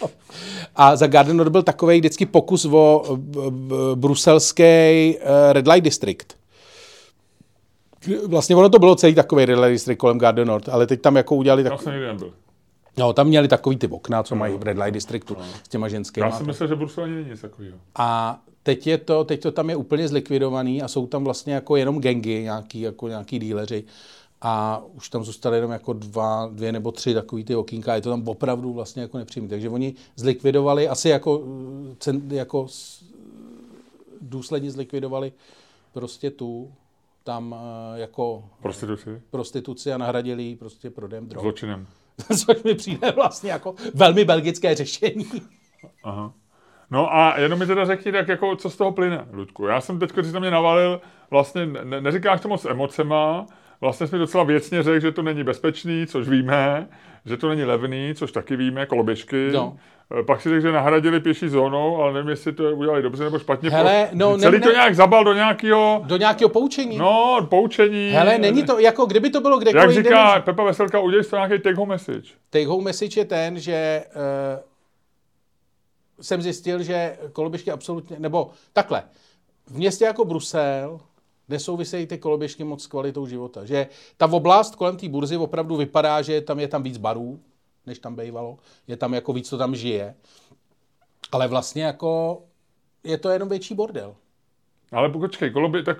a 0.76 0.96
za 0.96 1.06
Garden 1.06 1.36
North 1.36 1.52
byl 1.52 1.62
takový 1.62 1.98
vždycky 1.98 2.26
pokus 2.26 2.64
o 2.64 3.04
bruselský 3.94 4.62
eh, 4.62 5.18
Red 5.52 5.66
Light 5.68 5.84
District. 5.84 6.26
Vlastně 8.26 8.56
ono 8.56 8.68
to 8.68 8.78
bylo 8.78 8.94
celý 8.94 9.14
takový 9.14 9.44
Red 9.44 9.58
Light 9.58 9.72
District 9.72 9.98
kolem 9.98 10.18
Garden 10.18 10.48
North, 10.48 10.68
ale 10.68 10.86
teď 10.86 11.00
tam 11.00 11.16
jako 11.16 11.36
udělali 11.36 11.64
takový... 11.64 11.96
No, 12.96 13.12
tam 13.12 13.26
měli 13.26 13.48
takový 13.48 13.76
ty 13.76 13.88
okna, 13.88 14.22
co 14.22 14.34
mají 14.34 14.56
v 14.56 14.62
Red 14.62 14.78
Light 14.78 14.94
Districtu 14.94 15.36
no. 15.38 15.44
s 15.64 15.68
těma 15.68 15.88
ženskými. 15.88 16.26
Já 16.26 16.32
si 16.32 16.44
myslel, 16.44 16.68
že 16.68 16.76
Brusel 16.76 17.06
není 17.06 17.30
nic 17.30 17.40
takového. 17.40 17.78
A 17.96 18.40
teď, 18.62 18.86
je 18.86 18.98
to, 18.98 19.24
teď 19.24 19.40
to 19.40 19.52
tam 19.52 19.70
je 19.70 19.76
úplně 19.76 20.08
zlikvidovaný 20.08 20.82
a 20.82 20.88
jsou 20.88 21.06
tam 21.06 21.24
vlastně 21.24 21.54
jako 21.54 21.76
jenom 21.76 22.00
gengy, 22.00 22.42
nějaký, 22.42 22.80
jako 22.80 23.08
nějaký 23.08 23.38
díleři. 23.38 23.84
A 24.42 24.82
už 24.94 25.08
tam 25.08 25.24
zůstaly 25.24 25.56
jenom 25.56 25.70
jako 25.70 25.92
dva, 25.92 26.50
dvě 26.52 26.72
nebo 26.72 26.92
tři 26.92 27.14
takový 27.14 27.44
ty 27.44 27.54
okýnka. 27.56 27.94
Je 27.94 28.00
to 28.00 28.10
tam 28.10 28.28
opravdu 28.28 28.72
vlastně 28.72 29.02
jako 29.02 29.18
nepříjemný. 29.18 29.50
Takže 29.50 29.68
oni 29.68 29.94
zlikvidovali, 30.16 30.88
asi 30.88 31.08
jako, 31.08 31.42
jako 32.28 32.66
důsledně 34.20 34.70
zlikvidovali 34.70 35.32
prostě 35.92 36.30
tu 36.30 36.72
tam 37.24 37.54
eh, 37.58 38.00
jako 38.00 38.44
prostituci, 38.62 39.22
prostituci 39.30 39.92
a 39.92 39.98
nahradili 39.98 40.42
ji 40.42 40.56
prostě 40.56 40.90
prodejem 40.90 41.28
drog. 41.28 41.42
Zločinem. 41.42 41.86
což 42.46 42.62
mi 42.62 42.74
přijde 42.74 43.10
vlastně 43.10 43.50
jako 43.50 43.74
velmi 43.94 44.24
belgické 44.24 44.74
řešení. 44.74 45.26
Aha. 46.04 46.32
No 46.90 47.14
a 47.14 47.38
jenom 47.38 47.58
mi 47.58 47.66
teda 47.66 47.84
řekni, 47.84 48.12
tak 48.12 48.28
jako, 48.28 48.56
co 48.56 48.70
z 48.70 48.76
toho 48.76 48.92
plyne, 48.92 49.26
Ludku. 49.32 49.66
Já 49.66 49.80
jsem 49.80 49.98
teď, 49.98 50.12
když 50.12 50.26
jsem 50.26 50.40
mě 50.40 50.50
navalil, 50.50 51.00
vlastně 51.30 51.66
ne, 51.66 52.00
neříkáš 52.00 52.40
to 52.40 52.48
moc 52.48 52.64
emocema, 52.64 53.46
vlastně 53.80 54.06
jsme 54.06 54.18
docela 54.18 54.44
věcně 54.44 54.82
řekl, 54.82 55.00
že 55.00 55.12
to 55.12 55.22
není 55.22 55.44
bezpečný, 55.44 56.06
což 56.06 56.28
víme, 56.28 56.88
že 57.26 57.36
to 57.36 57.48
není 57.48 57.64
levný, 57.64 58.14
což 58.14 58.32
taky 58.32 58.56
víme, 58.56 58.86
koloběžky. 58.86 59.50
No. 59.52 59.76
Eh, 60.20 60.22
pak 60.22 60.42
si 60.42 60.48
řekl, 60.48 60.60
že 60.60 60.72
nahradili 60.72 61.20
pěší 61.20 61.48
zónou, 61.48 61.96
ale 61.96 62.12
nevím, 62.12 62.28
jestli 62.28 62.52
to 62.52 62.76
udělali 62.76 63.02
dobře 63.02 63.24
nebo 63.24 63.38
špatně. 63.38 63.70
Hele, 63.70 64.08
no, 64.12 64.38
Celý 64.38 64.58
ne, 64.58 64.66
to 64.66 64.72
nějak 64.72 64.94
zabal 64.94 65.24
do 65.24 65.32
nějakého... 65.32 66.02
Do 66.06 66.16
nějakého 66.16 66.48
poučení. 66.48 66.98
No, 66.98 67.46
poučení. 67.50 68.10
Hele, 68.10 68.38
není 68.38 68.62
to, 68.62 68.78
jako 68.78 69.06
kdyby 69.06 69.30
to 69.30 69.40
bylo 69.40 69.58
kdekoliv... 69.58 69.96
Jak 69.96 70.04
říká 70.04 70.32
jinde, 70.32 70.44
Pepa 70.44 70.64
Veselka, 70.64 71.00
udělej 71.00 71.24
to 71.24 71.36
nějaký 71.36 71.58
take 71.58 71.76
home 71.76 71.88
message. 71.88 72.28
Take 72.50 72.66
home 72.66 72.84
message 72.84 73.20
je 73.20 73.24
ten, 73.24 73.58
že 73.58 74.04
uh, 74.14 74.60
jsem 76.20 76.42
zjistil, 76.42 76.82
že 76.82 77.16
koloběžky 77.32 77.70
absolutně, 77.70 78.16
nebo 78.18 78.50
takhle, 78.72 79.02
v 79.66 79.76
městě 79.76 80.04
jako 80.04 80.24
Brusel 80.24 81.00
nesouvisejí 81.48 82.06
ty 82.06 82.18
koloběžky 82.18 82.64
moc 82.64 82.82
s 82.82 82.86
kvalitou 82.86 83.26
života. 83.26 83.64
Že 83.64 83.86
ta 84.16 84.26
oblast 84.26 84.76
kolem 84.76 84.96
té 84.96 85.08
burzy 85.08 85.36
opravdu 85.36 85.76
vypadá, 85.76 86.22
že 86.22 86.40
tam 86.40 86.60
je 86.60 86.68
tam 86.68 86.82
víc 86.82 86.98
barů, 86.98 87.40
než 87.86 87.98
tam 87.98 88.16
bývalo. 88.16 88.58
Je 88.86 88.96
tam 88.96 89.14
jako 89.14 89.32
víc, 89.32 89.48
co 89.48 89.58
tam 89.58 89.74
žije. 89.74 90.14
Ale 91.32 91.48
vlastně 91.48 91.82
jako 91.82 92.42
je 93.04 93.18
to 93.18 93.30
jenom 93.30 93.48
větší 93.48 93.74
bordel. 93.74 94.14
Ale 94.92 95.08
počkej, 95.08 95.50
kolobě, 95.50 95.82
tak 95.82 95.98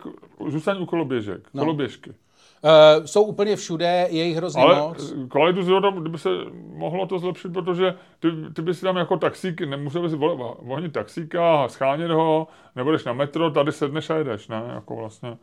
zůstaň 0.48 0.82
u 0.82 0.86
koloběžek, 0.86 1.48
no. 1.54 1.62
koloběžky. 1.62 2.10
Uh, 2.10 3.04
jsou 3.04 3.22
úplně 3.22 3.56
všude, 3.56 4.06
je 4.10 4.24
jich 4.24 4.36
hrozně 4.36 4.62
Ale 4.62 4.80
moc. 4.80 5.14
kvalitu 5.28 5.62
života 5.62 5.90
kdyby 6.00 6.18
se 6.18 6.28
mohlo 6.66 7.06
to 7.06 7.18
zlepšit, 7.18 7.52
protože 7.52 7.94
ty, 8.20 8.28
ty 8.54 8.62
bys 8.62 8.80
tam 8.80 8.96
jako 8.96 9.16
taxík, 9.16 9.60
nemusel 9.60 10.02
bys 10.02 10.12
vohnit 10.58 10.92
taxíka 10.92 11.64
a 11.64 11.68
schánět 11.68 12.10
ho, 12.10 12.46
nebudeš 12.76 13.04
na 13.04 13.12
metro, 13.12 13.50
tady 13.50 13.72
sedneš 13.72 14.10
a 14.10 14.16
jedeš, 14.16 14.48
ne? 14.48 14.62
Jako 14.74 14.96
vlastně. 14.96 15.36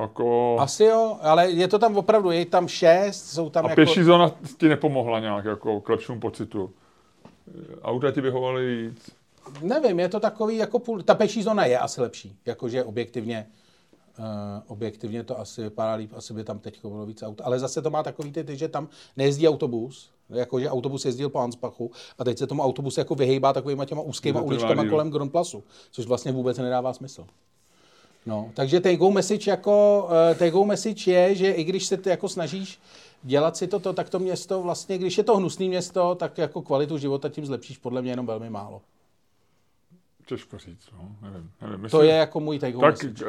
Jako... 0.00 0.56
Asi 0.60 0.84
jo, 0.84 1.18
ale 1.20 1.50
je 1.50 1.68
to 1.68 1.78
tam 1.78 1.96
opravdu, 1.96 2.30
je 2.30 2.46
tam 2.46 2.68
šest, 2.68 3.26
jsou 3.26 3.50
tam 3.50 3.66
A 3.66 3.68
jako... 3.68 3.76
pěší 3.76 4.02
zóna 4.02 4.30
ti 4.58 4.68
nepomohla 4.68 5.20
nějak 5.20 5.44
jako 5.44 5.80
k 5.80 5.88
lepšímu 5.88 6.20
pocitu? 6.20 6.70
Auta 7.82 8.10
ti 8.10 8.20
vyhovaly 8.20 8.76
víc? 8.76 9.10
Nevím, 9.62 10.00
je 10.00 10.08
to 10.08 10.20
takový 10.20 10.56
jako 10.56 10.78
půl... 10.78 11.02
Ta 11.02 11.14
pěší 11.14 11.42
zóna 11.42 11.64
je 11.64 11.78
asi 11.78 12.00
lepší, 12.00 12.36
jakože 12.46 12.84
objektivně 12.84 13.46
Uh, 14.18 14.26
objektivně 14.66 15.24
to 15.24 15.40
asi 15.40 15.62
vypadá 15.62 15.94
líp, 15.94 16.12
asi 16.16 16.34
by 16.34 16.44
tam 16.44 16.58
teď 16.58 16.80
bylo 16.82 17.06
víc 17.06 17.22
aut. 17.22 17.40
Ale 17.44 17.58
zase 17.58 17.82
to 17.82 17.90
má 17.90 18.02
takový 18.02 18.32
ty, 18.32 18.56
že 18.56 18.68
tam 18.68 18.88
nejezdí 19.16 19.48
autobus, 19.48 20.10
jakože 20.30 20.70
autobus 20.70 21.04
jezdil 21.04 21.28
po 21.28 21.38
Ansbachu 21.38 21.90
a 22.18 22.24
teď 22.24 22.38
se 22.38 22.46
tomu 22.46 22.62
autobus 22.62 22.98
jako 22.98 23.14
vyhejbá 23.14 23.52
takovýma 23.52 23.84
těma 23.84 24.02
úzkýma 24.02 24.40
uličkama 24.40 24.88
kolem 24.88 25.10
Grondplasu, 25.10 25.64
což 25.90 26.06
vlastně 26.06 26.32
vůbec 26.32 26.58
nedává 26.58 26.92
smysl. 26.92 27.26
No, 28.26 28.50
takže 28.54 28.80
take 28.80 28.96
home 28.96 29.14
message 29.14 29.50
jako, 29.50 30.04
uh, 30.04 30.38
take 30.38 30.50
home 30.50 30.68
message 30.68 31.10
je, 31.10 31.34
že 31.34 31.50
i 31.50 31.64
když 31.64 31.86
se 31.86 31.96
ty 31.96 32.10
jako 32.10 32.28
snažíš 32.28 32.78
dělat 33.22 33.56
si 33.56 33.66
toto, 33.66 33.92
tak 33.92 34.10
to 34.10 34.18
město 34.18 34.62
vlastně, 34.62 34.98
když 34.98 35.18
je 35.18 35.24
to 35.24 35.36
hnusné 35.36 35.66
město, 35.66 36.14
tak 36.14 36.38
jako 36.38 36.62
kvalitu 36.62 36.98
života 36.98 37.28
tím 37.28 37.46
zlepšíš 37.46 37.78
podle 37.78 38.02
mě 38.02 38.12
jenom 38.12 38.26
velmi 38.26 38.50
málo. 38.50 38.82
Těžko 40.26 40.58
říct, 40.58 40.88
no, 40.92 41.08
nevím. 41.22 41.50
nevím 41.62 41.80
myslím, 41.80 42.00
to 42.00 42.04
je 42.04 42.14
jako 42.14 42.40
můj 42.40 42.58
take 42.58 42.76
home 42.76 42.80
tak, 42.80 43.02
message. 43.02 43.24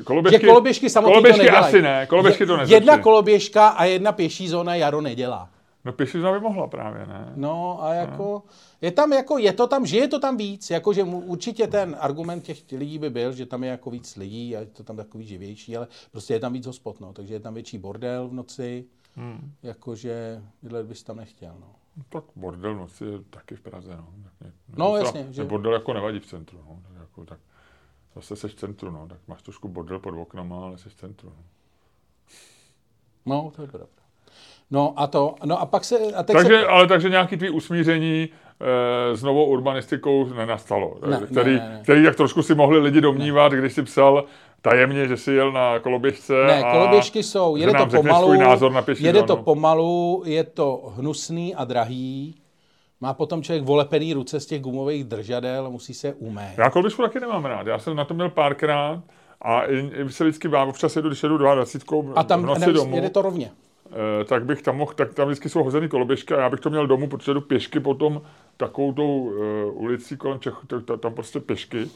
Eh, 0.00 0.04
koloběžky, 0.04 0.40
že 0.40 0.46
koloběžky 0.46 0.90
samotný 0.90 1.12
koloběžky 1.12 1.46
to 1.46 1.56
asi 1.56 1.82
ne, 1.82 2.06
koloběžky 2.06 2.46
to 2.46 2.58
Jedna 2.66 2.98
koloběžka 2.98 3.68
a 3.68 3.84
jedna 3.84 4.12
pěší 4.12 4.48
zóna 4.48 4.74
jaro 4.74 5.00
nedělá. 5.00 5.50
No 5.86 5.92
pěší 5.92 6.18
zóna 6.18 6.32
by 6.32 6.40
mohla 6.40 6.66
právě, 6.66 7.06
ne? 7.06 7.32
No 7.36 7.82
a 7.82 7.94
jako... 7.94 8.22
No. 8.22 8.42
Je 8.80 8.90
tam 8.90 9.12
jako, 9.12 9.38
je 9.38 9.52
to 9.52 9.66
tam, 9.66 9.86
že 9.86 9.96
je 9.96 10.08
to 10.08 10.18
tam 10.20 10.36
víc, 10.36 10.70
jakože 10.70 11.04
určitě 11.04 11.66
ten 11.66 11.96
argument 12.00 12.40
těch 12.40 12.62
lidí 12.72 12.98
by 12.98 13.10
byl, 13.10 13.32
že 13.32 13.46
tam 13.46 13.64
je 13.64 13.70
jako 13.70 13.90
víc 13.90 14.16
lidí 14.16 14.56
a 14.56 14.60
je 14.60 14.66
to 14.66 14.84
tam 14.84 14.96
takový 14.96 15.26
živější, 15.26 15.76
ale 15.76 15.88
prostě 16.10 16.34
je 16.34 16.40
tam 16.40 16.52
víc 16.52 16.66
hospod, 16.66 17.00
no, 17.00 17.12
takže 17.12 17.34
je 17.34 17.40
tam 17.40 17.54
větší 17.54 17.78
bordel 17.78 18.28
v 18.28 18.32
noci, 18.32 18.84
hmm. 19.14 19.52
jakože 19.62 20.42
bydlet 20.62 20.86
bys 20.86 21.02
tam 21.02 21.16
nechtěl, 21.16 21.54
no. 21.60 21.74
Tak 22.08 22.24
bordel 22.36 22.74
v 22.74 22.78
noci 22.78 23.04
je 23.04 23.18
taky 23.30 23.56
v 23.56 23.60
Praze, 23.60 23.96
no. 23.96 24.08
no, 24.40 24.50
no 24.76 24.96
jasně. 24.96 25.26
Že... 25.30 25.44
Bordel 25.44 25.72
jako 25.72 25.92
nevadí 25.92 26.18
v 26.18 26.26
centru, 26.26 26.58
no. 26.58 26.82
Tak, 26.82 27.00
jako, 27.00 27.24
tak 27.24 27.40
zase 28.14 28.36
jsi 28.36 28.48
v 28.48 28.54
centru, 28.54 28.90
no. 28.90 29.08
Tak 29.08 29.18
máš 29.26 29.42
trošku 29.42 29.68
bordel 29.68 29.98
pod 29.98 30.14
oknama, 30.20 30.64
ale 30.64 30.78
jsi 30.78 30.88
v 30.88 30.94
centru, 30.94 31.32
no. 31.36 31.44
No, 33.26 33.52
to 33.56 33.62
je 33.62 33.68
pravda. 33.68 34.05
No 34.70 34.94
a 34.96 35.06
to, 35.06 35.34
no 35.44 35.60
a 35.60 35.66
pak 35.66 35.84
se... 35.84 35.98
A 36.14 36.22
teď 36.22 36.36
takže, 36.36 36.60
se... 36.60 36.66
Ale 36.66 36.86
takže 36.86 37.08
nějaký 37.08 37.36
tvý 37.36 37.50
usmíření 37.50 38.28
e, 39.10 39.16
s 39.16 39.22
novou 39.22 39.44
urbanistikou 39.44 40.24
nenastalo. 40.24 40.96
Ne, 41.06 41.20
který, 41.30 41.54
ne, 41.54 41.68
ne. 41.68 41.80
který 41.82 42.02
jak 42.02 42.16
trošku 42.16 42.42
si 42.42 42.54
mohli 42.54 42.78
lidi 42.78 43.00
domnívat, 43.00 43.52
ne. 43.52 43.58
když 43.58 43.72
si 43.72 43.82
psal 43.82 44.24
tajemně, 44.62 45.08
že 45.08 45.16
si 45.16 45.32
jel 45.32 45.52
na 45.52 45.78
koloběžce. 45.78 46.32
Ne, 46.46 46.62
koloběžky 46.72 47.22
jsou, 47.22 47.56
jede 47.56 47.72
to 47.72 47.86
pomalu, 47.86 48.32
názor 48.32 48.72
na 48.72 48.84
jede 48.98 49.22
to 49.22 49.36
pomalu, 49.36 50.22
je 50.26 50.44
to 50.44 50.92
hnusný 50.96 51.54
a 51.54 51.64
drahý, 51.64 52.34
má 53.00 53.14
potom 53.14 53.42
člověk 53.42 53.64
volepený 53.64 54.14
ruce 54.14 54.40
z 54.40 54.46
těch 54.46 54.62
gumových 54.62 55.04
držadel 55.04 55.66
a 55.66 55.68
musí 55.68 55.94
se 55.94 56.12
umést. 56.12 56.58
Já 56.58 56.70
koloběžku 56.70 57.02
taky 57.02 57.20
nemám 57.20 57.44
rád, 57.44 57.66
já 57.66 57.78
jsem 57.78 57.96
na 57.96 58.04
to 58.04 58.14
měl 58.14 58.30
párkrát 58.30 59.02
a 59.44 59.62
se 60.08 60.24
vždycky 60.24 60.48
bám, 60.48 60.68
občas 60.68 60.96
jedu, 60.96 61.08
když 61.08 61.22
jedu 61.22 61.38
22 61.38 62.14
a 62.14 62.22
tam 62.22 62.42
v 62.42 62.46
noci 62.46 62.72
domů. 62.72 62.96
jede 62.96 63.10
to 63.10 63.22
rovně. 63.22 63.50
Eh, 63.92 64.24
tak 64.24 64.44
bych 64.44 64.62
tam 64.62 64.76
mohl, 64.76 64.92
tak 64.94 65.14
tam 65.14 65.28
vždycky 65.28 65.48
jsou 65.48 65.62
hozený 65.62 65.88
koloběžky 65.88 66.34
a 66.34 66.40
já 66.40 66.50
bych 66.50 66.60
to 66.60 66.70
měl 66.70 66.86
domů, 66.86 67.08
protože 67.08 67.34
jdu 67.34 67.40
pěšky 67.40 67.80
potom 67.80 68.22
takovou 68.56 68.92
tou 68.92 69.18
uh, 69.18 69.82
ulicí 69.82 70.16
kolem 70.16 70.40
Čech, 70.40 70.54
tam 71.00 71.14
prostě 71.14 71.40
pěšky 71.40 71.90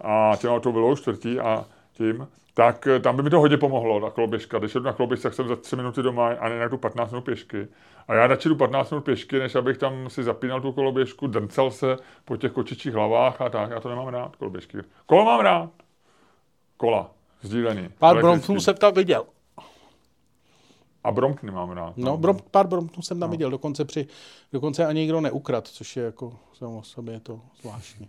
a 0.00 0.32
těma 0.40 0.60
to 0.60 0.72
bylo 0.72 0.96
čtvrtí 0.96 1.40
a 1.40 1.64
tím, 1.92 2.28
tak 2.54 2.86
eh, 2.86 3.00
tam 3.00 3.16
by 3.16 3.22
mi 3.22 3.30
to 3.30 3.40
hodně 3.40 3.56
pomohlo, 3.56 4.00
ta 4.00 4.10
koloběžka. 4.10 4.58
Když 4.58 4.74
jdu 4.74 4.80
na 4.80 4.92
koloběžce, 4.92 5.22
tak 5.28 5.34
jsem 5.34 5.48
za 5.48 5.56
3 5.56 5.76
minuty 5.76 6.02
doma 6.02 6.28
a 6.28 6.48
ne 6.48 6.68
tu 6.68 6.78
15 6.78 7.10
minut 7.10 7.24
pěšky. 7.24 7.68
A 8.08 8.14
já 8.14 8.26
radši 8.26 8.48
jdu 8.48 8.56
15 8.56 8.90
minut 8.90 9.04
pěšky, 9.04 9.38
než 9.38 9.54
abych 9.54 9.78
tam 9.78 10.10
si 10.10 10.22
zapínal 10.22 10.60
tu 10.60 10.72
koloběžku, 10.72 11.26
drncel 11.26 11.70
se 11.70 11.96
po 12.24 12.36
těch 12.36 12.52
kočičích 12.52 12.94
hlavách 12.94 13.40
a 13.40 13.48
tak. 13.48 13.70
Já 13.70 13.80
to 13.80 13.88
nemám 13.88 14.08
rád, 14.08 14.36
koloběžky. 14.36 14.78
Kolo 15.06 15.24
mám 15.24 15.40
rád. 15.40 15.70
Kola, 16.76 17.10
sdílený. 17.42 17.88
Pár 17.98 18.16
Bromptonů 18.16 18.60
jsem 18.60 18.74
tam 18.74 18.94
viděl. 18.94 19.24
A 21.04 21.12
Brompton 21.12 21.54
mám 21.54 21.70
rád. 21.70 21.96
No, 21.96 22.16
Brom, 22.16 22.36
pár 22.50 22.66
Bromptonů 22.66 23.02
jsem 23.02 23.20
tam 23.20 23.28
no. 23.28 23.30
viděl, 23.30 23.50
dokonce, 23.50 23.84
při, 23.84 24.06
dokonce 24.52 24.86
ani 24.86 25.00
nikdo 25.00 25.20
neukrad, 25.20 25.68
což 25.68 25.96
je 25.96 26.02
jako 26.02 26.38
samo 26.54 26.78
o 26.78 26.82
sobě 26.82 27.20
to 27.20 27.40
zvláštní. 27.60 28.08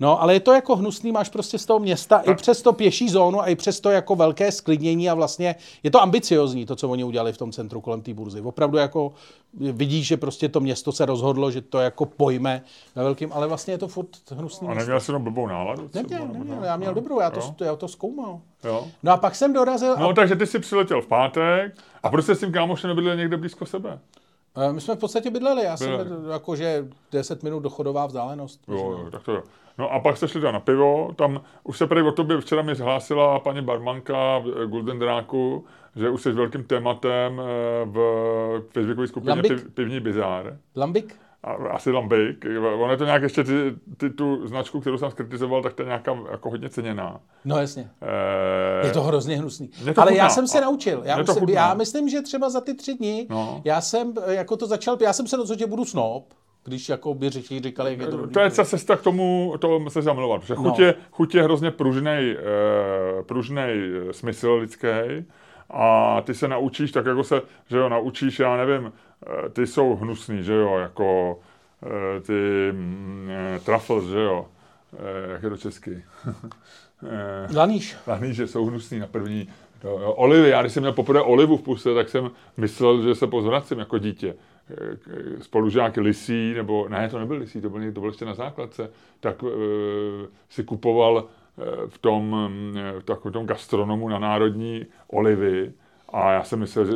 No, 0.00 0.22
ale 0.22 0.34
je 0.34 0.40
to 0.40 0.52
jako 0.52 0.76
hnusný, 0.76 1.12
máš 1.12 1.28
prostě 1.28 1.58
z 1.58 1.66
toho 1.66 1.78
města 1.78 2.18
i 2.18 2.34
přes 2.34 2.62
to 2.62 2.72
pěší 2.72 3.08
zónu 3.08 3.40
a 3.40 3.46
i 3.46 3.54
přes 3.54 3.80
to 3.80 3.90
jako 3.90 4.16
velké 4.16 4.52
sklidnění 4.52 5.10
a 5.10 5.14
vlastně 5.14 5.54
je 5.82 5.90
to 5.90 6.02
ambiciozní, 6.02 6.66
to, 6.66 6.76
co 6.76 6.88
oni 6.88 7.04
udělali 7.04 7.32
v 7.32 7.38
tom 7.38 7.52
centru 7.52 7.80
kolem 7.80 8.02
té 8.02 8.14
burzy. 8.14 8.40
Opravdu 8.40 8.78
jako 8.78 9.12
vidíš, 9.54 10.06
že 10.06 10.16
prostě 10.16 10.48
to 10.48 10.60
město 10.60 10.92
se 10.92 11.06
rozhodlo, 11.06 11.50
že 11.50 11.60
to 11.60 11.78
jako 11.78 12.06
pojme 12.06 12.62
na 12.96 13.02
velkým, 13.02 13.32
ale 13.32 13.46
vlastně 13.46 13.74
je 13.74 13.78
to 13.78 13.88
furt 13.88 14.08
hnusný. 14.30 14.68
A 14.68 14.74
neměl 14.74 15.00
jsi 15.00 15.10
jenom 15.10 15.22
blbou 15.22 15.46
náladu? 15.46 15.90
Neměl, 15.94 16.28
neměl, 16.32 16.64
já 16.64 16.76
měl 16.76 16.94
dobrou, 16.94 17.20
já 17.20 17.30
to, 17.30 17.64
já 17.64 17.76
to 17.76 17.88
zkoumal. 17.88 18.40
Jo. 18.64 18.86
No 19.02 19.12
a 19.12 19.16
pak 19.16 19.34
jsem 19.34 19.52
dorazil... 19.52 19.96
No, 19.96 20.08
a... 20.08 20.14
takže 20.14 20.36
ty 20.36 20.46
jsi 20.46 20.58
přiletěl 20.58 21.02
v 21.02 21.06
pátek 21.06 21.74
a 22.02 22.10
prostě 22.10 22.34
s 22.34 22.40
tím 22.40 22.52
kámošem 22.52 22.88
nebydlel 22.88 23.16
někde 23.16 23.36
blízko 23.36 23.66
sebe? 23.66 23.98
My 24.72 24.80
jsme 24.80 24.96
v 24.96 24.98
podstatě 24.98 25.30
bydleli, 25.30 25.64
já 25.64 25.76
jsem 25.76 25.90
jakože 26.30 26.88
10 27.12 27.42
minut 27.42 27.60
dochodová 27.60 28.06
vzdálenost. 28.06 28.60
Jo, 28.68 28.76
jo, 28.76 29.10
tak 29.10 29.22
to 29.22 29.32
jo. 29.32 29.42
No 29.78 29.92
a 29.92 30.00
pak 30.00 30.16
jste 30.16 30.28
šli 30.28 30.40
na 30.40 30.60
pivo, 30.60 31.12
tam 31.16 31.40
už 31.64 31.78
se 31.78 31.86
prý 31.86 32.02
o 32.02 32.12
tobě 32.12 32.40
včera 32.40 32.62
mi 32.62 32.74
zhlásila 32.74 33.38
paní 33.38 33.62
barmanka 33.62 34.38
v 34.38 34.66
Golden 34.66 34.98
Dráku, 34.98 35.64
že 35.96 36.10
už 36.10 36.22
jsi 36.22 36.32
velkým 36.32 36.64
tématem 36.64 37.42
v 37.84 38.62
facebookové 38.72 39.06
skupině 39.06 39.30
Lambik? 39.30 39.74
Pivní 39.74 40.00
bizár. 40.00 40.56
Lambik? 40.76 41.16
A, 41.44 41.52
asi 41.52 41.90
Lambik. 41.90 42.44
On 42.78 42.90
je 42.90 42.96
to 42.96 43.04
nějak 43.04 43.22
ještě 43.22 43.44
ty, 43.44 43.74
ty, 43.96 44.10
tu 44.10 44.46
značku, 44.46 44.80
kterou 44.80 44.98
jsem 44.98 45.10
skritizoval, 45.10 45.62
tak 45.62 45.72
to 45.72 45.82
je 45.82 45.86
nějaká 45.86 46.18
jako 46.30 46.50
hodně 46.50 46.68
ceněná. 46.68 47.20
No 47.44 47.58
jasně. 47.58 47.90
E... 48.82 48.86
Je 48.86 48.92
to 48.92 49.02
hrozně 49.02 49.38
hnusný. 49.38 49.68
To 49.68 50.00
Ale 50.00 50.10
chutná. 50.10 50.24
já 50.24 50.30
jsem 50.30 50.46
se 50.46 50.60
naučil. 50.60 51.02
Já, 51.04 51.24
to 51.24 51.34
já 51.48 51.74
myslím, 51.74 52.08
že 52.08 52.22
třeba 52.22 52.50
za 52.50 52.60
ty 52.60 52.74
tři 52.74 52.94
dny, 52.94 53.26
no. 53.30 53.62
já 53.64 53.80
jsem 53.80 54.14
jako 54.28 54.56
to 54.56 54.66
začal, 54.66 54.96
já 55.00 55.12
jsem 55.12 55.26
se 55.26 55.36
rozhodl, 55.36 55.58
že 55.58 55.66
budu 55.66 55.84
snob 55.84 56.24
když 56.64 56.88
jako 56.88 57.14
by 57.14 57.30
řeči, 57.30 57.60
říkali, 57.60 57.90
jak 57.90 58.00
je 58.00 58.06
to 58.06 58.26
To 58.26 58.40
je 58.40 58.50
cesta 58.50 58.96
k 58.96 59.02
tomu, 59.02 59.54
to 59.58 59.90
se 59.90 60.02
zamilovat, 60.02 60.40
protože 60.40 60.54
no. 60.54 60.62
chuť, 60.62 60.78
je, 60.78 60.94
chuť 61.10 61.34
je 61.34 61.42
hrozně 61.42 61.70
pružnej, 61.70 62.36
eh, 62.38 63.22
pružnej 63.22 63.90
smysl 64.10 64.52
lidský 64.52 65.24
a 65.70 66.20
ty 66.20 66.34
se 66.34 66.48
naučíš, 66.48 66.92
tak 66.92 67.06
jako 67.06 67.24
se, 67.24 67.42
že 67.66 67.76
jo, 67.76 67.88
naučíš, 67.88 68.38
já 68.38 68.56
nevím, 68.56 68.86
eh, 68.86 69.09
ty 69.52 69.66
jsou 69.66 69.96
hnusný, 69.96 70.42
že 70.42 70.54
jo, 70.54 70.78
jako 70.78 71.38
eh, 71.82 72.20
ty 72.20 72.72
mm, 72.72 73.30
eh, 73.30 73.60
truffles, 73.60 74.04
že 74.04 74.20
jo, 74.20 74.46
eh, 74.98 75.30
jak 75.32 75.42
je 75.42 75.50
to 75.50 75.56
česky? 75.56 76.04
eh, 77.06 77.56
Laníš. 77.56 77.96
Laníš, 78.06 78.36
že 78.36 78.46
jsou 78.46 78.66
hnusný 78.66 78.98
na 78.98 79.06
první. 79.06 79.48
Jo, 79.84 79.98
jo, 80.02 80.12
olivy, 80.12 80.48
já 80.48 80.60
když 80.60 80.72
jsem 80.72 80.82
měl 80.82 80.92
poprvé 80.92 81.22
olivu 81.22 81.56
v 81.56 81.62
puse, 81.62 81.94
tak 81.94 82.08
jsem 82.08 82.30
myslel, 82.56 83.02
že 83.02 83.14
se 83.14 83.26
pozvracím 83.26 83.78
jako 83.78 83.98
dítě 83.98 84.34
spolužáky 85.40 86.00
lisí, 86.00 86.54
nebo 86.54 86.88
ne, 86.88 87.08
to 87.08 87.18
nebyl 87.18 87.36
lisí, 87.36 87.60
to 87.60 87.70
byl, 87.70 87.92
to 87.92 88.00
byl 88.00 88.10
ještě 88.10 88.24
na 88.24 88.34
základce, 88.34 88.90
tak 89.20 89.44
e, 89.44 89.46
si 90.48 90.64
kupoval 90.64 91.28
v 91.88 91.98
tom, 91.98 92.36
e, 92.76 93.00
v 93.00 93.04
takovém 93.04 93.32
tom 93.32 93.46
gastronomu 93.46 94.08
na 94.08 94.18
národní 94.18 94.86
olivy 95.08 95.72
a 96.12 96.32
já 96.32 96.44
jsem 96.44 96.58
myslel, 96.58 96.84
že 96.84 96.92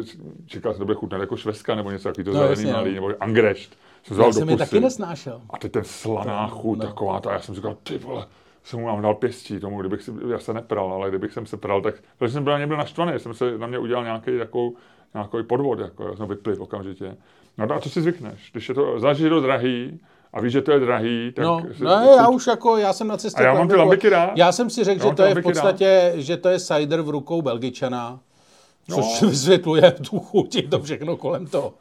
čekal, 0.46 0.72
že 0.72 0.78
to 0.78 0.84
bude 0.84 0.96
chutnat 0.96 1.20
jako 1.20 1.36
šveska 1.36 1.74
nebo 1.74 1.90
něco 1.90 2.08
takový 2.08 2.24
to 2.24 2.32
no, 2.32 2.38
zelený 2.38 2.72
malý, 2.72 2.94
no. 2.94 2.94
nebo 2.94 3.22
angrešt. 3.22 3.76
Jsem 4.02 4.20
já 4.20 4.32
jsem 4.32 4.48
je 4.48 4.56
taky 4.56 4.80
nesnášel. 4.80 5.40
A 5.50 5.58
teď 5.58 5.72
ten 5.72 5.84
slaná 5.84 6.48
chuť 6.48 6.78
no. 6.78 6.86
taková, 6.86 7.20
to, 7.20 7.30
a 7.30 7.32
já 7.32 7.40
jsem 7.40 7.54
říkal, 7.54 7.76
ty 7.82 7.98
vole, 7.98 8.26
jsem 8.64 8.80
mu 8.80 8.86
mám 8.86 9.02
dal 9.02 9.14
pěstí 9.14 9.60
tomu, 9.60 9.80
kdybych 9.80 10.02
si, 10.02 10.12
já 10.28 10.38
se 10.38 10.54
nepral, 10.54 10.92
ale 10.92 11.08
kdybych 11.08 11.32
jsem 11.32 11.46
se 11.46 11.56
pral, 11.56 11.82
tak, 11.82 11.94
protože 12.18 12.32
jsem 12.32 12.44
byl, 12.44 12.58
nebyl 12.58 12.76
naštvaný, 12.76 13.18
jsem 13.18 13.34
se 13.34 13.58
na 13.58 13.66
mě 13.66 13.78
udělal 13.78 14.04
nějaký 14.04 14.38
takovou, 14.38 14.74
nějaký 15.14 15.36
podvod, 15.48 15.78
jako, 15.78 16.08
já 16.08 16.16
jsem 16.16 16.28
vyplý 16.28 16.58
okamžitě. 16.58 17.16
No 17.58 17.74
a 17.74 17.80
to 17.80 17.88
si 17.88 18.00
zvykneš. 18.00 18.50
Když 18.52 18.68
je 18.68 18.74
to, 18.74 18.98
zvlášť, 18.98 19.20
to 19.28 19.40
drahý, 19.40 20.00
a 20.32 20.40
víš, 20.40 20.52
že 20.52 20.62
to 20.62 20.72
je 20.72 20.80
drahý, 20.80 21.32
tak... 21.36 21.44
No, 21.44 21.62
si, 21.72 21.84
no 21.84 21.90
já 21.90 22.28
už 22.28 22.46
jako, 22.46 22.76
já 22.76 22.92
jsem 22.92 23.08
na 23.08 23.16
cestě... 23.16 23.42
A 23.42 23.46
já 23.46 23.54
mám 23.54 23.68
ty 23.68 23.74
lambiky 23.74 24.08
rád. 24.08 24.30
Já 24.36 24.52
jsem 24.52 24.70
si 24.70 24.84
řekl, 24.84 25.08
že 25.08 25.14
to 25.14 25.22
je 25.22 25.34
v 25.34 25.42
podstatě, 25.42 26.10
rád. 26.14 26.20
že 26.20 26.36
to 26.36 26.48
je 26.48 26.60
cider 26.60 27.02
v 27.02 27.08
rukou 27.08 27.42
Belgičana, 27.42 28.20
což 28.90 29.20
no. 29.20 29.28
vysvětluje 29.28 29.92
tu 29.92 30.20
chuť, 30.20 30.70
to 30.70 30.82
všechno 30.82 31.16
kolem 31.16 31.46
toho. 31.46 31.74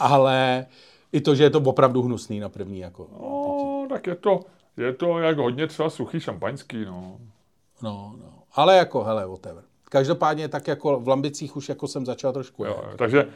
Ale 0.00 0.66
i 1.12 1.20
to, 1.20 1.34
že 1.34 1.44
je 1.44 1.50
to 1.50 1.58
opravdu 1.60 2.02
hnusný 2.02 2.40
na 2.40 2.48
první, 2.48 2.78
jako... 2.78 3.06
No, 3.20 3.86
tak 3.88 4.06
je 4.06 4.14
to, 4.14 4.40
je 4.76 4.92
to 4.92 5.18
jak 5.18 5.38
hodně 5.38 5.66
třeba 5.66 5.90
suchý 5.90 6.20
šampaňský, 6.20 6.84
no. 6.84 7.16
No, 7.82 8.14
no. 8.18 8.32
Ale 8.52 8.76
jako, 8.76 9.04
hele, 9.04 9.26
whatever. 9.26 9.64
Každopádně 9.90 10.48
tak 10.48 10.68
jako 10.68 11.00
v 11.00 11.08
Lambicích 11.08 11.56
už 11.56 11.68
jako 11.68 11.88
jsem 11.88 12.06
začal 12.06 12.32
trošku. 12.32 12.64
Jo, 12.64 12.84
takže 12.96 13.28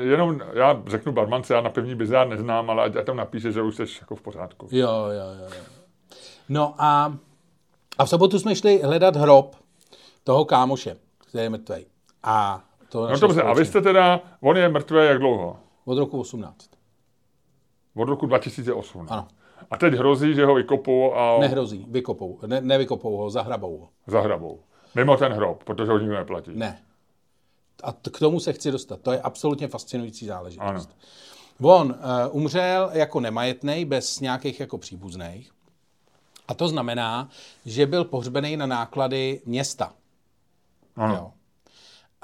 jenom 0.00 0.40
já 0.52 0.82
řeknu 0.86 1.12
barmance, 1.12 1.54
já 1.54 1.60
na 1.60 1.70
pevní 1.70 1.94
bizár 1.94 2.28
neznám, 2.28 2.70
ale 2.70 2.84
ať 2.84 3.06
tam 3.06 3.16
napíše, 3.16 3.52
že 3.52 3.62
už 3.62 3.76
jsi 3.76 3.82
jako 4.00 4.16
v 4.16 4.22
pořádku. 4.22 4.68
Jo, 4.70 4.88
jo, 4.88 5.44
jo. 5.44 5.50
No 6.48 6.74
a, 6.78 7.18
a 7.98 8.04
v 8.04 8.08
sobotu 8.08 8.38
jsme 8.38 8.56
šli 8.56 8.82
hledat 8.82 9.16
hrob 9.16 9.56
toho 10.24 10.44
kámoše, 10.44 10.96
který 11.28 11.44
je 11.44 11.50
mrtvý. 11.50 11.86
A 12.26 12.64
to 12.88 13.08
no 13.08 13.18
dobře, 13.18 13.42
a 13.42 13.54
vy 13.54 13.64
jste 13.64 13.82
teda, 13.82 14.20
on 14.40 14.56
je 14.56 14.68
mrtvý 14.68 14.96
jak 14.96 15.18
dlouho? 15.18 15.58
Od 15.84 15.98
roku 15.98 16.20
18. 16.20 16.70
Od 17.96 18.08
roku 18.08 18.26
2008. 18.26 19.06
Ano. 19.10 19.28
A 19.70 19.76
teď 19.76 19.94
hrozí, 19.94 20.34
že 20.34 20.44
ho 20.44 20.54
vykopou 20.54 21.14
a... 21.14 21.38
Nehrozí, 21.40 21.86
vykopou. 21.88 22.38
Ne, 22.46 22.60
nevykopou 22.60 23.16
ho, 23.16 23.30
zahrabou 23.30 23.78
ho. 23.78 23.88
Zahrabou. 24.06 24.60
Mimo 24.94 25.16
ten 25.16 25.32
hrob, 25.32 25.64
protože 25.64 25.92
ho 25.92 25.98
nikdo 25.98 26.14
neplatí. 26.14 26.50
Ne. 26.54 26.82
A 27.82 27.92
t- 27.92 28.10
k 28.10 28.18
tomu 28.18 28.40
se 28.40 28.52
chci 28.52 28.70
dostat. 28.70 29.00
To 29.00 29.12
je 29.12 29.20
absolutně 29.20 29.68
fascinující 29.68 30.26
záležitost. 30.26 30.68
Ano. 30.68 30.86
On 31.60 31.86
uh, 31.86 31.96
umřel 32.30 32.90
jako 32.92 33.20
nemajetný, 33.20 33.84
bez 33.84 34.20
nějakých 34.20 34.60
jako 34.60 34.78
příbuzných. 34.78 35.50
A 36.48 36.54
to 36.54 36.68
znamená, 36.68 37.28
že 37.66 37.86
byl 37.86 38.04
pohřbený 38.04 38.56
na 38.56 38.66
náklady 38.66 39.40
města. 39.46 39.92
Ano. 40.96 41.14
Jo. 41.14 41.32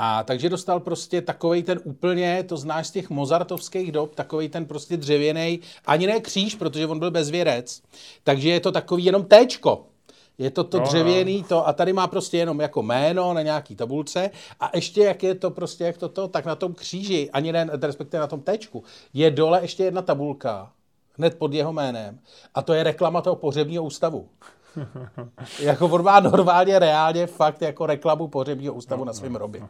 A 0.04 0.22
takže 0.22 0.48
dostal 0.48 0.80
prostě 0.80 1.22
takový 1.22 1.62
ten 1.62 1.80
úplně, 1.84 2.42
to 2.42 2.56
znáš 2.56 2.86
z 2.86 2.90
těch 2.90 3.10
mozartovských 3.10 3.92
dob, 3.92 4.14
takový 4.14 4.48
ten 4.48 4.66
prostě 4.66 4.96
dřevěný, 4.96 5.60
ani 5.86 6.06
ne 6.06 6.20
kříž, 6.20 6.54
protože 6.54 6.86
on 6.86 6.98
byl 6.98 7.10
bezvěrec. 7.10 7.82
Takže 8.24 8.48
je 8.48 8.60
to 8.60 8.72
takový 8.72 9.04
jenom 9.04 9.24
téčko. 9.24 9.86
Je 10.38 10.50
to 10.50 10.64
to 10.64 10.78
no, 10.78 10.84
dřevěný 10.84 11.38
no. 11.38 11.48
to 11.48 11.68
a 11.68 11.72
tady 11.72 11.92
má 11.92 12.06
prostě 12.06 12.38
jenom 12.38 12.60
jako 12.60 12.82
jméno 12.82 13.34
na 13.34 13.42
nějaký 13.42 13.76
tabulce 13.76 14.30
a 14.60 14.70
ještě 14.74 15.02
jak 15.02 15.22
je 15.22 15.34
to 15.34 15.50
prostě, 15.50 15.84
jak 15.84 15.98
to 15.98 16.08
to, 16.08 16.28
tak 16.28 16.44
na 16.44 16.56
tom 16.56 16.74
kříži, 16.74 17.30
ani 17.32 17.52
ne, 17.52 17.70
respektive 17.82 18.20
na 18.20 18.26
tom 18.26 18.40
tečku, 18.40 18.84
je 19.14 19.30
dole 19.30 19.58
ještě 19.62 19.84
jedna 19.84 20.02
tabulka, 20.02 20.72
hned 21.18 21.38
pod 21.38 21.54
jeho 21.54 21.72
jménem 21.72 22.18
a 22.54 22.62
to 22.62 22.72
je 22.72 22.82
reklama 22.82 23.22
toho 23.22 23.36
pohřebního 23.36 23.84
ústavu. 23.84 24.28
Jako 25.58 25.86
on 25.86 26.04
má 26.04 26.20
normálně, 26.20 26.78
reálně 26.78 27.26
fakt 27.26 27.62
jako 27.62 27.86
reklamu 27.86 28.28
pohřebního 28.28 28.74
ústavu 28.74 29.04
na 29.04 29.12
svém 29.12 29.36
robě. 29.36 29.62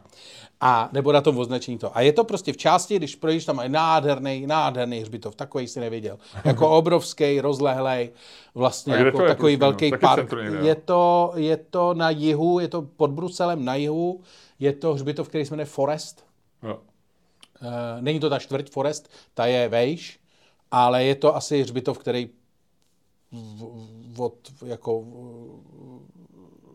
A 0.61 0.89
nebo 0.91 1.11
na 1.11 1.21
tom 1.21 1.37
označení 1.37 1.77
to. 1.77 1.97
A 1.97 2.01
je 2.01 2.13
to 2.13 2.23
prostě 2.23 2.53
v 2.53 2.57
části, 2.57 2.95
když 2.95 3.15
projdeš 3.15 3.45
tam, 3.45 3.59
je 3.63 3.69
nádherný, 3.69 4.47
nádherný 4.47 4.99
hřbitov, 4.99 5.35
takový 5.35 5.67
si 5.67 5.79
neviděl. 5.79 6.17
Jako 6.45 6.69
obrovský, 6.69 7.41
rozlehlej, 7.41 8.11
vlastně 8.55 8.93
jako 8.93 9.17
to 9.17 9.25
takový 9.25 9.53
je, 9.53 9.57
velký 9.57 9.91
no, 9.91 9.97
park. 9.97 10.33
Je 10.61 10.75
to, 10.75 11.33
je 11.35 11.57
to 11.57 11.93
na 11.93 12.09
jihu, 12.09 12.59
je 12.59 12.67
to 12.67 12.81
pod 12.81 13.11
Bruselem 13.11 13.65
na 13.65 13.75
jihu, 13.75 14.21
je 14.59 14.73
to 14.73 14.93
hřbitov, 14.93 15.29
který 15.29 15.45
se 15.45 15.53
jmenuje 15.53 15.65
Forest. 15.65 16.25
Jo. 16.63 16.79
E, 17.61 18.01
není 18.01 18.19
to 18.19 18.29
ta 18.29 18.39
čtvrť 18.39 18.69
Forest, 18.69 19.09
ta 19.33 19.45
je 19.45 19.69
vejš, 19.69 20.19
ale 20.71 21.03
je 21.03 21.15
to 21.15 21.35
asi 21.35 21.61
hřbitov, 21.61 21.97
který 21.97 22.29
od, 24.17 24.53
jako, 24.65 25.05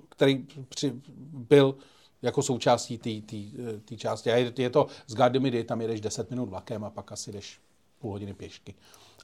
který 0.08 0.46
při, 0.68 0.92
byl 1.32 1.74
jako 2.22 2.42
součástí 2.42 2.98
té 3.84 3.96
části. 3.96 4.32
A 4.32 4.36
je, 4.36 4.52
je 4.58 4.70
to 4.70 4.86
z 5.06 5.14
Gardemidy, 5.14 5.64
tam 5.64 5.80
jedeš 5.80 6.00
10 6.00 6.30
minut 6.30 6.48
vlakem 6.48 6.84
a 6.84 6.90
pak 6.90 7.12
asi 7.12 7.32
jdeš 7.32 7.60
půl 7.98 8.12
hodiny 8.12 8.34
pěšky. 8.34 8.74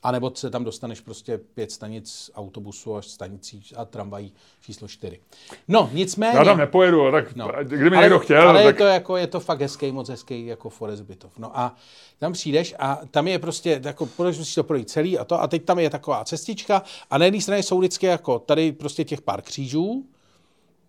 A 0.05 0.11
nebo 0.11 0.33
se 0.35 0.51
tam 0.51 0.65
dostaneš 0.65 1.01
prostě 1.01 1.39
pět 1.39 1.73
stanic 1.73 2.31
autobusu 2.35 2.97
až 2.97 3.07
stanicí 3.07 3.63
a 3.77 3.85
tramvají 3.85 4.33
číslo 4.61 4.89
čtyři. 4.89 5.21
No, 5.69 5.91
nicméně... 5.93 6.39
Já 6.39 6.45
tam 6.45 6.59
nepojedu, 6.59 7.11
tak 7.11 7.37
no. 7.37 7.49
kdyby 7.63 7.97
ale, 7.97 8.05
někdo 8.05 8.19
chtěl... 8.19 8.49
Ale 8.49 8.65
tak... 8.65 8.75
je, 8.75 8.79
to 8.79 8.85
jako, 8.85 9.17
je 9.17 9.27
to 9.27 9.41
fakt 9.41 9.61
hezký, 9.61 9.93
moc 9.93 10.09
hezký 10.09 10.47
jako 10.47 10.71
Forest 10.71 11.03
Bytov. 11.03 11.39
No 11.39 11.59
a 11.59 11.75
tam 12.19 12.33
přijdeš 12.33 12.75
a 12.79 13.01
tam 13.11 13.29
je 13.29 13.39
prostě, 13.39 13.81
jako, 13.85 14.09
musíš 14.19 14.55
to 14.55 14.65
projít 14.65 14.91
celý 14.91 15.19
a 15.19 15.25
to, 15.25 15.43
a 15.43 15.47
teď 15.47 15.65
tam 15.65 15.79
je 15.79 15.91
taková 15.91 16.25
cestička 16.25 16.83
a 17.11 17.19
na 17.19 17.25
jedné 17.25 17.41
straně 17.41 17.63
jsou 17.63 17.79
vždycky 17.79 18.07
jako 18.07 18.39
tady 18.39 18.73
prostě 18.73 19.05
těch 19.05 19.21
pár 19.21 19.43
křížů, 19.43 20.05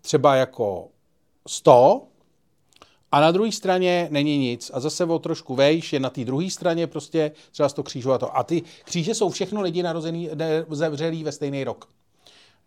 třeba 0.02 0.36
jako 0.36 0.88
100, 1.48 2.08
a 3.16 3.20
na 3.20 3.32
druhé 3.32 3.52
straně 3.52 4.08
není 4.12 4.38
nic. 4.38 4.72
A 4.74 4.80
zase 4.80 5.06
o 5.06 5.20
trošku 5.20 5.56
vejš 5.56 5.94
je 5.94 6.00
na 6.00 6.10
té 6.10 6.26
druhé 6.26 6.50
straně 6.50 6.88
prostě 6.88 7.32
třeba 7.52 7.70
to 7.70 7.84
křížu 7.84 8.12
a 8.12 8.18
to. 8.18 8.38
A 8.38 8.44
ty 8.44 8.64
kříže 8.84 9.16
jsou 9.16 9.30
všechno 9.30 9.62
lidi 9.62 9.84
narozený, 9.84 10.30
zemřelí 10.70 11.24
ve 11.24 11.32
stejný 11.32 11.64
rok. 11.64 11.90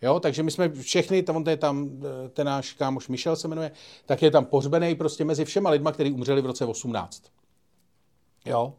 Jo, 0.02 0.20
takže 0.20 0.42
my 0.42 0.50
jsme 0.50 0.68
všechny, 0.68 1.22
tam, 1.22 1.44
je 1.48 1.56
tam, 1.56 1.90
ten 2.32 2.46
náš 2.46 2.72
kámoš 2.72 3.08
Michel 3.08 3.36
se 3.36 3.48
jmenuje, 3.48 3.70
tak 4.06 4.22
je 4.22 4.30
tam 4.30 4.44
pohřbený 4.44 4.94
prostě 4.94 5.24
mezi 5.24 5.44
všema 5.44 5.70
lidma, 5.70 5.92
kteří 5.92 6.12
umřeli 6.12 6.42
v 6.42 6.46
roce 6.46 6.64
18. 6.64 7.22
Jo. 8.44 8.74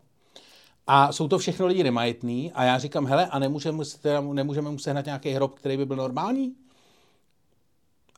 A 0.87 1.11
jsou 1.11 1.27
to 1.27 1.37
všechno 1.37 1.65
lidi 1.65 1.83
nemajetní 1.83 2.51
a 2.51 2.63
já 2.63 2.79
říkám, 2.79 3.05
hele, 3.05 3.27
a 3.27 3.39
nemůžeme, 3.39 3.83
teda, 4.01 4.21
nemůžeme 4.21 4.71
mu 4.71 4.79
sehnat 4.79 5.05
nějaký 5.05 5.29
hrob, 5.29 5.55
který 5.55 5.77
by 5.77 5.85
byl 5.85 5.95
normální? 5.95 6.55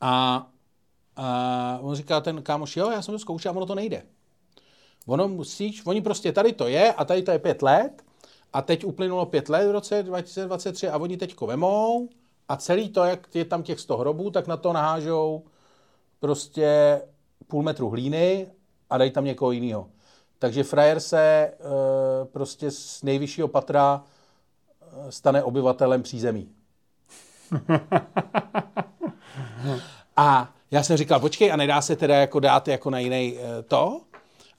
A, 0.01 0.47
a 1.15 1.79
on 1.81 1.95
říká 1.95 2.21
ten 2.21 2.43
kámoš, 2.43 2.77
jo, 2.77 2.91
já 2.91 3.01
jsem 3.01 3.13
to 3.13 3.19
zkoušel 3.19 3.51
a 3.51 3.55
ono 3.55 3.65
to 3.65 3.75
nejde. 3.75 4.03
Ono 5.07 5.27
musíš, 5.27 5.85
oni 5.85 6.01
prostě 6.01 6.31
tady 6.31 6.53
to 6.53 6.67
je 6.67 6.93
a 6.93 7.05
tady 7.05 7.21
to 7.21 7.31
je 7.31 7.39
pět 7.39 7.61
let 7.61 8.03
a 8.53 8.61
teď 8.61 8.85
uplynulo 8.85 9.25
pět 9.25 9.49
let 9.49 9.67
v 9.67 9.71
roce 9.71 10.03
2023 10.03 10.89
a 10.89 10.97
oni 10.97 11.17
teďko 11.17 11.47
vemou 11.47 12.09
a 12.49 12.57
celý 12.57 12.89
to, 12.89 13.03
jak 13.03 13.35
je 13.35 13.45
tam 13.45 13.63
těch 13.63 13.79
100 13.79 13.97
hrobů, 13.97 14.31
tak 14.31 14.47
na 14.47 14.57
to 14.57 14.73
nahážou 14.73 15.43
prostě 16.19 17.01
půl 17.47 17.63
metru 17.63 17.89
hlíny 17.89 18.47
a 18.89 18.97
dají 18.97 19.11
tam 19.11 19.25
někoho 19.25 19.51
jiného. 19.51 19.89
Takže 20.39 20.63
frajer 20.63 20.99
se 20.99 21.21
e, 21.21 21.55
prostě 22.25 22.71
z 22.71 23.03
nejvyššího 23.03 23.47
patra 23.47 24.03
eh, 24.81 25.11
stane 25.11 25.43
obyvatelem 25.43 26.03
přízemí. 26.03 26.49
A 30.17 30.53
já 30.71 30.83
jsem 30.83 30.97
říkal, 30.97 31.19
počkej, 31.19 31.51
a 31.51 31.55
nedá 31.55 31.81
se 31.81 31.95
teda 31.95 32.15
jako 32.15 32.39
dát 32.39 32.67
jako 32.67 32.89
na 32.89 32.99
jiný 32.99 33.37
e, 33.37 33.63
to? 33.63 34.01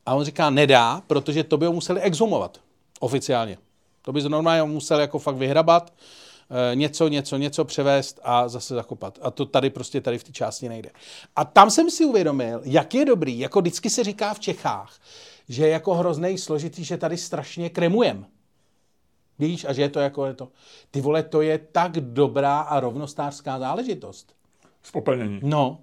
A 0.07 0.15
on 0.15 0.25
říká, 0.25 0.51
nedá, 0.51 1.03
protože 1.07 1.45
to 1.45 1.57
by 1.57 1.67
ho 1.67 1.73
museli 1.73 2.01
exhumovat 2.01 2.61
oficiálně. 3.01 3.59
To 4.03 4.13
by 4.13 4.23
normálně 4.23 4.63
musel 4.63 5.01
jako 5.01 5.19
fakt 5.19 5.37
vyhrabat, 5.37 5.93
e, 6.73 6.77
něco, 6.77 7.09
něco, 7.09 7.37
něco 7.37 7.65
převést 7.65 8.21
a 8.23 8.49
zase 8.49 8.75
zakopat. 8.75 9.19
A 9.23 9.31
to 9.31 9.47
tady 9.47 9.71
prostě 9.71 10.01
tady 10.01 10.19
v 10.19 10.25
té 10.25 10.33
části 10.33 10.69
nejde. 10.69 10.91
A 11.37 11.45
tam 11.45 11.71
jsem 11.71 11.91
si 11.91 12.05
uvědomil, 12.05 12.61
jak 12.65 12.95
je 12.95 13.05
dobrý, 13.05 13.39
jako 13.39 13.61
vždycky 13.61 13.91
se 13.91 14.05
říká 14.05 14.35
v 14.35 14.41
Čechách, 14.41 15.01
že 15.49 15.67
je 15.67 15.73
jako 15.73 15.95
hrozný 15.95 16.39
složitý, 16.39 16.85
že 16.85 16.97
tady 16.97 17.17
strašně 17.17 17.71
kremujem. 17.71 18.27
Víš, 19.39 19.65
a 19.65 19.73
že 19.73 19.83
je 19.83 19.89
to 19.89 20.01
jako 20.01 20.27
je 20.27 20.35
to. 20.35 20.49
Ty 20.91 21.01
vole, 21.01 21.23
to 21.23 21.43
je 21.43 21.59
tak 21.59 21.93
dobrá 21.93 22.61
a 22.61 22.81
rovnostářská 22.81 23.59
záležitost. 23.59 24.37
Spopelnění. 24.83 25.41
No, 25.43 25.79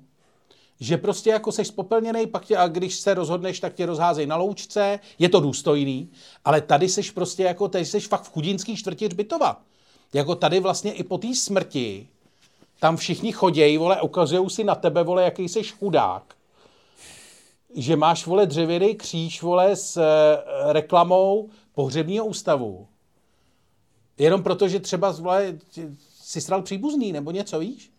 že 0.79 0.97
prostě 0.97 1.29
jako 1.29 1.51
seš 1.51 1.67
spopelněný, 1.67 2.27
pak 2.27 2.45
tě, 2.45 2.57
a 2.57 2.67
když 2.67 2.95
se 2.95 3.13
rozhodneš, 3.13 3.59
tak 3.59 3.73
tě 3.73 3.85
rozházej 3.85 4.25
na 4.25 4.35
loučce, 4.35 4.99
je 5.19 5.29
to 5.29 5.39
důstojný, 5.39 6.09
ale 6.45 6.61
tady 6.61 6.89
seš 6.89 7.11
prostě 7.11 7.43
jako, 7.43 7.67
tady 7.67 7.85
seš 7.85 8.07
fakt 8.07 8.23
v 8.23 8.31
chudinský 8.31 8.75
čtvrti 8.75 9.05
Hřbitova. 9.05 9.61
Jako 10.13 10.35
tady 10.35 10.59
vlastně 10.59 10.93
i 10.93 11.03
po 11.03 11.17
té 11.17 11.35
smrti, 11.35 12.07
tam 12.79 12.97
všichni 12.97 13.31
chodějí, 13.31 13.77
vole, 13.77 14.01
ukazují 14.01 14.49
si 14.49 14.63
na 14.63 14.75
tebe, 14.75 15.03
vole, 15.03 15.23
jaký 15.23 15.49
jsi 15.49 15.63
chudák. 15.63 16.35
Že 17.75 17.95
máš, 17.95 18.25
vole, 18.25 18.45
dřevěný 18.45 18.95
kříž, 18.95 19.41
vole, 19.41 19.75
s 19.75 19.97
e, 19.97 20.03
reklamou 20.73 21.49
pohřebního 21.73 22.25
ústavu. 22.25 22.87
Jenom 24.17 24.43
proto, 24.43 24.67
že 24.67 24.79
třeba, 24.79 25.11
vole, 25.11 25.57
si 26.21 26.41
stral 26.41 26.61
příbuzný, 26.61 27.11
nebo 27.11 27.31
něco, 27.31 27.59
víš? 27.59 27.91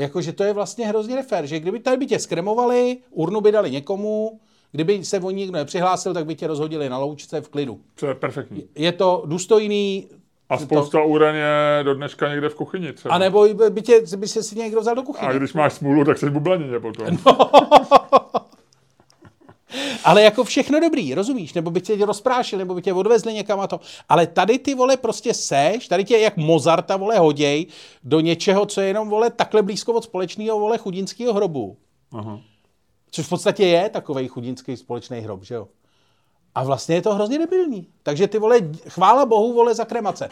Jakože 0.00 0.32
to 0.32 0.44
je 0.44 0.52
vlastně 0.52 0.86
hrozně 0.86 1.14
nefér, 1.14 1.46
že 1.46 1.60
kdyby 1.60 1.80
tady 1.80 1.96
by 1.96 2.06
tě 2.06 2.18
skremovali, 2.18 2.96
urnu 3.10 3.40
by 3.40 3.52
dali 3.52 3.70
někomu, 3.70 4.40
kdyby 4.72 5.04
se 5.04 5.20
o 5.20 5.30
nikdo 5.30 5.58
nepřihlásil, 5.58 6.14
tak 6.14 6.26
by 6.26 6.34
tě 6.34 6.46
rozhodili 6.46 6.88
na 6.88 6.98
loučce 6.98 7.40
v 7.40 7.48
klidu. 7.48 7.80
To 7.94 8.06
je 8.06 8.14
perfektní. 8.14 8.64
Je 8.74 8.92
to 8.92 9.22
důstojný. 9.26 10.08
A 10.48 10.58
spousta 10.58 10.98
to... 10.98 11.06
uren 11.06 11.36
je 11.36 11.84
do 11.84 11.94
dneška 11.94 12.28
někde 12.28 12.48
v 12.48 12.54
kuchyni 12.54 12.92
třeba. 12.92 13.14
A 13.14 13.18
nebo 13.18 13.46
by, 13.70 13.82
tě, 13.82 14.02
by 14.16 14.28
se 14.28 14.42
si 14.42 14.58
někdo 14.58 14.80
vzal 14.80 14.94
do 14.94 15.02
kuchyně. 15.02 15.28
A 15.28 15.32
když 15.32 15.52
máš 15.52 15.72
smůlu, 15.72 16.04
tak 16.04 16.18
jsi 16.18 16.30
bublanině 16.30 16.80
potom. 16.80 17.18
No. 17.26 17.50
Ale 20.04 20.22
jako 20.22 20.44
všechno 20.44 20.80
dobrý, 20.80 21.14
rozumíš? 21.14 21.54
Nebo 21.54 21.70
by 21.70 21.80
tě 21.80 22.06
rozprášili, 22.06 22.58
nebo 22.58 22.74
by 22.74 22.82
tě 22.82 22.92
odvezli 22.92 23.34
někam 23.34 23.60
a 23.60 23.66
to. 23.66 23.80
Ale 24.08 24.26
tady 24.26 24.58
ty 24.58 24.74
vole 24.74 24.96
prostě 24.96 25.34
seš, 25.34 25.88
tady 25.88 26.04
tě 26.04 26.18
jak 26.18 26.36
Mozarta 26.36 26.96
vole 26.96 27.18
hoděj 27.18 27.66
do 28.04 28.20
něčeho, 28.20 28.66
co 28.66 28.80
je 28.80 28.86
jenom 28.86 29.08
vole 29.08 29.30
takhle 29.30 29.62
blízko 29.62 29.92
od 29.92 30.04
společného 30.04 30.58
vole 30.58 30.78
chudinského 30.78 31.34
hrobu. 31.34 31.76
Aha. 32.12 32.40
Což 33.10 33.26
v 33.26 33.28
podstatě 33.28 33.66
je 33.66 33.88
takový 33.88 34.28
chudinský 34.28 34.76
společný 34.76 35.20
hrob, 35.20 35.44
že 35.44 35.54
jo? 35.54 35.68
A 36.54 36.64
vlastně 36.64 36.94
je 36.94 37.02
to 37.02 37.14
hrozně 37.14 37.38
debilní. 37.38 37.86
Takže 38.02 38.28
ty 38.28 38.38
vole, 38.38 38.58
chvála 38.88 39.26
bohu, 39.26 39.52
vole 39.52 39.74
za 39.74 39.84
kremace. 39.84 40.28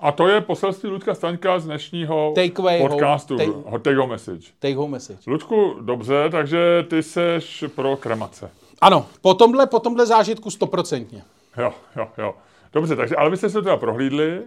A 0.00 0.12
to 0.12 0.28
je 0.28 0.40
poselství 0.40 0.88
Ludka 0.88 1.14
Staňka 1.14 1.58
z 1.58 1.64
dnešního 1.64 2.32
take 2.34 2.88
podcastu. 2.88 3.38
Home, 3.38 3.62
take, 3.62 3.78
take 3.78 3.96
home 3.96 4.10
message. 4.10 4.46
Take 4.58 4.74
home 4.74 4.90
message. 4.90 5.18
Ludku, 5.26 5.74
dobře, 5.80 6.28
takže 6.30 6.86
ty 6.90 7.02
seš 7.02 7.64
pro 7.74 7.96
kremace. 7.96 8.50
Ano, 8.80 9.06
po 9.20 9.34
tomhle, 9.34 9.66
po 9.66 9.80
tomhle 9.80 10.06
zážitku 10.06 10.50
stoprocentně. 10.50 11.24
Jo, 11.56 11.72
jo, 11.96 12.08
jo. 12.18 12.34
Dobře, 12.72 12.96
takže, 12.96 13.16
ale 13.16 13.30
vy 13.30 13.36
jste 13.36 13.50
se 13.50 13.62
teda 13.62 13.76
prohlídli. 13.76 14.42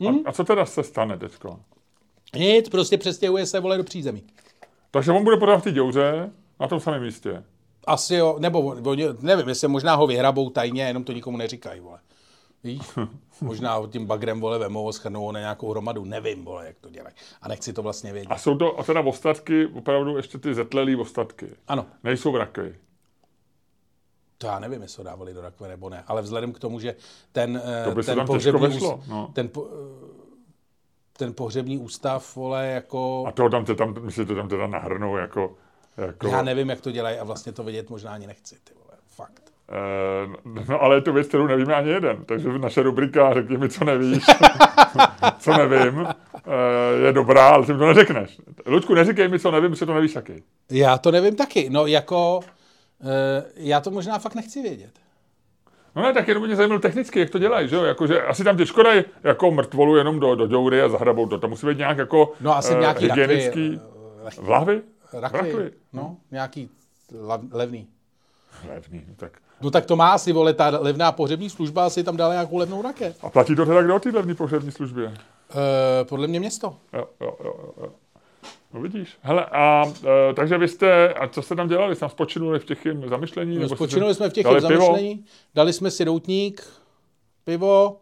Hmm? 0.00 0.18
A, 0.26 0.28
a 0.28 0.32
co 0.32 0.44
teda 0.44 0.66
se 0.66 0.82
stane 0.82 1.18
teďko? 1.18 1.60
Nic, 2.36 2.68
prostě 2.68 2.98
přestěhuje 2.98 3.46
se, 3.46 3.60
vole, 3.60 3.76
do 3.76 3.84
přízemí. 3.84 4.22
Takže 4.90 5.12
on 5.12 5.24
bude 5.24 5.36
podat 5.36 5.56
v 5.56 5.62
té 5.62 5.72
děuře 5.72 6.30
na 6.60 6.68
tom 6.68 6.80
samém 6.80 7.02
místě. 7.02 7.44
Asi 7.86 8.14
jo, 8.14 8.36
nebo 8.38 8.76
nevím, 9.20 9.48
jestli 9.48 9.68
možná 9.68 9.94
ho 9.94 10.06
vyhrabou 10.06 10.50
tajně, 10.50 10.82
jenom 10.82 11.04
to 11.04 11.12
nikomu 11.12 11.36
neříkají, 11.36 11.80
vole. 11.80 11.98
Víš? 12.64 12.82
Možná 13.40 13.80
tím 13.90 14.06
bagrem, 14.06 14.40
vole, 14.40 14.58
vemou 14.58 14.92
schrnou 14.92 15.32
na 15.32 15.40
nějakou 15.40 15.70
hromadu, 15.70 16.04
nevím, 16.04 16.44
vole, 16.44 16.66
jak 16.66 16.76
to 16.80 16.90
dělají. 16.90 17.14
A 17.42 17.48
nechci 17.48 17.72
to 17.72 17.82
vlastně 17.82 18.12
vědět. 18.12 18.30
A 18.30 18.38
jsou 18.38 18.56
to 18.56 18.78
a 18.78 18.82
teda 18.82 19.00
ostatky, 19.00 19.66
opravdu 19.66 20.16
ještě 20.16 20.38
ty 20.38 20.54
zetlelý 20.54 20.96
ostatky. 20.96 21.46
Ano. 21.68 21.86
Nejsou 22.04 22.32
v 22.32 22.36
rakvi. 22.36 22.74
To 24.38 24.46
já 24.46 24.58
nevím, 24.58 24.82
jestli 24.82 25.00
ho 25.00 25.04
dávali 25.04 25.34
do 25.34 25.40
rakve 25.40 25.68
nebo 25.68 25.88
ne, 25.88 26.04
ale 26.06 26.22
vzhledem 26.22 26.52
k 26.52 26.58
tomu, 26.58 26.80
že 26.80 26.94
ten, 27.32 27.62
eh, 27.64 27.84
to 27.84 27.94
by 27.94 28.02
ten 28.02 28.26
pohřební 28.26 28.60
vešlo, 28.60 29.00
no. 29.08 29.30
ten, 29.34 29.48
po, 29.48 29.66
ten 31.12 31.34
pohřební 31.34 31.78
ústav, 31.78 32.36
vole, 32.36 32.66
jako... 32.66 33.24
A 33.26 33.32
to 33.32 33.48
tam, 33.48 33.64
tam, 33.64 33.94
myslíte, 34.00 34.26
to 34.26 34.34
tam 34.34 34.48
teda 34.48 34.66
nahrnou 34.66 35.16
jako, 35.16 35.56
jako... 35.96 36.28
Já 36.28 36.42
nevím, 36.42 36.68
jak 36.68 36.80
to 36.80 36.90
dělají 36.90 37.18
a 37.18 37.24
vlastně 37.24 37.52
to 37.52 37.62
vidět 37.62 37.90
možná 37.90 38.10
ani 38.10 38.26
nechci, 38.26 38.56
ty 38.64 38.74
vole, 38.74 38.98
fakt. 39.06 39.42
Uh, 40.48 40.64
no 40.68 40.82
ale 40.82 40.96
je 40.96 41.00
to 41.00 41.12
věc, 41.12 41.28
kterou 41.28 41.46
nevíme 41.46 41.74
ani 41.74 41.90
jeden, 41.90 42.24
takže 42.24 42.58
naše 42.58 42.82
rubrika 42.82 43.34
Řekni 43.34 43.58
mi, 43.58 43.68
co 43.68 43.84
nevíš, 43.84 44.24
co 45.38 45.52
nevím, 45.52 45.98
uh, 45.98 46.06
je 47.04 47.12
dobrá, 47.12 47.48
ale 47.48 47.66
ty 47.66 47.72
mi 47.72 47.78
to 47.78 47.86
neřekneš. 47.86 48.40
Lučku, 48.66 48.94
neříkej 48.94 49.28
mi, 49.28 49.38
co 49.38 49.50
nevím, 49.50 49.70
protože 49.70 49.86
to 49.86 49.94
nevíš 49.94 50.12
taky. 50.12 50.42
Já 50.70 50.98
to 50.98 51.10
nevím 51.10 51.36
taky, 51.36 51.70
no 51.70 51.86
jako 51.86 52.40
Eh, 52.40 52.57
já 53.56 53.80
to 53.80 53.90
možná 53.90 54.18
fakt 54.18 54.34
nechci 54.34 54.62
vědět. 54.62 54.90
No 55.96 56.02
ne, 56.02 56.12
tak 56.12 56.28
jenom 56.28 56.44
mě 56.44 56.56
zajímalo 56.56 56.80
technicky, 56.80 57.20
jak 57.20 57.30
to 57.30 57.38
dělají, 57.38 57.68
že 57.68 57.76
jo? 57.76 57.84
Jako, 57.84 58.06
že 58.06 58.22
asi 58.22 58.44
tam 58.44 58.56
těžko 58.56 58.82
dají 58.82 59.04
jako 59.24 59.50
mrtvolu 59.50 59.96
jenom 59.96 60.20
do, 60.20 60.34
do 60.34 60.46
děury 60.46 60.82
a 60.82 60.88
zahrabou 60.88 61.28
to. 61.28 61.38
To 61.38 61.48
musí 61.48 61.66
být 61.66 61.78
nějak 61.78 61.98
jako 61.98 62.32
no, 62.40 62.56
asi 62.56 62.74
uh, 62.74 62.80
nějaký 62.80 63.04
hygienický... 63.04 63.80
Rakvy, 64.24 64.42
v 64.42 64.48
lahvi? 64.48 64.82
Rakvy, 65.12 65.38
rakvy. 65.38 65.70
no, 65.92 66.16
nějaký 66.30 66.70
levný. 67.52 67.86
Levný, 68.68 69.04
no 69.08 69.14
tak. 69.16 69.32
No 69.60 69.70
tak 69.70 69.86
to 69.86 69.96
má 69.96 70.10
asi, 70.10 70.32
vole, 70.32 70.54
ta 70.54 70.68
levná 70.68 71.12
pohřební 71.12 71.50
služba 71.50 71.86
asi 71.86 72.04
tam 72.04 72.16
dala 72.16 72.32
nějakou 72.32 72.56
levnou 72.56 72.82
raket. 72.82 73.16
A 73.22 73.30
platí 73.30 73.56
to 73.56 73.66
teda 73.66 73.82
kdo 73.82 73.96
o 73.96 73.98
té 73.98 74.10
levné 74.10 74.34
pohřební 74.34 74.70
službě? 74.72 75.06
Uh, 75.06 75.14
podle 76.08 76.26
mě 76.26 76.40
město. 76.40 76.76
Jo, 76.92 77.08
jo, 77.20 77.36
jo, 77.44 77.54
jo. 77.82 77.92
No 78.74 78.80
vidíš. 78.80 79.18
Hele, 79.22 79.46
a 79.46 79.84
e, 80.30 80.34
takže 80.34 80.58
vy 80.58 80.68
jste, 80.68 81.14
a 81.14 81.28
co 81.28 81.42
jste 81.42 81.56
tam 81.56 81.68
dělali? 81.68 81.94
Jste 81.94 82.00
tam 82.00 82.08
spočinuli 82.08 82.58
v 82.58 82.64
těch 82.64 82.86
zamyšlení? 83.06 83.58
No, 83.58 83.68
spočinuli 83.68 84.14
jsme 84.14 84.30
v 84.30 84.32
těch 84.32 84.46
zamyšlení, 84.46 85.14
pivo? 85.14 85.28
dali 85.54 85.72
jsme 85.72 85.90
si 85.90 86.04
doutník, 86.04 86.66
pivo 87.44 87.96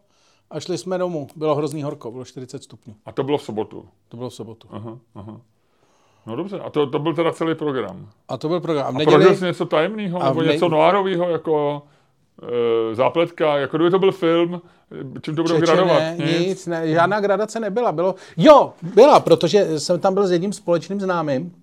a 0.49 0.59
šli 0.59 0.77
jsme 0.77 0.97
domů. 0.97 1.27
Bylo 1.35 1.55
hrozný 1.55 1.83
horko, 1.83 2.11
bylo 2.11 2.25
40 2.25 2.63
stupňů. 2.63 2.95
A 3.05 3.11
to 3.11 3.23
bylo 3.23 3.37
v 3.37 3.43
sobotu? 3.43 3.85
To 4.09 4.17
bylo 4.17 4.29
v 4.29 4.33
sobotu. 4.33 4.67
Aha, 4.71 4.97
aha. 5.15 5.41
No 6.25 6.35
dobře, 6.35 6.59
a 6.59 6.69
to, 6.69 6.87
to 6.87 6.99
byl 6.99 7.13
teda 7.13 7.31
celý 7.31 7.55
program. 7.55 8.09
A 8.27 8.37
to 8.37 8.47
byl 8.47 8.59
program. 8.59 8.87
A, 8.87 8.91
v 8.91 8.93
neděli... 8.93 9.25
a 9.25 9.35
jsi 9.35 9.45
něco 9.45 9.65
tajemného, 9.65 10.23
nebo 10.23 10.41
ne... 10.41 10.53
něco 10.53 10.69
noárového, 10.69 11.29
jako 11.29 11.83
zápletka, 12.93 13.57
jako 13.57 13.77
kdyby 13.77 13.91
to 13.91 13.99
byl 13.99 14.11
film, 14.11 14.61
čím 15.21 15.35
to 15.35 15.43
budou 15.43 15.59
gradovat? 15.59 15.99
Ne, 15.99 16.15
nic, 16.17 16.47
nic 16.47 16.67
ne, 16.67 16.87
žádná 16.87 17.19
gradace 17.19 17.59
nebyla. 17.59 17.91
Bylo, 17.91 18.15
jo, 18.37 18.73
byla, 18.81 19.19
protože 19.19 19.79
jsem 19.79 19.99
tam 19.99 20.13
byl 20.13 20.27
s 20.27 20.31
jedním 20.31 20.53
společným 20.53 21.01
známým, 21.01 21.53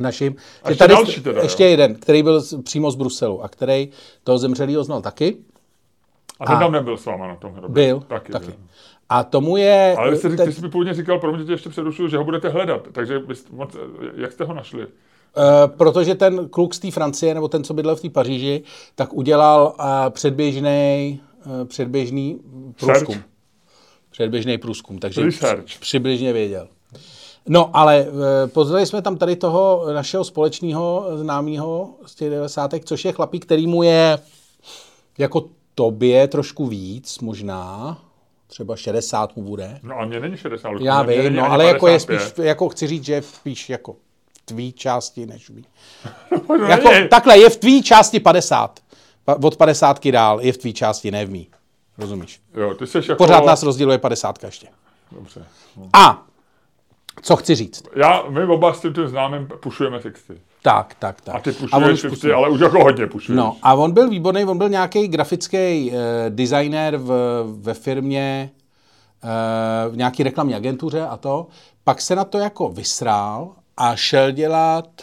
naším. 0.00 0.36
A 0.62 0.68
ještě 0.68 0.84
tady, 0.84 0.94
další 0.94 1.20
teda, 1.20 1.42
Ještě 1.42 1.64
jo. 1.64 1.70
jeden, 1.70 1.94
který 1.94 2.22
byl 2.22 2.42
přímo 2.62 2.90
z 2.90 2.96
Bruselu 2.96 3.44
a 3.44 3.48
který 3.48 3.88
toho 4.24 4.38
zemřelého 4.38 4.84
znal 4.84 5.02
taky. 5.02 5.36
A 6.40 6.46
ten 6.46 6.56
a 6.56 6.60
tam 6.60 6.72
nebyl 6.72 6.96
s 6.96 7.06
váma 7.06 7.28
na 7.28 7.36
tom 7.36 7.52
hrobě? 7.52 7.84
Byl, 7.84 8.00
taky. 8.00 8.32
taky. 8.32 8.54
A 9.08 9.24
tomu 9.24 9.56
je... 9.56 9.94
Ale 9.98 10.10
vy 10.10 10.16
jste, 10.16 10.28
ten... 10.28 10.46
ty 10.46 10.52
jsi 10.52 10.62
mi 10.62 10.68
původně 10.68 10.94
říkal, 10.94 11.18
pro 11.18 11.32
mě 11.32 11.44
tě 11.44 11.52
ještě 11.52 11.68
přerušil, 11.68 12.08
že 12.08 12.16
ho 12.16 12.24
budete 12.24 12.48
hledat. 12.48 12.88
Takže 12.92 13.20
jak 14.14 14.32
jste 14.32 14.44
ho 14.44 14.54
našli? 14.54 14.86
Uh, 15.36 15.76
protože 15.76 16.14
ten 16.14 16.48
kluk 16.48 16.74
z 16.74 16.78
té 16.78 16.90
Francie, 16.90 17.34
nebo 17.34 17.48
ten, 17.48 17.64
co 17.64 17.74
bydlel 17.74 17.96
v 17.96 18.00
té 18.00 18.10
Paříži, 18.10 18.62
tak 18.94 19.12
udělal 19.12 19.74
uh, 19.78 19.84
předběžný, 20.10 21.20
uh, 21.46 21.64
předběžný 21.64 22.40
průzkum. 22.80 23.14
Search. 23.14 23.24
Předběžný 24.10 24.58
průzkum, 24.58 24.98
takže 24.98 25.22
Research. 25.22 25.78
přibližně 25.80 26.32
věděl. 26.32 26.68
No, 27.48 27.70
ale 27.72 28.06
uh, 28.08 28.18
pozvali 28.46 28.86
jsme 28.86 29.02
tam 29.02 29.16
tady 29.16 29.36
toho 29.36 29.86
našeho 29.92 30.24
společného 30.24 31.06
známého 31.14 31.90
z 32.06 32.14
těch 32.14 32.30
90. 32.30 32.70
což 32.84 33.04
je 33.04 33.12
chlapík, 33.12 33.44
který 33.44 33.66
mu 33.66 33.82
je 33.82 34.18
jako 35.18 35.44
tobě 35.74 36.28
trošku 36.28 36.66
víc, 36.66 37.18
možná, 37.18 37.98
třeba 38.46 38.76
60 38.76 39.36
mu 39.36 39.42
bude. 39.42 39.78
No 39.82 39.98
a 39.98 40.04
mě 40.04 40.20
není 40.20 40.36
60. 40.36 40.68
Luďku, 40.68 40.84
Já 40.84 41.02
vím, 41.02 41.36
no, 41.36 41.50
ale 41.50 41.64
jako 41.64 41.88
je 41.88 41.98
55. 41.98 42.20
spíš, 42.20 42.44
jako 42.44 42.68
chci 42.68 42.86
říct, 42.86 43.04
že 43.04 43.12
je 43.12 43.22
spíš 43.22 43.70
jako 43.70 43.96
tvý 44.52 44.72
části 44.72 45.26
než 45.26 45.50
v 45.50 45.62
No, 46.48 46.54
jako, 46.66 46.90
není. 46.90 47.08
takhle, 47.08 47.38
je 47.38 47.50
v 47.50 47.56
tvý 47.56 47.82
části 47.82 48.20
50. 48.20 48.80
Pa- 49.24 49.36
Od 49.44 49.56
50 49.56 50.08
dál 50.10 50.40
je 50.40 50.52
v 50.52 50.56
tvý 50.58 50.72
části, 50.72 51.10
ne 51.10 51.24
v 51.26 51.30
mý. 51.30 51.48
Rozumíš? 51.98 52.40
Jo, 52.54 52.74
ty 52.74 52.86
seš 52.86 53.08
jako... 53.08 53.24
Pořád 53.24 53.44
nás 53.44 53.62
rozděluje 53.62 53.98
50 53.98 54.44
ještě. 54.44 54.66
Dobře. 55.12 55.44
No. 55.76 55.88
A, 55.92 56.26
co 57.22 57.36
chci 57.36 57.54
říct? 57.54 57.82
Já, 57.96 58.22
my 58.28 58.44
oba 58.44 58.74
s 58.74 58.80
tím 58.80 58.94
známým 59.06 59.48
pušujeme 59.60 60.00
60. 60.02 60.36
Tak, 60.62 60.96
tak, 60.98 61.20
tak. 61.20 61.34
A 61.34 61.38
ty 61.40 61.52
pušuješ 61.52 61.70
50, 62.00 62.08
pušuje. 62.08 62.34
ale 62.34 62.48
už 62.48 62.60
jako 62.60 62.82
hodně 62.82 63.06
pušuješ. 63.06 63.36
No 63.36 63.56
a 63.62 63.74
on 63.74 63.92
byl 63.92 64.08
výborný, 64.08 64.44
on 64.44 64.58
byl 64.58 64.68
nějaký 64.68 65.08
grafický 65.08 65.56
eh, 65.92 65.94
designer 66.28 66.96
v, 66.96 67.42
ve 67.60 67.74
firmě, 67.74 68.50
eh, 69.24 69.88
v 69.90 69.96
nějaký 69.96 70.22
reklamní 70.22 70.54
agentuře 70.54 71.06
a 71.06 71.16
to. 71.16 71.46
Pak 71.84 72.00
se 72.00 72.16
na 72.16 72.24
to 72.24 72.38
jako 72.38 72.68
vysrál 72.68 73.48
a 73.80 73.96
šel 73.96 74.30
dělat, 74.30 75.02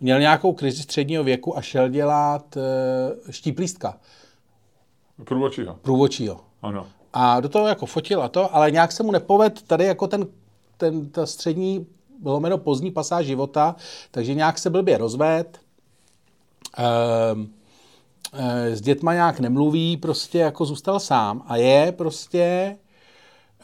měl 0.00 0.20
nějakou 0.20 0.52
krizi 0.52 0.82
středního 0.82 1.24
věku 1.24 1.58
a 1.58 1.62
šel 1.62 1.88
dělat 1.88 2.56
eh, 2.56 3.32
štíplístka 3.32 3.98
Průvočího. 5.24 5.78
průvočího. 5.82 6.40
Ano. 6.62 6.86
A 7.12 7.40
do 7.40 7.48
toho 7.48 7.68
jako 7.68 7.86
fotil 7.86 8.22
a 8.22 8.28
to, 8.28 8.54
ale 8.54 8.70
nějak 8.70 8.92
se 8.92 9.02
mu 9.02 9.12
nepoved 9.12 9.62
tady 9.62 9.84
jako 9.84 10.06
ten, 10.06 10.26
ten 10.76 11.10
ta 11.10 11.26
střední, 11.26 11.86
lomeno 12.24 12.58
pozdní 12.58 12.90
pasáž 12.90 13.26
života, 13.26 13.76
takže 14.10 14.34
nějak 14.34 14.58
se 14.58 14.70
blbě 14.70 14.98
rozved. 14.98 15.60
Ehm, 16.76 17.48
eh, 18.32 18.76
s 18.76 18.80
dětma 18.80 19.14
nějak 19.14 19.40
nemluví, 19.40 19.96
prostě 19.96 20.38
jako 20.38 20.64
zůstal 20.64 21.00
sám 21.00 21.42
a 21.46 21.56
je 21.56 21.92
prostě 21.92 22.76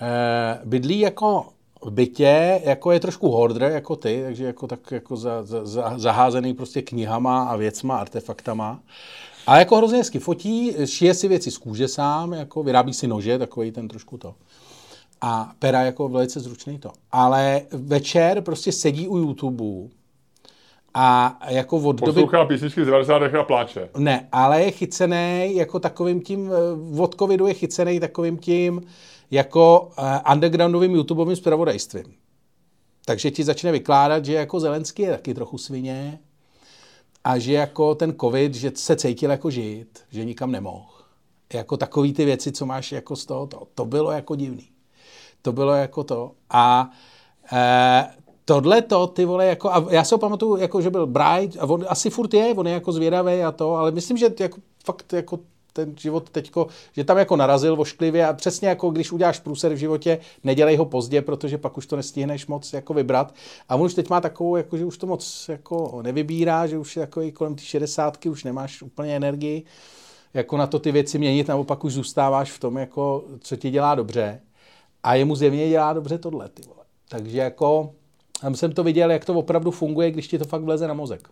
eh, 0.01 0.61
bydlí 0.64 1.01
jako 1.01 1.47
v 1.85 1.91
bytě, 1.91 2.61
jako 2.64 2.93
je 2.93 3.01
trošku 3.01 3.28
hoarder 3.28 3.72
jako 3.72 3.97
ty, 3.97 4.22
takže 4.24 4.45
jako 4.45 4.66
tak 4.66 4.91
jako 4.91 5.16
za, 5.16 5.43
za, 5.43 5.66
za, 5.66 5.93
zaházený 5.97 6.55
prostě 6.55 6.83
knihama 6.83 7.45
a 7.45 7.57
věcma, 7.57 7.97
artefaktama. 7.97 8.80
A 9.47 9.59
jako 9.59 9.76
hrozně 9.76 9.99
hezky 9.99 10.18
fotí, 10.18 10.72
šije 10.85 11.14
si 11.14 11.28
věci 11.28 11.51
z 11.51 11.59
kůže 11.59 11.89
sám, 11.89 12.33
jako 12.33 12.62
vyrábí 12.62 12.95
si 12.95 13.07
nože, 13.07 13.39
takový 13.39 13.72
ten 13.72 13.89
trošku 13.89 14.18
to. 14.18 14.35
A 15.20 15.53
pera 15.59 15.83
jako 15.83 16.09
velice 16.09 16.41
zručný 16.41 16.78
to. 16.78 16.91
Ale 17.12 17.62
večer 17.72 18.41
prostě 18.41 18.72
sedí 18.72 19.09
u 19.09 19.18
YouTube 19.18 19.64
a 20.95 21.39
jako 21.49 21.76
od 21.76 21.97
doby... 22.01 22.12
Poslouchá 22.12 22.45
písničky 22.45 22.83
z 22.83 22.87
90. 22.87 23.22
a 23.22 23.43
pláče. 23.43 23.89
Ne, 23.99 24.28
ale 24.33 24.62
je 24.62 24.70
chycený 24.70 25.53
jako 25.57 25.78
takovým 25.78 26.20
tím, 26.20 26.51
eh, 26.51 27.01
od 27.01 27.14
covidu 27.14 27.47
je 27.47 27.55
chycený 27.55 28.01
takovým 28.01 28.39
tím 28.39 28.83
jako 29.33 29.91
uh, 29.99 30.33
undergroundovým 30.33 30.95
YouTubeovým 30.95 31.37
zpravodajstvím. 31.37 32.14
Takže 33.05 33.30
ti 33.30 33.45
začne 33.45 33.72
vykládat, 33.72 34.24
že 34.24 34.33
jako 34.33 34.61
Zelenský 34.61 35.03
je 35.03 35.11
taky 35.11 35.35
trochu 35.35 35.59
svině 35.59 36.18
a 37.24 37.39
že 37.39 37.53
jako 37.53 37.95
ten 37.95 38.14
covid, 38.20 38.55
že 38.55 38.72
se 38.74 38.97
cítil 38.97 39.30
jako 39.30 39.51
žít, 39.51 40.01
že 40.11 40.24
nikam 40.24 40.51
nemohl. 40.51 40.87
Jako 41.55 41.76
takový 41.76 42.12
ty 42.12 42.24
věci, 42.24 42.53
co 42.53 42.66
máš 42.66 42.93
jako 42.93 43.16
z 43.16 43.26
toho, 43.26 43.47
to, 43.47 43.62
to 43.74 43.85
bylo 43.85 44.11
jako 44.11 44.35
divný. 44.37 44.68
To 45.43 45.53
bylo 45.53 45.72
jako 45.72 46.05
to. 46.05 46.33
A 46.51 46.91
eh, 47.53 48.14
tohle 48.45 48.83
to, 48.83 49.07
ty 49.07 49.24
vole, 49.24 49.47
jako, 49.47 49.70
a 49.70 49.87
já 49.91 50.05
si 50.05 50.14
ho 50.14 50.18
pamatuju, 50.18 50.57
jako, 50.57 50.80
že 50.80 50.91
byl 50.91 51.07
Bright, 51.07 51.57
a 51.61 51.64
on 51.64 51.85
asi 51.89 52.11
furt 52.11 52.35
je, 52.35 52.55
on 52.55 52.66
je 52.66 52.72
jako 52.72 52.93
zvědavý 52.93 53.43
a 53.43 53.53
to, 53.53 53.74
ale 53.74 53.91
myslím, 53.91 54.16
že 54.16 54.35
jako, 54.41 54.61
fakt 54.85 55.12
jako 55.12 55.39
ten 55.73 55.95
život 55.99 56.31
teďko, 56.31 56.66
že 56.93 57.05
tam 57.05 57.18
jako 57.18 57.37
narazil 57.37 57.77
vošklivě 57.77 58.27
a 58.27 58.33
přesně 58.33 58.68
jako 58.68 58.91
když 58.91 59.12
uděláš 59.12 59.39
průser 59.39 59.75
v 59.75 59.77
životě, 59.77 60.18
nedělej 60.45 60.77
ho 60.77 60.85
pozdě, 60.85 61.23
protože 61.23 61.59
pak 61.59 61.79
už 61.79 61.87
to 61.87 61.97
nestihneš 61.97 62.47
moc 62.47 62.73
jako 62.73 62.95
vybrat. 62.95 63.35
A 63.68 63.75
on 63.75 63.83
už 63.83 63.95
teď 63.95 64.11
má 64.11 64.20
takovou, 64.20 64.57
jako, 64.57 64.77
že 64.77 64.85
už 64.85 64.99
to 64.99 65.07
moc 65.07 65.49
jako 65.49 66.01
nevybírá, 66.03 66.66
že 66.66 66.79
už 66.79 66.97
jako 66.97 67.23
i 67.23 67.33
kolem 67.33 67.55
té 67.55 67.62
šedesátky 67.62 68.29
už 68.29 68.45
nemáš 68.45 68.83
úplně 68.83 69.16
energii 69.16 69.64
jako 70.35 70.57
na 70.57 70.66
to 70.66 70.79
ty 70.79 70.93
věci 70.93 71.18
měnit, 71.18 71.49
nebo 71.49 71.64
pak 71.64 71.85
už 71.85 71.93
zůstáváš 71.93 72.53
v 72.53 72.59
tom, 72.59 72.77
jako, 72.77 73.25
co 73.41 73.57
ti 73.57 73.70
dělá 73.70 73.95
dobře. 73.95 74.41
A 75.03 75.14
jemu 75.14 75.37
zjevně 75.37 75.68
dělá 75.68 75.93
dobře 75.93 76.18
tohle, 76.18 76.49
ty 76.49 76.62
vole. 76.62 76.85
Takže 77.09 77.39
jako, 77.39 77.95
tam 78.41 78.55
jsem 78.55 78.73
to 78.73 78.85
viděl, 78.85 79.11
jak 79.11 79.25
to 79.25 79.35
opravdu 79.35 79.70
funguje, 79.70 80.11
když 80.11 80.29
ti 80.29 80.39
to 80.39 80.45
fakt 80.45 80.62
vleze 80.62 80.89
na 80.89 80.95
mozek. 80.95 81.29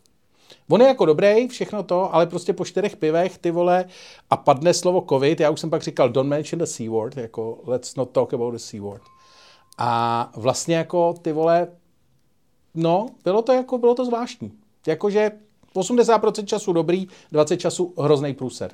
On 0.70 0.80
je 0.80 0.86
jako 0.86 1.06
dobrý, 1.06 1.48
všechno 1.48 1.82
to, 1.82 2.14
ale 2.14 2.26
prostě 2.26 2.52
po 2.52 2.64
čtyřech 2.64 2.96
pivech, 2.96 3.38
ty 3.38 3.50
vole, 3.50 3.84
a 4.30 4.36
padne 4.36 4.74
slovo 4.74 5.06
covid, 5.08 5.40
já 5.40 5.50
už 5.50 5.60
jsem 5.60 5.70
pak 5.70 5.82
říkal, 5.82 6.08
don't 6.08 6.30
mention 6.30 6.58
the 6.58 6.66
C 6.66 6.88
word, 6.88 7.16
jako 7.16 7.58
let's 7.66 7.96
not 7.96 8.10
talk 8.10 8.34
about 8.34 8.54
the 8.54 8.58
C 8.58 8.80
word. 8.80 9.02
A 9.78 10.32
vlastně 10.36 10.76
jako 10.76 11.14
ty 11.22 11.32
vole, 11.32 11.68
no, 12.74 13.06
bylo 13.24 13.42
to 13.42 13.52
jako, 13.52 13.78
bylo 13.78 13.94
to 13.94 14.04
zvláštní. 14.04 14.52
Jakože 14.86 15.30
80% 15.74 16.44
času 16.44 16.72
dobrý, 16.72 17.06
20 17.32 17.56
času 17.56 17.94
hrozný 17.98 18.34
průser. 18.34 18.70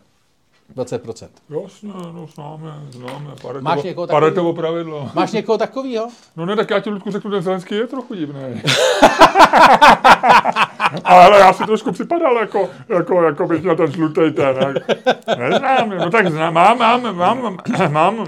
20%. 0.75 1.29
Jasně, 1.51 1.93
no 2.13 2.27
známe, 2.35 2.75
známe. 2.91 3.31
Paretovo, 3.43 3.61
Máš 3.61 3.83
někoho 3.83 4.07
takový? 4.07 4.21
Paretovo 4.21 4.53
pravidlo. 4.53 5.11
Máš 5.15 5.33
někoho 5.33 5.59
takového? 5.59 6.09
No 6.37 6.47
ne, 6.47 6.57
tak 6.57 6.71
já 6.71 6.81
ti, 6.81 6.91
Ludku, 6.91 7.11
řeknu, 7.11 7.31
ten 7.31 7.43
Zelenský 7.43 7.75
je 7.75 7.87
trochu 7.87 8.15
divný. 8.15 8.41
Ale 11.05 11.39
já 11.39 11.53
si 11.53 11.65
trošku 11.65 11.93
připadal, 11.93 12.37
jako, 12.37 12.69
jako, 12.89 13.23
jako 13.23 13.47
bych 13.47 13.63
měl 13.63 13.77
ten 13.77 13.93
žlutý 13.93 14.31
ten. 14.31 14.57
Jak, 14.57 14.77
neznám, 15.39 15.91
no 15.91 16.11
tak 16.11 16.31
znám, 16.31 16.55
mám, 16.55 16.79
mám, 16.79 17.17
mám, 17.17 17.59
mám, 17.89 18.27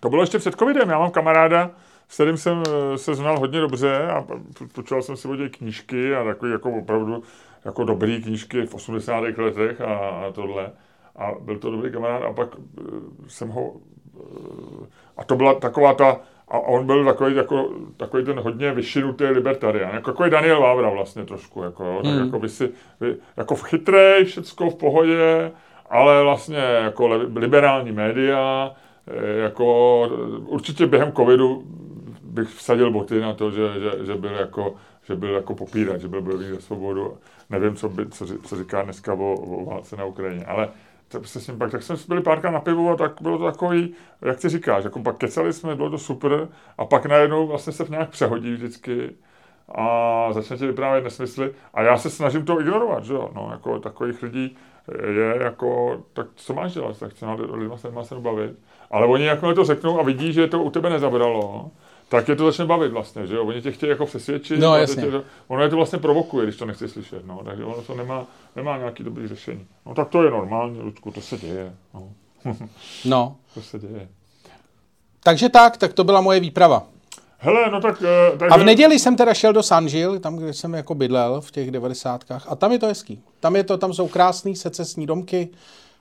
to 0.00 0.08
bylo 0.08 0.22
ještě 0.22 0.38
před 0.38 0.54
covidem, 0.54 0.90
já 0.90 0.98
mám 0.98 1.10
kamaráda, 1.10 1.70
s 2.08 2.14
kterým 2.14 2.36
jsem 2.36 2.62
eh, 2.66 2.98
se 2.98 3.14
znal 3.14 3.38
hodně 3.38 3.60
dobře 3.60 4.08
a 4.08 4.24
počítal 4.72 5.02
jsem 5.02 5.16
si 5.16 5.28
od 5.28 5.34
něj 5.34 5.48
knížky 5.48 6.14
a 6.16 6.24
takový 6.24 6.52
jako 6.52 6.70
opravdu 6.70 7.22
jako 7.64 7.84
dobrý 7.84 8.22
knížky 8.22 8.66
v 8.66 8.74
80. 8.74 9.20
letech 9.38 9.80
a, 9.80 9.94
a 9.94 10.32
tohle. 10.32 10.70
A 11.16 11.32
byl 11.40 11.58
to 11.58 11.70
dobrý 11.70 11.92
kamarád 11.92 12.22
a 12.22 12.32
pak 12.32 12.48
eh, 12.56 12.82
jsem 13.26 13.48
ho 13.48 13.72
eh, 14.20 14.86
a 15.16 15.24
to 15.24 15.36
byla 15.36 15.54
taková 15.54 15.94
ta, 15.94 16.20
a 16.48 16.58
on 16.58 16.86
byl 16.86 17.04
takový, 17.04 17.36
jako, 17.36 17.70
takový 17.96 18.24
ten 18.24 18.40
hodně 18.40 18.72
vyšinutý 18.72 19.24
libertarián, 19.24 19.94
jako 19.94 20.10
takový 20.12 20.30
Daniel 20.30 20.60
Vávra 20.60 20.90
vlastně 20.90 21.24
trošku, 21.24 21.62
jako, 21.62 21.84
jo, 21.84 22.00
tak 22.02 22.14
jako, 22.24 22.38
by 22.38 22.48
si, 22.48 22.70
by, 23.00 23.16
jako 23.36 23.54
v 23.54 23.62
chytrej, 23.62 24.24
všecko 24.24 24.70
v 24.70 24.74
pohodě, 24.74 25.52
ale 25.90 26.22
vlastně 26.22 26.58
jako 26.58 27.08
li- 27.08 27.38
liberální 27.38 27.92
média, 27.92 28.70
eh, 29.06 29.38
jako 29.38 30.08
určitě 30.46 30.86
během 30.86 31.12
covidu 31.12 31.62
bych 32.22 32.48
vsadil 32.48 32.90
boty 32.90 33.20
na 33.20 33.34
to, 33.34 33.50
že, 33.50 33.68
že, 33.80 34.06
že 34.06 34.14
byl 34.14 34.32
jako 34.34 34.74
že 35.08 35.16
byl 35.16 35.34
jako 35.34 35.54
popírat, 35.54 36.00
že 36.00 36.08
byl 36.08 36.22
bojový 36.22 36.50
za 36.50 36.60
svobodu. 36.60 37.18
Nevím, 37.50 37.76
co, 37.76 37.88
by, 37.88 38.06
co, 38.08 38.26
co 38.44 38.56
říká 38.56 38.82
dneska 38.82 39.14
o, 39.14 39.32
o 39.34 39.64
válce 39.64 39.96
na 39.96 40.04
Ukrajině, 40.04 40.44
ale 40.44 40.68
to 41.08 41.24
se 41.24 41.40
s 41.40 41.46
ním 41.46 41.58
pak, 41.58 41.70
tak 41.70 41.82
jsme 41.82 41.96
byli 42.08 42.22
párkrát 42.22 42.50
na 42.50 42.60
pivu 42.60 42.90
a 42.90 42.96
tak 42.96 43.12
bylo 43.20 43.38
to 43.38 43.44
takový, 43.44 43.94
jak 44.22 44.40
ty 44.40 44.48
říkáš, 44.48 44.84
jako 44.84 45.02
pak 45.02 45.16
kecali 45.16 45.52
jsme, 45.52 45.74
bylo 45.74 45.90
to 45.90 45.98
super 45.98 46.48
a 46.78 46.84
pak 46.84 47.06
najednou 47.06 47.46
vlastně 47.46 47.72
se 47.72 47.84
v 47.84 47.90
nějak 47.90 48.10
přehodí 48.10 48.52
vždycky 48.52 49.10
a 49.74 50.28
začne 50.32 50.56
ti 50.56 50.66
vyprávět 50.66 51.04
nesmysly. 51.04 51.54
A 51.74 51.82
já 51.82 51.96
se 51.98 52.10
snažím 52.10 52.44
to 52.44 52.60
ignorovat, 52.60 53.04
že 53.04 53.14
jo, 53.14 53.30
no, 53.34 53.48
jako 53.52 53.80
takových 53.80 54.22
lidí 54.22 54.56
je 55.10 55.42
jako, 55.42 56.00
tak 56.12 56.26
co 56.34 56.54
máš 56.54 56.72
dělat, 56.72 56.98
tak 56.98 57.22
na 57.22 57.34
lidma 57.34 57.76
se, 57.76 57.92
se 58.02 58.14
bavit, 58.14 58.58
ale 58.90 59.06
oni 59.06 59.24
jakmile 59.24 59.54
to 59.54 59.64
řeknou 59.64 60.00
a 60.00 60.02
vidí, 60.02 60.32
že 60.32 60.46
to 60.46 60.62
u 60.62 60.70
tebe 60.70 60.90
nezabralo, 60.90 61.70
tak 62.08 62.28
je 62.28 62.36
to 62.36 62.44
začne 62.46 62.64
bavit 62.66 62.92
vlastně, 62.92 63.26
že 63.26 63.34
jo, 63.34 63.44
oni 63.44 63.62
tě 63.62 63.72
chtějí 63.72 63.90
jako 63.90 64.06
přesvědčit, 64.06 64.58
No, 64.60 64.76
jasně. 64.76 65.02
tě 65.02 65.22
ono 65.48 65.62
je 65.62 65.68
to 65.68 65.76
vlastně 65.76 65.98
provokuje, 65.98 66.46
když 66.46 66.56
to 66.56 66.66
nechci 66.66 66.88
slyšet, 66.88 67.26
no, 67.26 67.40
takže 67.44 67.64
ono 67.64 67.82
to 67.82 67.94
nemá, 67.94 68.26
nemá 68.56 68.78
nějaký 68.78 69.04
dobrý 69.04 69.28
řešení. 69.28 69.66
No 69.86 69.94
tak 69.94 70.08
to 70.08 70.22
je 70.24 70.30
normální, 70.30 70.80
Ludku, 70.80 71.10
to 71.10 71.20
se 71.20 71.36
děje, 71.36 71.74
no, 71.94 72.08
No. 73.04 73.36
to 73.54 73.62
se 73.62 73.78
děje. 73.78 74.08
Takže 75.22 75.48
tak, 75.48 75.76
tak 75.76 75.92
to 75.92 76.04
byla 76.04 76.20
moje 76.20 76.40
výprava. 76.40 76.86
Hele, 77.38 77.70
no 77.70 77.80
tak... 77.80 78.02
eh, 78.02 78.38
takže... 78.38 78.54
A 78.54 78.56
v 78.56 78.64
neděli 78.64 78.98
jsem 78.98 79.16
teda 79.16 79.34
šel 79.34 79.52
do 79.52 79.62
Sanžil, 79.62 80.18
tam, 80.18 80.36
kde 80.36 80.52
jsem 80.52 80.74
jako 80.74 80.94
bydlel 80.94 81.40
v 81.40 81.50
těch 81.50 81.70
devadesátkách. 81.70 82.46
A 82.48 82.56
tam 82.56 82.72
je 82.72 82.78
to 82.78 82.86
hezký. 82.86 83.22
Tam, 83.40 83.56
je 83.56 83.64
to, 83.64 83.78
tam 83.78 83.92
jsou 83.94 84.08
krásný 84.08 84.56
secesní 84.56 85.06
domky. 85.06 85.48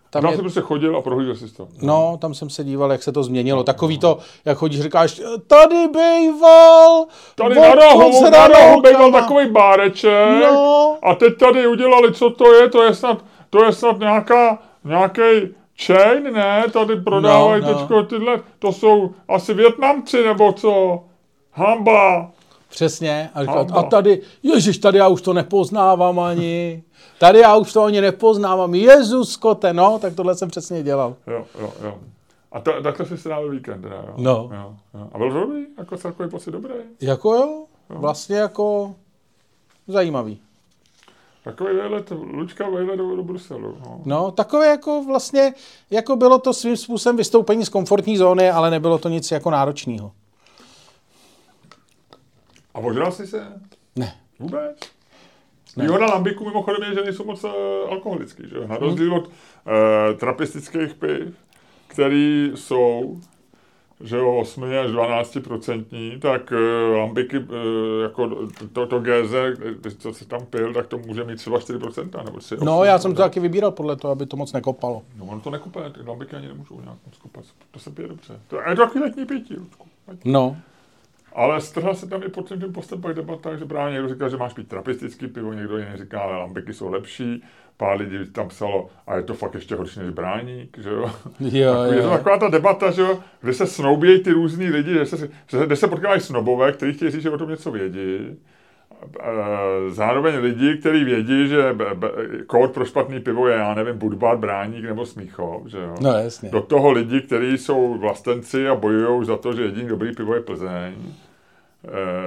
Tam 0.09 0.21
Tam 0.21 0.31
je, 0.31 0.35
jsem 0.37 0.43
prostě 0.43 0.61
chodil 0.61 0.97
a 0.97 1.01
prohlížel 1.01 1.35
si 1.35 1.53
to. 1.55 1.67
no, 1.81 2.17
tam 2.21 2.33
jsem 2.33 2.49
se 2.49 2.63
díval, 2.63 2.91
jak 2.91 3.03
se 3.03 3.11
to 3.11 3.23
změnilo. 3.23 3.63
Takový 3.63 3.99
to, 3.99 4.17
jak 4.45 4.57
chodíš, 4.57 4.81
říkáš, 4.81 5.21
tady 5.47 5.87
bejval, 5.87 7.05
Tady 7.35 7.55
na 7.55 7.75
rohu, 7.75 8.29
na 8.29 8.47
rohu 8.47 8.81
býval 8.81 9.11
takový 9.11 9.49
báreček 9.49 10.41
No. 10.41 10.97
a 11.03 11.15
teď 11.15 11.37
tady 11.37 11.67
udělali, 11.67 12.13
co 12.13 12.29
to 12.29 12.53
je, 12.53 12.69
to 12.69 12.83
je 12.83 12.95
snad, 12.95 13.25
to 13.49 13.63
je 13.63 13.71
snad 13.73 13.99
nějaká, 13.99 14.59
nějaký 14.83 15.21
chain, 15.85 16.33
ne? 16.33 16.63
Tady 16.73 16.95
prodávají 16.95 17.61
No, 17.61 17.67
no. 17.71 17.77
teďko 17.79 18.03
tyhle, 18.03 18.39
to 18.59 18.71
jsou 18.73 19.11
asi 19.27 19.53
Větnamci 19.53 20.23
nebo 20.25 20.53
co? 20.53 21.03
Hamba. 21.51 22.31
Přesně. 22.69 23.29
A, 23.33 23.41
říkal, 23.41 23.67
a 23.73 23.83
tady, 23.83 24.21
ježiš, 24.43 24.77
tady 24.77 24.97
já 24.97 25.07
už 25.07 25.21
to 25.21 25.33
nepoznávám 25.33 26.19
ani. 26.19 26.83
Tady 27.19 27.39
já 27.39 27.55
už 27.55 27.73
to 27.73 27.83
ani 27.83 28.01
nepoznávám. 28.01 28.75
Jezus 28.75 29.37
kote, 29.37 29.73
no, 29.73 29.99
tak 29.99 30.15
tohle 30.15 30.35
jsem 30.35 30.49
přesně 30.49 30.83
dělal. 30.83 31.15
Jo, 31.27 31.45
jo, 31.59 31.73
jo. 31.83 31.97
A 32.51 32.59
to, 32.59 32.71
takhle 32.83 33.05
jsi 33.05 33.17
strávil 33.17 33.51
víkend, 33.51 33.81
teda, 33.81 33.95
jo? 33.95 34.13
No. 34.17 34.49
Jo, 34.53 34.75
jo. 34.93 35.09
A 35.13 35.17
byl 35.17 35.31
dobrý? 35.31 35.65
Jako 35.77 35.97
celkový 35.97 36.29
pocit 36.29 36.51
dobrý? 36.51 36.73
Jako 37.01 37.33
jo, 37.33 37.65
vlastně 37.89 38.35
jako 38.35 38.95
zajímavý. 39.87 40.39
Takový 41.43 41.73
výlet, 41.73 42.11
Lučka 42.11 42.69
výlet 42.69 42.97
do, 42.97 43.15
do 43.15 43.23
Bruselu. 43.23 43.77
No. 43.85 44.01
no, 44.05 44.31
takové 44.31 44.67
jako 44.67 45.03
vlastně, 45.03 45.53
jako 45.91 46.15
bylo 46.15 46.39
to 46.39 46.53
svým 46.53 46.77
způsobem 46.77 47.17
vystoupení 47.17 47.65
z 47.65 47.69
komfortní 47.69 48.17
zóny, 48.17 48.51
ale 48.51 48.71
nebylo 48.71 48.97
to 48.97 49.09
nic 49.09 49.31
jako 49.31 49.51
náročného. 49.51 50.11
A 52.75 52.79
ožral 52.79 53.11
jsi 53.11 53.27
se? 53.27 53.47
Ne. 53.95 54.15
Vůbec? 54.39 54.77
Výhoda 55.77 56.05
lambiku 56.05 56.45
mimochodem 56.45 56.89
je, 56.89 56.95
že 56.95 57.01
nejsou 57.01 57.25
moc 57.25 57.43
uh, 57.43 57.51
alkoholický, 57.89 58.43
že? 58.49 58.67
Na 58.67 58.77
rozdíl 58.77 59.15
od 59.15 59.27
uh, 59.27 59.31
trapistických 60.17 60.93
piv, 60.93 61.35
který 61.87 62.51
jsou 62.55 63.19
že 64.01 64.17
jo, 64.17 64.37
8 64.37 64.63
až 64.63 64.91
12 64.91 65.37
procentní, 65.43 66.19
tak 66.19 66.51
uh, 66.51 66.97
lambiky, 66.97 67.39
uh, 67.39 67.45
jako 68.01 68.29
to, 68.73 68.87
to 68.87 68.99
GZ, 68.99 69.33
co 69.97 70.13
se 70.13 70.27
tam 70.27 70.45
pil, 70.45 70.73
tak 70.73 70.87
to 70.87 70.97
může 70.97 71.23
mít 71.23 71.35
třeba 71.35 71.59
4 71.59 71.79
procenta, 71.79 72.23
nebo 72.23 72.39
3, 72.39 72.55
8, 72.55 72.65
No, 72.65 72.83
já 72.83 72.99
jsem 72.99 73.15
to 73.15 73.21
taky 73.21 73.39
vybíral 73.39 73.71
podle 73.71 73.95
toho, 73.95 74.11
aby 74.11 74.25
to 74.25 74.37
moc 74.37 74.53
nekopalo. 74.53 75.01
No, 75.17 75.25
ono 75.25 75.41
to 75.41 75.49
nekopá, 75.49 75.89
ty 75.89 75.99
lambiky 76.07 76.35
ani 76.35 76.47
nemůžou 76.47 76.81
nějak 76.81 76.97
moc 77.05 77.17
kopat, 77.17 77.45
to 77.71 77.79
se 77.79 77.89
pije 77.89 78.07
dobře. 78.07 78.39
To 78.47 78.61
je 78.69 78.75
takový 78.75 78.99
letní 78.99 79.25
pití, 79.25 79.55
Lučku. 79.55 79.87
No. 80.25 80.57
Ale 81.35 81.61
strhla 81.61 81.93
se 81.93 82.07
tam 82.07 82.23
i 82.23 82.29
pod 82.29 82.47
tím 82.47 82.73
pak 83.01 83.15
debata, 83.15 83.55
že 83.55 83.65
právě 83.65 83.93
někdo 83.93 84.09
říkal, 84.09 84.29
že 84.29 84.37
máš 84.37 84.53
pít 84.53 84.67
trapistický 84.67 85.27
pivo, 85.27 85.53
někdo 85.53 85.77
jiný 85.77 85.91
říká, 85.95 86.19
ale 86.19 86.37
lambiky 86.37 86.73
jsou 86.73 86.89
lepší. 86.89 87.43
Pár 87.77 87.97
lidí 87.97 88.31
tam 88.31 88.47
psalo, 88.47 88.89
a 89.07 89.15
je 89.15 89.23
to 89.23 89.33
fakt 89.33 89.53
ještě 89.53 89.75
horší 89.75 89.99
než 89.99 90.09
bráník, 90.09 90.77
že 90.77 90.89
jo. 90.89 91.11
jo, 91.39 91.73
jo. 91.73 91.91
Je 91.91 92.01
to 92.01 92.09
taková 92.09 92.37
ta 92.37 92.49
debata, 92.49 92.91
že 92.91 93.01
jo, 93.01 93.19
kde 93.41 93.53
se 93.53 93.67
snoubějí 93.67 94.19
ty 94.23 94.31
různý 94.31 94.69
lidi, 94.69 94.93
že 94.93 95.05
se, 95.05 95.29
že 95.69 95.75
se 95.75 95.87
potkávají 95.87 96.21
snobové, 96.21 96.71
kteří 96.71 96.93
chtějí 96.93 97.11
říct, 97.11 97.21
že 97.21 97.29
o 97.29 97.37
tom 97.37 97.49
něco 97.49 97.71
vědí. 97.71 98.37
Zároveň 99.89 100.35
lidi, 100.35 100.77
kteří 100.77 101.03
vědí, 101.03 101.47
že 101.47 101.75
kód 102.47 102.71
pro 102.71 102.85
špatný 102.85 103.19
pivo 103.19 103.47
je, 103.47 103.55
já 103.55 103.73
nevím, 103.73 103.97
Budvar, 103.97 104.37
Bráník 104.37 104.85
nebo 104.85 105.05
Smíchov, 105.05 105.67
že 105.67 105.77
jo. 105.77 105.95
No 106.01 106.11
jasně. 106.11 106.49
Do 106.49 106.61
toho 106.61 106.91
lidi, 106.91 107.21
kteří 107.21 107.57
jsou 107.57 107.97
vlastenci 107.97 108.67
a 108.67 108.75
bojují 108.75 109.25
za 109.25 109.37
to, 109.37 109.53
že 109.53 109.63
jediný 109.63 109.87
dobrý 109.87 110.15
pivo 110.15 110.35
je 110.35 110.41
Plzeň 110.41 110.93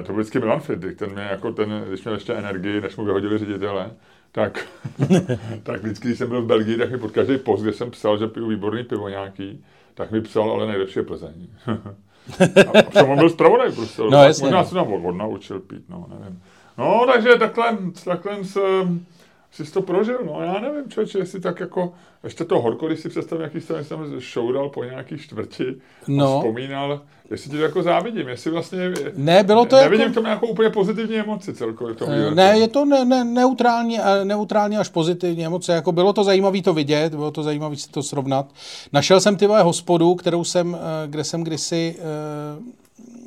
to 0.07 0.13
byl 0.13 0.15
vždycky 0.15 0.39
Milan 0.39 0.61
Fidrik, 0.61 0.99
ten 0.99 1.11
mě 1.13 1.23
jako 1.23 1.53
ten, 1.53 1.85
když 1.89 2.05
měl 2.05 2.15
ještě 2.15 2.35
energii, 2.35 2.81
než 2.81 2.97
mu 2.97 3.05
vyhodili 3.05 3.39
ředitele, 3.39 3.91
tak, 4.33 4.67
tak 5.63 5.83
vždycky, 5.83 6.09
když 6.09 6.19
jsem 6.19 6.29
byl 6.29 6.43
v 6.43 6.47
Belgii, 6.47 6.77
tak 6.77 6.91
mi 6.91 6.99
pod 6.99 7.11
každý 7.11 7.39
post, 7.39 7.63
kde 7.63 7.73
jsem 7.73 7.91
psal, 7.91 8.19
že 8.19 8.27
piju 8.27 8.47
výborný 8.47 8.85
pivo 8.85 9.09
nějaký, 9.09 9.65
tak 9.95 10.11
mi 10.11 10.21
psal, 10.21 10.51
ale 10.51 10.67
nejlepší 10.67 10.99
je 10.99 11.03
Plzeň. 11.03 11.49
a 12.69 12.83
přitom 12.83 13.11
on 13.11 13.19
byl 13.19 13.31
zpravodaj 13.31 13.73
prostě. 13.73 14.03
No, 14.11 14.25
jasně, 14.25 14.45
možná 14.45 14.59
no. 14.59 14.67
se 14.69 14.75
tam 14.75 14.93
odnaučil 14.93 15.61
pít, 15.61 15.85
no, 15.89 16.07
nevím. 16.09 16.43
No, 16.79 17.07
takže 17.13 17.29
takhle, 17.39 17.79
takhle 18.05 18.45
jsem, 18.45 19.07
jsi 19.51 19.73
to 19.73 19.83
prožil, 19.83 20.19
no 20.27 20.43
já 20.43 20.61
nevím, 20.61 20.91
člověče, 20.91 21.19
jestli 21.19 21.41
tak 21.41 21.61
jako, 21.61 21.93
ještě 22.25 22.45
to 22.45 22.61
horko, 22.61 22.87
když 22.87 23.01
si 23.01 23.09
představím, 23.09 23.43
jaký 23.43 23.61
jsem 23.61 23.85
tam 23.85 24.21
šoudal 24.21 24.69
po 24.69 24.85
nějaký 24.85 25.19
čtvrti 25.19 25.77
No. 26.09 26.37
a 26.37 26.41
vzpomínal, 26.41 27.01
jestli 27.31 27.51
ti 27.51 27.57
to 27.57 27.63
jako 27.63 27.83
závidím, 27.83 28.29
jestli 28.29 28.51
vlastně, 28.51 28.93
Ne, 29.17 29.43
bylo 29.43 29.65
to 29.67 29.77
nevidím 29.77 30.01
jako- 30.01 30.13
v 30.13 30.15
tom 30.15 30.25
nějakou 30.25 30.47
úplně 30.47 30.71
pozitivní 30.71 31.17
emoci 31.17 31.55
celkově 31.55 31.95
v 31.95 31.99
tom 31.99 32.09
Eh. 32.11 32.35
Ne, 32.35 32.59
je 32.59 32.69
to 32.69 32.85
ne, 32.85 33.05
ne, 33.05 33.25
neutrální, 33.25 34.01
eh, 34.01 34.25
neutrální 34.25 34.77
až 34.77 34.89
pozitivní 34.89 35.47
emoce. 35.47 35.73
Jako 35.73 35.93
bylo 35.93 36.13
to 36.13 36.25
zajímavé 36.25 36.63
to 36.63 36.75
vidět, 36.75 37.15
bylo 37.15 37.31
to 37.31 37.43
zajímavé 37.43 37.77
si 37.77 37.89
to 37.89 38.03
srovnat. 38.03 38.47
Našel 38.93 39.21
jsem 39.21 39.37
ty 39.37 39.47
hospodu, 39.47 40.15
kterou 40.15 40.45
jsem, 40.45 40.75
eh, 40.77 41.09
kde 41.09 41.25
jsem 41.25 41.45
kdysi 41.45 41.97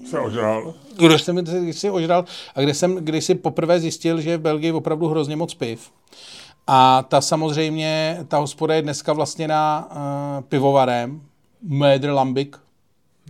se 0.09 0.19
ožral. 0.19 0.73
kde 0.97 1.19
jsem 1.19 1.35
kdysi 1.35 1.89
ožral 1.89 2.25
a 2.55 2.61
kde 2.61 2.73
jsem 2.73 2.95
kdysi 2.95 3.35
poprvé 3.35 3.79
zjistil, 3.79 4.21
že 4.21 4.29
je 4.29 4.37
v 4.37 4.41
Belgii 4.41 4.71
opravdu 4.71 5.07
hrozně 5.07 5.35
moc 5.35 5.53
piv. 5.53 5.91
A 6.67 7.05
ta 7.07 7.21
samozřejmě, 7.21 8.17
ta 8.27 8.37
hospoda 8.37 8.75
je 8.75 8.81
dneska 8.81 9.13
vlastněná 9.13 9.87
uh, 9.91 9.97
pivovarem 10.49 11.21
Mödr 11.69 12.13
Lambic, 12.13 12.51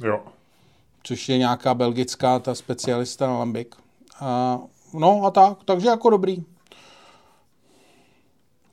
Jo. 0.04 0.20
Což 1.04 1.30
je 1.30 1.38
nějaká 1.38 1.74
belgická 1.74 2.40
ta 2.40 2.56
specialista 2.56 3.28
na 3.28 3.38
Lambic. 3.38 3.68
A, 4.20 4.60
no 4.94 5.22
a 5.26 5.32
tak, 5.32 5.58
takže 5.66 5.88
jako 5.88 6.10
dobrý. 6.10 6.44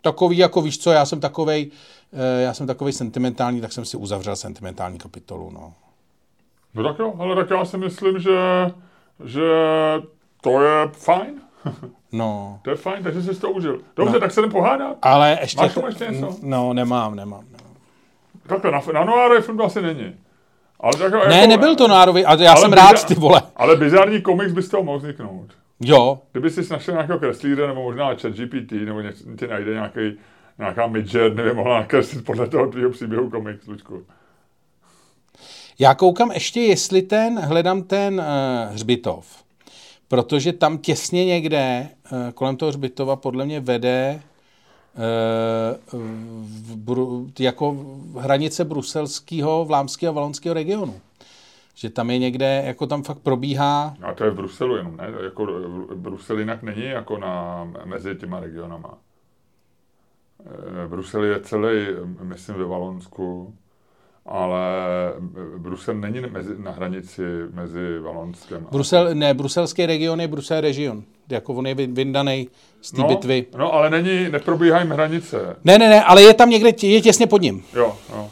Takový, 0.00 0.38
jako 0.38 0.62
víš 0.62 0.78
co, 0.78 0.90
já 0.90 1.06
jsem 1.06 1.20
takovej, 1.20 1.70
eh, 2.12 2.42
já 2.42 2.54
jsem 2.54 2.66
takovej 2.66 2.92
sentimentální, 2.92 3.60
tak 3.60 3.72
jsem 3.72 3.84
si 3.84 3.96
uzavřel 3.96 4.36
sentimentální 4.36 4.98
kapitolu, 4.98 5.50
no. 5.50 5.74
No 6.74 6.82
tak 6.82 6.98
jo, 6.98 7.14
ale 7.18 7.36
tak 7.36 7.50
já 7.50 7.64
si 7.64 7.78
myslím, 7.78 8.18
že, 8.18 8.38
že 9.24 9.50
to 10.40 10.62
je 10.62 10.88
fajn. 10.92 11.40
No, 12.12 12.60
To 12.62 12.70
je 12.70 12.76
fajn, 12.76 13.02
takže 13.02 13.22
jsi 13.22 13.40
to 13.40 13.50
užil. 13.50 13.80
Dobře, 13.96 14.14
no. 14.14 14.20
tak 14.20 14.32
se 14.32 14.40
jdem 14.40 14.50
pohádat. 14.50 14.96
ale 15.02 15.38
ještě... 15.40 15.60
Máš 15.60 15.74
tomu 15.74 15.86
ještě 15.86 16.06
něco? 16.06 16.36
No, 16.42 16.72
nemám, 16.72 17.16
nemám. 17.16 17.44
nemám. 17.44 17.74
Takhle, 18.46 18.70
na, 18.70 18.80
na 18.92 19.04
Noárově 19.04 19.40
film 19.42 19.56
to 19.56 19.64
asi 19.64 19.82
není. 19.82 20.14
Ale 20.80 20.92
tak, 20.92 21.12
jako, 21.12 21.28
Ne, 21.28 21.46
nebyl 21.46 21.76
to 21.76 21.88
nárový, 21.88 22.24
a 22.24 22.34
já 22.42 22.52
ale 22.52 22.60
jsem 22.60 22.70
biza- 22.70 22.76
rád, 22.76 23.06
ty 23.06 23.14
vole. 23.14 23.42
Ale 23.56 23.76
bizarní 23.76 24.22
komiks 24.22 24.52
bys 24.52 24.68
toho 24.68 24.82
mohl 24.82 24.98
vzniknout. 24.98 25.46
Jo, 25.80 26.18
Kdyby 26.32 26.50
jsi 26.50 26.72
našel 26.72 26.94
nějakého 26.94 27.18
kreslíře, 27.18 27.66
nebo 27.66 27.82
možná 27.82 28.14
chat 28.14 28.32
GPT, 28.32 28.72
nebo 28.72 29.00
něco, 29.00 29.24
ti 29.38 29.46
najde 29.46 29.72
nějaký, 29.72 30.00
nějaká 30.58 30.86
midget, 30.86 31.34
nevím, 31.34 31.54
mohla 31.56 31.78
nakreslit 31.80 32.24
podle 32.24 32.46
toho 32.46 32.66
tvýho 32.66 32.90
příběhu 32.90 33.30
komiks, 33.30 33.66
Lučku. 33.66 34.02
Já 35.78 35.94
koukám 35.94 36.30
ještě, 36.32 36.60
jestli 36.60 37.02
ten, 37.02 37.38
hledám 37.38 37.82
ten 37.82 38.14
uh, 38.14 38.74
hřbitov, 38.74 39.26
protože 40.08 40.52
tam 40.52 40.78
těsně 40.78 41.24
někde 41.24 41.88
uh, 42.12 42.18
kolem 42.34 42.56
toho 42.56 42.68
hřbitova 42.68 43.16
podle 43.16 43.44
mě 43.44 43.60
vede 43.60 44.20
jako 47.40 47.76
hranice 48.18 48.64
bruselského, 48.64 49.64
vlámského 49.64 50.12
a 50.12 50.14
valonského 50.14 50.54
regionu. 50.54 51.00
Že 51.74 51.90
tam 51.90 52.10
je 52.10 52.18
někde, 52.18 52.62
jako 52.66 52.86
tam 52.86 53.02
fakt 53.02 53.18
probíhá, 53.18 53.96
A 54.02 54.14
to 54.14 54.24
je 54.24 54.30
v 54.30 54.34
Bruselu 54.34 54.76
jenom, 54.76 54.96
ne? 54.96 55.08
Jako 55.24 55.46
v- 55.46 55.94
Brusel 55.94 56.38
jinak 56.38 56.62
není 56.62 56.84
jako 56.84 57.18
na, 57.18 57.64
mezi 57.84 58.14
těma 58.16 58.40
regionama. 58.40 58.98
Eh, 60.84 60.88
Brusel 60.88 61.24
je 61.24 61.40
celý, 61.40 61.86
myslím, 62.22 62.56
ve 62.56 62.64
Valonsku, 62.64 63.54
ale 64.28 64.60
Brusel 65.58 65.94
není 65.94 66.20
mezi, 66.20 66.54
na 66.58 66.70
hranici 66.70 67.22
mezi 67.52 67.98
Valonskem 67.98 68.66
a... 68.66 68.70
Brusel, 68.70 69.14
ne, 69.14 69.34
bruselský 69.34 69.86
region 69.86 70.20
je 70.20 70.28
Brusel 70.28 70.60
region, 70.60 71.02
jako 71.28 71.54
on 71.54 71.66
je 71.66 71.74
vy- 71.74 71.86
vyndaný 71.86 72.48
z 72.80 72.90
té 72.90 73.00
no, 73.00 73.08
bitvy. 73.08 73.46
No, 73.58 73.72
ale 73.72 73.90
není, 73.90 74.28
neprobíhají 74.30 74.88
hranice. 74.88 75.56
Ne, 75.64 75.78
ne, 75.78 75.88
ne, 75.88 76.04
ale 76.04 76.22
je 76.22 76.34
tam 76.34 76.50
někde, 76.50 76.68
je 76.82 77.00
těsně 77.00 77.26
pod 77.26 77.42
ním. 77.42 77.64
Jo, 77.74 77.96
jo. 78.10 78.30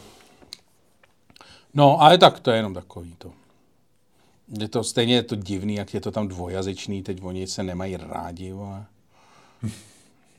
No, 1.74 2.02
ale 2.02 2.18
tak 2.18 2.40
to 2.40 2.50
je 2.50 2.56
jenom 2.56 2.74
takový 2.74 3.14
to. 3.18 3.32
Je 4.60 4.68
to 4.68 4.84
stejně 4.84 5.14
je 5.14 5.22
to 5.22 5.36
divný, 5.36 5.74
jak 5.74 5.94
je 5.94 6.00
to 6.00 6.10
tam 6.10 6.28
dvojazyčný, 6.28 7.02
teď 7.02 7.18
oni 7.22 7.46
se 7.46 7.62
nemají 7.62 7.96
rádi, 7.96 8.52
vole. 8.52 8.84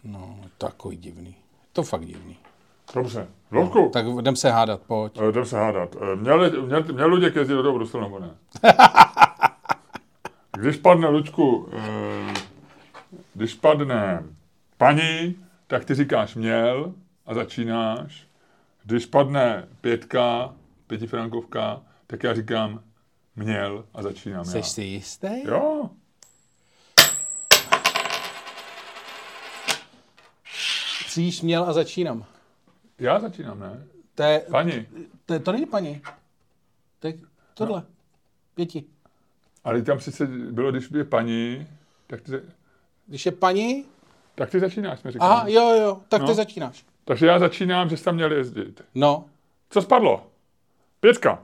No, 0.04 0.38
takový 0.58 0.98
divný. 0.98 1.36
To 1.74 1.84
fakt 1.84 2.06
divný. 2.06 2.38
Dobře. 2.94 3.28
Vlovku, 3.52 3.90
Tak 3.94 4.06
jdem 4.20 4.36
se 4.36 4.52
hádat, 4.52 4.82
pojď. 4.82 5.18
Eh, 5.22 5.30
Jdem 5.30 5.46
se 5.46 5.58
hádat. 5.58 5.96
Eh, 6.02 6.16
Měl, 6.16 6.62
měl, 6.66 6.84
měl 6.94 7.08
Luděk 7.10 7.36
jezdit 7.36 7.54
do 7.54 7.64
toho 7.64 7.74
Bruselu 7.76 8.04
nebo 8.04 8.20
ne? 8.20 8.30
Když 10.58 10.78
padne, 10.78 11.08
Luďku, 11.08 11.70
eh, 11.74 12.34
když 13.34 13.54
padne 13.54 14.24
paní, 14.78 15.36
tak 15.68 15.86
ty 15.86 15.96
říkáš 15.96 16.36
měl 16.36 16.94
a 17.26 17.34
začínáš. 17.34 18.28
Když 18.84 19.06
padne 19.06 19.68
pětka, 19.82 20.54
pětifrankovka, 20.88 21.82
tak 22.08 22.24
já 22.24 22.34
říkám 22.34 22.82
měl 23.36 23.86
a 23.94 24.02
začínám 24.04 24.46
já. 24.46 24.52
Jsi 24.52 24.64
si 24.64 24.82
jistý? 24.82 25.48
Jo, 25.48 25.90
Příš 31.06 31.42
měl 31.42 31.64
a 31.64 31.74
začínám. 31.74 32.26
Já 33.00 33.20
začínám, 33.20 33.60
ne? 33.60 33.84
To, 34.16 34.24
je, 34.24 34.40
Paní, 34.52 34.88
to, 35.26 35.40
to 35.40 35.52
není 35.52 35.66
paní. 35.66 36.02
To 37.00 37.08
je 37.08 37.14
tohle. 37.54 37.84
Pěti. 38.56 38.84
ale 39.64 39.82
tam 39.82 40.00
sice 40.00 40.26
bylo, 40.28 40.72
když 40.72 40.92
je 40.92 41.04
paní, 41.04 41.68
tak 42.08 42.22
ty, 42.22 42.32
Když 43.08 43.26
je 43.26 43.32
paní, 43.32 43.86
tak 44.36 44.50
ty 44.50 44.60
začínáš, 44.60 45.04
mi 45.04 45.12
říkáš. 45.12 45.30
aha, 45.30 45.46
jo, 45.48 45.70
jo, 45.82 46.02
tak 46.10 46.22
ty 46.22 46.28
No. 46.28 46.34
začínáš. 46.34 46.86
Takže 47.06 47.26
já 47.28 47.40
začínám, 47.40 47.90
že 47.90 47.98
jsi 47.98 48.04
tam 48.04 48.16
měl 48.16 48.32
jezdit. 48.32 48.82
No, 48.96 49.26
Co 49.70 49.82
spadlo? 49.82 50.28
Pětka. 51.00 51.44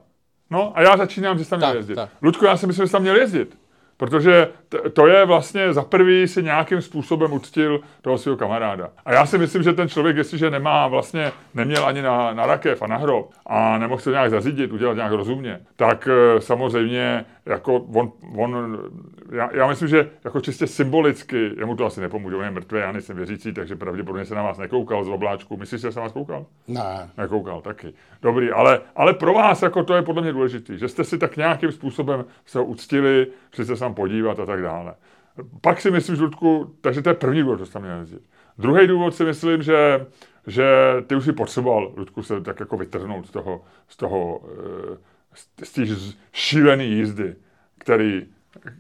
No 0.50 0.78
a 0.78 0.82
já 0.82 0.98
začínám, 0.98 1.38
že 1.38 1.44
jsi 1.44 1.50
tam 1.50 1.60
měl 1.60 1.70
Tak, 1.70 1.78
jezdit. 1.78 1.96
tak. 1.96 2.10
Luďku, 2.22 2.46
já 2.46 2.58
si 2.58 2.68
myslím, 2.68 2.84
že 2.84 2.88
jsi 2.88 2.92
tam 2.92 3.02
měl 3.02 3.16
jezdit. 3.16 3.58
Protože 4.04 4.48
to 4.94 5.08
je 5.08 5.26
vlastně 5.26 5.74
za 5.74 5.84
prvý 5.84 6.28
si 6.28 6.44
nějakým 6.44 6.82
způsobem 6.82 7.34
uctil 7.34 7.80
toho 8.02 8.18
svého 8.18 8.38
kamaráda. 8.38 8.90
A 9.06 9.14
já 9.14 9.26
si 9.26 9.38
myslím, 9.38 9.64
že 9.64 9.74
ten 9.74 9.90
člověk, 9.90 10.18
jestliže 10.18 10.50
nemá 10.50 10.88
vlastně, 10.88 11.32
neměl 11.54 11.86
ani 11.86 12.02
na, 12.02 12.34
na 12.34 12.46
rakev 12.46 12.82
a 12.82 12.88
na 12.88 12.98
hrob 12.98 13.32
a 13.46 13.78
nemohl 13.78 14.02
se 14.02 14.10
nějak 14.10 14.30
zařídit, 14.30 14.72
udělat 14.72 14.94
nějak 14.94 15.12
rozumně, 15.12 15.60
tak 15.76 16.08
eh, 16.12 16.42
samozřejmě 16.42 17.26
jako 17.46 17.76
on, 17.76 18.12
on 18.36 18.80
já, 19.32 19.50
já, 19.56 19.68
myslím, 19.68 19.88
že 19.88 20.10
jako 20.24 20.42
čistě 20.42 20.68
symbolicky, 20.68 21.52
jemu 21.58 21.76
to 21.76 21.86
asi 21.86 22.02
nepomůže, 22.02 22.36
on 22.36 22.44
je 22.44 22.52
mrtvý, 22.52 22.80
já 22.80 22.92
nejsem 22.92 23.18
věřící, 23.18 23.54
takže 23.54 23.76
pravděpodobně 23.76 24.26
se 24.26 24.36
na 24.36 24.44
vás 24.44 24.58
nekoukal 24.58 25.04
z 25.04 25.10
obláčku. 25.10 25.58
Myslíš, 25.58 25.82
že 25.82 25.92
se 25.92 26.00
na 26.00 26.04
vás 26.04 26.12
koukal? 26.12 26.46
Ne. 26.68 27.10
Nekoukal, 27.18 27.62
taky. 27.62 27.94
Dobrý, 28.22 28.52
ale, 28.52 28.82
ale 28.96 29.14
pro 29.14 29.34
vás 29.34 29.62
jako 29.62 29.84
to 29.84 29.96
je 29.96 30.02
podle 30.02 30.22
mě 30.22 30.34
důležité, 30.34 30.78
že 30.78 30.88
jste 30.88 31.04
si 31.04 31.18
tak 31.18 31.38
nějakým 31.38 31.72
způsobem 31.72 32.26
se 32.46 32.60
ho 32.60 32.66
uctili, 32.66 33.28
šli 33.52 33.66
se 33.66 33.78
sám 33.78 33.94
podívat 33.94 34.40
a 34.40 34.46
tak 34.46 34.62
dále. 34.62 34.94
Pak 35.62 35.82
si 35.82 35.92
myslím, 35.92 36.16
Žlutku, 36.16 36.76
takže 36.82 37.02
to 37.02 37.10
je 37.10 37.16
první 37.16 37.42
důvod, 37.42 37.60
že 37.60 37.66
jste 37.66 37.74
tam 37.74 37.82
měl 37.82 38.00
jezdit. 38.00 38.22
Druhý 38.58 38.88
důvod 38.88 39.16
si 39.16 39.26
myslím, 39.26 39.62
že, 39.62 40.06
že 40.48 40.66
ty 41.08 41.16
už 41.16 41.26
si 41.26 41.34
potřeboval, 41.34 41.92
Ludku, 41.98 42.24
se 42.24 42.42
tak 42.42 42.60
jako 42.60 42.78
vytrhnout 42.78 43.28
z 43.28 43.32
toho, 43.32 43.62
z 43.88 43.98
toho, 43.98 44.42
eh, 44.94 44.98
z 45.64 45.72
té 45.72 45.82
šílené 46.32 46.84
jízdy, 46.84 47.36
který, 47.78 48.26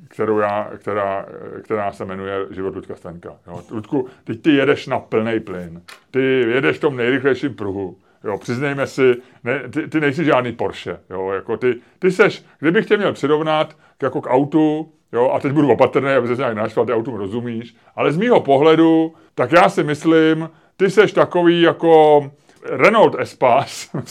kterou 0.08 0.39
já, 0.39 0.72
která, 0.78 1.26
která 1.64 1.91
se 1.91 2.06
jmenuje 2.06 2.45
Život 2.51 2.76
Ludka 2.76 2.95
Stanka. 2.95 3.36
Jo. 3.47 3.62
Ludku, 3.72 4.08
teď 4.24 4.41
ty 4.41 4.56
jedeš 4.56 4.88
na 4.88 4.99
plný 4.99 5.39
plyn. 5.39 5.82
Ty 6.12 6.22
jedeš 6.39 6.78
v 6.78 6.82
tom 6.82 6.97
nejrychlejším 6.97 7.56
pruhu. 7.56 7.97
Jo, 8.24 8.38
přiznejme 8.38 8.88
si, 8.88 9.16
ne, 9.43 9.70
ty, 9.70 9.88
ty 9.88 9.99
nejsi 9.99 10.26
žádný 10.26 10.51
Porsche. 10.51 10.99
Jo, 11.10 11.32
jako 11.32 11.58
ty, 11.58 11.76
ty 11.99 12.12
seš, 12.12 12.45
kdybych 12.60 12.86
tě 12.86 12.97
měl 12.97 13.14
přirovnat 13.14 13.74
k, 13.97 14.04
jako 14.04 14.22
k 14.22 14.30
autu, 14.30 14.93
jo, 15.14 15.30
a 15.30 15.39
teď 15.39 15.51
budu 15.51 15.72
opatrný, 15.72 16.12
aby 16.12 16.28
se 16.28 16.36
nějak 16.36 16.56
naštval, 16.56 16.86
ty 16.86 16.93
autu 16.93 17.18
rozumíš, 17.18 17.76
ale 17.95 18.12
z 18.12 18.18
mýho 18.18 18.41
pohledu, 18.41 19.14
tak 19.36 19.51
já 19.51 19.70
si 19.70 19.84
myslím, 19.84 20.49
ty 20.78 20.89
seš 20.89 21.12
takový 21.12 21.62
jako 21.62 22.32
Renault 22.66 23.16
Espace, 23.20 24.04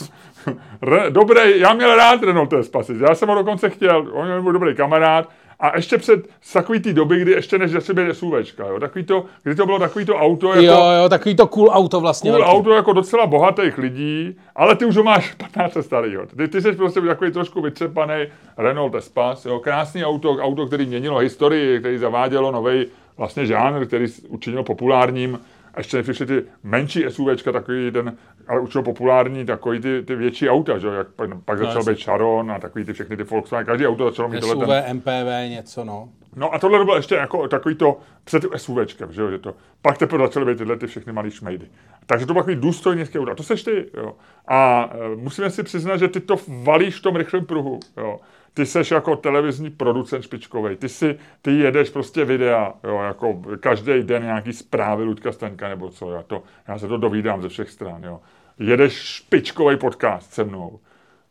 Re, 0.81 1.09
dobrý, 1.09 1.59
já 1.59 1.73
měl 1.73 1.95
rád 1.95 2.23
Renault 2.23 2.53
Espace, 2.53 2.93
já 2.99 3.15
jsem 3.15 3.29
ho 3.29 3.35
dokonce 3.35 3.69
chtěl, 3.69 4.07
on 4.13 4.43
byl 4.43 4.51
dobrý 4.51 4.75
kamarád, 4.75 5.29
a 5.59 5.75
ještě 5.75 5.97
před 5.97 6.27
takový 6.53 6.79
ty 6.79 6.93
doby, 6.93 7.19
kdy 7.19 7.31
ještě 7.31 7.57
než 7.57 7.71
začali 7.71 8.15
SUVčka, 8.15 8.67
jo, 8.67 8.79
takový 8.79 9.05
to, 9.05 9.25
kdy 9.43 9.55
to 9.55 9.65
bylo 9.65 9.79
takový 9.79 10.05
to 10.05 10.15
auto 10.15 10.49
jako... 10.49 10.61
Jo, 10.61 10.85
jo, 11.01 11.09
takový 11.09 11.35
to 11.35 11.47
cool 11.47 11.69
auto 11.69 11.99
vlastně. 11.99 12.31
Cool 12.31 12.39
velký. 12.39 12.57
auto 12.57 12.73
jako 12.73 12.93
docela 12.93 13.25
bohatých 13.25 13.77
lidí, 13.77 14.35
ale 14.55 14.75
ty 14.75 14.85
už 14.85 14.97
ho 14.97 15.03
máš 15.03 15.33
15 15.53 15.77
starýho. 15.81 16.25
Ty, 16.25 16.47
ty 16.47 16.61
jsi 16.61 16.71
prostě 16.71 17.01
takový 17.01 17.31
trošku 17.31 17.61
vytřepaný 17.61 18.25
Renault 18.57 18.95
Espace, 18.95 19.49
jo, 19.49 19.59
krásný 19.59 20.05
auto, 20.05 20.31
auto, 20.31 20.67
který 20.67 20.85
měnilo 20.85 21.17
historii, 21.17 21.79
který 21.79 21.97
zavádělo 21.97 22.51
nový 22.51 22.85
vlastně 23.17 23.45
žánr, 23.45 23.85
který 23.85 24.05
učinil 24.27 24.63
populárním 24.63 25.39
a 25.73 25.79
ještě 25.79 25.97
nepřišly 25.97 26.25
ty 26.25 26.43
menší 26.63 27.05
SUVčka, 27.09 27.51
takový 27.51 27.91
ten, 27.91 28.17
ale 28.47 28.59
už 28.59 28.77
populární, 28.83 29.45
takový 29.45 29.79
ty, 29.79 30.03
ty 30.03 30.15
větší 30.15 30.49
auta, 30.49 30.77
že? 30.77 30.87
Jak 30.87 31.07
pak, 31.07 31.29
pak 31.45 31.59
no, 31.59 31.65
začal 31.65 31.83
být 31.83 31.99
Sharon 31.99 32.51
a 32.51 32.59
takový 32.59 32.85
ty 32.85 32.93
všechny 32.93 33.17
ty 33.17 33.23
Volkswagen, 33.23 33.65
každý 33.65 33.87
auto 33.87 34.09
začalo 34.09 34.29
mít 34.29 34.43
SUV, 34.43 34.59
ten... 34.59 34.97
MPV, 34.97 35.49
něco, 35.49 35.83
no. 35.83 36.09
No 36.35 36.53
a 36.53 36.59
tohle 36.59 36.83
bylo 36.83 36.95
ještě 36.95 37.15
jako 37.15 37.47
takový 37.47 37.75
to 37.75 37.99
před 38.23 38.45
SUVčkem, 38.55 39.13
že 39.13 39.21
jo, 39.21 39.31
že 39.31 39.37
to, 39.37 39.55
pak 39.81 39.97
teprve 39.97 40.25
začaly 40.27 40.45
být 40.45 40.57
tyhle 40.57 40.77
ty 40.77 40.87
všechny 40.87 41.13
malé 41.13 41.31
šmejdy. 41.31 41.67
Takže 42.05 42.25
to 42.25 42.33
bylo 42.33 42.43
takový 42.43 42.61
důstojný 42.61 43.03
auto. 43.17 43.35
To 43.35 43.43
seš 43.43 43.63
ty, 43.63 43.85
jo. 43.97 44.13
A 44.47 44.89
e, 44.93 45.15
musíme 45.15 45.49
si 45.49 45.63
přiznat, 45.63 45.97
že 45.97 46.07
ty 46.07 46.19
to 46.19 46.35
valíš 46.47 46.95
v 46.95 47.01
tom 47.01 47.15
rychlém 47.15 47.45
pruhu, 47.45 47.79
jo 47.97 48.19
ty 48.53 48.65
seš 48.65 48.91
jako 48.91 49.15
televizní 49.15 49.69
producent 49.69 50.23
špičkový, 50.23 50.75
ty 50.75 50.89
si, 50.89 51.19
ty 51.41 51.51
jedeš 51.51 51.89
prostě 51.89 52.25
videa, 52.25 52.73
jo, 52.83 52.99
jako 52.99 53.41
každý 53.59 54.03
den 54.03 54.23
nějaký 54.23 54.53
zprávy 54.53 55.03
Ludka 55.03 55.31
Staňka 55.31 55.69
nebo 55.69 55.89
co, 55.89 56.11
já, 56.11 56.23
to, 56.23 56.43
já 56.67 56.79
se 56.79 56.87
to 56.87 56.97
dovídám 56.97 57.41
ze 57.41 57.49
všech 57.49 57.69
stran, 57.69 58.03
jo. 58.03 58.19
Jedeš 58.59 58.93
špičkový 58.93 59.77
podcast 59.77 60.33
se 60.33 60.43
mnou, 60.43 60.79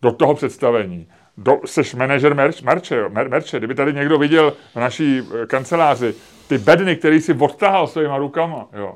do 0.02 0.12
toho 0.12 0.34
představení, 0.34 1.08
do, 1.36 1.60
seš 1.64 1.94
manažer 1.94 2.34
merch, 2.34 2.62
merče, 2.62 2.96
jo, 2.96 3.08
mer, 3.08 3.28
merče, 3.28 3.58
kdyby 3.58 3.74
tady 3.74 3.92
někdo 3.92 4.18
viděl 4.18 4.52
v 4.72 4.76
naší 4.76 5.20
eh, 5.20 5.46
kanceláři 5.46 6.14
ty 6.48 6.58
bedny, 6.58 6.96
který 6.96 7.20
si 7.20 7.34
odtahal 7.34 7.86
svýma 7.86 8.18
rukama, 8.18 8.66
jo. 8.72 8.94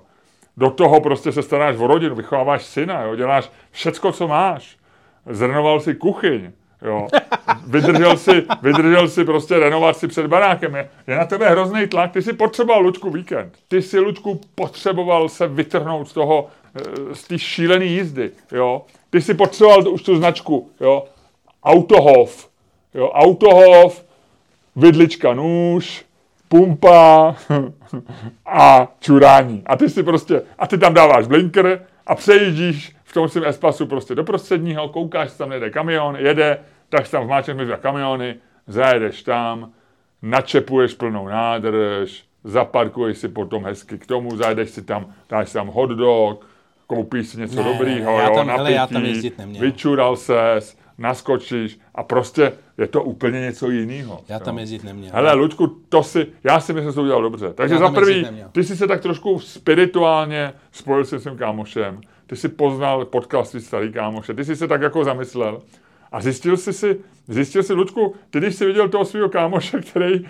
Do 0.57 0.70
toho 0.70 1.01
prostě 1.01 1.33
se 1.33 1.43
staráš 1.43 1.77
o 1.77 1.87
rodinu, 1.87 2.14
vychováváš 2.14 2.64
syna, 2.64 3.03
jo, 3.03 3.16
děláš 3.16 3.51
všecko, 3.70 4.12
co 4.12 4.29
máš. 4.29 4.77
Zrnoval 5.27 5.81
si 5.81 5.95
kuchyň, 5.95 6.53
Jo. 6.83 7.07
Vydržel 7.66 8.16
si, 8.16 8.45
vydržel 8.62 9.09
si 9.09 9.24
prostě 9.24 9.59
renovaci 9.59 10.09
před 10.09 10.27
barákem. 10.27 10.74
Je, 10.74 10.89
je 11.07 11.16
na 11.16 11.24
tebe 11.24 11.51
hrozný 11.51 11.87
tlak. 11.87 12.12
Ty 12.12 12.22
si 12.22 12.33
potřeboval, 12.33 12.83
Lučku, 12.83 13.11
víkend. 13.11 13.55
Ty 13.68 13.83
si, 13.83 13.99
Lučku, 13.99 14.41
potřeboval 14.55 15.29
se 15.29 15.49
vytrhnout 15.49 16.09
z 16.09 16.12
toho, 16.12 16.49
eh, 16.74 17.14
z 17.14 17.24
té 17.24 17.39
šílené 17.39 17.85
jízdy. 17.85 18.31
Jo. 18.53 18.83
Ty 19.11 19.22
si 19.22 19.35
potřeboval 19.35 19.89
už 19.89 20.03
tu 20.03 20.16
značku. 20.16 20.70
Jo. 20.81 21.05
Autohov. 21.64 22.49
Jo. 22.95 23.09
Autohov, 23.09 24.05
vidlička 24.77 25.35
nůž, 25.35 26.05
pumpa 26.49 27.37
a 28.47 28.89
čurání. 29.01 29.62
A 29.66 29.77
ty 29.77 29.91
si 29.91 30.03
prostě, 30.03 30.43
a 30.59 30.66
ty 30.66 30.79
tam 30.79 30.95
dáváš 30.95 31.27
blinker 31.27 31.87
a 32.07 32.14
přejíždíš 32.14 32.95
svém 33.29 33.45
espasu 33.45 33.87
prostě 33.87 34.14
do 34.14 34.25
prostředního, 34.25 34.89
koukáš, 34.89 35.33
tam 35.33 35.53
jede 35.53 35.71
kamion, 35.71 36.17
jede, 36.17 36.59
tak 36.89 37.09
tam 37.09 37.25
vmáčeš 37.25 37.57
mezi 37.57 37.73
kamiony, 37.81 38.35
zajedeš 38.67 39.23
tam, 39.23 39.73
načepuješ 40.23 40.95
plnou 40.95 41.29
nádrž, 41.29 42.25
zaparkuješ 42.45 43.19
si 43.19 43.29
potom 43.29 43.64
hezky 43.64 43.99
k 43.99 44.07
tomu, 44.07 44.37
zajedeš 44.37 44.71
si 44.71 44.83
tam, 44.83 45.14
dáš 45.29 45.53
tam 45.53 45.67
hot 45.69 45.91
dog, 45.91 46.47
koupíš 46.87 47.29
si 47.29 47.41
něco 47.41 47.62
dobrýho, 47.62 48.19
já 48.19 48.31
tam, 48.31 48.49
jo, 48.49 48.57
napití, 48.57 48.73
já 48.73 48.87
tam 48.87 49.05
jezdit 49.05 49.39
neměl. 49.39 49.61
vyčural 49.62 50.17
ses, 50.17 50.79
naskočíš 50.99 51.79
a 51.95 52.03
prostě 52.03 52.53
je 52.79 52.87
to 52.87 53.03
úplně 53.03 53.41
něco 53.41 53.71
jiného. 53.71 54.21
Já 54.29 54.39
tam 54.39 54.55
jo. 54.55 54.61
jezdit 54.61 54.85
neměl. 54.85 55.11
Hele, 55.14 55.33
Luďku, 55.33 55.67
to 55.89 56.03
si, 56.03 56.27
já 56.45 56.61
si 56.61 56.73
myslím, 56.73 56.91
že 56.91 56.95
to 56.95 57.03
udělal 57.03 57.23
dobře. 57.23 57.53
Takže 57.53 57.79
za 57.79 57.89
prvý, 57.89 58.27
ty 58.53 58.64
jsi 58.64 58.77
se 58.77 58.87
tak 58.87 59.01
trošku 59.01 59.39
spirituálně 59.39 60.53
spojil 60.73 61.05
se 61.05 61.21
svým 61.21 61.37
kámošem 61.37 62.01
ty 62.27 62.37
si 62.37 62.49
poznal 62.49 63.05
podcast 63.05 63.51
svý 63.51 63.61
starý 63.61 63.93
kámoše, 63.93 64.35
ty 64.35 64.45
jsi 64.45 64.57
se 64.57 64.68
tak 64.68 64.81
jako 64.83 65.05
zamyslel. 65.05 65.62
A 66.12 66.20
zjistil 66.20 66.57
jsi 66.57 66.72
si, 66.72 67.01
zjistil 67.29 67.62
si, 67.62 67.72
Ludku, 67.72 68.14
ty 68.31 68.39
když 68.39 68.55
jsi 68.55 68.66
viděl 68.66 68.89
toho 68.89 69.05
svého 69.05 69.29
kámoše, 69.29 69.81
který, 69.81 70.27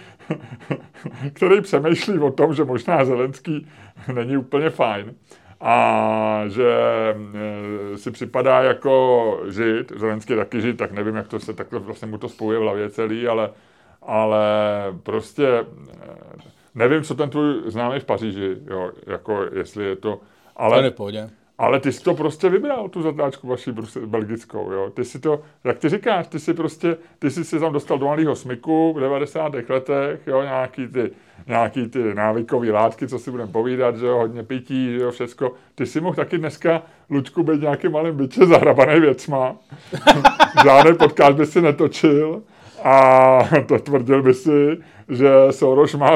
který 1.33 1.61
přemýšlí 1.61 2.19
o 2.19 2.31
tom, 2.31 2.55
že 2.55 2.65
možná 2.65 3.05
Zelenský 3.05 3.67
není 4.13 4.37
úplně 4.37 4.71
fajn, 4.71 5.15
a 5.61 6.45
že 6.49 6.71
e, 7.95 7.99
si 7.99 8.11
připadá 8.11 8.63
jako 8.63 9.41
žid, 9.49 9.93
Zelenský 9.97 10.33
je 10.33 10.37
taky 10.37 10.61
žid, 10.61 10.77
tak 10.77 10.93
nevím, 10.93 11.17
jak 11.17 11.29
to 11.29 11.41
se 11.41 11.55
takhle 11.55 11.79
vlastně 11.79 12.09
mu 12.09 12.19
to 12.19 12.29
spojuje 12.29 12.59
v 12.59 12.63
hlavě 12.63 12.91
celý, 12.91 13.29
ale, 13.29 13.51
ale 14.03 14.45
prostě 15.03 15.47
e, 15.47 15.65
nevím, 16.75 17.03
co 17.03 17.15
ten 17.15 17.31
tvůj 17.31 17.63
známý 17.67 18.01
v 18.01 18.05
Paříži, 18.05 18.57
jo, 18.71 18.93
jako 19.07 19.47
jestli 19.53 19.85
je 19.85 19.97
to, 19.97 20.21
ale, 20.57 20.77
to 20.77 20.83
ale 21.59 21.81
ty 21.81 21.93
jsi 21.93 22.05
to 22.05 22.15
prostě 22.15 22.49
vybral, 22.49 22.89
tu 22.89 23.03
zatáčku 23.03 23.49
vaši 23.49 23.73
belgickou, 24.07 24.73
jo. 24.73 24.91
Ty 24.91 25.05
si 25.05 25.19
to, 25.19 25.41
jak 25.65 25.79
ty 25.79 25.89
říkáš, 25.89 26.27
ty 26.27 26.39
si 26.39 26.55
prostě, 26.55 26.97
ty 27.19 27.31
jsi 27.31 27.45
se 27.45 27.61
tam 27.61 27.73
dostal 27.73 27.99
do 27.99 28.07
malého 28.07 28.37
smyku 28.37 28.93
v 28.93 29.01
90. 29.01 29.53
letech, 29.69 30.21
jo, 30.27 30.43
nějaký 30.43 30.89
ty, 30.89 31.11
nějaký 31.47 31.89
ty 31.89 32.15
návykové 32.15 32.71
látky, 32.71 33.09
co 33.09 33.19
si 33.19 33.31
budeme 33.31 33.53
povídat, 33.53 33.97
že 33.97 34.07
jo, 34.07 34.17
hodně 34.17 34.43
pití, 34.43 34.93
že 34.93 35.05
jo, 35.05 35.11
všecko. 35.11 35.53
Ty 35.75 35.87
si 35.87 36.01
mohl 36.01 36.17
taky 36.17 36.39
dneska, 36.39 36.83
Lučku, 37.11 37.43
být 37.43 37.61
nějakým 37.61 37.93
malým 37.93 38.17
bytě 38.17 38.47
zahrabaný 38.47 39.01
věcma. 39.01 39.57
Žádný 40.65 40.95
podcast 40.95 41.37
by 41.37 41.47
si 41.47 41.63
netočil 41.63 42.43
a 42.85 43.39
to 43.67 43.79
tvrdil 43.79 44.23
by 44.23 44.35
si, 44.35 44.79
že 45.09 45.31
Soros 45.51 45.95
má 45.95 46.11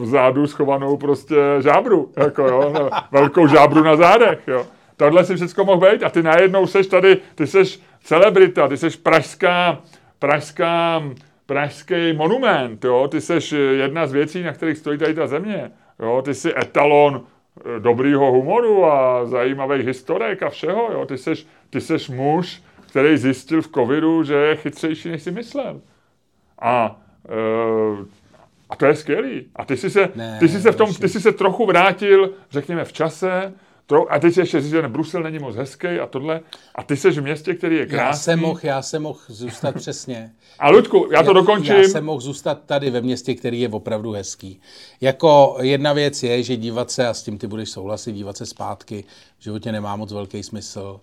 vzadu 0.00 0.46
schovanou 0.46 0.96
prostě 0.96 1.36
žábru, 1.60 2.12
jako 2.16 2.42
jo, 2.42 2.90
velkou 3.12 3.46
žábru 3.46 3.82
na 3.82 3.96
zádech, 3.96 4.38
jo 4.46 4.66
tohle 4.96 5.24
si 5.24 5.36
všechno 5.36 5.64
mohl 5.64 5.90
být 5.90 6.02
a 6.02 6.10
ty 6.10 6.22
najednou 6.22 6.66
seš 6.66 6.86
tady, 6.86 7.16
ty 7.34 7.46
seš 7.46 7.80
celebrita, 8.04 8.68
ty 8.68 8.76
seš 8.76 8.96
pražská, 8.96 9.78
pražská, 10.18 11.02
pražský 11.46 12.12
monument, 12.12 12.84
jo? 12.84 13.08
ty 13.08 13.20
seš 13.20 13.52
jedna 13.52 14.06
z 14.06 14.12
věcí, 14.12 14.42
na 14.42 14.52
kterých 14.52 14.78
stojí 14.78 14.98
tady 14.98 15.14
ta 15.14 15.26
země, 15.26 15.70
jo? 16.00 16.22
ty 16.24 16.34
jsi 16.34 16.52
etalon 16.58 17.20
eh, 17.20 17.80
dobrýho 17.80 18.32
humoru 18.32 18.84
a 18.84 19.26
zajímavých 19.26 19.86
historek 19.86 20.42
a 20.42 20.50
všeho, 20.50 20.88
jo? 20.92 21.06
Ty, 21.06 21.18
seš, 21.18 21.46
ty 21.70 21.80
seš 21.80 22.08
muž, 22.08 22.62
který 22.96 23.16
zjistil 23.16 23.62
v 23.62 23.68
covidu, 23.68 24.22
že 24.22 24.34
je 24.34 24.56
chytřejší, 24.56 25.08
než 25.08 25.22
si 25.22 25.30
myslel. 25.30 25.80
A, 26.58 27.00
e, 27.28 28.04
a 28.70 28.76
to 28.76 28.86
je 28.86 28.94
skvělý. 28.94 29.46
A 29.56 29.64
ty 29.64 29.76
jsi 29.76 29.90
se, 29.90 30.08
ne, 30.14 30.36
ty 30.40 30.48
jsi 30.48 30.60
se 30.60 30.72
v 30.72 30.76
tom, 30.76 30.94
ty 30.94 31.08
jsi 31.08 31.20
se 31.20 31.32
trochu 31.32 31.66
vrátil, 31.66 32.30
řekněme, 32.50 32.84
v 32.84 32.92
čase, 32.92 33.52
To, 33.86 34.12
a 34.12 34.18
teď 34.18 34.34
si 34.34 34.40
ještě 34.40 34.60
říct, 34.60 34.70
že 34.70 34.88
Brusel 34.88 35.22
není 35.22 35.38
moc 35.38 35.56
hezký 35.56 35.86
a 35.86 36.06
tohle. 36.06 36.40
A 36.74 36.82
ty 36.82 36.96
jsi 36.96 37.10
v 37.10 37.20
městě, 37.20 37.54
který 37.54 37.76
je 37.76 37.86
krásný. 37.86 38.06
Já 38.06 38.12
jsem 38.12 38.40
mohl, 38.40 38.60
já 38.62 38.82
jsem 38.82 39.02
mohl 39.02 39.18
zůstat 39.28 39.74
přesně. 39.78 40.32
A 40.58 40.70
Ludku, 40.70 41.08
já 41.12 41.22
to 41.22 41.30
já, 41.30 41.32
dokončím. 41.32 41.74
Já 41.74 41.82
jsem 41.82 42.04
mohl 42.04 42.20
zůstat 42.20 42.62
tady 42.66 42.90
ve 42.90 43.00
městě, 43.00 43.34
který 43.34 43.60
je 43.60 43.68
opravdu 43.68 44.12
hezký. 44.12 44.60
Jako 45.00 45.56
jedna 45.60 45.92
věc 45.92 46.22
je, 46.22 46.42
že 46.42 46.56
dívat 46.56 46.90
se, 46.90 47.08
a 47.08 47.14
s 47.14 47.22
tím 47.22 47.38
ty 47.38 47.46
budeš 47.46 47.70
souhlasit, 47.70 48.12
dívat 48.12 48.36
se 48.36 48.46
zpátky 48.46 49.04
v 49.38 49.42
životě 49.42 49.72
nemá 49.72 49.96
moc 49.96 50.12
velký 50.12 50.42
smysl. 50.42 51.00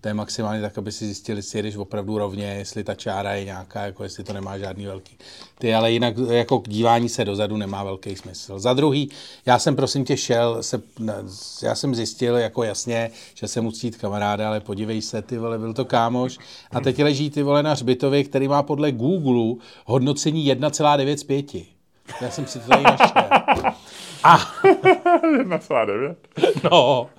To 0.00 0.08
je 0.08 0.14
maximálně 0.14 0.60
tak, 0.62 0.78
aby 0.78 0.92
si 0.92 1.04
zjistili, 1.04 1.38
jestli 1.38 1.58
jedeš 1.58 1.76
opravdu 1.76 2.18
rovně, 2.18 2.44
jestli 2.44 2.84
ta 2.84 2.94
čára 2.94 3.32
je 3.32 3.44
nějaká, 3.44 3.86
jako 3.86 4.02
jestli 4.02 4.24
to 4.24 4.32
nemá 4.32 4.58
žádný 4.58 4.86
velký. 4.86 5.16
Ty, 5.58 5.74
ale 5.74 5.92
jinak 5.92 6.14
jako 6.30 6.62
dívání 6.66 7.08
se 7.08 7.24
dozadu 7.24 7.56
nemá 7.56 7.84
velký 7.84 8.16
smysl. 8.16 8.58
Za 8.58 8.72
druhý, 8.72 9.10
já 9.46 9.58
jsem 9.58 9.76
prosím 9.76 10.04
tě 10.04 10.16
šel, 10.16 10.62
se, 10.62 10.82
já 11.62 11.74
jsem 11.74 11.94
zjistil 11.94 12.36
jako 12.36 12.62
jasně, 12.62 13.10
že 13.34 13.48
se 13.48 13.60
musí 13.60 13.86
jít 13.86 13.96
kamaráda, 13.96 14.48
ale 14.48 14.60
podívej 14.60 15.02
se, 15.02 15.22
ty 15.22 15.38
vole, 15.38 15.58
byl 15.58 15.74
to 15.74 15.84
kámoš. 15.84 16.38
A 16.70 16.80
teď 16.80 17.02
leží 17.02 17.30
ty 17.30 17.42
vole 17.42 17.62
na 17.62 17.72
hřbitově, 17.72 18.24
který 18.24 18.48
má 18.48 18.62
podle 18.62 18.92
Google 18.92 19.64
hodnocení 19.84 20.52
1,9 20.52 21.16
z 21.16 21.24
5. 21.24 21.54
Já 22.20 22.30
jsem 22.30 22.46
si 22.46 22.58
to 22.58 22.68
tady 22.68 22.82
našel. 22.82 23.72
A. 24.26 24.38
1,9? 24.64 26.16
No. 26.64 27.10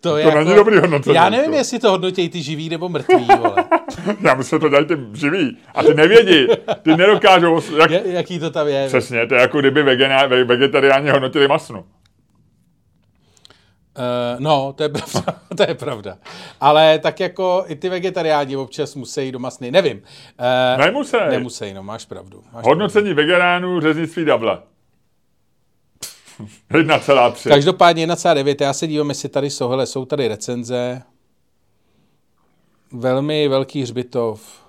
to, 0.00 0.16
je 0.16 0.24
to 0.24 0.28
jako, 0.28 0.38
není 0.38 0.54
dobrý 0.54 0.78
hodnocení. 0.78 1.16
Já 1.16 1.30
nevím, 1.30 1.54
jestli 1.54 1.78
to 1.78 1.90
hodnotí 1.90 2.28
ty 2.28 2.42
živý 2.42 2.68
nebo 2.68 2.88
mrtvý, 2.88 3.26
vole. 3.38 3.64
já 4.20 4.34
myslím, 4.34 4.56
že 4.56 4.60
to 4.60 4.68
dělají 4.68 4.86
ty 4.86 4.96
živý. 5.12 5.58
A 5.74 5.82
ty 5.82 5.94
nevědí, 5.94 6.46
ty 6.82 6.96
nedokážou. 6.96 7.60
Jak... 7.78 7.90
Jaký 7.90 8.38
to 8.38 8.50
tam 8.50 8.68
je? 8.68 8.86
Přesně, 8.86 9.26
to 9.26 9.34
je 9.34 9.40
jako 9.40 9.60
kdyby 9.60 9.82
vegetariáni 10.44 11.10
hodnotili 11.10 11.48
masnu. 11.48 11.84
Uh, 13.98 14.40
no, 14.40 14.72
to 14.72 14.82
je, 14.82 14.88
pravda, 14.88 15.34
to 15.56 15.62
je 15.68 15.74
pravda. 15.74 16.18
Ale 16.60 16.98
tak 16.98 17.20
jako 17.20 17.64
i 17.66 17.76
ty 17.76 17.88
vegetariáni 17.88 18.56
občas 18.56 18.94
musí 18.94 19.32
do 19.32 19.38
masny, 19.38 19.70
nevím. 19.70 20.02
Uh, 20.76 20.84
nemusí. 20.84 21.16
Nemusí, 21.30 21.74
no, 21.74 21.82
máš 21.82 22.04
pravdu. 22.04 22.42
Máš 22.52 22.64
Hodnocení 22.64 23.04
pravdu. 23.04 23.16
vegetariánů 23.16 23.80
řeznictví 23.80 24.24
Dable. 24.24 24.58
1,3. 26.70 27.48
Každopádně 27.48 28.06
1,9. 28.06 28.56
Já 28.60 28.72
se 28.72 28.86
dívám, 28.86 29.08
jestli 29.08 29.28
tady 29.28 29.50
jsou, 29.50 29.68
hele, 29.68 29.86
jsou 29.86 30.04
tady 30.04 30.28
recenze. 30.28 31.02
Velmi 32.92 33.48
velký 33.48 33.82
hřbitov. 33.82 34.62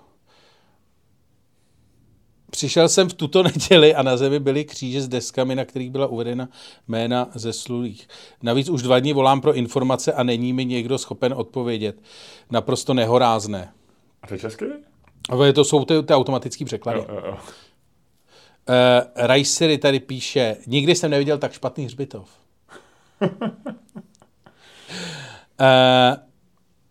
Přišel 2.51 2.89
jsem 2.89 3.09
v 3.09 3.13
tuto 3.13 3.43
neděli 3.53 3.95
a 3.95 4.03
na 4.03 4.17
zemi 4.17 4.39
byly 4.39 4.65
kříže 4.65 5.01
s 5.01 5.07
deskami, 5.07 5.55
na 5.55 5.65
kterých 5.65 5.91
byla 5.91 6.07
uvedena 6.07 6.49
jména 6.87 7.29
ze 7.33 7.53
slulých. 7.53 8.07
Navíc 8.43 8.69
už 8.69 8.81
dva 8.81 8.99
dny 8.99 9.13
volám 9.13 9.41
pro 9.41 9.53
informace 9.53 10.13
a 10.13 10.23
není 10.23 10.53
mi 10.53 10.65
někdo 10.65 10.97
schopen 10.97 11.33
odpovědět. 11.33 12.01
Naprosto 12.51 12.93
nehorázné. 12.93 13.73
A 14.21 14.27
to 14.27 14.33
je 14.33 14.39
česky? 14.39 14.65
To 15.55 15.63
jsou 15.63 15.85
ty, 15.85 16.03
ty 16.03 16.13
automatické 16.13 16.65
překlady. 16.65 16.99
Jo, 16.99 17.05
jo, 17.09 17.21
jo. 17.25 17.37
Uh, 18.69 18.75
Rajsery 19.15 19.77
tady 19.77 19.99
píše, 19.99 20.57
nikdy 20.67 20.95
jsem 20.95 21.11
neviděl 21.11 21.37
tak 21.37 21.53
špatný 21.53 21.85
hřbitov. 21.85 22.29
uh, 23.21 23.27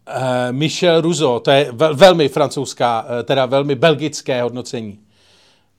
uh, 0.09 0.23
Michel 0.51 1.01
Ruzo, 1.01 1.41
to 1.41 1.51
je 1.51 1.73
vel, 1.73 1.97
velmi 1.97 2.29
francouzská, 2.29 3.03
uh, 3.03 3.09
teda 3.25 3.47
velmi 3.47 3.75
belgické 3.75 4.43
hodnocení. 4.43 5.01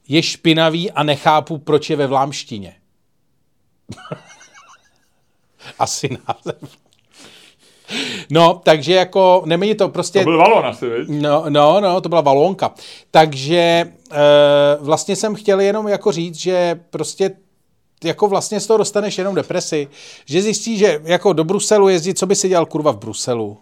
Je 0.08 0.24
špinavý 0.24 0.92
a 0.92 1.04
nechápu, 1.04 1.58
proč 1.58 1.90
je 1.90 1.96
ve 1.96 2.08
vlámštině. 2.08 2.76
Asi 5.80 6.10
název. 6.28 6.78
No, 8.30 8.62
takže 8.64 8.94
jako, 8.94 9.44
nemení 9.46 9.76
to 9.76 9.90
prostě... 9.90 10.20
To 10.20 10.26
byl 10.26 10.38
Valon 10.38 10.66
asi, 10.66 10.90
viď? 10.90 11.10
No, 11.10 11.46
no, 11.50 11.82
no, 11.82 12.02
to 12.02 12.10
byla 12.10 12.22
Valonka. 12.22 12.72
Takže 13.12 13.92
vlastně 14.80 15.16
jsem 15.16 15.36
chtěl 15.36 15.60
jenom 15.60 15.88
jako 15.88 16.12
říct, 16.12 16.36
že 16.36 16.80
prostě 16.90 17.32
jako 18.04 18.28
vlastně 18.28 18.60
z 18.60 18.68
toho 18.68 18.78
dostaneš 18.78 19.18
jenom 19.18 19.36
depresi, 19.36 19.88
že 20.26 20.42
zjistíš, 20.42 20.80
že 20.80 21.02
jako 21.04 21.34
do 21.34 21.44
Bruselu 21.44 21.90
jezdit, 21.90 22.18
co 22.18 22.26
by 22.26 22.36
si 22.36 22.50
dělal 22.50 22.66
kurva 22.66 22.92
v 22.92 22.98
Bruselu? 22.98 23.58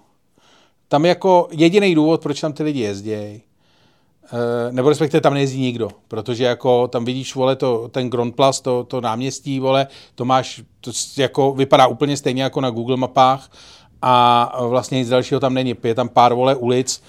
Tam 0.88 1.06
jako 1.06 1.48
jediný 1.52 1.96
důvod, 1.96 2.22
proč 2.24 2.42
tam 2.42 2.54
ty 2.54 2.64
lidi 2.64 2.80
jezdí, 2.80 3.42
Uh, 4.34 4.74
nebo 4.74 4.90
respektive 4.90 5.22
tam 5.22 5.34
nejezdí 5.34 5.62
nikdo, 5.62 5.90
protože 6.08 6.44
jako 6.44 6.88
tam 6.88 7.06
vidíš, 7.06 7.36
vole, 7.36 7.56
to, 7.56 7.88
ten 7.92 8.10
Grondplas, 8.10 8.62
to, 8.62 8.84
to 8.84 9.02
náměstí, 9.02 9.60
vole, 9.60 9.88
to 10.16 10.26
máš, 10.26 10.62
to 10.82 10.92
jako 11.18 11.54
vypadá 11.54 11.88
úplně 11.88 12.18
stejně 12.18 12.44
jako 12.44 12.62
na 12.62 12.70
Google 12.70 12.98
mapách, 12.98 13.50
a 14.02 14.66
vlastně 14.68 14.98
nic 14.98 15.10
dalšího 15.10 15.40
tam 15.40 15.54
není. 15.54 15.76
Je 15.84 15.96
tam 15.96 16.10
pár 16.10 16.34
vole 16.34 16.56
ulic 16.56 17.04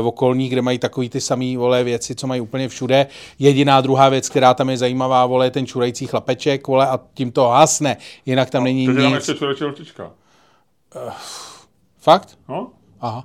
v 0.00 0.06
okolní, 0.06 0.48
kde 0.48 0.62
mají 0.62 0.78
takový 0.78 1.08
ty 1.08 1.20
samé 1.20 1.56
vole 1.56 1.84
věci, 1.84 2.14
co 2.14 2.26
mají 2.26 2.40
úplně 2.40 2.68
všude. 2.68 3.06
Jediná 3.38 3.80
druhá 3.80 4.08
věc, 4.08 4.28
která 4.28 4.54
tam 4.54 4.70
je 4.70 4.76
zajímavá, 4.76 5.26
vole, 5.26 5.46
je 5.46 5.50
ten 5.50 5.66
čurající 5.66 6.06
chlapeček, 6.06 6.66
vole, 6.66 6.86
a 6.86 7.00
tím 7.14 7.32
to 7.32 7.48
hasne. 7.48 7.96
Jinak 8.26 8.50
tam 8.50 8.60
no, 8.60 8.64
není 8.64 8.86
nic. 8.86 8.96
Tam 8.96 9.14
ještě 9.14 9.34
čurající. 9.34 9.92
Uh, 10.00 11.12
fakt? 12.00 12.38
No. 12.48 12.68
Aha. 13.00 13.24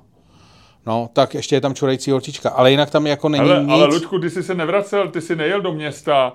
No, 0.86 1.10
tak 1.12 1.34
ještě 1.34 1.56
je 1.56 1.60
tam 1.60 1.74
čurající 1.74 2.10
holčička, 2.10 2.50
ale 2.50 2.70
jinak 2.70 2.90
tam 2.90 3.06
jako 3.06 3.28
není 3.28 3.50
ale, 3.50 3.60
nic. 3.60 3.70
Ale 3.70 3.86
Ludku, 3.86 4.18
ty 4.18 4.30
jsi 4.30 4.42
se 4.42 4.54
nevracel, 4.54 5.08
ty 5.08 5.20
jsi 5.20 5.36
nejel 5.36 5.60
do 5.60 5.72
města 5.72 6.32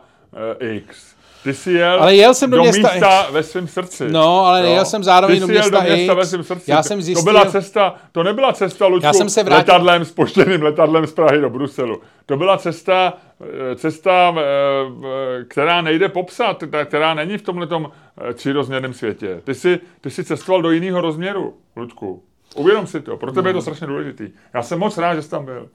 uh, 0.62 0.68
X. 0.68 1.16
Ty 1.44 1.54
jsi 1.54 1.72
jel, 1.72 2.02
ale 2.02 2.16
jel 2.16 2.34
jsem 2.34 2.50
do, 2.52 2.58
do 2.58 2.64
města 2.64 2.92
místa 2.92 3.28
ve 3.32 3.44
svém 3.44 3.68
srdci. 3.68 4.12
No, 4.12 4.46
ale 4.46 4.62
jo? 4.62 4.74
jel 4.74 4.86
jsem 4.86 5.04
zároveň 5.04 5.36
Ty 5.36 5.42
do 5.42 5.48
města, 5.48 5.80
do 5.80 5.82
města 5.82 6.14
ve 6.14 6.26
svém 6.26 6.44
srdci. 6.44 6.72
Já 6.72 6.84
jsem 6.84 7.02
zjistil... 7.02 7.26
To 7.26 7.32
byla 7.32 7.46
cesta, 7.46 7.96
to 8.12 8.24
nebyla 8.24 8.54
cesta, 8.54 8.88
Luďku, 8.88 9.06
Já 9.06 9.14
jsem 9.14 9.30
se 9.30 9.44
vrátil... 9.44 9.74
letadlem, 9.74 10.06
spoštěným 10.06 10.62
letadlem 10.62 11.08
z 11.08 11.12
Prahy 11.14 11.42
do 11.42 11.50
Bruselu. 11.50 12.02
To 12.26 12.38
byla 12.38 12.58
cesta, 12.58 13.14
eh, 13.42 13.76
cesta, 13.76 14.36
eh, 14.38 15.44
která 15.48 15.82
nejde 15.82 16.10
popsat, 16.10 16.64
která 16.86 17.14
není 17.14 17.38
v 17.38 17.42
tomhletom 17.42 17.92
eh, 18.30 18.34
třirozměrném 18.34 18.94
světě. 18.94 19.42
Ty 19.44 19.56
jsi, 19.56 19.80
ty 20.02 20.10
jsi 20.10 20.24
cestoval 20.24 20.62
do 20.62 20.72
jiného 20.72 21.02
rozměru, 21.02 21.54
Ludku. 21.76 22.24
Uvědom 22.56 22.88
si 22.88 23.02
to, 23.02 23.18
pro 23.18 23.32
tebe 23.32 23.50
je 23.50 23.54
to 23.54 23.58
no. 23.58 23.62
strašně 23.62 23.88
důležitý. 23.88 24.30
Já 24.54 24.64
jsem 24.64 24.80
moc 24.80 24.98
rád, 24.98 25.16
že 25.16 25.22
jsi 25.22 25.30
tam 25.30 25.46
byl. 25.46 25.70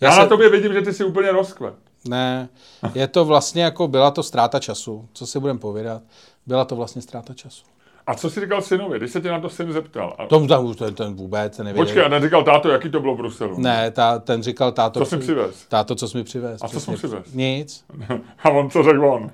Já, 0.00 0.08
Já 0.08 0.14
se... 0.14 0.20
na 0.20 0.26
tobě 0.26 0.48
vidím, 0.48 0.72
že 0.72 0.82
ty 0.82 0.92
jsi 0.92 1.04
úplně 1.04 1.32
rozkvet. 1.32 1.74
Ne, 2.08 2.48
je 2.94 3.08
to 3.08 3.24
vlastně 3.24 3.62
jako, 3.64 3.88
byla 3.88 4.10
to 4.10 4.22
ztráta 4.22 4.58
času, 4.58 5.08
co 5.12 5.26
si 5.26 5.40
budeme 5.40 5.58
povědat. 5.58 6.02
Byla 6.46 6.64
to 6.64 6.76
vlastně 6.76 7.02
ztráta 7.02 7.34
času. 7.34 7.64
A 8.06 8.14
co 8.14 8.30
jsi 8.30 8.40
říkal 8.40 8.62
synovi, 8.62 8.98
když 8.98 9.10
se 9.10 9.20
tě 9.20 9.30
na 9.30 9.40
to 9.40 9.48
syn 9.48 9.72
zeptal? 9.72 10.14
A... 10.18 10.26
Tom, 10.26 10.48
ten, 10.78 10.94
ten 10.94 11.14
vůbec 11.14 11.58
nevěděl. 11.58 11.84
Počkej, 11.84 12.04
a 12.04 12.08
neříkal 12.08 12.44
táto, 12.44 12.68
jaký 12.68 12.90
to 12.90 13.00
bylo 13.00 13.14
v 13.14 13.16
Bruselu? 13.16 13.60
Ne, 13.60 13.90
ta, 13.90 14.18
ten 14.18 14.42
říkal 14.42 14.72
táto... 14.72 15.00
Co 15.00 15.06
jsi 15.06 15.16
přivez? 15.16 15.66
Táto, 15.68 15.94
co 15.94 16.08
jsi 16.08 16.16
mi 16.16 16.24
přivez. 16.24 16.60
A 16.64 16.68
co 16.68 16.80
jsi 16.80 16.92
přivez? 16.92 17.32
Nic. 17.32 17.84
a 18.44 18.50
on 18.50 18.70
co 18.70 18.82
řekl 18.82 19.06
on? 19.06 19.30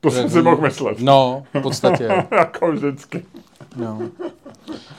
To 0.00 0.10
jsem 0.10 0.30
si 0.30 0.42
mohl 0.42 0.62
myslet. 0.62 1.00
No, 1.00 1.42
v 1.54 1.62
podstatě. 1.62 2.04
jako 2.38 2.72
vždycky. 2.72 3.26
No. 3.76 4.02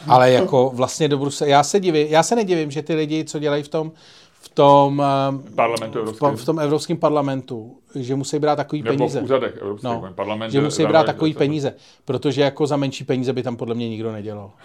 Ale 0.08 0.32
jako 0.32 0.72
vlastně 0.74 1.08
do 1.08 1.18
Bruselu, 1.18 1.50
já 1.50 1.64
se 1.64 1.80
divím, 1.80 2.08
já 2.08 2.24
se 2.24 2.36
nedivím, 2.36 2.72
že 2.72 2.82
ty 2.82 2.96
lidi, 2.96 3.26
co 3.26 3.40
dělají 3.40 3.64
v 3.64 3.68
tom, 3.68 3.92
v 4.40 4.50
tom, 4.50 5.02
eh, 5.02 5.54
parlamentu 5.56 6.06
v, 6.06 6.22
v 6.36 6.46
tom 6.46 6.60
evropském 6.60 6.98
parlamentu, 6.98 7.80
že 7.96 8.16
musí 8.16 8.40
brát 8.40 8.56
takový 8.56 8.82
Nebo 8.82 8.98
peníze. 8.98 9.22
v 9.22 9.24
úřadech 9.24 9.58
evropských 9.58 9.84
no, 9.84 10.14
parlament, 10.16 10.52
že 10.52 10.62
musí 10.62 10.86
brát 10.86 11.06
takový 11.06 11.34
peníze, 11.34 11.76
protože 12.06 12.42
jako 12.42 12.68
za 12.68 12.78
menší 12.78 13.04
peníze 13.04 13.34
by 13.34 13.44
tam 13.44 13.58
podle 13.58 13.76
mě 13.76 13.90
nikdo 13.90 14.12
nedělal. 14.12 14.52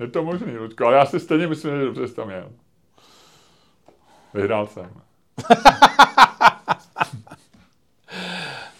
Je 0.00 0.08
to 0.08 0.24
možný, 0.24 0.56
Ludko, 0.56 0.86
ale 0.86 0.96
já 0.96 1.06
si 1.06 1.20
stejně 1.20 1.46
myslím, 1.46 1.78
že 1.78 1.84
dobře 1.84 2.08
jsi 2.08 2.14
tam 2.14 2.30
jel. 2.30 2.50
Vyhrál 4.34 4.66
jsem. 4.66 4.90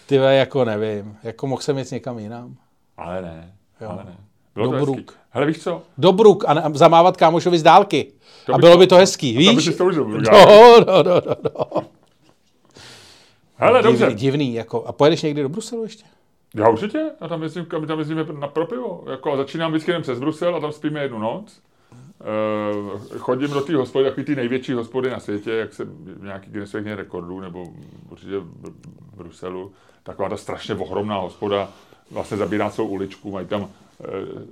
Ty 0.05 0.15
jako 0.15 0.65
nevím, 0.65 1.17
jako 1.23 1.47
mohl 1.47 1.61
jsem 1.61 1.77
jít 1.77 1.91
někam 1.91 2.19
jinam. 2.19 2.55
Ale 2.97 3.21
ne, 3.21 3.55
jo. 3.81 3.89
ale 3.89 4.03
ne. 4.03 4.17
Bylo 4.55 4.71
do 4.71 4.85
Bruk. 4.85 5.13
Hele, 5.29 5.45
víš 5.45 5.59
co? 5.59 5.81
Do 5.97 6.11
Bruk 6.11 6.45
a, 6.45 6.51
a 6.51 6.69
zamávat 6.73 7.17
kámošovi 7.17 7.59
z 7.59 7.63
dálky. 7.63 8.11
To 8.45 8.53
a 8.53 8.57
bylo 8.57 8.71
to, 8.71 8.77
by 8.77 8.87
to 8.87 8.95
hezký, 8.95 9.37
víš? 9.37 9.47
To 9.47 9.55
by 9.55 9.61
si 9.61 9.73
to 9.73 9.85
užil, 9.85 10.05
no, 10.05 10.17
no, 10.17 11.03
no, 11.03 11.03
no, 11.03 11.35
no. 11.43 11.83
Hele, 13.55 13.81
divný, 13.81 13.99
dobře. 13.99 14.15
Divný, 14.15 14.53
jako. 14.53 14.83
A 14.83 14.91
pojedeš 14.91 15.21
někdy 15.21 15.41
do 15.41 15.49
Bruselu 15.49 15.83
ještě? 15.83 16.03
Já 16.55 16.69
určitě. 16.69 17.05
A 17.21 17.27
tam 17.27 17.43
jezdím, 17.43 17.67
my 17.79 17.87
tam 17.87 17.99
jezdíme 17.99 18.25
na 18.39 18.47
propivo. 18.47 19.03
Jako, 19.11 19.37
začínám 19.37 19.71
vždycky 19.71 19.91
jen 19.91 20.01
přes 20.01 20.19
Brusel 20.19 20.55
a 20.55 20.59
tam 20.59 20.71
spíme 20.71 21.01
jednu 21.01 21.19
noc. 21.19 21.61
Uh, 22.81 22.99
chodím 23.17 23.49
do 23.49 23.61
té 23.61 23.75
hospody, 23.75 24.05
takový 24.05 24.25
ty 24.25 24.35
největší 24.35 24.73
hospody 24.73 25.09
na 25.09 25.19
světě, 25.19 25.51
jak 25.51 25.73
se 25.73 25.87
nějaký 26.21 26.51
Guinnessových 26.51 26.93
rekordů, 26.93 27.39
nebo 27.39 27.63
určitě 28.09 28.39
v 28.39 29.17
Bruselu. 29.17 29.71
Taková 30.03 30.29
ta 30.29 30.37
strašně 30.37 30.75
ohromná 30.75 31.17
hospoda, 31.17 31.69
vlastně 32.11 32.37
zabírá 32.37 32.69
celou 32.69 32.87
uličku, 32.87 33.31
mají 33.31 33.47
tam, 33.47 33.67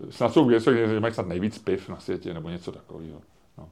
snad 0.10 0.34
jsou 0.34 0.44
Guinnessových, 0.44 1.00
mají 1.00 1.14
snad 1.14 1.28
nejvíc 1.28 1.58
piv 1.58 1.90
na 1.90 2.00
světě, 2.00 2.34
nebo 2.34 2.50
něco 2.50 2.72
takového. 2.72 3.22
No. 3.58 3.70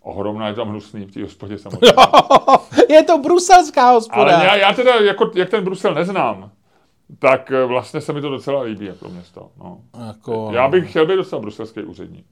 Ohromná 0.00 0.48
je 0.48 0.54
tam 0.54 0.68
hnusný 0.68 1.04
v 1.04 1.12
té 1.12 1.22
hospodě 1.22 1.58
samozřejmě. 1.58 1.92
je 2.90 3.02
to 3.02 3.18
bruselská 3.18 3.90
hospoda. 3.90 4.22
Ale 4.22 4.32
já, 4.32 4.56
já 4.56 4.72
teda, 4.72 4.94
jako, 4.94 5.30
jak 5.34 5.50
ten 5.50 5.64
Brusel 5.64 5.94
neznám, 5.94 6.50
tak 7.18 7.50
eh, 7.52 7.64
vlastně 7.64 8.00
se 8.00 8.12
mi 8.12 8.20
to 8.20 8.28
docela 8.28 8.62
líbí 8.62 8.86
jako 8.86 9.08
město. 9.08 9.50
No. 9.58 9.80
Jako, 10.06 10.50
Já 10.52 10.68
bych 10.68 10.90
chtěl 10.90 11.06
být 11.06 11.16
docela 11.16 11.42
bruselský 11.42 11.82
úředník. 11.82 12.26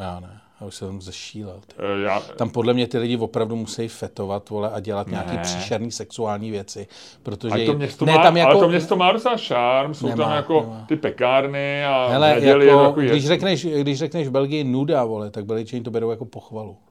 Já 0.00 0.20
ne, 0.20 0.40
já 0.60 0.66
už 0.66 0.74
jsem 0.74 1.00
zešílel. 1.02 1.60
ty. 1.66 1.74
Eh, 1.78 2.02
Já, 2.02 2.20
Tam 2.20 2.50
podle 2.50 2.74
mě 2.74 2.86
ty 2.86 2.98
lidi 2.98 3.16
opravdu 3.16 3.56
musí 3.56 3.88
fetovat, 3.88 4.50
vole, 4.50 4.70
a 4.70 4.80
dělat 4.80 5.06
nějaký 5.08 5.36
Ne. 5.36 5.42
příšerný 5.42 5.92
sexuální 5.92 6.50
věci, 6.50 6.86
protože 7.22 7.52
ale 7.54 7.64
to 7.64 7.72
město, 7.74 8.04
ne, 8.04 8.12
má, 8.14 8.22
tam 8.22 8.36
jako, 8.36 8.50
ale 8.50 8.60
to 8.60 8.68
město 8.68 8.96
má 8.96 9.12
docela 9.12 9.36
šarm, 9.36 9.94
jsou 9.94 10.06
Nemá, 10.08 10.24
tam 10.24 10.32
jako 10.36 10.60
nemá. 10.60 10.84
ty 10.88 10.96
pekárny 10.96 11.84
a 11.84 12.06
Hele, 12.08 12.34
neděli 12.34 12.66
je 12.66 12.70
jako, 12.72 12.84
takový 12.86 13.06
když, 13.08 13.26
řekneš, 13.26 13.66
když 13.66 13.98
řekneš 13.98 14.28
v 14.28 14.30
Belgii 14.30 14.64
nuda, 14.64 15.04
vole, 15.04 15.30
tak 15.30 15.44
Belgičani 15.46 15.82
to 15.82 15.90
berou 15.90 16.10
jako 16.10 16.24
pochvalu. 16.24 16.76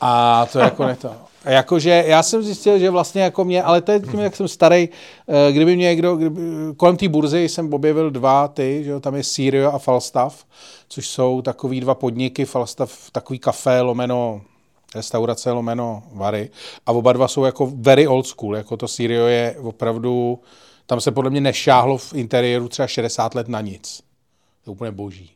A 0.00 0.46
to 0.52 0.58
jako 0.58 0.86
ne 0.86 0.96
to. 0.96 1.10
A 1.44 1.50
Jakože 1.50 2.04
já 2.06 2.22
jsem 2.22 2.42
zjistil, 2.42 2.78
že 2.78 2.90
vlastně 2.90 3.22
jako 3.22 3.44
mě, 3.44 3.62
ale 3.62 3.80
to 3.80 3.92
je 3.92 4.00
tím, 4.00 4.20
jak 4.20 4.36
jsem 4.36 4.48
starý, 4.48 4.88
eh, 5.28 5.52
kdyby 5.52 5.76
mě 5.76 5.84
někdo, 5.84 6.16
kdyby, 6.16 6.40
kolem 6.76 6.96
té 6.96 7.08
burzy 7.08 7.48
jsem 7.48 7.74
objevil 7.74 8.10
dva 8.10 8.48
ty, 8.48 8.84
že 8.84 8.90
jo, 8.90 9.00
tam 9.00 9.14
je 9.14 9.22
Sirio 9.22 9.72
a 9.72 9.78
Falstaff, 9.78 10.44
což 10.88 11.08
jsou 11.08 11.42
takový 11.42 11.80
dva 11.80 11.94
podniky, 11.94 12.44
Falstaff 12.44 13.10
takový 13.10 13.38
kafé 13.38 13.80
lomeno 13.80 14.40
restaurace 14.94 15.52
lomeno 15.52 16.02
Vary 16.12 16.50
a 16.86 16.92
oba 16.92 17.12
dva 17.12 17.28
jsou 17.28 17.44
jako 17.44 17.72
very 17.74 18.06
old 18.06 18.26
school, 18.26 18.56
jako 18.56 18.76
to 18.76 18.88
Sirio 18.88 19.26
je 19.26 19.56
opravdu, 19.62 20.38
tam 20.86 21.00
se 21.00 21.12
podle 21.12 21.30
mě 21.30 21.40
nešáhlo 21.40 21.98
v 21.98 22.14
interiéru 22.14 22.68
třeba 22.68 22.88
60 22.88 23.34
let 23.34 23.48
na 23.48 23.60
nic. 23.60 24.02
To 24.64 24.70
je 24.70 24.72
úplně 24.72 24.90
boží. 24.90 25.30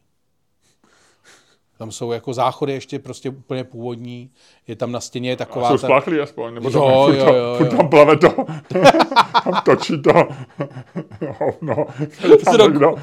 Tam 1.79 1.91
jsou 1.93 2.13
jako 2.13 2.33
záchody 2.35 2.73
ještě 2.73 2.99
prostě 2.99 3.31
úplně 3.31 3.65
původní, 3.65 4.31
je 4.67 4.77
tam 4.77 4.93
na 4.93 5.01
stěně 5.01 5.37
taková... 5.37 5.69
Jsou 5.69 5.79
ta- 5.79 5.87
spláchlí 5.87 6.21
aspoň, 6.21 6.55
nebo 6.55 6.71
tam, 6.71 6.83
Jo, 6.83 7.05
furt, 7.07 7.17
jo, 7.17 7.25
to, 7.27 7.35
jo, 7.35 7.55
furt 7.59 7.73
jo. 7.73 7.77
tam 7.77 7.89
plave 7.89 8.17
to, 8.17 8.29
tam 9.45 9.63
točí 9.65 10.03
to, 10.03 10.13
hovno, 11.39 11.87
tam 12.45 12.55
roku 12.57 12.71
někdo, 12.73 12.95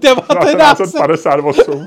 1958. 0.00 1.06
1958. 1.06 1.86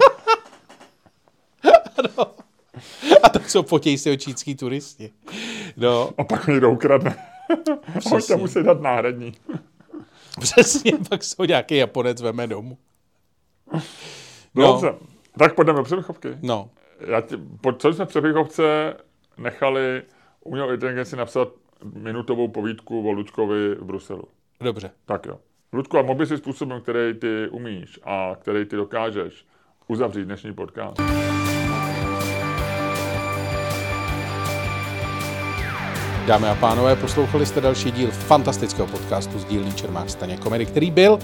A 3.23 3.29
tam 3.29 3.41
jsou 3.47 3.63
potěj 3.63 3.97
si 3.97 4.17
čínský 4.17 4.55
turisti. 4.55 5.11
No, 5.77 6.09
A 6.17 6.23
pak 6.23 6.47
někdo 6.47 6.71
ukradne. 6.71 7.15
Přesně. 7.99 8.33
tam 8.35 8.39
musí 8.39 8.63
dát 8.63 8.81
náhradní. 8.81 9.33
přesně, 10.39 10.91
pak 11.09 11.23
jsou 11.23 11.43
nějaký 11.43 11.75
Japonec 11.77 12.21
veme 12.21 12.47
domů. 12.47 12.77
No. 14.55 14.67
Dobře, 14.67 14.93
tak 15.39 15.55
pojďme 15.55 15.73
do 15.73 15.83
přebychovky. 15.83 16.37
No, 16.41 16.69
Já 17.07 17.21
ti, 17.21 17.37
po, 17.61 17.73
co 17.73 17.93
jsme 17.93 18.05
v 18.05 18.07
přebychovce 18.07 18.93
nechali 19.37 20.03
umělou 20.43 20.71
inteligenci 20.71 21.15
napsat 21.15 21.47
minutovou 21.93 22.47
povídku 22.47 23.09
o 23.09 23.11
Lučkovi 23.11 23.75
v 23.75 23.83
Bruselu. 23.83 24.23
dobře. 24.61 24.91
Tak 25.05 25.25
jo. 25.25 25.39
Ludku, 25.73 25.97
a 25.97 26.01
mohl 26.01 26.15
bys 26.19 26.29
si 26.29 26.37
způsobem, 26.37 26.81
který 26.81 27.13
ty 27.13 27.47
umíš 27.51 27.99
a 28.03 28.35
který 28.39 28.65
ty 28.65 28.75
dokážeš 28.75 29.45
uzavřít 29.87 30.25
dnešní 30.25 30.53
podcast. 30.53 31.01
Dámy 36.27 36.47
a 36.47 36.55
pánové, 36.55 36.95
poslouchali 36.95 37.45
jste 37.45 37.61
další 37.61 37.91
díl 37.91 38.11
fantastického 38.11 38.87
podcastu 38.87 39.39
z 39.39 39.45
dílní 39.45 39.73
Čermák 39.73 40.09
Staněk 40.09 40.39
komedy, 40.39 40.65
který 40.65 40.91
byl 40.91 41.19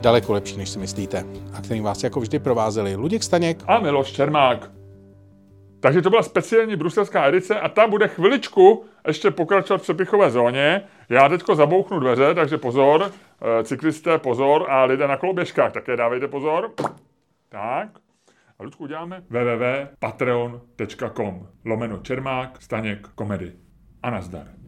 daleko 0.00 0.32
lepší, 0.32 0.56
než 0.56 0.68
si 0.68 0.78
myslíte. 0.78 1.24
A 1.54 1.60
který 1.60 1.80
vás 1.80 2.04
jako 2.04 2.20
vždy 2.20 2.38
provázeli 2.38 2.96
Luděk 2.96 3.22
Staněk. 3.22 3.62
A 3.66 3.80
Miloš 3.80 4.12
Čermák. 4.12 4.70
Takže 5.80 6.02
to 6.02 6.10
byla 6.10 6.22
speciální 6.22 6.76
bruselská 6.76 7.26
edice 7.26 7.60
a 7.60 7.68
ta 7.68 7.86
bude 7.86 8.08
chviličku 8.08 8.84
ještě 9.06 9.30
pokračovat 9.30 9.78
v 9.78 9.82
přepichové 9.82 10.30
zóně. 10.30 10.82
Já 11.08 11.28
teďko 11.28 11.54
zabouchnu 11.54 12.00
dveře, 12.00 12.34
takže 12.34 12.58
pozor, 12.58 13.10
eh, 13.10 13.12
cyklisté 13.64 14.18
pozor 14.18 14.70
a 14.70 14.84
lidé 14.84 15.08
na 15.08 15.16
koloběžkách 15.16 15.72
také 15.72 15.96
dávejte 15.96 16.28
pozor. 16.28 16.70
Tak. 17.48 17.88
A 18.58 18.64
Ludku 18.64 18.84
uděláme 18.84 19.22
www.patreon.com 19.30 21.46
lomeno 21.64 21.98
Čermák, 21.98 22.62
Staněk, 22.62 23.08
komedy. 23.14 23.52
A 24.02 24.10
nazdar. 24.10 24.61